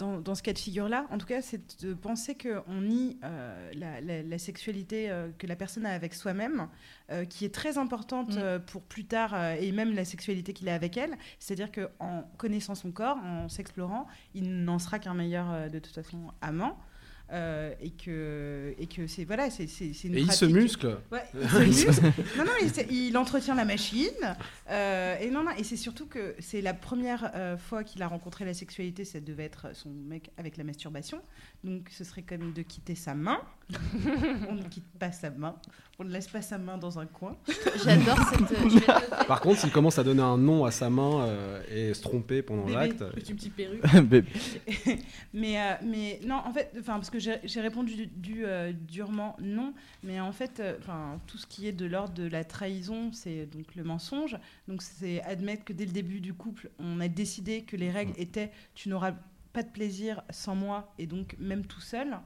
dans, 0.02 0.20
dans 0.20 0.34
ce 0.34 0.42
cas 0.42 0.52
de 0.52 0.58
figure-là, 0.58 1.06
en 1.10 1.18
tout 1.18 1.26
cas, 1.26 1.40
c'est 1.42 1.62
de 1.84 1.94
penser 1.94 2.36
qu'on 2.36 2.80
nie 2.80 3.18
euh, 3.24 3.70
la, 3.74 4.00
la- 4.00 4.22
la 4.22 4.38
sexualité 4.38 5.10
euh, 5.10 5.28
que 5.38 5.46
la 5.46 5.56
personne 5.56 5.86
a 5.86 5.90
avec 5.94 6.12
soi-même, 6.14 6.68
euh, 7.10 7.24
qui 7.24 7.44
est 7.44 7.54
très 7.54 7.78
importante 7.78 8.36
Mm. 8.36 8.60
pour 8.66 8.82
plus 8.82 9.04
tard, 9.04 9.32
et 9.60 9.70
même 9.72 9.94
la 9.94 10.04
sexualité 10.04 10.52
qu'il 10.52 10.68
a 10.68 10.74
avec 10.74 10.96
elle. 10.96 11.14
C'est-à-dire 11.38 11.70
qu'en 11.72 12.24
connaissant 12.36 12.74
son 12.74 12.90
corps, 12.92 13.16
en 13.18 13.48
s'explorant, 13.48 14.06
il 14.34 14.64
n'en 14.64 14.78
sera 14.78 14.98
qu'un 14.98 15.14
meilleur, 15.14 15.70
de 15.70 15.78
toute 15.78 15.94
façon, 15.94 16.18
amant. 16.40 16.76
Euh, 17.32 17.72
et 17.80 17.90
que 17.90 18.74
et 18.78 18.86
que 18.86 19.06
c'est 19.06 19.24
voilà 19.24 19.48
c'est 19.48 19.64
une 19.64 20.14
Et 20.14 20.20
il 20.20 20.30
se 20.32 20.44
pratique- 20.44 20.54
muscle. 20.54 20.98
Ouais, 21.10 21.22
il 21.66 21.74
se 21.74 21.86
muscle. 21.88 22.04
non, 22.36 22.44
non, 22.44 22.52
il, 22.90 23.16
entretient 23.16 23.54
la 23.54 23.64
machine. 23.64 24.10
euh, 24.70 25.16
et 25.18 25.30
non, 25.30 25.42
non, 25.42 25.52
et 25.56 25.64
c'est 25.64 25.78
surtout 25.78 26.04
que 26.06 26.34
c'est 26.40 26.60
la 26.60 26.74
première 26.74 27.30
euh, 27.34 27.56
fois 27.56 27.84
qu'il 27.84 28.02
a 28.02 28.08
rencontré 28.08 28.44
la 28.44 28.52
sexualité, 28.52 29.06
ça 29.06 29.18
devait 29.20 29.44
être 29.44 29.74
son 29.74 29.88
mec 29.88 30.30
avec 30.36 30.58
la 30.58 30.64
masturbation. 30.64 31.22
Donc 31.64 31.88
ce 31.90 32.04
serait 32.04 32.22
comme 32.22 32.52
de 32.52 32.60
quitter 32.60 32.94
sa 32.94 33.14
main. 33.14 33.40
on 34.50 34.54
ne 34.54 34.62
quitte 34.64 34.90
pas 34.98 35.12
sa 35.12 35.30
main. 35.30 35.56
On 35.98 36.04
ne 36.04 36.10
laisse 36.10 36.26
pas 36.26 36.42
sa 36.42 36.58
main 36.58 36.78
dans 36.78 36.98
un 36.98 37.06
coin. 37.06 37.36
J'adore 37.84 38.18
cette. 38.30 39.26
Par 39.26 39.40
contre, 39.40 39.60
s'il 39.60 39.70
commence 39.70 39.98
à 39.98 40.04
donner 40.04 40.22
un 40.22 40.36
nom 40.38 40.64
à 40.64 40.70
sa 40.70 40.90
main 40.90 41.20
euh, 41.26 41.62
et 41.70 41.94
se 41.94 42.02
tromper 42.02 42.42
pendant 42.42 42.66
l'acte, 42.66 43.04
Petit 43.14 43.30
une 43.30 43.36
petite 43.36 43.54
perruque. 43.54 43.82
Mais, 45.34 45.58
euh, 45.60 45.74
mais 45.84 46.20
non, 46.26 46.36
en 46.44 46.52
fait, 46.52 46.72
enfin 46.80 46.94
parce 46.94 47.10
que 47.10 47.18
j'ai 47.44 47.60
répondu 47.60 47.94
du, 47.94 48.06
du, 48.06 48.46
euh, 48.46 48.72
durement 48.72 49.36
non, 49.40 49.74
mais 50.02 50.20
en 50.20 50.32
fait, 50.32 50.60
euh, 50.60 50.76
enfin 50.78 51.20
tout 51.26 51.38
ce 51.38 51.46
qui 51.46 51.66
est 51.66 51.72
de 51.72 51.86
l'ordre 51.86 52.14
de 52.14 52.26
la 52.26 52.44
trahison, 52.44 53.12
c'est 53.12 53.46
donc 53.46 53.74
le 53.74 53.84
mensonge. 53.84 54.36
Donc 54.68 54.82
c'est 54.82 55.22
admettre 55.22 55.64
que 55.64 55.72
dès 55.72 55.86
le 55.86 55.92
début 55.92 56.20
du 56.20 56.34
couple, 56.34 56.70
on 56.78 57.00
a 57.00 57.08
décidé 57.08 57.62
que 57.62 57.76
les 57.76 57.90
règles 57.90 58.12
étaient 58.16 58.50
tu 58.74 58.88
n'auras 58.88 59.12
pas 59.52 59.62
de 59.62 59.68
plaisir 59.68 60.22
sans 60.30 60.54
moi 60.54 60.92
et 60.98 61.06
donc 61.06 61.36
même 61.38 61.66
tout 61.66 61.80
seul, 61.80 62.18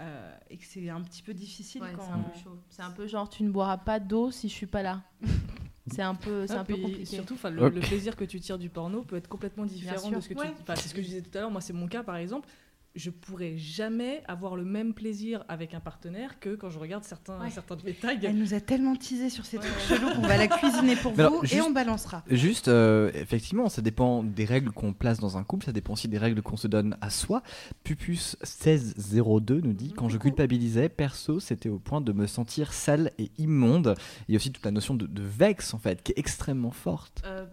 euh, 0.00 0.32
et 0.48 0.56
que 0.56 0.64
c'est 0.64 0.88
un 0.88 1.00
petit 1.02 1.22
peu 1.22 1.34
difficile 1.34 1.82
Ouais, 1.82 1.92
quand. 1.94 2.02
c'est 2.06 2.12
un 2.12 2.22
peu 2.22 2.38
chaud. 2.38 2.58
C'est 2.70 2.82
un 2.82 2.90
peu 2.90 3.06
genre 3.06 3.28
tu 3.28 3.42
ne 3.42 3.50
boiras 3.50 3.78
pas 3.78 3.98
d'eau 4.00 4.30
si 4.30 4.48
je 4.48 4.54
suis 4.54 4.66
pas 4.66 4.82
là. 4.82 5.02
c'est 5.90 6.02
un 6.02 6.14
peu, 6.14 6.46
c'est 6.46 6.54
Ah, 6.54 6.60
un 6.60 6.64
peu 6.64 6.76
compliqué. 6.76 7.04
Surtout, 7.04 7.36
le, 7.50 7.80
plaisir 7.80 8.16
que 8.16 8.24
tu 8.24 8.40
tires 8.40 8.58
du 8.58 8.68
porno 8.68 9.02
peut 9.02 9.16
être 9.16 9.28
complètement 9.28 9.64
différent 9.64 10.10
de 10.10 10.20
ce 10.20 10.28
que 10.28 10.34
Ouais. 10.34 10.50
tu. 10.50 10.72
C'est 10.76 10.88
ce 10.88 10.94
que 10.94 11.02
je 11.02 11.06
disais 11.06 11.22
tout 11.22 11.36
à 11.36 11.40
l'heure. 11.40 11.50
Moi, 11.50 11.60
c'est 11.60 11.72
mon 11.72 11.88
cas, 11.88 12.02
par 12.02 12.16
exemple. 12.16 12.48
Je 12.94 13.10
pourrais 13.10 13.56
jamais 13.56 14.22
avoir 14.26 14.56
le 14.56 14.64
même 14.64 14.92
plaisir 14.92 15.44
avec 15.48 15.72
un 15.74 15.78
partenaire 15.78 16.40
que 16.40 16.56
quand 16.56 16.68
je 16.70 16.78
regarde 16.78 17.04
certains, 17.04 17.38
Ouais. 17.40 17.50
certains 17.50 17.76
de 17.76 17.84
mes 17.84 17.94
tags. 17.94 18.16
Elle 18.22 18.36
nous 18.38 18.54
a 18.54 18.60
tellement 18.60 18.96
teasé 18.96 19.30
sur 19.30 19.44
ces 19.46 19.58
trucs 19.58 19.78
chelous 19.88 20.12
qu'on 20.14 20.22
va 20.26 20.36
la 20.36 20.48
cuisiner 20.48 20.96
pour 20.96 21.12
Mais 21.16 21.22
vous 21.24 21.28
alors, 21.40 21.44
et 21.52 21.60
on 21.60 21.70
balancera. 21.70 22.24
Juste, 22.28 22.66
euh, 22.68 23.10
effectivement, 23.14 23.68
ça 23.68 23.82
dépend 23.82 24.24
des 24.24 24.44
règles 24.46 24.70
qu'on 24.72 24.92
place 24.94 25.20
dans 25.20 25.36
un 25.36 25.44
couple, 25.44 25.66
ça 25.66 25.72
dépend 25.72 25.92
aussi 25.92 26.08
des 26.08 26.18
règles 26.18 26.42
qu'on 26.42 26.56
se 26.56 26.66
donne 26.66 26.96
à 27.00 27.10
soi. 27.10 27.42
Pupus 27.84 28.36
1602 28.42 29.60
nous 29.60 29.72
dit 29.74 29.92
Quand 29.92 30.08
je 30.08 30.18
culpabilisais, 30.18 30.88
perso, 30.88 31.40
c'était 31.40 31.68
au 31.68 31.78
point 31.78 32.00
de 32.00 32.12
me 32.12 32.26
sentir 32.26 32.72
sale 32.72 33.12
et 33.18 33.30
immonde. 33.38 33.94
Il 34.28 34.32
y 34.32 34.34
a 34.34 34.38
aussi 34.38 34.50
toute 34.50 34.64
la 34.64 34.70
notion 34.72 34.94
de, 34.94 35.06
de 35.06 35.22
vex, 35.22 35.72
en 35.74 35.78
fait, 35.78 36.02
qui 36.02 36.12
est 36.12 36.18
extrêmement 36.18 36.70
forte. 36.72 37.22
Euh, 37.26 37.46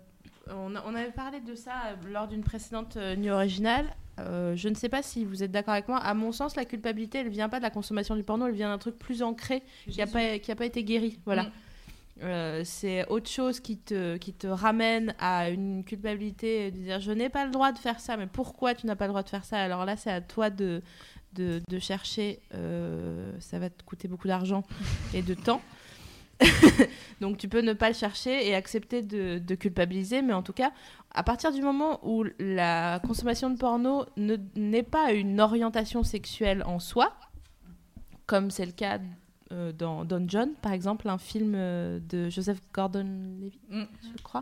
on, 0.51 0.75
a- 0.75 0.83
on 0.85 0.95
avait 0.95 1.11
parlé 1.11 1.39
de 1.39 1.55
ça 1.55 1.71
euh, 1.87 2.09
lors 2.11 2.27
d'une 2.27 2.43
précédente 2.43 2.97
euh, 2.97 3.15
nuit 3.15 3.29
originale. 3.31 3.85
Euh, 4.19 4.55
je 4.55 4.69
ne 4.69 4.75
sais 4.75 4.87
pas 4.89 5.01
si 5.03 5.25
vous 5.25 5.43
êtes 5.43 5.51
d'accord 5.51 5.73
avec 5.73 5.87
moi. 5.87 5.97
À 5.97 6.13
mon 6.13 6.31
sens, 6.31 6.55
la 6.55 6.63
culpabilité, 6.65 7.17
elle 7.19 7.29
vient 7.29 7.49
pas 7.49 7.57
de 7.57 7.63
la 7.63 7.69
consommation 7.69 8.15
du 8.15 8.23
porno, 8.23 8.47
elle 8.47 8.53
vient 8.55 8.69
d'un 8.69 8.77
truc 8.77 8.97
plus 8.97 9.21
ancré 9.23 9.61
qui 9.89 9.97
n'a 9.99 10.07
pas, 10.07 10.39
qui 10.39 10.51
a 10.51 10.55
pas 10.55 10.65
été 10.65 10.83
guéri. 10.83 11.19
Voilà. 11.25 11.43
Mm. 11.43 11.51
Euh, 12.23 12.61
c'est 12.63 13.05
autre 13.09 13.29
chose 13.29 13.59
qui 13.59 13.77
te, 13.77 14.15
qui 14.15 14.31
te 14.31 14.47
ramène 14.47 15.13
à 15.19 15.49
une 15.49 15.83
culpabilité 15.83 16.71
de 16.71 16.77
dire 16.77 17.01
je 17.01 17.11
n'ai 17.11 17.27
pas 17.27 17.43
le 17.45 17.51
droit 17.51 17.73
de 17.73 17.77
faire 17.77 17.99
ça, 17.99 18.15
mais 18.15 18.25
pourquoi 18.27 18.73
tu 18.73 18.87
n'as 18.87 18.95
pas 18.95 19.05
le 19.05 19.09
droit 19.09 19.21
de 19.23 19.27
faire 19.29 19.43
ça? 19.43 19.59
Alors 19.61 19.83
là, 19.83 19.97
c'est 19.97 20.11
à 20.11 20.21
toi 20.21 20.49
de, 20.49 20.81
de, 21.33 21.61
de 21.67 21.79
chercher. 21.79 22.39
euh, 22.53 23.33
ça 23.41 23.59
va 23.59 23.69
te 23.69 23.83
coûter 23.83 24.07
beaucoup 24.07 24.29
d'argent 24.29 24.63
et 25.13 25.21
de 25.23 25.33
temps. 25.33 25.61
Donc 27.21 27.37
tu 27.37 27.47
peux 27.47 27.61
ne 27.61 27.73
pas 27.73 27.87
le 27.89 27.95
chercher 27.95 28.47
et 28.47 28.55
accepter 28.55 29.01
de, 29.01 29.39
de 29.39 29.55
culpabiliser, 29.55 30.21
mais 30.21 30.33
en 30.33 30.43
tout 30.43 30.53
cas, 30.53 30.71
à 31.11 31.23
partir 31.23 31.51
du 31.53 31.61
moment 31.61 31.99
où 32.03 32.25
la 32.39 32.99
consommation 32.99 33.49
de 33.49 33.57
porno 33.57 34.05
ne- 34.17 34.37
n'est 34.55 34.83
pas 34.83 35.11
une 35.13 35.39
orientation 35.39 36.03
sexuelle 36.03 36.63
en 36.65 36.79
soi, 36.79 37.13
comme 38.25 38.51
c'est 38.51 38.65
le 38.65 38.71
cas 38.73 38.99
euh, 39.51 39.71
dans 39.71 40.03
Don 40.05 40.25
John, 40.27 40.49
par 40.61 40.73
exemple, 40.73 41.07
un 41.07 41.17
film 41.19 41.53
euh, 41.55 41.99
de 42.09 42.29
Joseph 42.29 42.59
Gordon-Levitt, 42.73 43.61
Mm. 43.69 43.83
je 44.17 44.23
crois. 44.23 44.41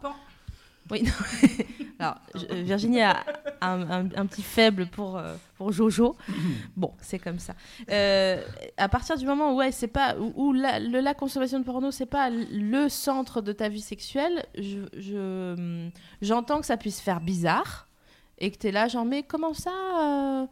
Oui. 0.91 1.03
non. 1.03 1.11
Alors, 1.99 2.15
je- 2.35 2.53
Virginie 2.63 3.01
a 3.01 3.23
un, 3.61 3.81
un- 3.89 4.09
un 4.15 4.25
petit 4.25 4.41
faible 4.41 4.87
pour, 4.87 5.17
euh, 5.17 5.35
pour 5.57 5.71
Jojo. 5.71 6.15
Bon, 6.75 6.91
c'est 7.01 7.19
comme 7.19 7.39
ça. 7.39 7.53
Euh, 7.89 8.41
à 8.77 8.89
partir 8.89 9.17
du 9.17 9.25
moment 9.25 9.53
où, 9.53 9.57
ouais, 9.57 9.71
c'est 9.71 9.87
pas, 9.87 10.15
où, 10.17 10.33
où 10.35 10.53
la, 10.53 10.79
le- 10.79 10.99
la 10.99 11.13
consommation 11.13 11.59
de 11.59 11.63
porno, 11.63 11.91
c'est 11.91 12.05
pas 12.07 12.29
le 12.29 12.89
centre 12.89 13.41
de 13.41 13.53
ta 13.53 13.69
vie 13.69 13.79
sexuelle, 13.81 14.45
je, 14.57 14.79
je- 14.97 15.53
hum, 15.53 15.91
j'entends 16.21 16.59
que 16.59 16.65
ça 16.65 16.75
puisse 16.77 16.99
faire 16.99 17.21
bizarre 17.21 17.87
et 18.39 18.51
que 18.51 18.57
tu 18.57 18.67
es 18.67 18.71
là, 18.71 18.87
genre, 18.89 19.05
mais 19.05 19.23
comment 19.23 19.53
ça 19.53 19.71
euh, 20.01 20.45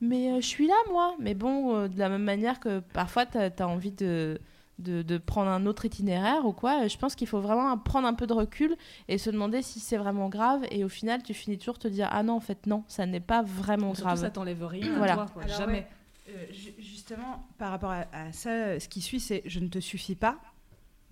Mais 0.00 0.40
je 0.40 0.46
suis 0.46 0.66
là, 0.68 0.74
moi. 0.90 1.16
Mais 1.18 1.34
bon, 1.34 1.88
de 1.88 1.98
la 1.98 2.08
même 2.08 2.22
manière 2.22 2.60
que 2.60 2.78
parfois, 2.80 3.26
tu 3.26 3.38
as, 3.38 3.66
envie 3.68 3.90
de, 3.92 4.38
de, 4.82 5.02
de 5.02 5.18
prendre 5.18 5.50
un 5.50 5.64
autre 5.66 5.84
itinéraire 5.84 6.44
ou 6.44 6.52
quoi, 6.52 6.86
je 6.88 6.96
pense 6.98 7.14
qu'il 7.14 7.26
faut 7.26 7.40
vraiment 7.40 7.78
prendre 7.78 8.06
un 8.06 8.14
peu 8.14 8.26
de 8.26 8.32
recul 8.32 8.76
et 9.08 9.16
se 9.18 9.30
demander 9.30 9.62
si 9.62 9.80
c'est 9.80 9.96
vraiment 9.96 10.28
grave. 10.28 10.62
Et 10.70 10.84
au 10.84 10.88
final, 10.88 11.22
tu 11.22 11.32
finis 11.34 11.58
toujours 11.58 11.78
te 11.78 11.88
dire, 11.88 12.08
ah 12.10 12.22
non, 12.22 12.34
en 12.34 12.40
fait, 12.40 12.66
non, 12.66 12.84
ça 12.88 13.06
n'est 13.06 13.20
pas 13.20 13.42
vraiment 13.42 13.94
Surtout, 13.94 14.02
grave. 14.08 14.20
ça 14.20 14.30
t'enlève 14.30 14.64
rien 14.64 14.92
Voilà. 14.96 15.14
toi. 15.14 15.26
quoi. 15.32 15.42
Alors, 15.44 15.56
Jamais. 15.56 15.72
ouais, 15.72 15.86
euh, 16.30 16.46
ju- 16.52 16.74
justement, 16.78 17.46
par 17.58 17.70
rapport 17.70 17.90
à, 17.90 18.04
à 18.12 18.32
ça, 18.32 18.78
ce 18.80 18.88
qui 18.88 19.00
suit, 19.00 19.20
c'est 19.20 19.42
je 19.46 19.60
ne 19.60 19.68
te 19.68 19.78
suffis 19.80 20.16
pas. 20.16 20.38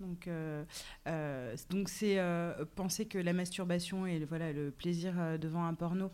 Donc, 0.01 0.27
euh, 0.27 0.63
euh, 1.07 1.55
donc 1.69 1.87
c'est 1.87 2.17
euh, 2.17 2.65
penser 2.75 3.05
que 3.05 3.17
la 3.17 3.33
masturbation 3.33 4.07
et 4.07 4.19
le, 4.19 4.25
voilà, 4.25 4.51
le 4.51 4.71
plaisir 4.71 5.13
devant 5.39 5.65
un 5.65 5.73
porno 5.73 6.11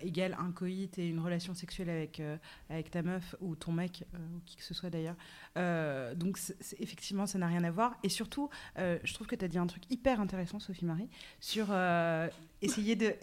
égale 0.00 0.36
un 0.38 0.50
coït 0.52 0.98
et 0.98 1.08
une 1.08 1.20
relation 1.20 1.54
sexuelle 1.54 1.90
avec, 1.90 2.22
avec 2.70 2.90
ta 2.90 3.02
meuf 3.02 3.36
ou 3.40 3.54
ton 3.54 3.72
mec, 3.72 4.04
ou 4.14 4.40
qui 4.44 4.56
que 4.56 4.64
ce 4.64 4.74
soit 4.74 4.90
d'ailleurs. 4.90 5.16
Donc 6.16 6.38
effectivement, 6.80 7.26
ça 7.26 7.38
n'a 7.38 7.46
rien 7.46 7.64
à 7.64 7.70
voir. 7.70 7.96
Et 8.02 8.08
surtout, 8.08 8.48
je 8.76 9.14
trouve 9.14 9.26
que 9.26 9.36
tu 9.36 9.44
as 9.44 9.48
dit 9.48 9.58
un 9.58 9.66
truc 9.66 9.82
hyper 9.90 10.20
intéressant, 10.20 10.58
Sophie-Marie, 10.58 11.08
sur 11.40 11.66
essayer 12.62 12.96
de... 12.96 13.14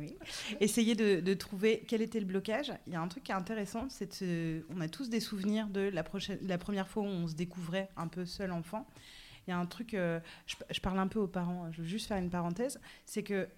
essayer 0.60 0.94
de, 0.94 1.34
trouver 1.34 1.84
quel 1.86 2.02
était 2.02 2.20
le 2.20 2.26
blocage. 2.26 2.72
Il 2.86 2.92
y 2.92 2.96
a 2.96 3.00
un 3.00 3.08
truc 3.08 3.24
qui 3.24 3.32
est 3.32 3.34
intéressant, 3.34 3.88
c'est 3.90 4.06
on 4.70 4.80
a 4.80 4.88
tous 4.88 5.10
des 5.10 5.20
souvenirs 5.20 5.68
de 5.68 5.80
la, 5.80 6.02
prochaine, 6.02 6.38
la 6.42 6.58
première 6.58 6.88
fois 6.88 7.02
où 7.02 7.06
on 7.06 7.26
se 7.26 7.34
découvrait 7.34 7.88
un 7.96 8.08
peu 8.08 8.24
seul 8.24 8.52
enfant. 8.52 8.86
Il 9.46 9.50
y 9.50 9.52
a 9.52 9.58
un 9.58 9.66
truc, 9.66 9.94
euh, 9.94 10.20
je, 10.46 10.56
je 10.70 10.80
parle 10.80 10.98
un 10.98 11.06
peu 11.06 11.20
aux 11.20 11.28
parents, 11.28 11.70
je 11.72 11.82
veux 11.82 11.88
juste 11.88 12.06
faire 12.08 12.16
une 12.16 12.30
parenthèse, 12.30 12.80
c'est 13.04 13.22
que 13.22 13.48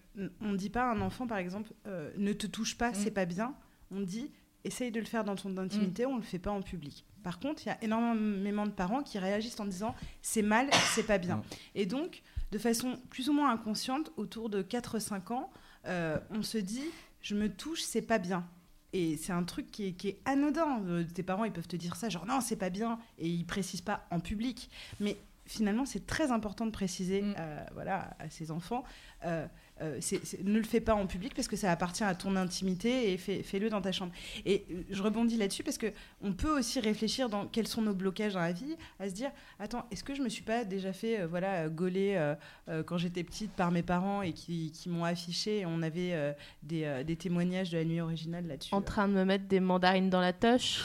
on 0.40 0.48
ne 0.48 0.56
dit 0.56 0.70
pas 0.70 0.82
à 0.82 0.92
un 0.92 1.00
enfant, 1.00 1.26
par 1.26 1.38
exemple, 1.38 1.72
euh, 1.86 2.10
ne 2.16 2.32
te 2.32 2.46
touche 2.46 2.76
pas, 2.76 2.92
c'est 2.94 3.10
pas 3.10 3.24
bien. 3.24 3.54
on 3.90 4.00
dit 4.00 4.30
essaye 4.64 4.90
de 4.90 5.00
le 5.00 5.06
faire 5.06 5.24
dans 5.24 5.36
ton 5.36 5.56
intimité, 5.56 6.04
on 6.04 6.16
le 6.16 6.22
fait 6.22 6.38
pas 6.38 6.50
en 6.50 6.62
public. 6.62 7.04
Par 7.22 7.38
contre, 7.38 7.62
il 7.64 7.68
y 7.68 7.72
a 7.72 7.82
énormément 7.82 8.66
de 8.66 8.72
parents 8.72 9.02
qui 9.02 9.18
réagissent 9.18 9.58
en 9.60 9.64
disant 9.64 9.94
c'est 10.20 10.42
mal, 10.42 10.68
c'est 10.94 11.06
pas 11.06 11.18
bien. 11.18 11.42
Et 11.74 11.86
donc, 11.86 12.22
de 12.50 12.58
façon 12.58 13.00
plus 13.08 13.28
ou 13.28 13.32
moins 13.32 13.52
inconsciente, 13.52 14.12
autour 14.16 14.50
de 14.50 14.62
4-5 14.62 15.32
ans, 15.32 15.50
euh, 15.86 16.18
on 16.30 16.42
se 16.42 16.58
dit 16.58 16.84
je 17.20 17.34
me 17.34 17.48
touche, 17.48 17.80
c'est 17.82 18.02
pas 18.02 18.18
bien. 18.18 18.46
Et 18.92 19.16
c'est 19.16 19.32
un 19.32 19.44
truc 19.44 19.70
qui 19.70 19.88
est, 19.88 19.92
qui 19.92 20.08
est 20.08 20.20
anodin. 20.24 20.82
Euh, 20.86 21.04
tes 21.04 21.22
parents, 21.22 21.44
ils 21.44 21.52
peuvent 21.52 21.68
te 21.68 21.76
dire 21.76 21.96
ça, 21.96 22.08
genre 22.08 22.26
non, 22.26 22.40
c'est 22.40 22.56
pas 22.56 22.70
bien, 22.70 22.98
et 23.18 23.28
ils 23.28 23.44
précisent 23.44 23.82
pas 23.82 24.06
en 24.10 24.20
public. 24.20 24.70
Mais 24.98 25.18
finalement, 25.48 25.84
c'est 25.84 26.06
très 26.06 26.30
important 26.30 26.64
de 26.66 26.70
préciser 26.70 27.22
Mm. 27.22 27.34
euh, 27.38 27.64
voilà, 27.74 28.14
à 28.20 28.30
ses 28.30 28.50
enfants. 28.52 28.84
euh, 29.24 29.46
euh, 29.80 29.98
ne 30.44 30.58
le 30.58 30.64
fais 30.64 30.80
pas 30.80 30.94
en 30.94 31.06
public 31.06 31.34
parce 31.34 31.46
que 31.48 31.54
ça 31.56 31.70
appartient 31.72 32.02
à 32.04 32.14
ton 32.14 32.34
intimité 32.36 33.12
et 33.12 33.16
fais- 33.16 33.42
fais-le 33.44 33.70
dans 33.70 33.80
ta 33.80 33.90
chambre. 33.92 34.12
Et 34.44 34.64
je 34.90 35.00
rebondis 35.02 35.36
là-dessus 35.36 35.62
parce 35.62 35.78
que 35.78 35.92
on 36.20 36.32
peut 36.32 36.50
aussi 36.58 36.78
réfléchir 36.80 37.28
dans 37.28 37.46
quels 37.46 37.66
sont 37.68 37.80
nos 37.82 37.94
blocages 37.94 38.34
dans 38.34 38.40
la 38.40 38.50
vie, 38.52 38.76
à 39.00 39.08
se 39.08 39.14
dire 39.14 39.30
attends, 39.60 39.86
est-ce 39.92 40.02
que 40.04 40.14
je 40.16 40.22
me 40.22 40.28
suis 40.28 40.42
pas 40.42 40.64
déjà 40.64 40.92
fait 40.92 41.20
euh, 41.20 41.26
voilà 41.28 41.68
gauler 41.68 42.14
euh, 42.16 42.34
euh, 42.68 42.82
quand 42.82 42.98
j'étais 42.98 43.22
petite 43.24 43.52
par 43.52 43.70
mes 43.70 43.82
parents 43.82 44.22
et 44.22 44.32
qui, 44.32 44.72
qui 44.72 44.88
m'ont 44.88 45.04
affiché 45.04 45.60
et 45.60 45.66
on 45.66 45.80
avait 45.82 46.12
euh, 46.12 46.32
des, 46.64 46.82
euh, 46.84 47.04
des 47.04 47.14
témoignages 47.16 47.70
de 47.70 47.78
la 47.78 47.84
nuit 47.84 48.00
originale 48.00 48.46
là-dessus. 48.48 48.74
En 48.74 48.82
train 48.82 49.06
de 49.08 49.12
me 49.14 49.24
mettre 49.24 49.46
des 49.46 49.60
mandarines 49.60 50.10
dans 50.10 50.20
la 50.20 50.32
toche, 50.32 50.82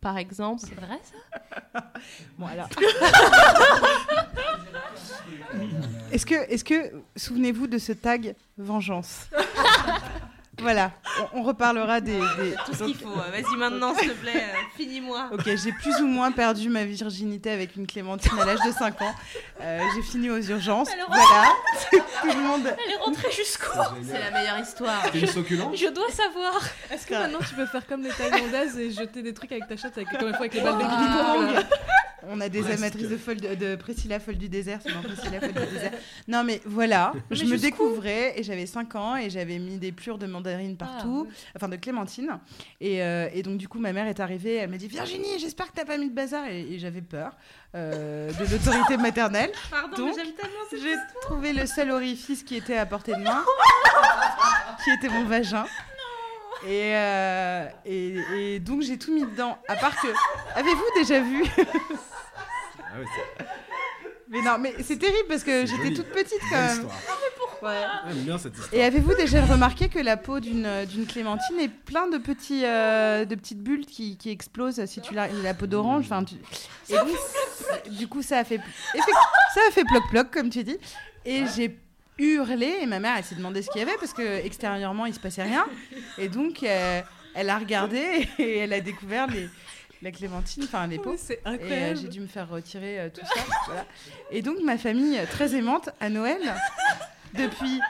par 0.00 0.18
exemple. 0.18 0.62
C'est 0.66 0.74
vrai 0.74 0.98
ça? 1.02 1.16
Bon, 2.38 2.46
alors. 2.46 2.68
est-ce 6.12 6.24
que, 6.24 6.34
est-ce 6.50 6.64
que, 6.64 6.92
souvenez-vous 7.16 7.66
de 7.66 7.78
ce 7.78 7.92
tag 7.92 8.34
vengeance? 8.56 9.28
Voilà, 10.62 10.90
on, 11.34 11.40
on 11.40 11.42
reparlera 11.42 12.00
des. 12.00 12.18
des- 12.18 12.54
Tout 12.66 12.72
ce 12.72 12.78
donc- 12.78 12.88
qu'il 12.88 12.96
faut. 12.96 13.08
Vas-y 13.10 13.56
maintenant, 13.56 13.94
s'il 13.94 14.10
te 14.10 14.14
plaît, 14.14 14.32
euh, 14.36 14.56
finis-moi. 14.76 15.30
Ok, 15.32 15.44
j'ai 15.46 15.72
plus 15.72 16.00
ou 16.00 16.06
moins 16.06 16.32
perdu 16.32 16.68
ma 16.68 16.84
virginité 16.84 17.50
avec 17.50 17.76
une 17.76 17.86
clémentine 17.86 18.38
à 18.40 18.44
l'âge 18.44 18.58
de 18.66 18.72
5 18.72 19.00
ans. 19.02 19.14
Euh, 19.60 19.80
j'ai 19.94 20.02
fini 20.02 20.30
aux 20.30 20.40
urgences. 20.40 20.90
Alors- 20.92 21.08
Voilà, 21.08 21.48
tout 22.22 22.28
le 22.28 22.42
monde. 22.42 22.66
Elle 22.86 22.92
est 22.92 22.96
rentrée 22.96 23.30
jusqu'où 23.32 23.78
C'est 24.04 24.18
la 24.18 24.30
meilleure 24.30 24.58
histoire. 24.58 25.02
C'est 25.12 25.20
une 25.20 25.26
succulente 25.26 25.76
Je 25.76 25.86
dois 25.88 26.10
savoir. 26.10 26.60
Est-ce 26.92 27.06
que 27.06 27.14
maintenant 27.14 27.38
tu 27.46 27.54
peux 27.54 27.66
faire 27.66 27.86
comme 27.86 28.02
les 28.02 28.10
Thaïlandaises 28.10 28.78
et 28.78 28.90
jeter 28.90 29.22
des 29.22 29.32
trucs 29.34 29.52
avec 29.52 29.66
ta 29.68 29.76
chatte, 29.76 29.96
avec, 29.96 30.08
comme 30.10 30.28
une 30.28 30.34
fois 30.34 30.40
avec 30.46 30.54
les 30.54 30.60
balles 30.60 30.78
de 30.78 30.84
On 32.28 32.40
a 32.40 32.48
des 32.48 32.60
Presque. 32.60 32.78
amatrices 32.78 33.08
de, 33.08 33.16
folle 33.16 33.36
de, 33.40 33.54
de 33.54 33.76
Priscilla 33.76 34.20
folle 34.20 34.36
du 34.36 34.48
désert, 34.48 34.80
c'est 34.82 34.92
dans 34.92 35.02
Priscilla 35.02 35.40
folle 35.40 35.52
du 35.52 35.74
désert. 35.74 35.92
Non 36.28 36.44
mais 36.44 36.60
voilà, 36.66 37.12
je 37.30 37.44
me 37.44 37.56
découvrais 37.56 38.38
et 38.38 38.42
j'avais 38.42 38.66
5 38.66 38.94
ans 38.96 39.16
et 39.16 39.30
j'avais 39.30 39.58
mis 39.58 39.78
des 39.78 39.92
plures 39.92 40.18
de 40.18 40.26
mandarine 40.26 40.76
partout, 40.76 41.26
enfin 41.56 41.68
de 41.68 41.76
clémentine. 41.76 42.38
Et, 42.80 43.02
euh, 43.02 43.28
et 43.32 43.42
donc 43.42 43.56
du 43.58 43.68
coup 43.68 43.78
ma 43.78 43.92
mère 43.92 44.06
est 44.06 44.20
arrivée, 44.20 44.56
elle 44.56 44.70
m'a 44.70 44.76
dit 44.76 44.88
Virginie, 44.88 45.38
j'espère 45.38 45.68
que 45.70 45.76
t'as 45.76 45.84
pas 45.84 45.96
mis 45.96 46.08
de 46.10 46.14
bazar 46.14 46.46
et, 46.48 46.60
et 46.60 46.78
j'avais 46.78 47.02
peur 47.02 47.36
euh, 47.74 48.30
de 48.32 48.44
l'autorité 48.52 48.96
maternelle. 49.02 49.50
Pardon, 49.70 49.96
Donc, 49.96 50.16
mais 50.16 50.24
j'aime 50.24 50.34
tellement 50.34 50.60
cette 50.70 50.80
J'ai 50.82 50.94
trouvé 51.22 51.52
le 51.52 51.66
seul 51.66 51.90
orifice 51.90 52.42
qui 52.42 52.56
était 52.56 52.76
à 52.76 52.86
portée 52.86 53.12
de 53.12 53.22
main, 53.22 53.44
qui 54.84 54.90
était 54.90 55.08
mon 55.08 55.24
vagin. 55.24 55.64
Et, 56.66 56.94
euh, 56.94 57.66
et, 57.86 58.16
et 58.36 58.60
donc 58.60 58.82
j'ai 58.82 58.98
tout 58.98 59.14
mis 59.14 59.22
dedans. 59.22 59.56
À 59.66 59.76
part 59.76 59.96
que, 60.00 60.08
avez-vous 60.54 60.84
déjà 60.96 61.20
vu 61.20 61.42
Ah 62.92 62.98
ouais, 62.98 63.04
c'est 63.38 63.44
Mais 64.28 64.42
non, 64.42 64.58
mais 64.58 64.74
c'est 64.82 64.96
terrible 64.98 65.26
parce 65.28 65.42
que 65.44 65.66
j'étais 65.66 65.92
toute 65.94 66.08
petite 66.10 66.38
quand 66.50 66.56
même. 66.56 66.76
histoire. 66.78 67.00
Ouais. 67.62 67.82
J'aime 68.08 68.22
bien 68.24 68.38
cette 68.38 68.54
histoire. 68.56 68.72
Et 68.74 68.82
avez-vous 68.84 69.14
déjà 69.14 69.44
remarqué 69.44 69.88
que 69.88 69.98
la 69.98 70.16
peau 70.16 70.40
d'une 70.40 70.68
d'une 70.86 71.04
clémentine 71.06 71.58
est 71.60 71.68
plein 71.68 72.08
de 72.08 72.16
petits 72.16 72.64
euh, 72.64 73.24
de 73.26 73.34
petites 73.34 73.62
bulles 73.62 73.84
qui, 73.86 74.16
qui 74.16 74.30
explosent 74.30 74.82
si 74.86 75.00
tu 75.02 75.14
la, 75.14 75.28
la 75.28 75.52
peau 75.52 75.66
d'orange. 75.66 76.04
Enfin, 76.06 76.24
tu- 76.24 76.36
et 76.88 76.96
donc, 76.96 77.08
c'est- 77.54 77.90
du 77.90 78.08
coup, 78.08 78.22
ça 78.22 78.38
a 78.38 78.44
fait 78.44 78.56
effect- 78.94 79.18
ça 79.54 79.60
a 79.68 79.70
fait 79.72 79.84
ploc 79.84 80.02
ploc 80.10 80.30
comme 80.30 80.48
tu 80.48 80.64
dis. 80.64 80.78
Et 81.26 81.44
j'ai 81.54 81.76
hurlé 82.18 82.78
et 82.82 82.86
ma 82.86 82.98
mère 82.98 83.14
elle 83.18 83.24
s'est 83.24 83.34
demandé 83.34 83.60
ce 83.62 83.70
qu'il 83.70 83.80
y 83.80 83.82
avait 83.82 83.96
parce 83.98 84.12
que 84.14 84.22
extérieurement 84.44 85.04
il 85.06 85.14
se 85.14 85.20
passait 85.20 85.42
rien. 85.42 85.66
Et 86.18 86.28
donc 86.28 86.62
euh, 86.62 87.00
elle 87.34 87.50
a 87.50 87.58
regardé 87.58 88.28
et 88.38 88.58
elle 88.58 88.72
a 88.72 88.80
découvert 88.80 89.26
les 89.26 89.48
la 90.02 90.10
clémentine, 90.10 90.64
enfin 90.64 90.86
les 90.86 91.00
C'est 91.18 91.34
Et 91.34 91.40
euh, 91.46 91.50
incroyable. 91.50 91.98
j'ai 92.00 92.08
dû 92.08 92.20
me 92.20 92.26
faire 92.26 92.48
retirer 92.48 93.00
euh, 93.00 93.08
tout 93.10 93.24
ça. 93.24 93.40
voilà. 93.66 93.86
Et 94.30 94.42
donc 94.42 94.56
ma 94.64 94.78
famille, 94.78 95.18
euh, 95.18 95.26
très 95.26 95.54
aimante, 95.54 95.90
à 96.00 96.08
Noël, 96.08 96.40
depuis 97.34 97.80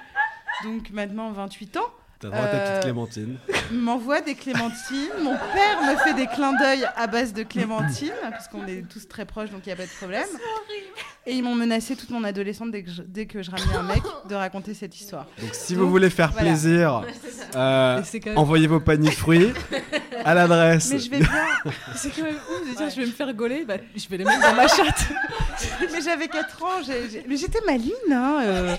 donc 0.65 0.91
maintenant 0.91 1.31
28 1.33 1.77
ans, 1.77 1.93
T'as 2.21 2.29
droit 2.29 2.41
à 2.41 2.47
ta 2.49 2.57
Euh, 2.57 2.71
petite 2.71 2.83
Clémentine. 2.85 3.37
m'envoie 3.73 4.21
des 4.21 4.35
clémentines. 4.35 5.09
Mon 5.23 5.37
père 5.37 5.83
me 5.83 5.97
fait 5.97 6.15
des 6.15 6.27
clins 6.27 6.53
d'œil 6.53 6.87
à 6.97 7.07
base 7.07 7.33
de 7.33 7.43
clémentines, 7.43 8.13
parce 8.31 8.47
qu'on 8.49 8.67
est 8.67 8.83
tous 8.89 9.09
très 9.09 9.25
proches, 9.25 9.51
donc 9.51 9.61
il 9.65 9.69
n'y 9.69 9.73
a 9.73 9.77
pas 9.77 9.85
de 9.87 9.97
problème. 9.99 10.27
Et 11.27 11.33
ils 11.33 11.43
m'ont 11.43 11.55
menacé 11.55 11.97
toute 11.97 12.11
mon 12.11 12.25
adolescente 12.25 12.71
dès 12.71 12.83
que 12.83 12.91
je, 12.91 13.03
dès 13.03 13.27
que 13.27 13.43
je 13.43 13.51
ramenais 13.51 13.77
un 13.77 13.83
mec 13.83 14.03
de 14.29 14.35
raconter 14.35 14.73
cette 14.75 14.99
histoire. 14.99 15.27
Donc 15.41 15.51
si 15.53 15.75
Donc, 15.75 15.83
vous 15.85 15.91
voulez 15.91 16.09
faire 16.11 16.31
voilà. 16.33 16.49
plaisir, 16.51 17.05
euh, 17.57 18.03
même, 18.27 18.39
envoyez 18.39 18.67
vos 18.67 18.81
paniers 18.81 19.11
de 19.11 19.15
fruits 19.15 19.53
à 20.25 20.35
l'adresse. 20.35 20.91
Mais 20.91 20.99
je 20.99 21.11
vais 21.11 21.19
bien. 21.19 21.29
c'est 21.95 22.11
quand 22.11 22.23
même 22.25 22.35
ouf 22.37 22.71
de 22.71 22.77
dire 22.77 22.91
je 22.91 23.01
vais 23.01 23.07
me 23.07 23.13
faire 23.13 23.33
gauler, 23.35 23.65
bah, 23.67 23.77
je 23.95 24.09
vais 24.09 24.17
les 24.17 24.25
mettre 24.25 24.41
dans 24.41 24.55
ma 24.55 24.67
chatte. 24.67 25.09
Mais 25.93 26.01
j'avais 26.01 26.29
4 26.29 26.63
ans, 26.63 26.69
mais 27.29 27.37
j'étais 27.37 27.61
maligne. 27.67 27.93
Hein, 28.11 28.39
euh. 28.43 28.77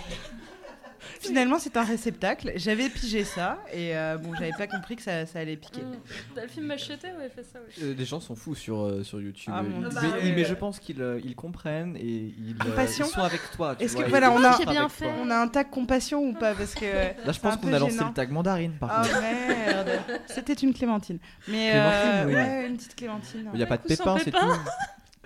Finalement, 1.21 1.59
c'est 1.59 1.77
un 1.77 1.83
réceptacle. 1.83 2.51
J'avais 2.55 2.89
pigé 2.89 3.23
ça 3.23 3.57
et 3.73 3.95
euh, 3.95 4.17
bon, 4.17 4.33
j'avais 4.33 4.51
pas 4.57 4.67
compris 4.67 4.95
que 4.95 5.01
ça, 5.01 5.25
ça 5.25 5.39
allait 5.39 5.55
piquer. 5.57 5.81
Mm. 5.81 5.95
T'as 6.35 6.41
le 6.43 6.47
film 6.47 6.65
Machete 6.65 7.03
Ouais, 7.03 7.29
fait 7.33 7.43
ça. 7.43 7.59
Ouais. 7.59 7.83
Euh, 7.83 7.93
des 7.93 8.05
gens 8.05 8.19
sont 8.19 8.35
fous 8.35 8.55
sur, 8.55 8.79
euh, 8.81 9.03
sur 9.03 9.21
YouTube. 9.21 9.53
Ah, 9.55 9.61
mais, 9.63 9.89
Bah, 9.89 10.01
oui, 10.01 10.09
ouais. 10.29 10.33
mais 10.35 10.45
je 10.45 10.53
pense 10.53 10.79
qu'ils 10.79 11.01
euh, 11.01 11.19
ils 11.23 11.35
comprennent 11.35 11.95
et 11.97 12.01
ils, 12.37 12.55
euh, 12.65 12.87
sont 12.87 13.21
avec 13.21 13.41
toi. 13.55 13.75
Est-ce 13.79 13.95
que 13.95 14.03
voilà, 14.09 14.31
on 14.31 14.43
a- 14.43 14.57
bien 14.65 14.89
fait. 14.89 15.09
On 15.21 15.29
a 15.29 15.37
un 15.37 15.47
tag 15.47 15.69
compassion 15.69 16.23
ou 16.23 16.33
pas? 16.33 16.53
Parce 16.53 16.73
que 16.75 16.85
Là, 16.85 17.31
je 17.31 17.39
pense 17.39 17.57
qu'on 17.57 17.71
a 17.73 17.79
lancé 17.79 17.95
gênant. 17.97 18.07
le 18.09 18.13
tag 18.13 18.31
mandarine 18.31 18.73
par 18.79 18.89
Oh 19.03 19.07
contre. 19.07 19.21
merde 19.21 19.89
C'était 20.27 20.53
une 20.53 20.73
clémentine. 20.73 21.19
Mais 21.47 21.69
Clémentine, 21.71 22.11
euh, 22.11 22.25
oui. 22.27 22.33
ouais, 22.33 22.67
une 22.67 22.77
petite 22.77 22.95
clémentine. 22.95 23.49
Il 23.53 23.57
n'y 23.57 23.63
a 23.63 23.67
pas 23.67 23.77
de 23.77 23.83
pépins, 23.83 24.17
c'est 24.23 24.31
tout. 24.31 24.37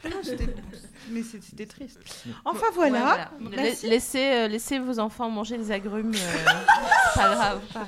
Mais 1.10 1.22
c'était 1.24 1.66
triste. 1.66 2.00
Enfin 2.46 2.68
Ouais, 2.68 2.90
voilà. 2.90 3.30
voilà. 3.40 3.64
Laissez, 3.84 4.24
euh, 4.34 4.48
laissez 4.48 4.80
vos 4.80 4.98
enfants 5.00 5.30
manger 5.30 5.58
des 5.58 5.72
agrumes. 5.72 6.14
euh, 6.16 6.44
pas 7.16 7.36
grave. 7.36 7.62
pas- 7.74 7.88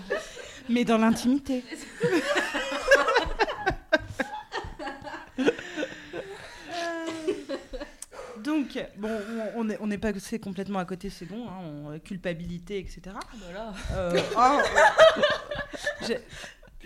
Mais 0.69 0.85
dans 0.85 0.97
l'intimité. 0.97 1.63
Donc, 8.43 8.77
bon, 8.97 9.09
on- 9.55 9.63
n'est 9.63 9.77
on 9.81 9.87
n'est 9.87 9.97
pas 9.97 10.11
complètement 10.39 10.79
à 10.79 10.85
côté, 10.85 11.09
c'est 11.09 11.25
bon, 11.25 11.47
hein, 11.47 11.57
on- 11.95 11.99
culpabilité, 11.99 12.77
etc. 12.79 13.15
Euh, 13.93 14.19
oh, 14.37 14.59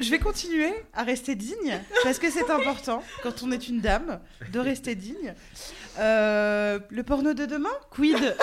je, 0.02 0.12
vais 0.12 0.20
continuer 0.20 0.74
à 0.93 1.04
rester 1.04 1.36
digne, 1.36 1.80
parce 2.04 2.20
que 2.20 2.30
c'est 2.30 2.49
important, 2.49 3.04
quand 3.24 3.43
on 3.43 3.52
est 3.52 3.68
une 3.68 3.80
dame, 3.80 4.20
de 4.52 4.60
rester 4.60 4.95
digne. 4.95 5.34
Euh, 5.99 6.80
le 6.89 7.04
porno 7.04 7.34
de 7.34 7.45
demain 7.45 7.70
Quid? 7.91 8.36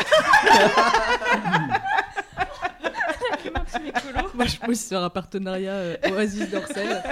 Moi 4.35 4.47
je 4.47 4.71
aussi 4.71 4.89
faire 4.89 5.03
un 5.03 5.11
partenariat 5.11 5.73
euh, 5.73 5.97
Oasis 6.13 6.51
d'Orcel. 6.51 7.03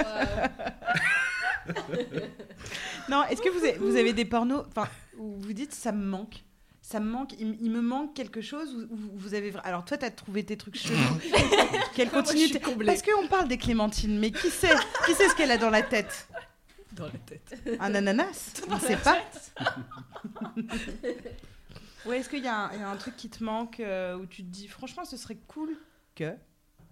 Non, 3.09 3.23
est-ce 3.25 3.41
que 3.41 3.49
vous 3.49 3.59
avez, 3.59 3.77
vous 3.77 3.95
avez 3.95 4.13
des 4.13 4.25
pornos 4.25 4.65
enfin, 4.69 4.87
où 5.17 5.37
vous 5.39 5.53
dites 5.53 5.73
ça 5.73 5.91
me 5.91 6.05
manque? 6.05 6.43
Ça 6.89 7.01
me 7.01 7.09
manque, 7.11 7.33
il, 7.37 7.69
me 7.69 7.81
manque 7.81 8.13
quelque 8.13 8.39
chose 8.39 8.73
où, 8.73 8.93
où 8.93 9.17
vous 9.17 9.33
avez 9.33 9.53
alors 9.65 9.83
toi 9.83 9.97
t'as 9.97 10.09
trouvé 10.09 10.45
tes 10.45 10.55
trucs 10.55 10.77
chelous, 10.77 10.95
quelle 11.93 12.09
Moi, 12.09 12.21
je 12.23 12.27
suis 12.29 12.37
continuité 12.37 12.59
comblée. 12.61 12.85
Parce 12.85 13.01
qu'on 13.01 13.27
parle 13.27 13.49
des 13.49 13.57
clémentines, 13.57 14.17
mais 14.17 14.31
qui 14.31 14.49
sait, 14.49 14.69
qui 15.05 15.13
sait 15.13 15.27
ce 15.27 15.35
qu'elle 15.35 15.51
a 15.51 15.57
dans 15.57 15.69
la 15.69 15.81
tête? 15.81 16.29
Dans 16.93 17.03
la 17.07 17.11
tête. 17.25 17.61
Un 17.81 17.93
ananas 17.93 18.53
On 18.69 18.75
ne 18.75 18.79
sait 18.79 18.95
pas. 18.95 19.17
Ouais, 22.05 22.19
est-ce 22.19 22.29
qu'il 22.29 22.41
y, 22.43 22.47
a 22.47 22.55
un- 22.55 22.73
il 22.73 22.79
y 22.79 22.83
a 22.83 22.89
un 22.89 22.95
truc 22.95 23.17
qui 23.17 23.29
te 23.29 23.43
manque 23.43 23.81
euh, 23.81 24.15
où 24.15 24.25
tu 24.25 24.41
te 24.41 24.47
dis 24.49 24.69
franchement 24.69 25.03
ce 25.03 25.17
serait 25.17 25.35
cool 25.45 25.75
que 26.15 26.33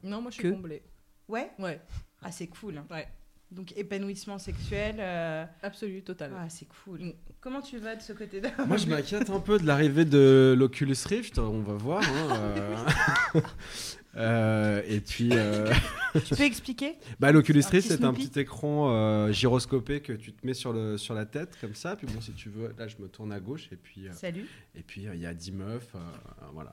Non, 0.03 0.19
moi 0.21 0.29
je 0.29 0.35
suis 0.35 0.43
Que 0.43 0.49
comblée. 0.49 0.83
Ouais? 1.29 1.51
Ouais, 1.57 1.79
Ah 2.21 2.33
c'est 2.33 2.47
cool. 2.47 2.83
Ouais. 2.91 3.07
Donc 3.51 3.73
épanouissement 3.77 4.37
sexuel. 4.37 4.95
euh, 4.99 5.45
absolu, 5.61 6.01
total. 6.01 6.31
Ah 6.37 6.49
c'est 6.49 6.67
cool. 6.83 6.99
Mm. 6.99 7.13
Comment 7.41 7.61
tu 7.61 7.77
vas 7.77 7.95
de 7.95 8.01
ce 8.01 8.11
côté-là 8.13 8.49
Moi, 8.67 8.77
je 8.77 8.87
m'inquiète 8.87 9.29
un 9.29 9.39
peu 9.39 9.59
de 9.59 9.65
l'arrivée 9.67 10.03
de 10.05 10.55
l'Oculus 10.57 10.95
Rift. 11.05 11.37
On 11.39 11.59
va 11.61 11.73
voir. 11.73 12.01
hein, 12.03 12.85
euh. 13.35 13.41
Euh, 14.17 14.81
et 14.87 14.99
puis, 15.01 15.29
euh, 15.33 15.71
Tu 16.25 16.35
peux 16.35 16.43
expliquer? 16.43 16.95
Bah, 17.19 17.31
l'Oculus 17.33 17.61
Rift, 17.69 17.87
c'est 17.89 18.03
un 18.05 18.13
petit 18.13 18.39
écran 18.39 18.89
euh, 18.89 19.31
gyroscopé 19.33 19.99
que 20.01 20.13
tu 20.13 20.31
te 20.31 20.45
mets 20.47 20.53
sur, 20.53 20.71
le, 20.71 20.97
sur 20.97 21.13
la 21.13 21.25
tête, 21.25 21.57
comme 21.59 21.75
ça. 21.75 21.95
Puis 21.97 22.07
bon, 22.07 22.21
si 22.21 22.31
tu 22.31 22.49
veux, 22.49 22.73
là, 22.77 22.87
je 22.87 22.95
me 22.99 23.07
tourne 23.09 23.33
à 23.33 23.39
gauche. 23.41 23.67
Et 23.71 23.75
puis, 23.75 24.07
euh, 24.07 24.11
Salut. 24.13 24.47
et 24.75 24.81
puis 24.81 25.07
euh, 25.07 25.15
il 25.15 25.21
y 25.21 25.25
a 25.25 25.33
10 25.33 25.51
meufs. 25.51 25.89
euh, 25.95 25.99
voilà. 26.53 26.71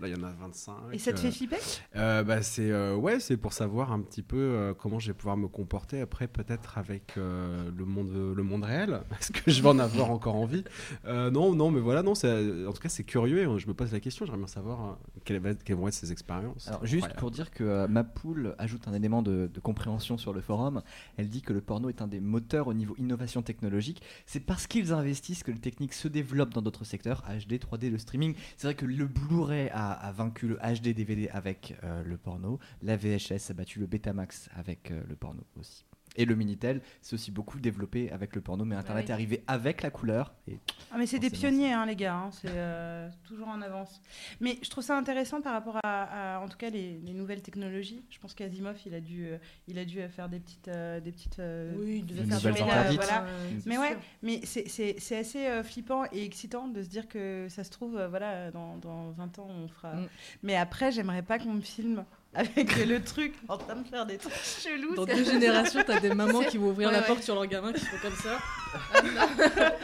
Là, 0.00 0.08
il 0.08 0.16
y 0.16 0.20
en 0.20 0.22
a 0.24 0.30
25. 0.30 0.72
Et 0.92 0.98
ça 0.98 1.12
te 1.12 1.18
euh, 1.18 1.22
fait 1.22 1.30
flipper? 1.32 1.56
euh, 1.96 2.22
bah, 2.22 2.42
c'est 2.42 2.70
euh, 2.70 2.94
ouais, 2.94 3.18
c'est 3.18 3.36
pour 3.36 3.52
savoir 3.52 3.92
un 3.92 4.00
petit 4.00 4.22
peu 4.22 4.36
euh, 4.36 4.74
comment 4.74 5.00
je 5.00 5.08
vais 5.08 5.14
pouvoir 5.14 5.36
me 5.36 5.48
comporter 5.48 6.00
après, 6.00 6.28
peut-être 6.28 6.78
avec 6.78 7.14
euh, 7.16 7.70
le 7.76 7.84
monde, 7.84 8.12
le 8.36 8.42
monde 8.44 8.62
réel. 8.64 9.00
Est-ce 9.20 9.32
que 9.32 9.50
je 9.50 9.60
vais 9.62 9.68
en 9.68 9.78
avoir 9.80 10.10
encore 10.10 10.36
envie? 10.36 10.62
Euh, 11.06 11.30
Non, 11.32 11.52
non, 11.54 11.70
mais 11.72 11.80
voilà, 11.80 12.02
non. 12.04 12.14
c'est- 12.14 12.64
En 12.66 12.72
tout 12.72 12.80
cas, 12.80 12.88
c'est 12.88 13.04
curieux. 13.04 13.38
Et 13.40 13.58
je 13.58 13.66
me 13.66 13.74
pose 13.74 13.92
la 13.92 13.98
question. 14.00 14.24
J'aimerais 14.24 14.38
bien 14.38 14.46
savoir 14.46 14.98
euh, 15.26 15.50
quelles 15.64 15.76
vont 15.76 15.88
être 15.88 15.94
ces 15.94 16.12
expériences. 16.12 16.68
Alors, 16.68 16.83
juste 16.84 17.14
pour 17.14 17.30
dire 17.30 17.50
que 17.50 17.64
euh, 17.64 17.88
ma 17.88 18.04
poule 18.04 18.54
ajoute 18.58 18.88
un 18.88 18.92
élément 18.92 19.22
de, 19.22 19.50
de 19.52 19.60
compréhension 19.60 20.18
sur 20.18 20.32
le 20.32 20.40
forum, 20.40 20.82
elle 21.16 21.28
dit 21.28 21.42
que 21.42 21.52
le 21.52 21.60
porno 21.60 21.88
est 21.88 22.02
un 22.02 22.06
des 22.06 22.20
moteurs 22.20 22.68
au 22.68 22.74
niveau 22.74 22.94
innovation 22.98 23.42
technologique. 23.42 24.02
C'est 24.26 24.40
parce 24.40 24.66
qu'ils 24.66 24.92
investissent 24.92 25.42
que 25.42 25.50
les 25.50 25.58
techniques 25.58 25.94
se 25.94 26.08
développent 26.08 26.54
dans 26.54 26.62
d'autres 26.62 26.84
secteurs, 26.84 27.22
HD, 27.28 27.54
3D, 27.54 27.90
le 27.90 27.98
streaming. 27.98 28.34
C'est 28.56 28.66
vrai 28.66 28.74
que 28.74 28.86
le 28.86 29.06
Blu-ray 29.06 29.70
a, 29.72 29.92
a 29.92 30.12
vaincu 30.12 30.48
le 30.48 30.56
HD 30.56 30.94
DVD 30.94 31.28
avec 31.30 31.76
euh, 31.84 32.02
le 32.04 32.16
porno, 32.16 32.58
la 32.82 32.96
VHS 32.96 33.50
a 33.50 33.54
battu 33.54 33.78
le 33.78 33.86
Betamax 33.86 34.48
avec 34.56 34.90
euh, 34.90 35.02
le 35.08 35.16
porno 35.16 35.44
aussi. 35.58 35.84
Et 36.16 36.24
le 36.24 36.34
Minitel 36.36 36.80
s'est 37.02 37.14
aussi 37.14 37.30
beaucoup 37.32 37.58
développé 37.58 38.10
avec 38.12 38.34
le 38.36 38.40
porno, 38.40 38.64
mais 38.64 38.76
Internet 38.76 39.04
oui. 39.06 39.10
est 39.10 39.12
arrivé 39.14 39.44
avec 39.46 39.82
la 39.82 39.90
couleur. 39.90 40.32
Et 40.46 40.58
Ah 40.92 40.96
mais 40.98 41.06
c'est 41.06 41.18
des 41.18 41.30
pionniers 41.30 41.72
hein, 41.72 41.86
les 41.86 41.96
gars, 41.96 42.14
hein, 42.14 42.30
c'est 42.32 42.48
euh, 42.50 43.08
toujours 43.26 43.48
en 43.48 43.60
avance. 43.60 44.00
Mais 44.40 44.58
je 44.62 44.70
trouve 44.70 44.84
ça 44.84 44.96
intéressant 44.96 45.40
par 45.40 45.52
rapport 45.54 45.78
à, 45.82 46.36
à, 46.36 46.40
en 46.40 46.48
tout 46.48 46.56
cas 46.56 46.70
les, 46.70 46.98
les 47.04 47.12
nouvelles 47.14 47.42
technologies. 47.42 48.04
Je 48.10 48.18
pense 48.20 48.32
qu'Asimov 48.34 48.76
il 48.86 48.94
a 48.94 49.00
dû 49.00 49.26
euh, 49.26 49.38
il 49.66 49.78
a 49.78 49.84
dû 49.84 49.98
faire 50.08 50.28
des 50.28 50.38
petites 50.38 50.68
euh, 50.68 51.00
des 51.00 51.10
petites 51.10 51.38
euh, 51.40 51.72
Oui, 51.78 51.96
il 51.98 52.06
devait 52.06 52.22
Des 52.22 52.28
faire 52.30 52.46
interdites. 52.68 52.96
voilà. 53.02 53.24
euh, 53.24 53.50
c'est 53.58 53.66
Mais 53.66 53.78
ouais, 53.78 53.88
sûr. 53.90 53.98
mais 54.22 54.40
c'est- 54.44 54.68
c'est 54.68 54.96
c'est 54.98 55.16
assez 55.18 55.46
euh, 55.46 55.62
flippant 55.64 56.04
et 56.12 56.24
excitant 56.24 56.68
de 56.68 56.82
se 56.82 56.88
dire 56.88 57.08
que 57.08 57.46
ça 57.48 57.64
se 57.64 57.70
trouve, 57.70 57.96
euh, 57.98 58.08
voilà, 58.08 58.50
dans, 58.52 58.76
dans 58.78 59.10
20 59.10 59.38
ans, 59.40 59.48
on 59.50 59.66
fera. 59.68 59.94
Mm. 59.94 60.08
Mais 60.44 60.56
après, 60.56 60.92
j'aimerais 60.92 61.22
pas 61.22 61.38
qu'on 61.38 61.54
me 61.54 61.60
filme 61.60 62.04
avec 62.34 62.86
le 62.86 63.02
truc 63.02 63.34
en 63.48 63.56
train 63.58 63.76
de 63.76 63.86
faire 63.86 64.06
des 64.06 64.18
trucs 64.18 64.32
chelous. 64.34 64.94
Dans 64.94 65.04
deux 65.04 65.24
générations, 65.24 65.82
t'as 65.86 66.00
des 66.00 66.14
mamans 66.14 66.40
qui 66.42 66.58
vont 66.58 66.70
ouvrir 66.70 66.88
Ouais, 66.88 66.94
la 66.94 67.00
ouais. 67.00 67.06
porte 67.06 67.22
sur 67.22 67.34
leur 67.34 67.46
gamin 67.46 67.72
qui 67.72 67.84
font 67.84 67.96
comme 68.02 68.14
ça. 68.16 68.38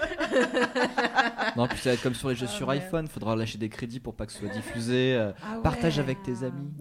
non, 1.56 1.66
puis 1.68 1.78
ça 1.78 1.90
va 1.90 1.94
être 1.94 2.02
comme 2.02 2.14
sur 2.14 2.28
les 2.28 2.34
jeux 2.34 2.46
Ah, 2.48 2.52
sur 2.52 2.68
ouais. 2.68 2.76
iPhone, 2.76 3.06
faudra 3.08 3.36
lâcher 3.36 3.58
des 3.58 3.68
crédits 3.68 4.00
pour 4.00 4.14
pas 4.14 4.26
que 4.26 4.32
ce 4.32 4.38
soit 4.40 4.48
diffusé. 4.48 5.14
euh, 5.14 5.32
Ah 5.42 5.56
ouais. 5.56 5.62
Partage 5.62 5.98
avec 5.98 6.22
tes 6.22 6.42
amis. 6.44 6.70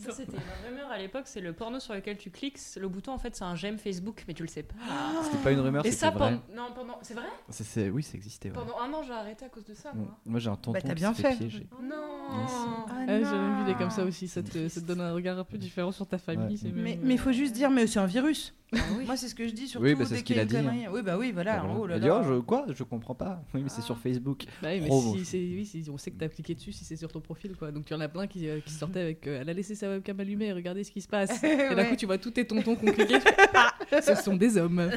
Ça, 0.00 0.12
c'était 0.12 0.32
une 0.36 0.68
rumeur 0.70 0.90
à 0.90 0.98
l'époque, 0.98 1.24
c'est 1.26 1.40
le 1.40 1.52
porno 1.52 1.78
sur 1.78 1.94
lequel 1.94 2.16
tu 2.16 2.30
cliques. 2.30 2.58
Le 2.76 2.88
bouton, 2.88 3.12
en 3.12 3.18
fait, 3.18 3.36
c'est 3.36 3.44
un 3.44 3.54
j'aime 3.54 3.78
Facebook, 3.78 4.24
mais 4.26 4.34
tu 4.34 4.42
le 4.42 4.48
sais 4.48 4.62
pas. 4.62 4.74
C'était 5.24 5.36
pas 5.38 5.50
une 5.52 5.60
rumeur, 5.60 5.84
Et 5.84 5.90
c'était 5.90 6.00
ça, 6.06 6.10
vrai. 6.10 6.40
pendant... 6.52 6.62
Non, 6.68 6.72
pendant... 6.74 6.98
C'est 7.02 7.14
vrai? 7.14 7.24
C'est- 7.50 7.64
c'est- 7.64 7.90
Oui, 7.90 8.02
ça 8.02 8.14
existait. 8.16 8.48
ouais. 8.48 8.54
Pendant 8.54 8.78
un 8.80 8.92
an, 8.92 9.02
j'ai 9.06 9.12
arrêté 9.12 9.44
à 9.44 9.48
cause 9.48 9.64
de 9.64 9.74
ça, 9.74 9.92
moi. 9.94 10.16
Moi 10.24 10.40
j'ai 10.40 10.48
un 10.48 10.56
tonton 10.56 10.72
Bah, 10.72 10.80
qui 10.80 10.94
bien 10.94 11.12
s'est 11.14 11.22
fait 11.22 11.36
piéger. 11.36 11.66
Non 11.82 11.94
Ah, 12.30 12.92
Ouais, 13.06 13.20
J'avais 13.24 13.36
non. 13.36 13.58
vidéo 13.60 13.74
comme 13.76 13.90
ça 13.90 14.04
aussi, 14.04 14.28
ça 14.28 14.42
te, 14.42 14.68
ça 14.68 14.80
te 14.80 14.86
donne 14.94 15.00
un 15.00 15.12
regard 15.12 15.38
un 15.38 15.44
peu 15.44 15.58
différent 15.58 15.92
sur 15.92 16.06
ta 16.06 16.18
famille. 16.18 16.56
Ouais. 16.62 16.70
Mais 16.74 16.82
même, 16.94 16.98
mais 17.02 17.08
euh, 17.10 17.12
il 17.14 17.18
faut 17.18 17.32
juste 17.32 17.54
dire, 17.54 17.70
mais 17.70 17.86
c'est 17.86 17.98
un 17.98 18.06
virus. 18.06 18.54
Ah 18.72 18.78
oui. 18.96 19.04
Moi, 19.04 19.16
c'est 19.16 19.28
ce 19.28 19.34
que 19.34 19.48
je 19.48 19.52
dis 19.52 19.66
surtout 19.66 19.84
Oui, 19.84 19.94
bah, 19.96 20.04
c'est 20.04 20.14
dès 20.14 20.18
ce 20.20 20.24
qu'il 20.24 20.36
y 20.36 20.38
a 20.38 20.42
une 20.42 20.48
dit, 20.48 20.56
hein. 20.56 20.90
Oui, 20.92 21.02
bah 21.02 21.18
oui, 21.18 21.32
voilà. 21.32 21.62
Ah, 21.64 21.76
oh 21.76 21.86
là 21.88 21.96
Il 21.96 21.96
a 21.96 22.00
dit, 22.00 22.06
là. 22.06 22.20
oh, 22.22 22.34
je, 22.34 22.38
quoi 22.40 22.66
Je 22.72 22.84
comprends 22.84 23.14
pas. 23.16 23.42
Oui, 23.54 23.62
mais 23.64 23.68
c'est 23.68 23.80
sur 23.82 23.98
Facebook. 23.98 24.44
Bah 24.62 24.68
oui, 24.72 24.80
mais 24.80 24.90
si, 25.18 25.24
c'est- 25.24 25.38
oui, 25.38 25.66
si 25.66 25.84
on 25.90 25.98
sait 25.98 26.10
que 26.12 26.18
t'as 26.18 26.28
cliqué 26.28 26.54
dessus, 26.54 26.70
si 26.72 26.84
c'est 26.84 26.96
sur 26.96 27.10
ton 27.10 27.20
profil, 27.20 27.56
quoi. 27.56 27.72
Donc 27.72 27.90
il 27.90 27.92
y 27.92 27.96
en 27.96 28.00
a 28.00 28.08
plein 28.08 28.26
qui, 28.28 28.48
euh, 28.48 28.60
qui 28.60 28.72
sortaient 28.72 29.00
avec. 29.02 29.26
euh, 29.26 29.40
elle 29.40 29.48
a 29.50 29.52
laissé 29.52 29.74
sa 29.74 29.88
webcam 29.88 30.20
allumée, 30.20 30.52
regardez 30.52 30.84
ce 30.84 30.92
qui 30.92 31.00
se 31.00 31.08
passe. 31.08 31.42
Et 31.44 31.74
d'un 31.74 31.84
coup, 31.86 31.96
tu 31.96 32.06
vois 32.06 32.18
tous 32.18 32.30
tes 32.30 32.46
tontons 32.46 32.76
qui 32.76 32.88
ont 32.88 32.92
cliqué. 32.92 33.14
tu 33.14 33.20
fais, 33.20 33.36
ah, 33.54 34.02
ce 34.02 34.14
sont 34.22 34.36
des 34.36 34.56
hommes. 34.56 34.88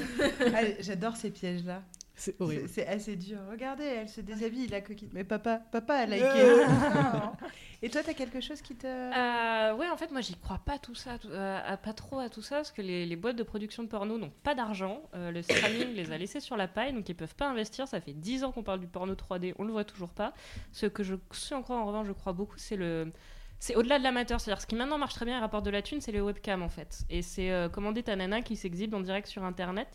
Ah, 0.54 0.60
J'adore 0.80 1.16
ces 1.16 1.32
pièges-là. 1.32 1.82
C'est 2.24 2.32
C'est 2.38 2.42
horrible. 2.42 2.70
c'est 2.70 2.88
assez 2.88 3.16
dur. 3.18 3.38
Regardez, 3.52 3.84
elle 3.84 4.08
se 4.08 4.22
déshabille, 4.22 4.68
la 4.68 4.80
coquine. 4.80 5.10
Mais 5.12 5.26
papa, 5.26 5.58
papa 5.72 5.96
a 5.96 6.06
liké. 6.06 6.24
Et 7.82 7.90
toi, 7.90 8.02
t'as 8.02 8.14
quelque 8.14 8.40
chose 8.40 8.62
qui 8.62 8.76
te. 8.76 8.88
Euh, 8.88 9.76
ouais, 9.76 9.90
en 9.90 9.98
fait, 9.98 10.10
moi, 10.12 10.22
j'y 10.22 10.36
crois 10.36 10.60
pas 10.66 10.78
tout 10.80 10.96
ça, 10.96 11.18
tout- 11.18 11.28
euh, 11.30 11.60
à- 11.66 11.76
pas 11.76 11.92
trop 11.92 12.20
à 12.20 12.30
tout 12.30 12.42
ça, 12.42 12.56
parce 12.58 12.72
que 12.72 12.82
les, 12.82 13.06
les 13.06 13.16
boîtes 13.18 13.36
de 13.36 13.44
production 13.44 13.84
de 13.84 13.90
porno 13.90 14.18
n'ont 14.18 14.32
pas 14.44 14.56
d'argent. 14.56 15.02
Euh, 15.16 15.32
le 15.32 15.42
streaming 15.42 15.94
les 15.94 16.12
a 16.14 16.18
laissés 16.18 16.40
sur 16.40 16.56
la 16.56 16.70
paille, 16.70 16.94
donc 16.94 17.10
ils 17.10 17.16
peuvent 17.16 17.36
pas 17.36 17.50
investir. 17.50 17.86
Ça 17.88 18.00
fait 18.00 18.14
10 18.14 18.46
ans 18.46 18.54
qu'on 18.54 18.64
parle 18.64 18.80
du 18.80 18.88
porno 18.88 19.14
3D, 19.16 19.54
on 19.60 19.66
le 19.66 19.74
voit 19.74 19.84
toujours 19.84 20.12
pas. 20.14 20.34
Ce 20.72 20.86
que 20.86 21.04
je 21.04 21.16
ce 21.32 21.54
en 21.56 21.62
crois, 21.62 21.76
en 21.78 21.86
revanche, 21.86 22.08
je 22.08 22.14
crois 22.14 22.32
beaucoup, 22.32 22.58
c'est 22.58 22.78
le 22.78 23.12
c'est 23.60 23.76
au-delà 23.78 23.98
de 23.98 24.04
l'amateur, 24.04 24.42
c'est-à-dire 24.42 24.62
ce 24.62 24.68
qui 24.68 24.76
maintenant 24.76 24.98
marche 24.98 25.14
très 25.14 25.24
bien 25.26 25.38
et 25.38 25.40
rapporte 25.40 25.64
de 25.66 25.70
la 25.70 25.82
thune, 25.82 26.02
c'est 26.02 26.12
les 26.12 26.20
webcams 26.20 26.62
en 26.64 26.68
fait. 26.70 27.04
Et 27.10 27.22
c'est 27.22 27.50
euh, 27.50 27.70
commander 27.70 28.04
ta 28.04 28.14
nana 28.18 28.42
qui 28.42 28.58
s'exhibe 28.58 28.94
en 28.94 29.00
direct 29.00 29.26
sur 29.28 29.46
internet. 29.46 29.88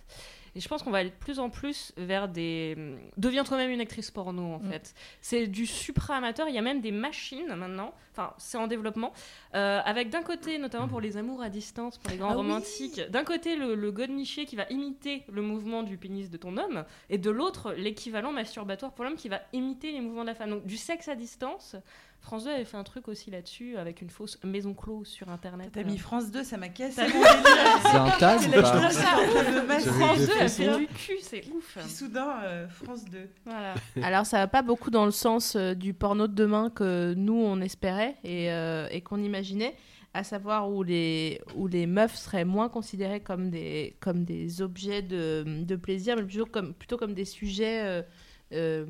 Et 0.55 0.61
je 0.61 0.69
pense 0.69 0.83
qu'on 0.83 0.91
va 0.91 0.99
aller 0.99 1.11
de 1.11 1.15
plus 1.15 1.39
en 1.39 1.51
plus 1.51 1.93
vers 1.97 2.29
des. 2.29 2.77
Deviens 3.17 3.45
toi-même 3.45 3.71
une 3.71 3.81
actrice 3.81 4.11
porno 4.11 4.55
en 4.55 4.59
Mm. 4.59 4.71
fait. 4.71 4.95
C'est 5.21 5.47
du 5.47 5.67
supra-amateur. 5.67 6.49
Il 6.49 6.55
y 6.55 6.59
a 6.59 6.63
même 6.63 6.81
des 6.81 6.93
machines 6.93 7.55
maintenant. 7.55 7.93
Enfin, 8.13 8.33
c'est 8.39 8.59
en 8.59 8.67
développement. 8.67 9.13
euh, 9.55 9.81
avec 9.85 10.11
d'un 10.11 10.23
côté, 10.23 10.59
notamment 10.59 10.89
pour 10.89 11.01
les 11.01 11.17
amours 11.17 11.41
à 11.43 11.49
distance, 11.49 11.97
pour 11.99 12.11
les 12.11 12.17
grands 12.19 12.29
Ah 12.31 12.33
oui. 12.33 12.37
romantiques, 12.39 13.01
d'un 13.11 13.25
côté 13.25 13.57
le, 13.57 13.75
le 13.75 13.91
god 13.93 14.11
niché 14.11 14.45
qui 14.45 14.57
va 14.57 14.67
imiter 14.71 15.23
le 15.33 15.41
mouvement 15.41 15.83
du 15.83 15.97
pénis 15.97 16.29
de 16.31 16.37
ton 16.37 16.57
homme, 16.59 16.85
et 17.09 17.17
de 17.19 17.31
l'autre 17.31 17.73
l'équivalent 17.73 18.33
masturbatoire 18.33 18.93
pour 18.93 19.05
l'homme 19.05 19.17
qui 19.17 19.29
va 19.29 19.41
imiter 19.53 19.93
les 19.93 20.01
mouvements 20.01 20.23
de 20.23 20.27
la 20.29 20.35
femme. 20.35 20.51
Donc 20.51 20.67
du 20.67 20.77
sexe 20.77 21.09
à 21.09 21.15
distance. 21.15 21.77
France 22.21 22.45
2 22.45 22.51
avait 22.51 22.65
fait 22.65 22.77
un 22.77 22.85
truc 22.85 23.09
aussi 23.09 23.31
là-dessus 23.31 23.77
avec 23.77 24.03
une 24.03 24.11
fausse 24.11 24.39
maison 24.45 24.75
close 24.75 25.07
sur 25.07 25.31
internet. 25.31 25.71
T'as 25.73 25.85
mis 25.85 25.99
France 25.99 26.31
2, 26.31 26.45
ça 26.45 26.57
m'a 26.57 26.69
cassé. 26.69 27.03
C'est 27.07 27.97
un 27.97 28.11
tas 28.19 28.39
ou 28.39 28.51
la 28.51 28.63
pas 28.63 29.81
France 29.81 30.19
des 30.19 30.27
2 30.27 30.33
a 30.41 30.49
fait 30.49 30.79
du 30.79 30.87
cul, 30.89 31.19
c'est 31.23 31.45
ouf. 31.53 31.79
Puis 31.81 31.89
soudain, 31.89 32.41
euh, 32.43 32.69
France 32.69 33.05
2. 33.07 33.31
Voilà. 33.45 33.75
Alors 34.03 34.27
ça 34.27 34.39
va 34.39 34.47
pas 34.47 34.63
beaucoup 34.63 34.91
dans 34.91 35.05
le 35.05 35.11
sens 35.11 35.57
euh, 35.57 35.75
du 35.75 35.95
porno 35.95 36.27
de 36.27 36.35
demain 36.35 36.71
que 36.71 37.15
nous 37.15 37.41
on 37.41 37.61
espérait 37.61 38.17
et, 38.25 38.53
euh, 38.53 38.89
et 38.91 39.01
qu'on 39.01 39.23
imaginait, 39.23 39.75
à 40.13 40.25
savoir 40.25 40.71
où 40.71 40.83
les, 40.83 41.41
où 41.55 41.67
les 41.67 41.87
meufs 41.87 42.17
seraient 42.17 42.45
moins 42.45 42.69
considérées 42.69 43.21
comme 43.21 43.49
des, 43.49 43.97
comme 44.01 44.25
des 44.25 44.61
objets 44.61 45.03
de, 45.03 45.63
de 45.63 45.77
plaisir, 45.77 46.17
mais 46.17 46.25
plutôt 46.25 46.47
comme, 46.47 46.75
plutôt 46.75 46.97
comme 46.99 47.15
des 47.15 47.25
sujets 47.25 48.05
euh, 48.53 48.87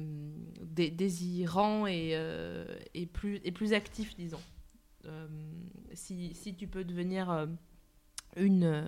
dé- 0.62 0.90
désirants 0.90 1.86
et, 1.86 2.10
euh, 2.14 2.64
et, 2.94 3.06
plus, 3.06 3.40
et 3.44 3.52
plus 3.52 3.72
actifs, 3.72 4.14
disons. 4.16 4.40
Euh, 5.06 5.26
si, 5.94 6.34
si 6.34 6.54
tu 6.54 6.66
peux 6.66 6.84
devenir 6.84 7.30
une, 8.36 8.64
euh, 8.64 8.84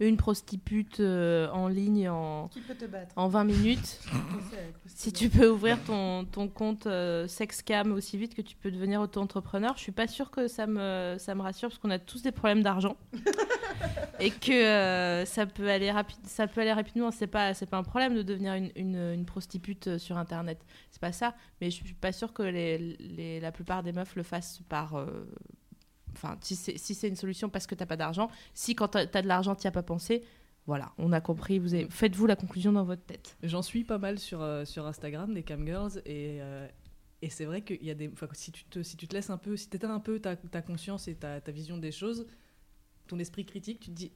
une 0.00 0.16
prostitute 0.16 1.00
euh, 1.00 1.48
en 1.50 1.68
ligne 1.68 2.08
en, 2.08 2.48
Qui 2.48 2.60
peut 2.60 2.74
te 2.74 2.84
battre 2.86 3.12
en 3.16 3.28
20 3.28 3.44
minutes, 3.44 4.00
si 4.86 5.12
tu 5.12 5.28
peux 5.28 5.48
ouvrir 5.48 5.82
ton, 5.84 6.24
ton 6.24 6.48
compte 6.48 6.86
euh, 6.86 7.28
sexcam 7.28 7.92
aussi 7.92 8.16
vite 8.18 8.34
que 8.34 8.42
tu 8.42 8.56
peux 8.56 8.70
devenir 8.70 9.00
auto-entrepreneur, 9.00 9.74
je 9.76 9.82
suis 9.82 9.92
pas 9.92 10.06
sûre 10.08 10.30
que 10.30 10.48
ça 10.48 10.66
me, 10.66 11.16
ça 11.18 11.34
me 11.34 11.42
rassure 11.42 11.68
parce 11.68 11.78
qu'on 11.78 11.90
a 11.90 11.98
tous 11.98 12.22
des 12.22 12.32
problèmes 12.32 12.62
d'argent 12.62 12.96
et 14.20 14.30
que 14.30 14.52
euh, 14.52 15.24
ça 15.24 15.46
peut 15.46 15.68
aller 15.70 15.90
rapide, 15.90 16.18
ça 16.26 16.46
peut 16.46 16.60
aller 16.60 16.72
rapidement. 16.72 17.10
C'est 17.10 17.26
pas, 17.26 17.54
c'est 17.54 17.66
pas 17.66 17.76
un 17.78 17.82
problème 17.82 18.14
de 18.14 18.22
devenir 18.22 18.54
une, 18.54 18.70
une, 18.76 18.96
une 19.14 19.24
prostitute 19.24 19.98
sur 19.98 20.18
internet. 20.18 20.64
C'est 20.90 21.00
pas 21.00 21.12
ça, 21.12 21.34
mais 21.60 21.70
je 21.70 21.76
suis 21.84 21.94
pas 21.94 22.12
sûre 22.12 22.32
que 22.32 22.42
les, 22.42 22.78
les- 22.78 23.40
la 23.40 23.52
plupart 23.52 23.82
des 23.82 23.92
meufs 23.92 24.16
le 24.16 24.22
fassent 24.22 24.60
par. 24.68 24.96
Enfin, 26.14 26.36
si 26.40 26.56
c'est 26.56 26.78
si 26.78 26.94
une 27.06 27.16
solution 27.16 27.48
parce 27.48 27.66
que 27.66 27.74
t'as 27.74 27.86
pas 27.86 27.96
d'argent, 27.96 28.30
si 28.54 28.74
quand 28.74 28.88
t'as 28.88 29.06
as 29.12 29.22
de 29.22 29.28
l'argent 29.28 29.54
t'y 29.54 29.66
as 29.66 29.70
pas 29.70 29.82
pensé, 29.82 30.22
voilà, 30.66 30.92
on 30.98 31.12
a 31.12 31.20
compris. 31.20 31.58
Vous 31.58 31.74
avez, 31.74 31.86
faites-vous 31.90 32.26
la 32.26 32.36
conclusion 32.36 32.72
dans 32.72 32.84
votre 32.84 33.04
tête. 33.04 33.36
J'en 33.42 33.62
suis 33.62 33.84
pas 33.84 33.98
mal 33.98 34.18
sur, 34.18 34.40
euh, 34.40 34.64
sur 34.64 34.86
Instagram, 34.86 35.34
des 35.34 35.42
camgirls, 35.42 35.98
et, 36.06 36.38
euh, 36.40 36.66
et 37.20 37.28
c'est 37.28 37.44
vrai 37.44 37.62
qu'il 37.62 37.84
y 37.84 37.90
a 37.90 37.94
des. 37.94 38.08
enfin, 38.08 38.28
si, 38.32 38.50
tu 38.50 38.64
te, 38.64 38.82
si 38.82 38.96
tu 38.96 39.06
te 39.06 39.14
laisses 39.14 39.30
un 39.30 39.36
peu, 39.36 39.56
si 39.56 39.68
tu 39.68 39.76
éteins 39.76 39.94
un 39.94 40.00
peu 40.00 40.20
ta, 40.20 40.36
ta 40.36 40.62
conscience 40.62 41.06
et 41.08 41.14
ta, 41.14 41.40
ta 41.40 41.52
vision 41.52 41.76
des 41.76 41.92
choses, 41.92 42.26
ton 43.06 43.18
esprit 43.18 43.44
critique, 43.44 43.80
tu 43.80 43.90
te 43.90 43.94
dis. 43.94 44.12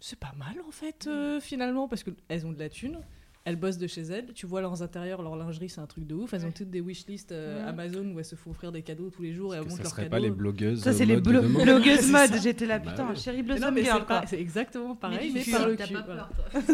C'est 0.00 0.18
pas 0.18 0.34
mal 0.36 0.60
en 0.66 0.70
fait, 0.70 1.06
euh, 1.08 1.40
finalement, 1.40 1.88
parce 1.88 2.04
qu'elles 2.04 2.46
ont 2.46 2.52
de 2.52 2.58
la 2.58 2.68
thune. 2.68 3.00
Elles 3.44 3.56
bossent 3.56 3.78
de 3.78 3.86
chez 3.86 4.02
elles, 4.02 4.34
tu 4.34 4.44
vois 4.44 4.60
leurs 4.60 4.82
intérieurs, 4.82 5.22
leur 5.22 5.34
lingerie, 5.34 5.70
c'est 5.70 5.80
un 5.80 5.86
truc 5.86 6.06
de 6.06 6.14
ouf. 6.14 6.34
Elles 6.34 6.42
ont 6.42 6.48
Ouais. 6.48 6.52
toutes 6.52 6.68
des 6.70 6.82
wishlists 6.82 7.32
euh. 7.32 7.66
Amazon 7.66 8.04
où 8.12 8.18
elles 8.18 8.24
se 8.26 8.34
font 8.36 8.50
offrir 8.50 8.72
des 8.72 8.82
cadeaux 8.82 9.08
tous 9.08 9.22
les 9.22 9.32
jours 9.32 9.54
et 9.54 9.56
elles 9.56 9.62
montrent 9.64 9.76
ça 9.76 9.82
leurs 9.84 9.90
serait 9.92 10.02
cadeaux. 10.02 10.10
pas 10.16 10.18
les 10.18 10.30
blogueuses 10.30 10.82
Ça, 10.82 10.92
c'est 10.92 11.06
les 11.06 11.16
de 11.16 11.20
blogueuses 11.20 12.10
mode. 12.10 12.30
J'étais 12.42 12.66
là, 12.66 12.78
Bah 12.78 12.90
putain, 12.90 13.08
oui. 13.08 13.16
chérie 13.16 13.42
Mais 13.42 13.54
non, 13.54 13.54
Blossom 13.70 13.74
mais 13.74 13.84
Girl, 13.84 13.98
c'est 14.00 14.06
quoi. 14.06 14.20
pas- 14.20 14.26
c'est 14.26 14.40
exactement 14.40 14.94
pareil, 14.96 15.32
Mais 15.32 15.44
par 15.50 15.66
le 15.66 15.76
cul. 15.76 15.96
voilà. 16.04 16.28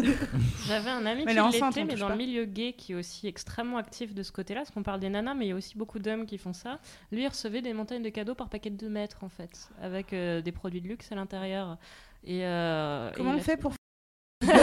J'avais 0.67 0.89
un 0.89 1.05
ami 1.05 1.21
Mais 1.21 1.25
qui 1.25 1.31
elle 1.31 1.37
est 1.37 1.39
enceinte, 1.39 1.75
l'était, 1.77 1.93
mais 1.93 1.99
dans 1.99 2.07
pas. 2.07 2.11
le 2.13 2.17
milieu 2.17 2.43
gay, 2.45 2.73
qui 2.73 2.91
est 2.91 2.95
aussi 2.95 3.27
extrêmement 3.27 3.77
actif 3.77 4.13
de 4.13 4.23
ce 4.23 4.31
côté-là, 4.33 4.61
parce 4.61 4.71
qu'on 4.71 4.83
parle 4.83 4.99
des 4.99 5.09
nanas, 5.09 5.33
mais 5.33 5.45
il 5.45 5.49
y 5.49 5.51
a 5.51 5.55
aussi 5.55 5.77
beaucoup 5.77 5.99
d'hommes 5.99 6.25
qui 6.25 6.37
font 6.37 6.53
ça. 6.53 6.79
Lui, 7.11 7.23
il 7.23 7.27
recevait 7.27 7.61
des 7.61 7.73
montagnes 7.73 8.03
de 8.03 8.09
cadeaux 8.09 8.35
par 8.35 8.49
paquet 8.49 8.69
de 8.69 8.77
2 8.77 8.89
mètres, 8.89 9.23
en 9.23 9.29
fait, 9.29 9.69
avec 9.81 10.11
euh, 10.13 10.41
des 10.41 10.51
produits 10.51 10.81
de 10.81 10.87
luxe 10.89 11.09
à 11.11 11.15
l'intérieur. 11.15 11.77
Et, 12.25 12.43
euh, 12.43 13.11
Comment 13.15 13.33
et 13.33 13.37
on 13.37 13.39
fait 13.39 13.55
pour. 13.55 13.71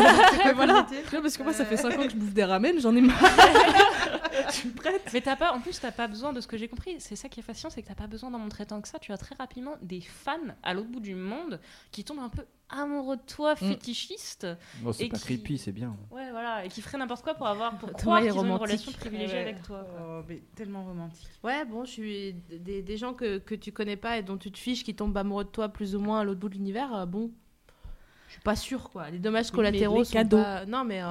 voilà. 0.54 0.86
Parce 1.10 1.36
que 1.36 1.42
moi, 1.42 1.52
ça 1.52 1.64
fait 1.64 1.76
5 1.76 1.98
ans 1.98 2.02
que 2.04 2.10
je 2.10 2.16
bouffe 2.16 2.34
des 2.34 2.44
ramen, 2.44 2.78
j'en 2.80 2.94
ai 2.94 3.00
marre. 3.00 3.18
tu 4.52 4.68
me 4.68 4.72
prêtes 4.72 5.10
Mais 5.12 5.20
t'as 5.20 5.36
pas, 5.36 5.52
en 5.52 5.60
plus, 5.60 5.78
t'as 5.80 5.92
pas 5.92 6.08
besoin 6.08 6.32
de 6.32 6.40
ce 6.40 6.46
que 6.46 6.56
j'ai 6.56 6.68
compris. 6.68 6.96
C'est 6.98 7.16
ça 7.16 7.28
qui 7.28 7.40
est 7.40 7.42
fascinant, 7.42 7.70
c'est 7.70 7.82
que 7.82 7.88
t'as 7.88 7.94
pas 7.94 8.06
besoin 8.06 8.30
d'en 8.30 8.38
montrer 8.38 8.66
tant 8.66 8.80
que 8.80 8.88
ça. 8.88 8.98
Tu 8.98 9.12
as 9.12 9.16
très 9.18 9.34
rapidement 9.36 9.74
des 9.82 10.00
fans 10.00 10.32
à 10.62 10.74
l'autre 10.74 10.88
bout 10.88 11.00
du 11.00 11.14
monde 11.14 11.60
qui 11.90 12.04
tombent 12.04 12.20
un 12.20 12.28
peu 12.28 12.44
amoureux 12.74 13.16
de 13.16 13.22
toi, 13.22 13.54
fétichistes. 13.54 14.46
Bon, 14.80 14.92
c'est 14.92 15.04
Et 15.04 15.08
pas 15.10 15.18
qui- 15.18 15.24
creepy, 15.24 15.58
c'est 15.58 15.72
bien. 15.72 15.94
Ouais, 16.10 16.30
voilà, 16.30 16.64
et 16.64 16.68
qui 16.68 16.80
feraient 16.80 16.96
n'importe 16.96 17.22
quoi 17.22 17.34
pour 17.34 17.46
avoir, 17.46 17.76
pour 17.76 17.92
croire 17.92 18.18
est 18.20 18.28
qu'ils 18.28 18.38
ont 18.38 18.44
une 18.46 18.52
relation 18.52 18.92
privilégiée 18.92 19.34
Ouais. 19.36 19.42
avec 19.42 19.62
toi. 19.62 19.84
quoi. 19.90 20.20
Oh, 20.20 20.24
mais 20.26 20.42
tellement 20.56 20.82
romantique. 20.84 21.28
Ouais, 21.44 21.66
bon, 21.66 21.84
je 21.84 21.90
suis 21.90 22.34
des, 22.50 22.80
des 22.80 22.96
gens 22.96 23.12
que, 23.12 23.36
que 23.38 23.54
tu 23.54 23.72
connais 23.72 23.96
pas 23.96 24.16
et 24.16 24.22
dont 24.22 24.38
tu 24.38 24.50
te 24.50 24.58
fiches 24.58 24.84
qui 24.84 24.94
tombent 24.94 25.16
amoureux 25.18 25.44
de 25.44 25.50
toi 25.50 25.68
plus 25.68 25.94
ou 25.94 26.00
moins 26.00 26.20
à 26.20 26.24
l'autre 26.24 26.40
bout 26.40 26.48
de 26.48 26.54
l'univers, 26.54 26.94
euh, 26.94 27.04
bon, 27.04 27.30
je 28.32 28.36
suis 28.36 28.42
pas 28.42 28.56
sûre 28.56 28.88
quoi. 28.88 29.10
Les 29.10 29.18
dommages 29.18 29.50
Mais 29.50 29.56
collatéraux 29.56 29.98
les 29.98 30.04
sont 30.06 30.12
cadeaux. 30.14 30.42
pas. 30.42 30.64
Non, 30.64 30.84
mais 30.84 31.02
euh, 31.02 31.08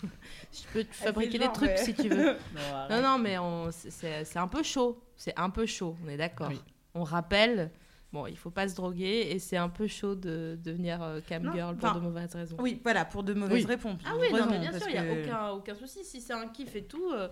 je 0.52 0.62
peux 0.72 0.84
te 0.84 0.94
fabriquer 0.94 1.38
des 1.38 1.52
trucs 1.52 1.68
ouais. 1.70 1.76
si 1.76 1.92
tu 1.94 2.08
veux. 2.08 2.32
Non, 2.54 2.96
Non, 2.96 3.02
non, 3.02 3.18
mais 3.18 3.36
on- 3.38 3.70
c'est- 3.70 4.36
un 4.36 4.48
peu 4.48 4.62
chaud. 4.62 4.98
C'est 5.16 5.38
un 5.38 5.50
peu 5.50 5.66
chaud, 5.66 5.96
on 6.04 6.08
est 6.08 6.16
d'accord. 6.16 6.48
Oui. 6.50 6.60
On 6.94 7.04
rappelle, 7.04 7.70
bon, 8.12 8.26
il 8.26 8.36
faut 8.36 8.50
pas 8.50 8.68
se 8.68 8.74
droguer 8.74 9.28
et 9.30 9.38
c'est 9.38 9.56
un 9.58 9.68
peu 9.68 9.86
chaud 9.86 10.14
de 10.14 10.58
devenir 10.64 11.02
euh, 11.02 11.20
cam 11.26 11.42
Non, 11.42 11.52
girl 11.52 11.76
pour 11.76 11.88
enfin, 11.90 11.98
de 11.98 12.04
mauvaises 12.04 12.34
raisons. 12.34 12.56
Oui, 12.58 12.80
voilà, 12.82 13.04
pour 13.04 13.22
de 13.22 13.34
mauvaises 13.34 13.64
Oui. 13.64 13.70
réponses. 13.70 14.00
Ah 14.06 14.12
oui, 14.18 14.28
non, 14.32 14.46
mais 14.50 14.58
bien 14.58 14.72
sûr, 14.72 14.88
il 14.88 14.92
n'y 14.92 14.98
a 14.98 15.04
que- 15.14 15.22
aucun, 15.24 15.48
aucun 15.50 15.74
souci. 15.74 16.04
Si 16.04 16.20
c'est 16.22 16.32
un 16.32 16.48
kiff 16.48 16.74
et 16.74 16.84
tout, 16.84 17.10
euh, 17.14 17.28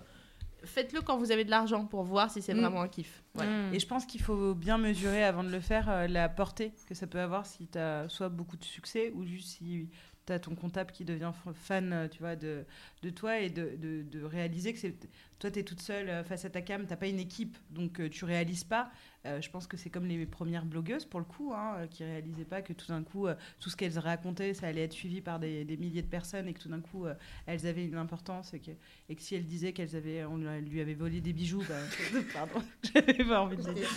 faites-le 0.63 1.01
quand 1.01 1.17
vous 1.17 1.31
avez 1.31 1.43
de 1.45 1.49
l'argent 1.49 1.85
pour 1.85 2.03
voir 2.03 2.29
si 2.31 2.41
c'est 2.41 2.53
Mm. 2.53 2.59
vraiment 2.61 2.81
un 2.81 2.87
kiff. 2.87 3.23
Ouais. 3.35 3.45
Mm. 3.47 3.73
Et 3.73 3.79
je 3.79 3.87
pense 3.87 4.05
qu'il 4.05 4.21
faut 4.21 4.53
bien 4.55 4.77
mesurer 4.77 5.23
avant 5.23 5.43
de 5.43 5.49
le 5.49 5.59
faire 5.59 5.89
euh, 5.89 6.07
la 6.07 6.29
portée 6.29 6.71
que 6.87 6.95
ça 6.95 7.07
peut 7.07 7.19
avoir 7.19 7.45
si 7.45 7.67
tu 7.67 7.77
as 7.77 8.07
soit 8.09 8.29
beaucoup 8.29 8.57
de 8.57 8.63
succès 8.63 9.11
ou 9.15 9.25
juste 9.25 9.47
si 9.49 9.87
tu 10.27 10.33
as 10.33 10.39
ton 10.39 10.53
comptable 10.55 10.91
qui 10.91 11.03
devient 11.05 11.31
f- 11.45 11.53
fan 11.53 11.91
euh, 11.93 12.07
tu 12.07 12.19
vois, 12.19 12.35
de, 12.35 12.63
de 13.01 13.09
toi 13.09 13.39
et 13.39 13.49
de, 13.49 13.75
de- 13.77 14.03
de 14.03 14.23
réaliser 14.23 14.71
que 14.73 14.79
c'est 14.79 14.95
toi 15.41 15.51
tu 15.51 15.59
es 15.59 15.63
toute 15.63 15.81
seule 15.81 16.09
euh, 16.09 16.23
face 16.23 16.45
à 16.45 16.49
ta 16.49 16.61
cam, 16.61 16.87
tu 16.87 16.95
pas 16.95 17.07
une 17.07 17.19
équipe 17.19 17.57
donc 17.71 17.99
euh, 17.99 18.09
tu 18.09 18.23
réalises 18.25 18.63
pas. 18.63 18.89
Euh, 19.27 19.39
je 19.39 19.51
pense 19.51 19.67
que 19.67 19.77
c'est 19.77 19.91
comme 19.91 20.07
les 20.07 20.25
premières 20.25 20.65
blogueuses 20.65 21.05
pour 21.05 21.19
le 21.19 21.25
coup 21.27 21.53
hein, 21.55 21.85
qui 21.91 22.03
réalisaient 22.03 22.43
pas 22.43 22.63
que 22.63 22.73
tout 22.73 22.87
d'un 22.87 23.03
coup 23.03 23.27
tout 23.59 23.69
ce 23.69 23.75
qu'elles 23.75 23.99
racontaient 23.99 24.55
ça 24.55 24.65
allait 24.65 24.81
être 24.85 24.93
suivi 24.93 25.21
par 25.21 25.37
des, 25.37 25.63
des 25.63 25.77
milliers 25.77 26.01
de 26.01 26.07
personnes 26.07 26.47
et 26.47 26.53
que 26.53 26.59
tout 26.59 26.69
d'un 26.69 26.81
coup 26.81 27.05
elles 27.45 27.67
avaient 27.67 27.85
une 27.85 27.97
importance 27.97 28.55
et 28.55 28.59
que, 28.59 28.71
et 29.09 29.15
que 29.15 29.21
si 29.21 29.35
elles 29.35 29.45
disaient 29.45 29.73
qu'elles 29.73 29.95
avaient 29.95 30.23
on 30.25 30.37
lui 30.37 30.81
avait 30.81 30.95
volé 30.95 31.21
des 31.21 31.33
bijoux 31.33 31.63
bah, 31.69 31.75
pardon 32.33 32.63
j'avais 32.95 33.13
pas 33.23 33.41
envie 33.41 33.57
de 33.57 33.71
dire 33.73 33.87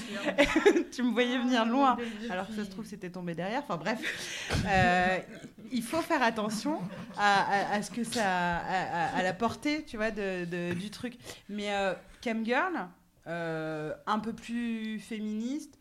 tu 0.92 1.02
me 1.02 1.12
voyais 1.12 1.38
venir 1.38 1.64
loin, 1.64 1.96
alors 2.30 2.46
que 2.48 2.54
ça 2.54 2.64
se 2.66 2.70
trouve 2.70 2.84
c'était 2.84 3.10
tombé 3.10 3.34
derrière. 3.34 3.62
Enfin 3.64 3.76
bref, 3.78 4.00
Euh, 4.66 5.18
il 5.72 5.82
faut 5.82 6.02
faire 6.02 6.22
attention 6.22 6.78
à, 7.16 7.42
à- 7.72 7.74
à 7.76 7.82
ce 7.82 7.90
que 7.90 8.04
ça, 8.04 8.22
à, 8.58 8.58
à- 8.58 9.16
à 9.16 9.22
la 9.22 9.32
portée, 9.32 9.84
tu 9.84 9.96
vois, 9.96 10.10
de, 10.10 10.44
de- 10.44 10.74
du 10.74 10.90
truc. 10.90 11.14
Mais 11.48 11.72
euh, 11.74 11.94
Cam 12.20 12.44
Girl, 12.44 12.88
euh, 13.26 13.94
un 14.06 14.18
peu 14.18 14.32
plus 14.32 14.98
féministe. 15.00 15.78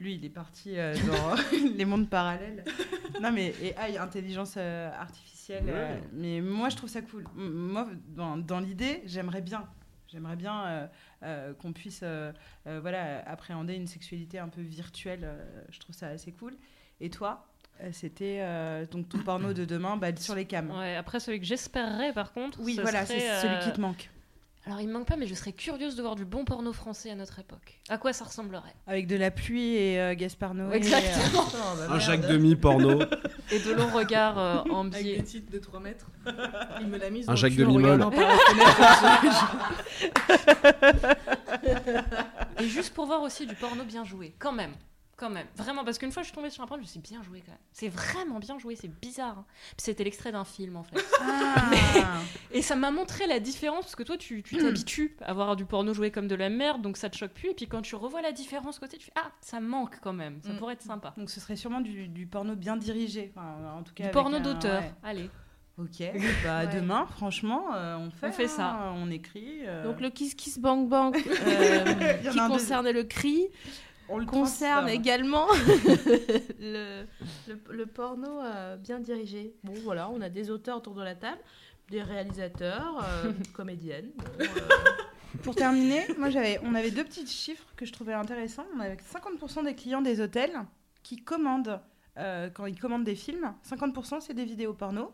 Lui, 0.00 0.14
il 0.14 0.24
est 0.24 0.28
parti 0.30 0.76
euh, 0.78 0.94
dans 1.06 1.34
les 1.76 1.84
mondes 1.84 2.08
parallèles. 2.08 2.64
Non, 3.22 3.30
mais 3.30 3.54
et 3.62 3.74
AI, 3.78 3.96
intelligence 3.96 4.54
euh, 4.56 4.90
artificielle. 4.98 5.64
euh, 5.68 5.94
Ouais. 5.94 6.02
mais 6.12 6.40
moi, 6.40 6.68
je 6.68 6.76
trouve 6.76 6.90
ça 6.90 7.00
cool. 7.00 7.24
Moi, 7.36 7.86
dans, 8.08 8.36
dans 8.36 8.58
l'idée, 8.58 9.02
j'aimerais 9.06 9.40
bien. 9.40 9.68
J'aimerais 10.08 10.34
bien 10.34 10.64
euh, 10.66 10.86
euh, 11.22 11.54
qu'on 11.54 11.72
puisse 11.72 12.00
euh, 12.02 12.32
euh, 12.66 12.80
voilà, 12.80 13.22
appréhender 13.28 13.74
une 13.74 13.86
sexualité 13.86 14.40
un 14.40 14.48
peu 14.48 14.60
virtuelle. 14.62 15.20
euh, 15.22 15.62
je 15.70 15.78
trouve 15.78 15.94
ça 15.94 16.08
assez 16.08 16.32
cool. 16.32 16.56
Et 17.00 17.08
toi, 17.08 17.46
c'était 17.92 18.40
euh, 18.42 18.84
donc 18.86 19.08
ton 19.08 19.18
porno 19.18 19.52
de 19.52 19.64
demain 19.64 19.96
bah, 19.96 20.14
sur 20.16 20.34
les 20.34 20.44
cams. 20.44 20.70
Ouais, 20.72 20.96
après, 20.96 21.20
celui 21.20 21.38
que 21.38 21.46
j'espérerais, 21.46 22.12
par 22.12 22.32
contre, 22.32 22.58
Oui, 22.60 22.74
ce 22.74 22.80
voilà, 22.82 23.06
c'est 23.06 23.20
celui 23.40 23.58
qui 23.60 23.72
te 23.72 23.80
manque. 23.80 24.10
Alors, 24.66 24.80
il 24.80 24.88
me 24.88 24.94
manque 24.94 25.06
pas, 25.06 25.16
mais 25.16 25.26
je 25.26 25.34
serais 25.34 25.52
curieuse 25.52 25.94
de 25.94 26.00
voir 26.00 26.14
du 26.14 26.24
bon 26.24 26.46
porno 26.46 26.72
français 26.72 27.10
à 27.10 27.14
notre 27.14 27.38
époque. 27.38 27.80
À 27.90 27.98
quoi 27.98 28.14
ça 28.14 28.24
ressemblerait 28.24 28.74
Avec 28.86 29.06
de 29.06 29.16
la 29.16 29.30
pluie 29.30 29.74
et 29.76 30.00
euh, 30.00 30.14
Gaspard 30.14 30.54
Noé. 30.54 30.76
Exactement. 30.76 31.42
euh, 31.42 31.44
oh, 31.44 31.88
bah, 31.88 31.94
Un. 31.94 31.98
Jacques 31.98 32.26
Demi 32.26 32.56
porno. 32.56 33.02
Et 33.52 33.58
de 33.58 33.72
longs 33.72 33.90
regards 33.90 34.38
euh, 34.38 34.62
en 34.70 34.86
Avec 34.86 35.02
biais. 35.02 35.16
des 35.18 35.22
titres 35.22 35.52
de 35.52 35.58
3 35.58 35.80
mètres. 35.80 36.06
Il 36.80 36.86
me 36.86 36.96
l'a 36.96 37.10
mise 37.10 37.28
Un 37.28 37.36
Jacques 37.36 37.56
la 37.56 37.66
fenêtre. 37.66 38.10
Et 42.58 42.66
juste 42.66 42.94
pour 42.94 43.04
voir 43.04 43.20
aussi 43.20 43.46
du 43.46 43.54
porno 43.54 43.84
bien 43.84 44.04
joué, 44.04 44.34
quand 44.38 44.52
même. 44.52 44.72
Quand 45.24 45.30
même. 45.30 45.46
Vraiment, 45.56 45.84
parce 45.84 45.96
qu'une 45.96 46.12
fois 46.12 46.22
je 46.22 46.26
suis 46.28 46.34
tombée 46.36 46.50
sur 46.50 46.62
un 46.62 46.66
porno, 46.66 46.82
je 46.82 46.86
me 46.86 46.90
suis 46.90 47.00
bien 47.00 47.22
joué 47.22 47.40
quand 47.40 47.52
même. 47.52 47.60
C'est 47.72 47.88
vraiment 47.88 48.38
bien 48.40 48.58
joué, 48.58 48.76
c'est 48.76 48.88
bizarre. 49.00 49.38
hein. 49.38 49.44
C'était 49.78 50.04
l'extrait 50.04 50.32
d'un 50.32 50.44
film 50.44 50.76
en 50.76 50.82
fait. 50.82 51.02
Ah. 51.96 52.20
Et 52.52 52.60
ça 52.62 52.76
m'a 52.76 52.90
montré 52.90 53.26
la 53.26 53.40
différence, 53.40 53.82
parce 53.84 53.96
que 53.96 54.02
toi 54.02 54.16
tu 54.18 54.42
tu 54.42 54.56
t'habitues 54.58 55.16
à 55.22 55.32
voir 55.32 55.56
du 55.56 55.64
porno 55.64 55.94
joué 55.94 56.10
comme 56.10 56.28
de 56.28 56.34
la 56.34 56.50
merde, 56.50 56.82
donc 56.82 56.96
ça 56.98 57.08
te 57.08 57.16
choque 57.16 57.32
plus. 57.32 57.50
Et 57.50 57.54
puis 57.54 57.66
quand 57.66 57.80
tu 57.82 57.94
revois 57.96 58.20
la 58.20 58.32
différence 58.32 58.78
côté, 58.78 58.98
tu 58.98 59.06
fais, 59.06 59.12
ah, 59.14 59.30
ça 59.40 59.60
manque 59.60 59.98
quand 60.02 60.12
même, 60.12 60.40
ça 60.42 60.52
Mm. 60.52 60.56
pourrait 60.58 60.74
être 60.74 60.82
sympa. 60.82 61.14
Donc 61.16 61.30
ce 61.30 61.40
serait 61.40 61.56
sûrement 61.56 61.80
du, 61.80 62.08
du 62.08 62.26
porno 62.26 62.54
bien 62.56 62.76
dirigé. 62.76 63.32
Enfin, 63.34 63.54
en 63.78 63.82
tout 63.82 63.94
cas, 63.94 64.04
Du 64.04 64.10
porno 64.10 64.38
d'auteur, 64.40 64.82
ouais. 64.82 64.92
allez. 65.02 65.30
Ok, 65.78 66.02
bah 66.44 66.60
Ouais. 66.66 66.74
demain, 66.74 67.06
franchement, 67.06 67.74
euh, 67.74 67.96
on 67.96 68.10
fait, 68.10 68.28
On 68.28 68.32
fait 68.32 68.44
hein, 68.44 68.48
ça. 68.48 68.92
on 68.96 69.10
écrit. 69.10 69.60
euh, 69.66 69.82
Donc 69.84 70.00
le 70.00 70.10
Kiss 70.10 70.34
Kiss 70.34 70.58
Bang 70.60 70.86
Bang 70.88 71.16
euh, 71.46 72.14
qui 72.30 72.38
concerne 72.46 72.90
le 72.90 73.02
cri 73.04 73.48
concerne 74.06 74.26
transforme. 74.26 74.88
également 74.88 75.46
le, 76.60 77.04
le, 77.48 77.58
le 77.70 77.86
porno 77.86 78.40
euh, 78.40 78.76
bien 78.76 79.00
dirigé. 79.00 79.54
Bon 79.64 79.74
voilà, 79.84 80.10
on 80.10 80.20
a 80.20 80.28
des 80.28 80.50
auteurs 80.50 80.76
autour 80.78 80.94
de 80.94 81.02
la 81.02 81.14
table, 81.14 81.40
des 81.90 82.02
réalisateurs, 82.02 83.04
euh, 83.24 83.32
comédiennes. 83.54 84.10
Bon, 84.16 84.24
euh, 84.40 85.38
Pour 85.42 85.54
terminer, 85.54 86.02
moi 86.18 86.30
j'avais, 86.30 86.60
on 86.62 86.74
avait 86.74 86.90
deux 86.90 87.04
petits 87.04 87.26
chiffres 87.26 87.66
que 87.76 87.86
je 87.86 87.92
trouvais 87.92 88.12
intéressants. 88.14 88.66
On 88.76 88.80
avait 88.80 88.96
50% 88.96 89.64
des 89.64 89.74
clients 89.74 90.02
des 90.02 90.20
hôtels 90.20 90.56
qui 91.02 91.16
commandent, 91.16 91.80
euh, 92.18 92.48
quand 92.50 92.66
ils 92.66 92.78
commandent 92.78 93.04
des 93.04 93.16
films, 93.16 93.52
50% 93.68 94.20
c'est 94.20 94.34
des 94.34 94.44
vidéos 94.44 94.74
porno. 94.74 95.12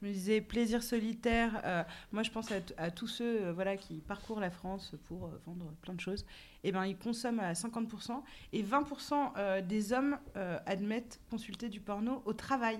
Je 0.00 0.06
me 0.06 0.12
disais 0.12 0.40
plaisir 0.40 0.82
solitaire. 0.82 1.60
euh, 1.64 1.82
moi, 2.12 2.22
je 2.22 2.30
pense 2.30 2.48
à, 2.78 2.90
tous 2.90 3.06
ceux 3.06 3.42
euh, 3.44 3.52
voilà, 3.52 3.76
qui 3.76 3.96
parcourent 4.00 4.40
la 4.40 4.50
France 4.50 4.94
pour 5.04 5.26
euh, 5.26 5.40
vendre 5.46 5.74
plein 5.82 5.92
de 5.94 6.00
choses. 6.00 6.24
Et 6.64 6.72
ben, 6.72 6.86
ils 6.86 6.96
consomment 6.96 7.40
à 7.40 7.52
50%. 7.52 8.22
Et 8.52 8.62
20% 8.62 9.32
euh, 9.36 9.60
des 9.60 9.92
hommes 9.92 10.16
euh, 10.36 10.58
admettent 10.64 11.20
consulter 11.30 11.68
du 11.68 11.80
porno 11.80 12.22
au 12.24 12.32
travail. 12.32 12.78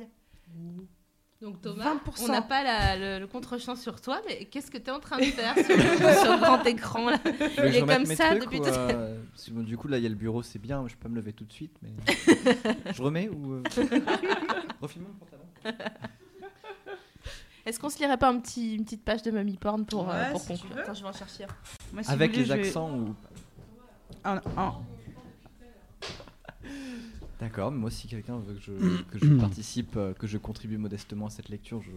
Donc 1.43 1.61
Thomas, 1.63 1.95
20%. 1.95 2.25
on 2.25 2.29
n'a 2.29 2.43
pas 2.43 2.63
la- 2.63 2.97
le, 2.97 3.19
le 3.21 3.27
contre-champ 3.27 3.75
sur 3.75 4.01
toi, 4.03 4.21
mais 4.27 4.45
qu'est-ce 4.47 4.71
que 4.71 4.77
tu 4.77 4.85
es 4.85 4.91
en 4.91 5.01
train 5.01 5.17
de 5.19 5.25
faire 5.25 5.55
sur, 5.55 5.69
le- 5.77 6.21
sur 6.23 6.33
le 6.37 6.41
grand 6.41 6.63
écran 6.67 7.09
là? 7.09 7.19
Il 7.67 7.77
est 7.77 7.81
comme 7.87 8.05
ça 8.05 8.29
trucs 8.29 8.43
depuis 8.43 8.59
ou, 8.61 8.63
tout 8.65 8.69
à 8.69 8.73
euh, 8.93 9.23
bon, 9.51 9.63
Du 9.63 9.77
coup, 9.79 9.89
là, 9.89 9.97
il 9.97 10.03
y 10.03 10.07
a 10.07 10.11
le 10.11 10.15
bureau, 10.17 10.43
c'est 10.43 10.59
bien, 10.59 10.87
je 10.87 10.95
peux 10.97 11.01
pas 11.05 11.09
me 11.09 11.17
lever 11.17 11.33
tout 11.33 11.45
de 11.47 11.53
suite, 11.53 11.77
mais. 11.83 11.91
je 12.95 13.03
remets 13.03 13.29
ou. 13.31 13.55
euh, 13.55 13.63
Refile-moi 14.83 15.11
le 15.13 15.19
pantalon. 15.19 15.79
Est-ce 17.67 17.79
qu'on 17.79 17.89
se 17.91 17.99
lirait 17.99 18.17
pas 18.17 18.29
un 18.31 18.39
petit, 18.41 18.75
une 18.77 18.85
petite 18.85 19.05
page 19.05 19.23
de 19.23 19.31
Mummy 19.31 19.57
Porn 19.57 19.85
pour, 19.85 20.11
euh, 20.11 20.25
Ouais, 20.25 20.31
pour 20.33 20.41
si 20.41 20.49
conclure. 20.49 20.79
Attends, 20.79 20.95
je 20.95 21.03
vais 21.03 21.09
en 21.09 21.13
chercher. 21.13 21.47
Moi, 21.93 22.03
si 22.03 22.11
Avec 22.11 22.31
voulez, 22.33 22.43
les 22.43 22.49
je 22.49 22.53
vais- 22.55 22.67
accents 22.69 22.91
ou. 22.99 23.15
Un- 24.25 24.41
un- 24.57 24.75
D'accord, 27.41 27.71
mais 27.71 27.79
moi, 27.79 27.91
si 27.91 28.07
quelqu'un 28.07 28.39
veut 28.39 28.55
que 28.55 28.61
je, 28.61 29.03
que 29.05 29.19
je 29.19 29.35
participe, 29.41 29.97
euh, 29.97 30.13
que 30.13 30.27
je 30.27 30.37
contribue 30.39 30.77
modestement 30.77 31.27
à 31.27 31.31
cette 31.31 31.49
lecture, 31.49 31.81
je, 31.83 31.91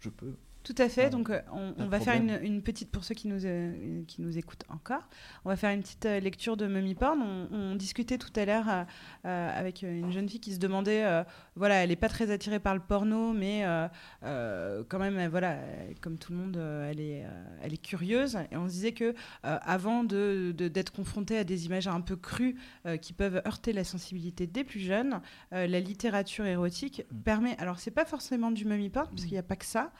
je 0.00 0.08
peux. 0.08 0.34
Tout 0.64 0.74
à 0.78 0.88
fait. 0.88 1.04
Ah, 1.06 1.10
Donc, 1.10 1.30
euh, 1.30 1.40
on, 1.78 1.86
va 1.86 2.00
faire 2.00 2.14
une, 2.14 2.38
une 2.42 2.62
petite, 2.62 2.90
pour 2.90 3.04
ceux 3.04 3.14
qui 3.14 3.28
nous, 3.28 3.46
euh, 3.46 4.02
qui 4.06 4.20
nous 4.20 4.36
écoutent 4.36 4.64
encore, 4.68 5.02
on 5.44 5.48
va 5.50 5.56
faire 5.56 5.70
une 5.70 5.80
petite 5.82 6.04
euh, 6.04 6.20
lecture 6.20 6.56
de 6.58 6.66
Mummy 6.66 6.94
Porn. 6.94 7.20
On, 7.22 7.48
on 7.52 7.74
discutait 7.74 8.18
tout 8.18 8.32
à 8.36 8.44
l'heure 8.44 8.68
euh, 8.68 8.84
euh, 9.24 9.58
avec 9.58 9.82
une 9.82 10.10
jeune 10.10 10.28
fille 10.28 10.40
qui 10.40 10.52
se 10.52 10.58
demandait, 10.58 11.04
euh, 11.04 11.22
voilà, 11.58 11.82
elle 11.82 11.90
n'est 11.90 11.96
pas 11.96 12.08
très 12.08 12.30
attirée 12.30 12.60
par 12.60 12.74
le 12.74 12.80
porno, 12.80 13.32
mais 13.32 13.66
euh, 13.66 13.86
euh, 14.22 14.82
quand 14.88 14.98
même, 14.98 15.28
voilà, 15.28 15.58
comme 16.00 16.16
tout 16.16 16.32
le 16.32 16.38
monde, 16.38 16.56
euh, 16.56 16.90
elle, 16.90 17.00
est, 17.00 17.24
elle 17.62 17.74
est 17.74 17.82
curieuse. 17.82 18.38
Et 18.50 18.56
on 18.56 18.66
se 18.68 18.72
disait 18.72 18.92
que 18.92 19.14
avant 19.42 20.04
de- 20.04 20.52
d'être 20.56 20.92
confrontée 20.92 21.36
à 21.38 21.44
des 21.44 21.66
images 21.66 21.88
un 21.88 22.00
peu 22.00 22.16
crues 22.16 22.56
qui 23.02 23.12
peuvent 23.12 23.42
heurter 23.46 23.72
la 23.72 23.84
sensibilité 23.84 24.46
des 24.46 24.64
plus 24.64 24.80
jeunes, 24.80 25.20
la 25.52 25.66
littérature 25.80 26.46
érotique 26.46 27.04
Mm. 27.12 27.16
permet, 27.22 27.56
alors 27.58 27.78
c'est 27.80 27.90
pas 27.90 28.04
forcément 28.04 28.50
du 28.50 28.64
Mummy 28.64 28.88
Porn, 28.88 29.08
parce 29.08 29.22
qu'il 29.22 29.32
n'y 29.32 29.38
a 29.38 29.42
pas 29.42 29.56
que 29.56 29.64
ça, 29.64 29.92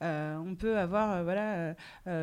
on 0.00 0.54
peut 0.58 0.76
avoir 0.78 1.22
voilà, 1.24 1.74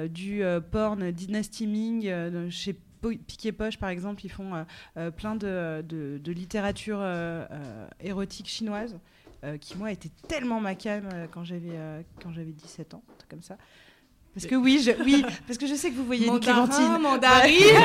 du 0.10 0.42
porn 0.72 1.12
Dynasty 1.12 1.68
Ming 1.68 2.50
chez 2.50 2.76
Piquet 3.02 3.52
Poche, 3.52 3.78
par 3.78 3.90
exemple, 3.90 4.24
ils 4.26 4.30
font 4.32 4.54
euh, 4.56 4.64
euh, 4.98 5.12
plein 5.12 5.36
de, 5.36 5.84
de- 5.88 6.20
de 6.24 6.32
littérature 6.32 7.00
euh, 7.02 7.46
érotique 8.00 8.48
chinoise, 8.48 8.98
qui, 9.60 9.76
moi, 9.76 9.92
était 9.92 10.12
tellement 10.28 10.60
ma 10.60 10.76
cam 10.76 11.10
quand 11.32 11.44
j'avais 11.44 11.72
euh, 11.72 12.02
quand 12.22 12.32
j'avais 12.32 12.52
17 12.52 12.94
ans, 12.94 13.04
comme 13.28 13.42
ça. 13.42 13.58
Parce 14.36 14.46
que 14.46 14.56
oui, 14.56 14.80
je, 14.82 14.92
oui, 15.04 15.26
parce 15.48 15.58
que 15.58 15.66
je 15.68 15.74
sais 15.76 15.90
que 15.90 15.96
vous 15.96 16.06
voyez 16.06 16.28
une 16.28 16.34
Mandarin, 16.34 16.68
Clémentine. 16.68 17.02
mandarine. 17.02 17.82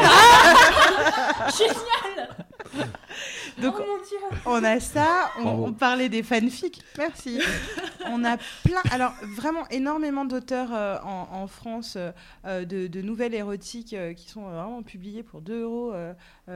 Donc, 3.63 3.75
Oh 3.79 3.83
mon 3.87 3.97
dieu 4.05 4.39
on 4.45 4.63
a 4.65 4.81
ça, 4.81 5.31
on, 5.43 5.73
parlait 5.73 6.09
des 6.09 6.23
fanfics. 6.23 6.83
Merci. 6.99 7.41
on 8.11 8.25
a 8.25 8.37
plein, 8.65 8.81
alors 8.91 9.13
vraiment 9.37 9.67
énormément 9.71 10.25
d'auteurs 10.25 10.69
euh, 10.75 10.99
en, 11.03 11.29
en 11.33 11.47
France 11.47 11.95
euh, 11.97 12.13
euh, 12.47 12.65
de, 12.65 12.87
de 12.87 13.01
nouvelles 13.03 13.35
érotiques 13.35 13.95
euh, 13.95 14.13
qui 14.13 14.29
sont 14.29 14.43
vraiment 14.43 14.83
publiées 14.83 15.23
pour 15.23 15.41
2 15.41 15.63
euros 15.63 15.93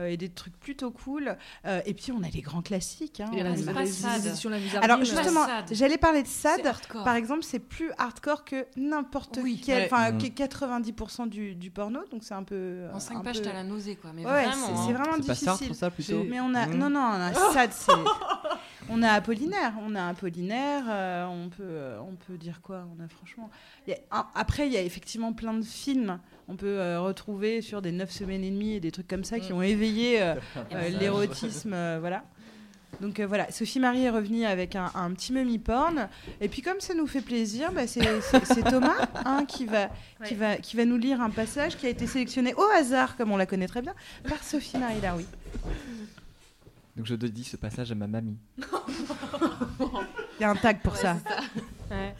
et 0.07 0.15
des 0.17 0.29
trucs 0.29 0.57
plutôt 0.59 0.91
cool. 0.91 1.35
Euh, 1.65 1.81
et 1.85 1.93
puis 1.93 2.11
on 2.11 2.23
a 2.23 2.29
les 2.29 2.41
grands 2.41 2.61
classiques. 2.61 3.19
hein. 3.19 3.29
La- 3.33 3.73
pas 3.73 3.83
La. 3.83 4.79
Alors 4.81 4.99
justement, 5.03 5.45
j'allais 5.71 5.97
parler 5.97 6.23
de 6.23 6.27
SAD. 6.27 6.65
hardcore. 6.65 7.03
Par 7.03 7.15
exemple, 7.15 7.43
c'est 7.43 7.59
plus 7.59 7.91
hardcore 7.97 8.45
que 8.45 8.65
n'importe 8.77 9.39
Oui, 9.43 9.61
quel, 9.63 9.79
ouais. 9.83 9.89
enfin 9.91 10.11
Mhm. 10.11 10.19
que 10.21 10.27
90% 10.27 11.27
du, 11.27 11.55
du 11.55 11.71
porno, 11.71 11.99
donc 12.11 12.23
c'est 12.23 12.33
un 12.33 12.43
peu. 12.43 12.87
En 12.93 12.99
5 12.99 13.17
un 13.17 13.21
pages, 13.21 13.37
peu- 13.39 13.43
t'as 13.45 13.53
la 13.53 13.63
nausée, 13.63 13.95
quoi. 13.95 14.11
Mais 14.13 14.25
Ouais, 14.25 14.45
vraiment. 14.45 14.67
c'est- 14.67 14.71
hein. 14.71 14.93
vraiment 14.93 15.11
pas 15.25 15.33
difficile. 15.33 15.75
ça, 15.75 15.89
plutôt 16.03 16.23
Mais 16.29 16.39
on 16.39 16.53
a, 16.53 16.65
non, 16.67 16.89
non, 16.89 16.99
on 16.99 17.21
a 17.21 17.33
SAD, 17.53 17.71
c'est. 17.71 17.91
On 18.89 19.01
a 19.03 19.09
Apollinaire, 19.11 19.73
on 19.81 19.95
a 19.95 20.07
Apollinaire, 20.07 20.83
euh, 20.89 21.25
on, 21.27 21.49
peut, 21.49 21.63
euh, 21.63 21.99
on 22.01 22.15
peut 22.15 22.37
dire 22.37 22.61
quoi 22.61 22.85
On 22.97 23.03
a 23.03 23.07
franchement. 23.07 23.49
il 23.87 23.91
y 23.91 23.93
a 23.93 23.99
un- 24.11 24.27
après, 24.35 24.67
il 24.67 24.73
y 24.73 24.77
a 24.77 24.81
effectivement 24.81 25.31
plein 25.33 25.53
de 25.53 25.63
films. 25.63 26.19
On 26.49 26.55
peut 26.57 26.79
euh, 26.79 26.99
retrouver 26.99 27.61
sur 27.61 27.81
des 27.81 27.91
9 27.93 28.11
semaines 28.11 28.43
et 28.43 28.49
demie 28.49 28.73
et 28.73 28.79
des 28.79 28.91
trucs 28.91 29.07
comme 29.07 29.23
ça 29.23 29.39
qui 29.39 29.53
ont 29.53 29.61
éveillé 29.61 30.19
l'érotisme. 30.99 31.75
voilà. 31.99 32.23
Donc 32.99 33.19
euh, 33.19 33.25
voilà, 33.25 33.49
Sophie 33.51 33.79
Marie 33.79 34.03
est 34.03 34.09
revenue 34.09 34.45
avec 34.45 34.75
un, 34.75 34.91
un 34.93 35.11
petit 35.13 35.31
mummy 35.33 35.57
porn. 35.57 36.07
Et 36.39 36.49
puis 36.49 36.61
comme 36.61 36.79
ça 36.79 36.93
nous 36.93 37.07
fait 37.07 37.21
plaisir, 37.21 37.71
bah, 37.71 37.87
c'est 37.87 38.01
Thomas 38.69 39.07
hein, 39.25 39.45
qui, 39.47 39.65
va, 39.65 39.87
qui, 40.25 40.33
Ouais. 40.33 40.35
va, 40.35 40.57
qui 40.57 40.75
va 40.77 40.85
nous 40.85 40.97
lire 40.97 41.21
un 41.21 41.29
passage 41.29 41.77
qui 41.77 41.85
a 41.85 41.89
été 41.89 42.05
sélectionné 42.05 42.53
au 42.53 42.63
hasard, 42.77 43.15
comme 43.17 43.31
on 43.31 43.37
la 43.37 43.45
connaît 43.45 43.67
très 43.67 43.81
bien, 43.81 43.95
par 44.27 44.43
Sophie 44.43 44.77
Marie 44.77 45.01
Laroui. 45.01 45.25
Donc 46.97 47.05
je 47.05 47.15
dédie 47.15 47.43
ce 47.45 47.55
passage 47.57 47.91
à 47.91 47.95
ma 47.95 48.07
mamie. 48.07 48.37
Il 48.59 50.41
y 50.41 50.43
a 50.43 50.49
un 50.51 50.55
tag 50.55 50.81
pour 50.81 50.95
ça. 50.97 51.17
Ouais. 51.89 52.13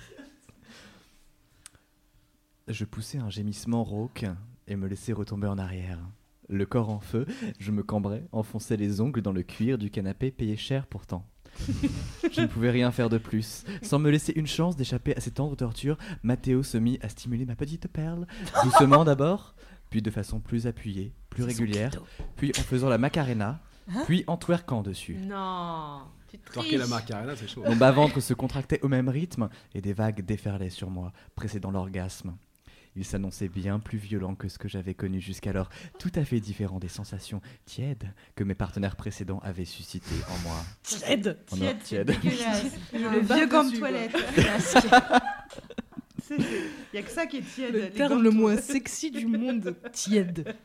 Je 2.67 2.85
poussais 2.85 3.17
un 3.17 3.29
gémissement 3.29 3.83
rauque 3.83 4.25
et 4.67 4.75
me 4.75 4.87
laissais 4.87 5.11
retomber 5.13 5.47
en 5.47 5.57
arrière. 5.57 5.99
Le 6.49 6.65
corps 6.65 6.89
en 6.89 6.99
feu, 6.99 7.25
je 7.59 7.71
me 7.71 7.83
cambrais, 7.83 8.25
enfonçais 8.31 8.77
les 8.77 9.01
ongles 9.01 9.21
dans 9.21 9.31
le 9.31 9.43
cuir 9.43 9.77
du 9.77 9.89
canapé 9.89 10.31
payé 10.31 10.57
cher 10.57 10.87
pourtant. 10.87 11.25
je 12.31 12.41
ne 12.41 12.47
pouvais 12.47 12.71
rien 12.71 12.91
faire 12.91 13.09
de 13.09 13.17
plus. 13.17 13.63
Sans 13.81 13.99
me 13.99 14.09
laisser 14.09 14.33
une 14.35 14.47
chance 14.47 14.75
d'échapper 14.75 15.15
à 15.15 15.19
ces 15.19 15.31
tendres 15.31 15.55
tortures, 15.55 15.97
Mathéo 16.23 16.63
se 16.63 16.77
mit 16.77 16.97
à 17.01 17.09
stimuler 17.09 17.45
ma 17.45 17.55
petite 17.55 17.87
perle, 17.87 18.27
doucement 18.63 19.03
d'abord, 19.03 19.55
puis 19.89 20.01
de 20.01 20.09
façon 20.09 20.39
plus 20.39 20.67
appuyée, 20.67 21.13
plus 21.29 21.43
régulière, 21.43 21.91
puis 22.37 22.51
en 22.57 22.61
faisant 22.61 22.89
la 22.89 22.97
macarena, 22.97 23.61
puis 24.05 24.23
en 24.27 24.37
twerkant 24.37 24.81
dessus. 24.81 25.15
Non, 25.15 26.01
tu 26.29 26.37
Torquer 26.37 26.77
la 26.77 26.87
macarena, 26.87 27.35
c'est 27.35 27.47
chaud. 27.47 27.63
Mon 27.65 27.75
bas-ventre 27.75 28.19
se 28.21 28.33
contractait 28.33 28.79
au 28.81 28.87
même 28.87 29.09
rythme 29.09 29.49
et 29.75 29.81
des 29.81 29.93
vagues 29.93 30.25
déferlaient 30.25 30.69
sur 30.69 30.89
moi, 30.89 31.11
précédant 31.35 31.71
l'orgasme. 31.71 32.35
Il 32.95 33.05
s'annonçait 33.05 33.47
bien 33.47 33.79
plus 33.79 33.97
violent 33.97 34.35
que 34.35 34.49
ce 34.49 34.57
que 34.57 34.67
j'avais 34.67 34.93
connu 34.93 35.21
jusqu'alors, 35.21 35.69
tout 35.97 36.11
à 36.15 36.25
fait 36.25 36.39
différent 36.39 36.79
des 36.79 36.89
sensations 36.89 37.41
tièdes 37.65 38.11
que 38.35 38.43
mes 38.43 38.55
partenaires 38.55 38.97
précédents 38.97 39.39
avaient 39.43 39.65
suscitées 39.65 40.21
en 40.29 40.47
moi. 40.47 40.57
Tiède 40.83 41.37
En 41.51 41.55
Tiède, 41.83 42.09
le 42.93 43.19
vieux 43.19 43.47
gant 43.47 43.63
de 43.63 43.77
toilette. 43.77 44.15
Il 46.37 46.45
n'y 46.93 46.99
a 46.99 47.03
que 47.03 47.11
ça 47.11 47.25
qui 47.25 47.37
est 47.37 47.41
tiède. 47.41 47.75
Le 47.75 47.89
terme 47.89 48.23
le 48.23 48.29
moins 48.29 48.57
sexy 48.57 49.11
du 49.11 49.25
monde. 49.25 49.75
Tiède. 49.91 50.55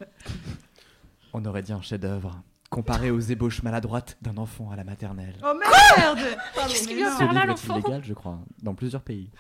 On 1.32 1.44
aurait 1.44 1.62
dit 1.62 1.72
un 1.72 1.82
chef-d'œuvre, 1.82 2.42
comparé 2.70 3.10
aux 3.10 3.20
ébauches 3.20 3.62
maladroites 3.62 4.16
d'un 4.22 4.36
enfant 4.36 4.70
à 4.70 4.76
la 4.76 4.84
maternelle. 4.84 5.36
Oh 5.44 5.54
merde 5.54 6.20
Qu'est-ce 6.68 6.86
qu'il 6.86 6.96
vient 6.96 7.16
faire 7.16 7.32
là, 7.32 7.46
l'enfant 7.46 7.78
illégal, 7.78 8.02
je 8.04 8.14
crois, 8.14 8.38
dans 8.62 8.74
plusieurs 8.74 9.02
pays. 9.02 9.30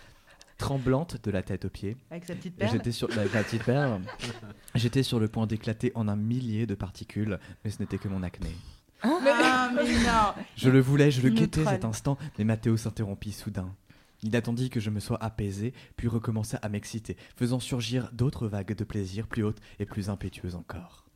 Tremblante 0.58 1.22
de 1.22 1.30
la 1.30 1.42
tête 1.42 1.66
aux 1.66 1.70
pieds, 1.70 1.96
Avec 2.10 2.24
sa 2.24 2.34
petite 2.34 2.56
perle. 2.56 2.72
J'étais 2.72 2.92
sur 2.92 3.10
avec 3.18 3.32
la 3.34 3.42
petite 3.42 3.64
perle. 3.64 4.00
J'étais 4.74 5.02
sur 5.02 5.20
le 5.20 5.28
point 5.28 5.46
d'éclater 5.46 5.92
en 5.94 6.08
un 6.08 6.16
millier 6.16 6.66
de 6.66 6.74
particules, 6.74 7.38
mais 7.64 7.70
ce 7.70 7.80
n'était 7.80 7.98
que 7.98 8.08
mon 8.08 8.22
acné. 8.22 8.50
Ah, 9.02 9.70
mais 9.74 9.82
non 9.82 10.44
Je 10.56 10.70
le 10.70 10.80
voulais, 10.80 11.10
je 11.10 11.20
le 11.20 11.28
guettais 11.28 11.64
cet 11.64 11.84
instant, 11.84 12.16
mais 12.38 12.44
Mathéo 12.44 12.76
s'interrompit 12.76 13.32
soudain. 13.32 13.74
Il 14.22 14.34
attendit 14.34 14.70
que 14.70 14.80
je 14.80 14.90
me 14.90 15.00
sois 15.00 15.22
apaisé, 15.22 15.74
puis 15.96 16.08
recommença 16.08 16.56
à 16.58 16.68
m'exciter, 16.68 17.16
faisant 17.36 17.60
surgir 17.60 18.10
d'autres 18.12 18.48
vagues 18.48 18.74
de 18.74 18.84
plaisir 18.84 19.26
plus 19.26 19.44
hautes 19.44 19.60
et 19.78 19.84
plus 19.84 20.08
impétueuses 20.08 20.54
encore. 20.54 21.06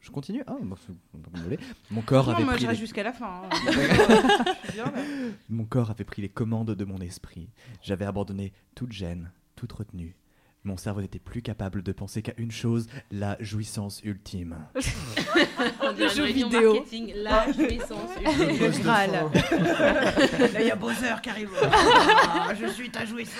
Je 0.00 0.10
continue 0.10 0.42
Ah, 0.46 0.56
bah, 0.62 0.76
vous 1.14 1.42
voulez. 1.42 1.58
Mon 1.90 2.00
corps 2.00 2.26
Non, 2.28 2.34
avait 2.34 2.44
moi 2.44 2.54
je 2.54 2.58
pris 2.58 2.66
reste 2.68 2.80
les- 2.80 2.86
jusqu'à 2.86 3.02
la 3.02 3.12
fin. 3.12 3.42
hein. 3.44 3.48
Je 3.66 4.68
suis 4.68 4.72
bien, 4.74 4.84
là. 4.84 5.02
Mon 5.50 5.64
corps 5.64 5.90
avait 5.90 6.04
pris 6.04 6.22
les 6.22 6.28
commandes 6.30 6.70
de 6.74 6.84
mon 6.84 6.98
esprit. 6.98 7.50
J'avais 7.82 8.06
abandonné 8.06 8.52
toute 8.74 8.92
gêne, 8.92 9.30
toute 9.56 9.72
retenue. 9.72 10.16
Mon 10.64 10.76
cerveau 10.76 11.00
n'était 11.00 11.18
plus 11.18 11.40
capable 11.40 11.82
de 11.82 11.90
penser 11.92 12.20
qu'à 12.20 12.34
une 12.36 12.50
chose, 12.50 12.86
la 13.10 13.36
jouissance 13.40 14.02
ultime. 14.04 14.56
On 15.82 15.92
dirait 15.92 16.14
jeu 16.14 16.24
vidéo. 16.26 16.74
marketing, 16.74 17.12
la 17.16 17.50
jouissance. 17.52 18.10
Le 18.24 18.82
Graal. 18.82 19.10
Là, 19.10 20.60
il 20.60 20.66
y 20.66 20.70
a 20.70 20.76
Bowser 20.76 21.14
qui 21.22 21.30
arrive. 21.30 21.50
Ah, 21.62 22.52
je 22.58 22.66
suis 22.66 22.90
ta 22.90 23.04
jouissance. 23.06 23.38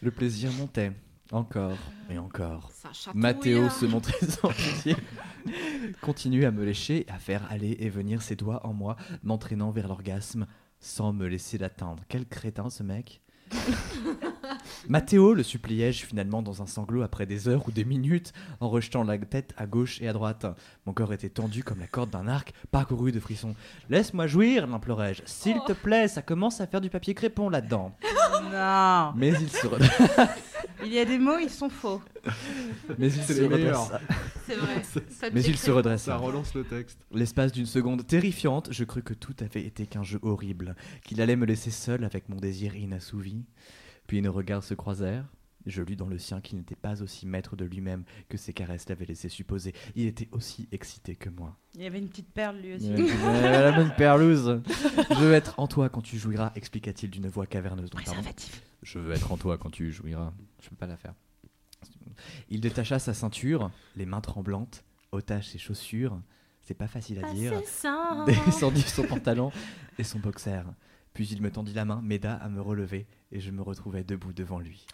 Le 0.00 0.10
plaisir 0.10 0.50
montait, 0.52 0.92
encore 1.30 1.78
et 2.10 2.18
encore. 2.18 2.70
Mathéo 3.14 3.70
se 3.70 3.86
montrait 3.86 4.26
sans 4.26 4.48
pitié, 4.48 4.96
continue 6.00 6.44
à 6.44 6.50
me 6.50 6.64
lécher, 6.64 7.06
à 7.08 7.18
faire 7.18 7.46
aller 7.50 7.76
et 7.80 7.88
venir 7.88 8.22
ses 8.22 8.36
doigts 8.36 8.66
en 8.66 8.72
moi, 8.72 8.96
m'entraînant 9.22 9.70
vers 9.70 9.88
l'orgasme 9.88 10.46
sans 10.80 11.12
me 11.12 11.26
laisser 11.26 11.58
l'atteindre. 11.58 12.02
Quel 12.08 12.26
crétin 12.26 12.70
ce 12.70 12.82
mec 12.82 13.22
Mathéo, 14.88 15.34
le 15.34 15.42
suppliai-je 15.42 16.04
finalement 16.04 16.42
dans 16.42 16.62
un 16.62 16.66
sanglot 16.66 17.02
après 17.02 17.26
des 17.26 17.48
heures 17.48 17.66
ou 17.68 17.70
des 17.70 17.84
minutes, 17.84 18.32
en 18.60 18.68
rejetant 18.68 19.04
la 19.04 19.16
tête 19.18 19.54
à 19.56 19.66
gauche 19.66 20.00
et 20.02 20.08
à 20.08 20.12
droite. 20.12 20.46
Mon 20.86 20.92
corps 20.92 21.12
était 21.12 21.28
tendu 21.28 21.62
comme 21.64 21.78
la 21.80 21.86
corde 21.86 22.10
d'un 22.10 22.26
arc, 22.28 22.52
parcouru 22.70 23.12
de 23.12 23.20
frissons. 23.20 23.54
Laisse-moi 23.90 24.26
jouir, 24.26 24.66
l'implorai-je. 24.66 25.22
S'il 25.26 25.58
te 25.66 25.72
plaît, 25.72 26.08
ça 26.08 26.22
commence 26.22 26.60
à 26.60 26.66
faire 26.66 26.80
du 26.80 26.90
papier 26.90 27.14
crépon 27.14 27.48
là-dedans. 27.48 27.94
Non. 28.50 29.12
Mais 29.16 29.28
il 29.28 29.48
se, 29.48 29.66
re- 29.66 30.28
Il 30.84 30.92
y 30.92 30.98
a 30.98 31.04
des 31.04 31.18
mots, 31.18 31.38
ils 31.40 31.50
sont 31.50 31.68
faux. 31.68 32.02
Mais 32.98 33.06
il 33.08 33.22
se 33.22 33.42
redressa. 33.44 34.00
C'est 34.46 34.54
vrai. 34.56 34.82
Mais 35.32 35.42
il 35.42 35.56
se 35.56 35.66
Ça 35.66 35.72
redressa. 35.74 36.16
relance 36.16 36.54
le 36.54 36.64
texte. 36.64 36.98
L'espace 37.12 37.52
d'une 37.52 37.66
seconde 37.66 38.06
terrifiante, 38.06 38.68
je 38.72 38.84
crus 38.84 39.04
que 39.04 39.14
tout 39.14 39.34
avait 39.40 39.62
été 39.64 39.86
qu'un 39.86 40.02
jeu 40.02 40.18
horrible, 40.22 40.74
qu'il 41.04 41.20
allait 41.20 41.36
me 41.36 41.46
laisser 41.46 41.70
seul 41.70 42.04
avec 42.04 42.28
mon 42.28 42.36
désir 42.36 42.74
inassouvi. 42.74 43.44
Puis 44.12 44.20
nos 44.20 44.30
regards 44.30 44.62
se 44.62 44.74
croisèrent. 44.74 45.24
Je 45.64 45.80
lus 45.80 45.96
dans 45.96 46.06
le 46.06 46.18
sien 46.18 46.42
qu'il 46.42 46.58
n'était 46.58 46.76
pas 46.76 47.00
aussi 47.00 47.24
maître 47.24 47.56
de 47.56 47.64
lui-même 47.64 48.04
que 48.28 48.36
ses 48.36 48.52
caresses 48.52 48.86
l'avaient 48.90 49.06
laissé 49.06 49.30
supposer. 49.30 49.72
Il 49.96 50.06
était 50.06 50.28
aussi 50.32 50.68
excité 50.70 51.16
que 51.16 51.30
moi. 51.30 51.56
Il 51.76 51.80
y 51.80 51.86
avait 51.86 51.98
une 51.98 52.10
petite 52.10 52.28
perle 52.28 52.58
lui 52.58 52.74
aussi. 52.74 52.92
Euh, 52.92 53.70
la 53.70 53.72
bonne 53.72 53.94
perlouse. 53.96 54.60
Je 55.08 55.14
veux 55.14 55.32
être 55.32 55.58
en 55.58 55.66
toi 55.66 55.88
quand 55.88 56.02
tu 56.02 56.18
jouiras, 56.18 56.52
expliqua-t-il 56.56 57.08
d'une 57.08 57.26
voix 57.26 57.46
caverneuse. 57.46 57.88
Donc, 57.88 58.04
pardon. 58.04 58.20
Je 58.82 58.98
veux 58.98 59.14
être 59.14 59.32
en 59.32 59.38
toi 59.38 59.56
quand 59.56 59.70
tu 59.70 59.90
jouiras. 59.90 60.34
Je 60.60 60.68
peux 60.68 60.76
pas 60.76 60.86
la 60.86 60.98
faire. 60.98 61.14
Il 62.50 62.60
détacha 62.60 62.98
sa 62.98 63.14
ceinture, 63.14 63.70
les 63.96 64.04
mains 64.04 64.20
tremblantes, 64.20 64.84
ôta 65.10 65.40
ses 65.40 65.56
chaussures. 65.56 66.20
C'est 66.60 66.74
pas 66.74 66.86
facile 66.86 67.24
à 67.24 67.32
dire. 67.32 67.54
ça. 67.64 68.26
descendit 68.44 68.82
son 68.82 69.04
pantalon 69.04 69.52
et 69.98 70.04
son 70.04 70.18
boxer. 70.18 70.64
Puis 71.14 71.26
il 71.28 71.42
me 71.42 71.50
tendit 71.50 71.74
la 71.74 71.84
main, 71.84 72.00
m'aida 72.02 72.34
à 72.34 72.48
me 72.48 72.60
relever 72.60 73.06
et 73.30 73.40
je 73.40 73.50
me 73.50 73.60
retrouvai 73.62 74.02
debout 74.04 74.32
devant 74.32 74.58
lui. 74.60 74.86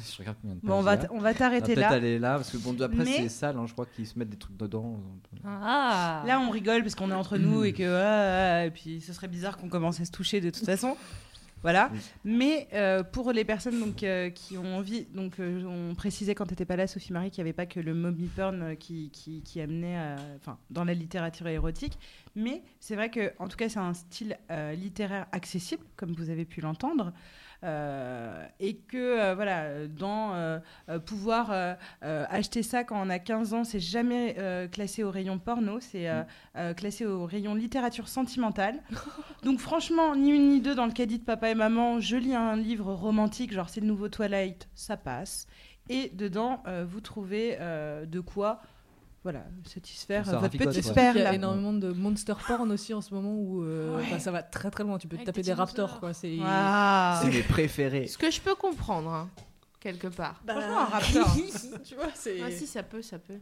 Je 0.00 0.18
regarde 0.18 0.36
combien 0.40 0.56
de 0.56 0.60
Bon, 0.62 0.74
on 0.74 0.80
va, 0.82 0.94
il 0.94 0.96
y 0.96 1.00
a. 1.00 1.02
t- 1.06 1.08
on 1.10 1.14
va 1.14 1.18
On 1.18 1.22
va 1.22 1.34
t'arrêter 1.34 1.74
peut-être 1.74 1.90
là. 1.90 1.96
aller 1.96 2.18
là 2.18 2.36
parce 2.36 2.50
que 2.50 2.56
bon 2.56 2.80
après 2.80 3.04
Mais- 3.04 3.16
c'est 3.16 3.28
sale, 3.28 3.56
hein, 3.56 3.66
je 3.66 3.72
crois 3.72 3.86
qu'ils 3.86 4.06
se 4.06 4.18
mettent 4.18 4.30
des 4.30 4.36
trucs 4.36 4.56
dedans. 4.56 5.00
Ah. 5.44 6.22
Là, 6.26 6.40
on 6.40 6.50
rigole 6.50 6.82
parce 6.82 6.94
qu'on 6.94 7.10
est 7.10 7.14
entre 7.14 7.36
nous 7.36 7.64
et 7.64 7.72
que 7.72 7.82
ah, 7.82 8.58
ah, 8.60 8.66
et 8.66 8.70
puis 8.70 9.00
ce 9.00 9.12
serait 9.12 9.26
bizarre 9.28 9.56
qu'on 9.58 9.68
commence 9.68 10.00
à 10.00 10.04
se 10.04 10.10
toucher 10.12 10.40
de 10.40 10.50
toute 10.50 10.64
façon. 10.64 10.96
Voilà. 11.62 11.90
Oui. 11.92 11.98
Mais 12.24 12.68
euh, 12.72 13.02
pour 13.02 13.32
les 13.32 13.44
personnes 13.44 13.80
donc, 13.80 14.02
euh, 14.02 14.30
qui 14.30 14.56
ont 14.56 14.76
envie, 14.76 15.06
donc 15.14 15.40
euh, 15.40 15.64
on 15.64 15.94
précisait 15.94 16.34
quand 16.34 16.46
tu 16.46 16.52
n'étais 16.52 16.64
pas 16.64 16.76
là, 16.76 16.86
Sophie 16.86 17.12
Marie, 17.12 17.30
qu'il 17.30 17.42
n'y 17.42 17.48
avait 17.48 17.56
pas 17.56 17.66
que 17.66 17.80
le 17.80 17.94
mommy 17.94 18.26
porn 18.26 18.76
qui, 18.76 19.10
qui, 19.10 19.42
qui 19.42 19.60
amenait, 19.60 19.98
enfin, 20.36 20.58
dans 20.70 20.84
la 20.84 20.94
littérature 20.94 21.48
érotique. 21.48 21.98
Mais 22.36 22.62
c'est 22.80 22.94
vrai 22.94 23.10
que, 23.10 23.32
en 23.38 23.48
tout 23.48 23.56
cas, 23.56 23.68
c'est 23.68 23.78
un 23.78 23.94
style 23.94 24.36
littéraire 24.76 25.26
accessible, 25.32 25.84
comme 25.96 26.12
vous 26.12 26.30
avez 26.30 26.44
pu 26.44 26.60
l'entendre. 26.60 27.12
Euh, 27.64 28.46
et 28.60 28.76
que 28.76 28.96
euh, 28.96 29.34
voilà, 29.34 29.86
dans 29.88 30.34
euh, 30.34 30.58
pouvoir 31.04 31.50
acheter 32.00 32.62
ça 32.62 32.84
quand 32.84 33.00
on 33.04 33.10
a 33.10 33.18
15 33.18 33.54
ans, 33.54 33.64
c'est 33.64 33.80
jamais 33.80 34.36
classé 34.72 35.02
au 35.02 35.10
rayon 35.10 35.38
porno, 35.38 35.80
c'est 35.80 36.08
euh, 36.56 36.74
classé 36.74 37.06
au 37.06 37.24
rayon 37.24 37.54
littérature 37.54 38.08
sentimentale. 38.08 38.82
Donc 39.44 39.60
franchement, 39.60 40.16
ni 40.16 40.30
une 40.30 40.48
ni 40.48 40.60
deux 40.60 40.74
dans 40.74 40.86
le 40.86 40.92
caddie 40.92 41.18
de 41.18 41.24
papa 41.24 41.50
et 41.50 41.54
maman, 41.54 42.00
je 42.00 42.16
lis 42.16 42.34
un 42.34 42.56
livre 42.56 42.92
romantique, 42.92 43.52
genre 43.52 43.68
c'est 43.68 43.80
le 43.80 43.86
nouveau 43.86 44.08
Twilight, 44.08 44.68
ça 44.74 44.96
passe. 44.96 45.46
Et 45.88 46.10
dedans, 46.14 46.62
euh, 46.66 46.84
vous 46.88 47.00
trouvez 47.00 47.56
euh, 47.60 48.06
de 48.06 48.20
quoi 48.20 48.60
voilà, 49.30 49.44
satisfaire 49.66 50.24
Ça 50.24 50.30
euh, 50.30 50.34
votre 50.38 50.42
ravigote, 50.44 50.74
petit 50.74 50.88
ouais. 50.88 50.94
père 50.94 51.14
Il 51.14 51.20
y 51.22 51.26
a 51.26 51.34
énormément 51.34 51.74
de 51.74 51.92
monster 51.92 52.32
porn 52.46 52.70
aussi 52.72 52.94
en 52.94 53.02
ce 53.02 53.12
moment 53.12 53.34
où 53.34 53.62
euh, 53.62 53.98
Ouais. 53.98 54.18
ça 54.18 54.30
va 54.30 54.42
très 54.42 54.70
très 54.70 54.84
loin. 54.84 54.96
Tu 54.96 55.06
peux 55.06 55.18
te 55.18 55.24
taper 55.24 55.42
des 55.42 55.48
des 55.48 55.52
raptors 55.52 56.00
quoi. 56.00 56.14
C'est 56.14 56.28
mes 57.26 57.42
préférés. 57.42 58.06
Ce 58.06 58.16
que 58.16 58.30
je 58.30 58.40
peux 58.40 58.54
comprendre, 58.54 59.12
hein, 59.12 59.28
quelque 59.80 60.06
part. 60.08 60.40
Franchement, 60.46 60.78
un 60.78 60.84
raptor. 60.86 61.36
tu 61.84 61.94
vois, 61.94 62.08
c'est. 62.14 62.40
Ah 62.40 62.50
si, 62.50 62.66
ça 62.66 62.82
peut, 62.82 63.02
ça 63.02 63.18
peut. 63.18 63.38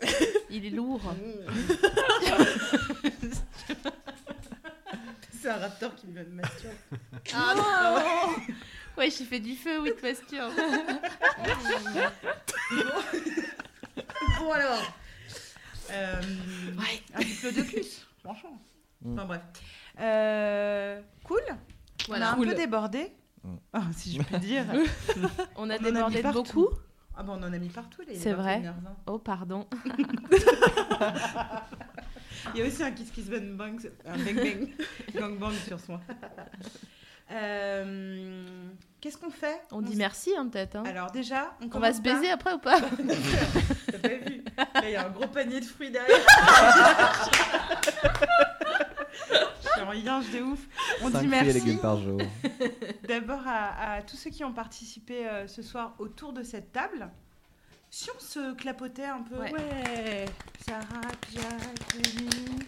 Il 0.50 0.64
est 0.66 0.70
lourd. 0.70 1.00
C'est 5.40 5.48
un 5.50 5.56
raptor 5.56 5.96
qui 5.96 6.06
me 6.06 6.22
masturbe. 6.26 6.74
Ah 7.34 7.54
non 7.56 8.54
Ouais, 8.96 9.10
j'ai 9.10 9.24
fait 9.24 9.40
du 9.40 9.56
feu, 9.56 9.80
oui, 9.80 9.88
de 9.90 9.94
posture. 9.94 10.48
Bon 14.38 14.52
alors. 14.52 14.82
Euh, 15.90 16.20
Ouais. 16.78 17.02
Un 17.14 17.20
diplodocus, 17.20 18.06
franchement. 18.22 18.58
Mm. 19.02 19.12
Enfin 19.12 19.26
bref. 19.26 19.42
Euh, 20.00 21.00
cool. 21.24 21.42
Voilà. 22.08 22.34
On 22.36 22.42
a 22.42 22.42
un 22.42 22.46
peu 22.46 22.54
débordé. 22.54 23.12
Mm. 23.44 23.56
Ah, 23.72 23.82
si 23.92 24.12
je 24.16 24.22
puis 24.22 24.38
dire. 24.38 24.64
On 25.16 25.24
a 25.24 25.34
On 25.56 25.62
en 25.66 25.70
a 25.70 25.78
débordé 25.78 26.22
de 26.22 26.32
beaucoup. 26.32 26.68
Ah 27.14 27.22
bah 27.22 27.34
on 27.36 27.42
en 27.42 27.52
a 27.52 27.58
mis 27.58 27.68
partout 27.68 28.00
les. 28.08 28.14
C'est 28.14 28.32
vrai. 28.32 28.60
21h20. 28.60 28.72
Oh, 29.06 29.18
pardon. 29.18 29.66
Il 32.54 32.60
y 32.60 32.62
a 32.62 32.66
aussi 32.66 32.82
un 32.82 32.90
kiss 32.90 33.10
kiss 33.10 33.28
bang 33.28 33.54
bang, 33.54 33.78
un 34.06 34.16
bang 34.16 34.34
bang, 34.34 34.70
gang 35.14 35.38
bang 35.38 35.52
sur 35.66 35.78
soi. 35.78 36.00
Euh, 37.30 38.44
Qu'est-ce 39.00 39.16
qu'on 39.18 39.30
fait 39.30 39.60
On 39.72 39.80
dit 39.80 39.96
merci, 39.96 40.30
hein, 40.36 40.46
peut-être. 40.48 40.76
hein. 40.76 40.84
Alors 40.86 41.10
déjà, 41.10 41.56
on, 41.60 41.68
On 41.76 41.80
va 41.80 41.92
se 41.92 42.00
par- 42.00 42.14
baiser 42.14 42.30
après 42.30 42.52
ou 42.52 42.58
pas 42.58 42.78
T'as 43.90 43.98
pas 43.98 44.08
vu 44.08 44.44
Là, 44.56 44.66
il 44.84 44.90
y 44.90 44.96
a 44.96 45.06
un 45.06 45.10
gros 45.10 45.26
panier 45.26 45.58
de 45.60 45.64
fruits 45.64 45.90
derrière. 45.90 46.18
Je 49.62 49.68
suis 49.68 49.80
en 49.80 49.92
yinche 49.92 50.30
de 50.30 50.40
ouf. 50.42 50.60
On 51.02 51.10
Cinq 51.10 51.20
dit 51.22 51.26
merci 51.28 51.52
légumes 51.52 51.80
par 51.80 52.00
jour. 52.00 52.20
d'abord 53.08 53.42
à, 53.46 53.94
à 53.94 54.02
tous 54.02 54.16
ceux 54.16 54.30
qui 54.30 54.44
ont 54.44 54.52
participé 54.52 55.26
euh, 55.26 55.46
ce 55.46 55.62
soir 55.62 55.94
autour 55.98 56.32
de 56.32 56.42
cette 56.42 56.72
table. 56.72 57.10
Si 57.90 58.08
on 58.16 58.20
se 58.20 58.54
clapotait 58.54 59.04
un 59.04 59.22
peu, 59.22 59.36
Ouais. 59.36 59.52
ouais. 59.52 60.24
Sarah, 60.66 60.84
Jacqueline, 61.34 62.60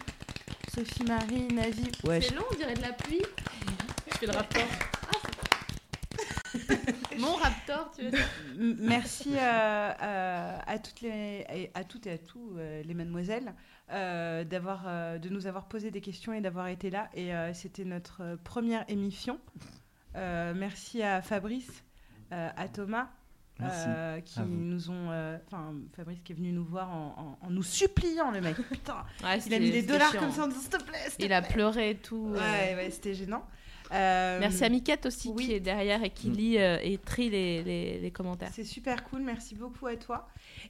Sophie 0.75 1.03
Marie, 1.03 1.47
Navi. 1.53 1.89
Ouais, 2.03 2.21
C'est 2.21 2.35
long, 2.35 2.43
on 2.51 2.55
dirait 2.55 2.73
de 2.73 2.81
la 2.81 2.91
pluie. 2.93 3.21
Je 4.11 4.17
fais 4.17 4.25
le 4.25 4.33
raptor. 4.33 4.63
Mon 7.17 7.33
raptor, 7.35 7.91
tu 7.95 8.03
veux 8.03 8.11
M- 8.59 8.77
Merci 8.79 9.33
euh, 9.35 9.39
euh, 9.39 10.57
à 10.65 10.79
toutes 10.79 11.01
les 11.01 11.71
à 11.73 11.83
toutes 11.83 12.07
et 12.07 12.11
à 12.11 12.17
tous 12.17 12.55
euh, 12.57 12.83
les 12.83 12.93
mademoiselles 12.93 13.53
euh, 13.91 14.43
d'avoir 14.43 14.83
euh, 14.87 15.17
de 15.17 15.29
nous 15.29 15.47
avoir 15.47 15.67
posé 15.67 15.91
des 15.91 16.01
questions 16.01 16.33
et 16.33 16.41
d'avoir 16.41 16.67
été 16.67 16.89
là 16.89 17.09
et 17.13 17.33
euh, 17.33 17.53
c'était 17.53 17.85
notre 17.85 18.37
première 18.43 18.83
émission. 18.89 19.39
Euh, 20.15 20.53
merci 20.55 21.01
à 21.03 21.21
Fabrice, 21.21 21.83
euh, 22.31 22.49
à 22.55 22.67
Thomas. 22.67 23.07
Merci. 23.59 23.85
euh, 23.87 24.19
qui 24.19 24.41
nous 24.41 24.89
ont 24.89 25.11
euh, 25.11 25.37
enfin 25.47 25.73
Fabrice 25.95 26.19
qui 26.25 26.33
est 26.33 26.35
venu 26.35 26.51
nous 26.51 26.65
voir 26.65 26.89
en, 26.93 27.37
en- 27.41 27.47
en 27.47 27.49
nous 27.49 27.63
suppliant 27.63 28.29
le 28.31 28.41
mec 28.41 28.55
putain 28.69 29.05
Ouais, 29.23 29.39
il 29.47 29.53
a 29.53 29.59
mis 29.59 29.71
les 29.71 29.81
dollars 29.81 30.11
chiant. 30.11 30.19
comme 30.19 30.31
ça 30.31 30.43
en 30.43 30.47
disant 30.47 30.59
s'il 30.59 30.69
te 30.71 30.83
plaît 30.83 30.99
Il 31.19 31.31
a 31.31 31.41
pleuré 31.41 31.91
et 31.91 31.95
tout. 31.95 32.33
euh. 32.35 32.37
ouais 32.37 32.75
ouais 32.75 32.89
c'était 32.91 33.13
gênant 33.13 33.45
Euh, 33.93 34.39
Merci 34.39 34.65
à 34.65 34.69
Miquette 34.69 35.05
aussi 35.05 35.29
oui. 35.29 35.45
qui 35.45 35.53
est 35.53 35.59
derrière 35.61 36.03
et 36.03 36.09
qui 36.09 36.29
Mm. 36.29 36.33
lit 36.33 36.57
euh, 36.57 36.79
et 36.81 36.97
trie 36.97 37.29
les, 37.29 37.63
les, 37.63 37.99
les 37.99 38.11
commentaires. 38.11 38.49
C'est 38.51 38.63
super 38.65 39.03
cool, 39.03 39.21
merci 39.21 39.53
beaucoup 39.55 39.85
à 39.87 39.95
toi 39.95 40.27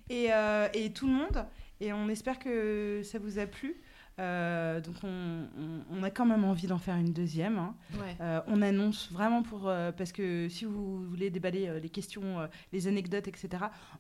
et, 0.10 0.28
euh, 0.34 0.68
et 0.74 0.92
tout 0.92 1.08
le 1.08 1.14
monde. 1.14 1.46
Et 1.82 1.92
on 1.94 2.08
espère 2.10 2.38
que 2.40 3.02
ça 3.04 3.18
vous 3.18 3.40
a 3.40 3.46
plu. 3.48 3.76
Euh, 4.18 4.80
donc 4.80 4.96
on, 5.04 5.08
on- 5.10 5.84
on 6.00 6.04
a 6.04 6.10
quand 6.10 6.26
même 6.26 6.46
envie 6.46 6.68
d'en 6.68 6.78
faire 6.78 6.96
une 6.96 7.12
deuxième. 7.12 7.58
hein. 7.58 7.76
Ouais. 8.00 8.16
Euh, 8.22 8.40
on 8.48 8.62
annonce 8.62 9.12
vraiment 9.12 9.44
pour 9.44 9.68
euh, 9.68 9.92
parce 9.92 10.12
que 10.14 10.48
si 10.50 10.64
vous 10.66 11.06
voulez 11.10 11.30
déballer 11.30 11.68
euh, 11.68 11.80
les 11.80 11.90
questions, 11.90 12.40
euh, 12.40 12.48
les 12.72 12.88
anecdotes, 12.88 13.28
etc. 13.28 13.50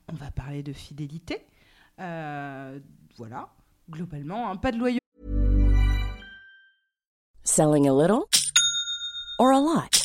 On 0.07 0.13
va 0.15 0.31
parler 0.31 0.63
de 0.63 0.71
fidélité. 0.73 1.45
Euh, 1.99 2.79
voilà, 3.17 3.49
globalement, 3.89 4.49
hein, 4.49 4.55
pas 4.55 4.71
de 4.71 4.77
loyauté. 4.77 4.99
Selling 7.43 7.87
a 7.87 7.93
little 7.93 8.23
or 9.39 9.51
a 9.51 9.59
lot? 9.59 10.04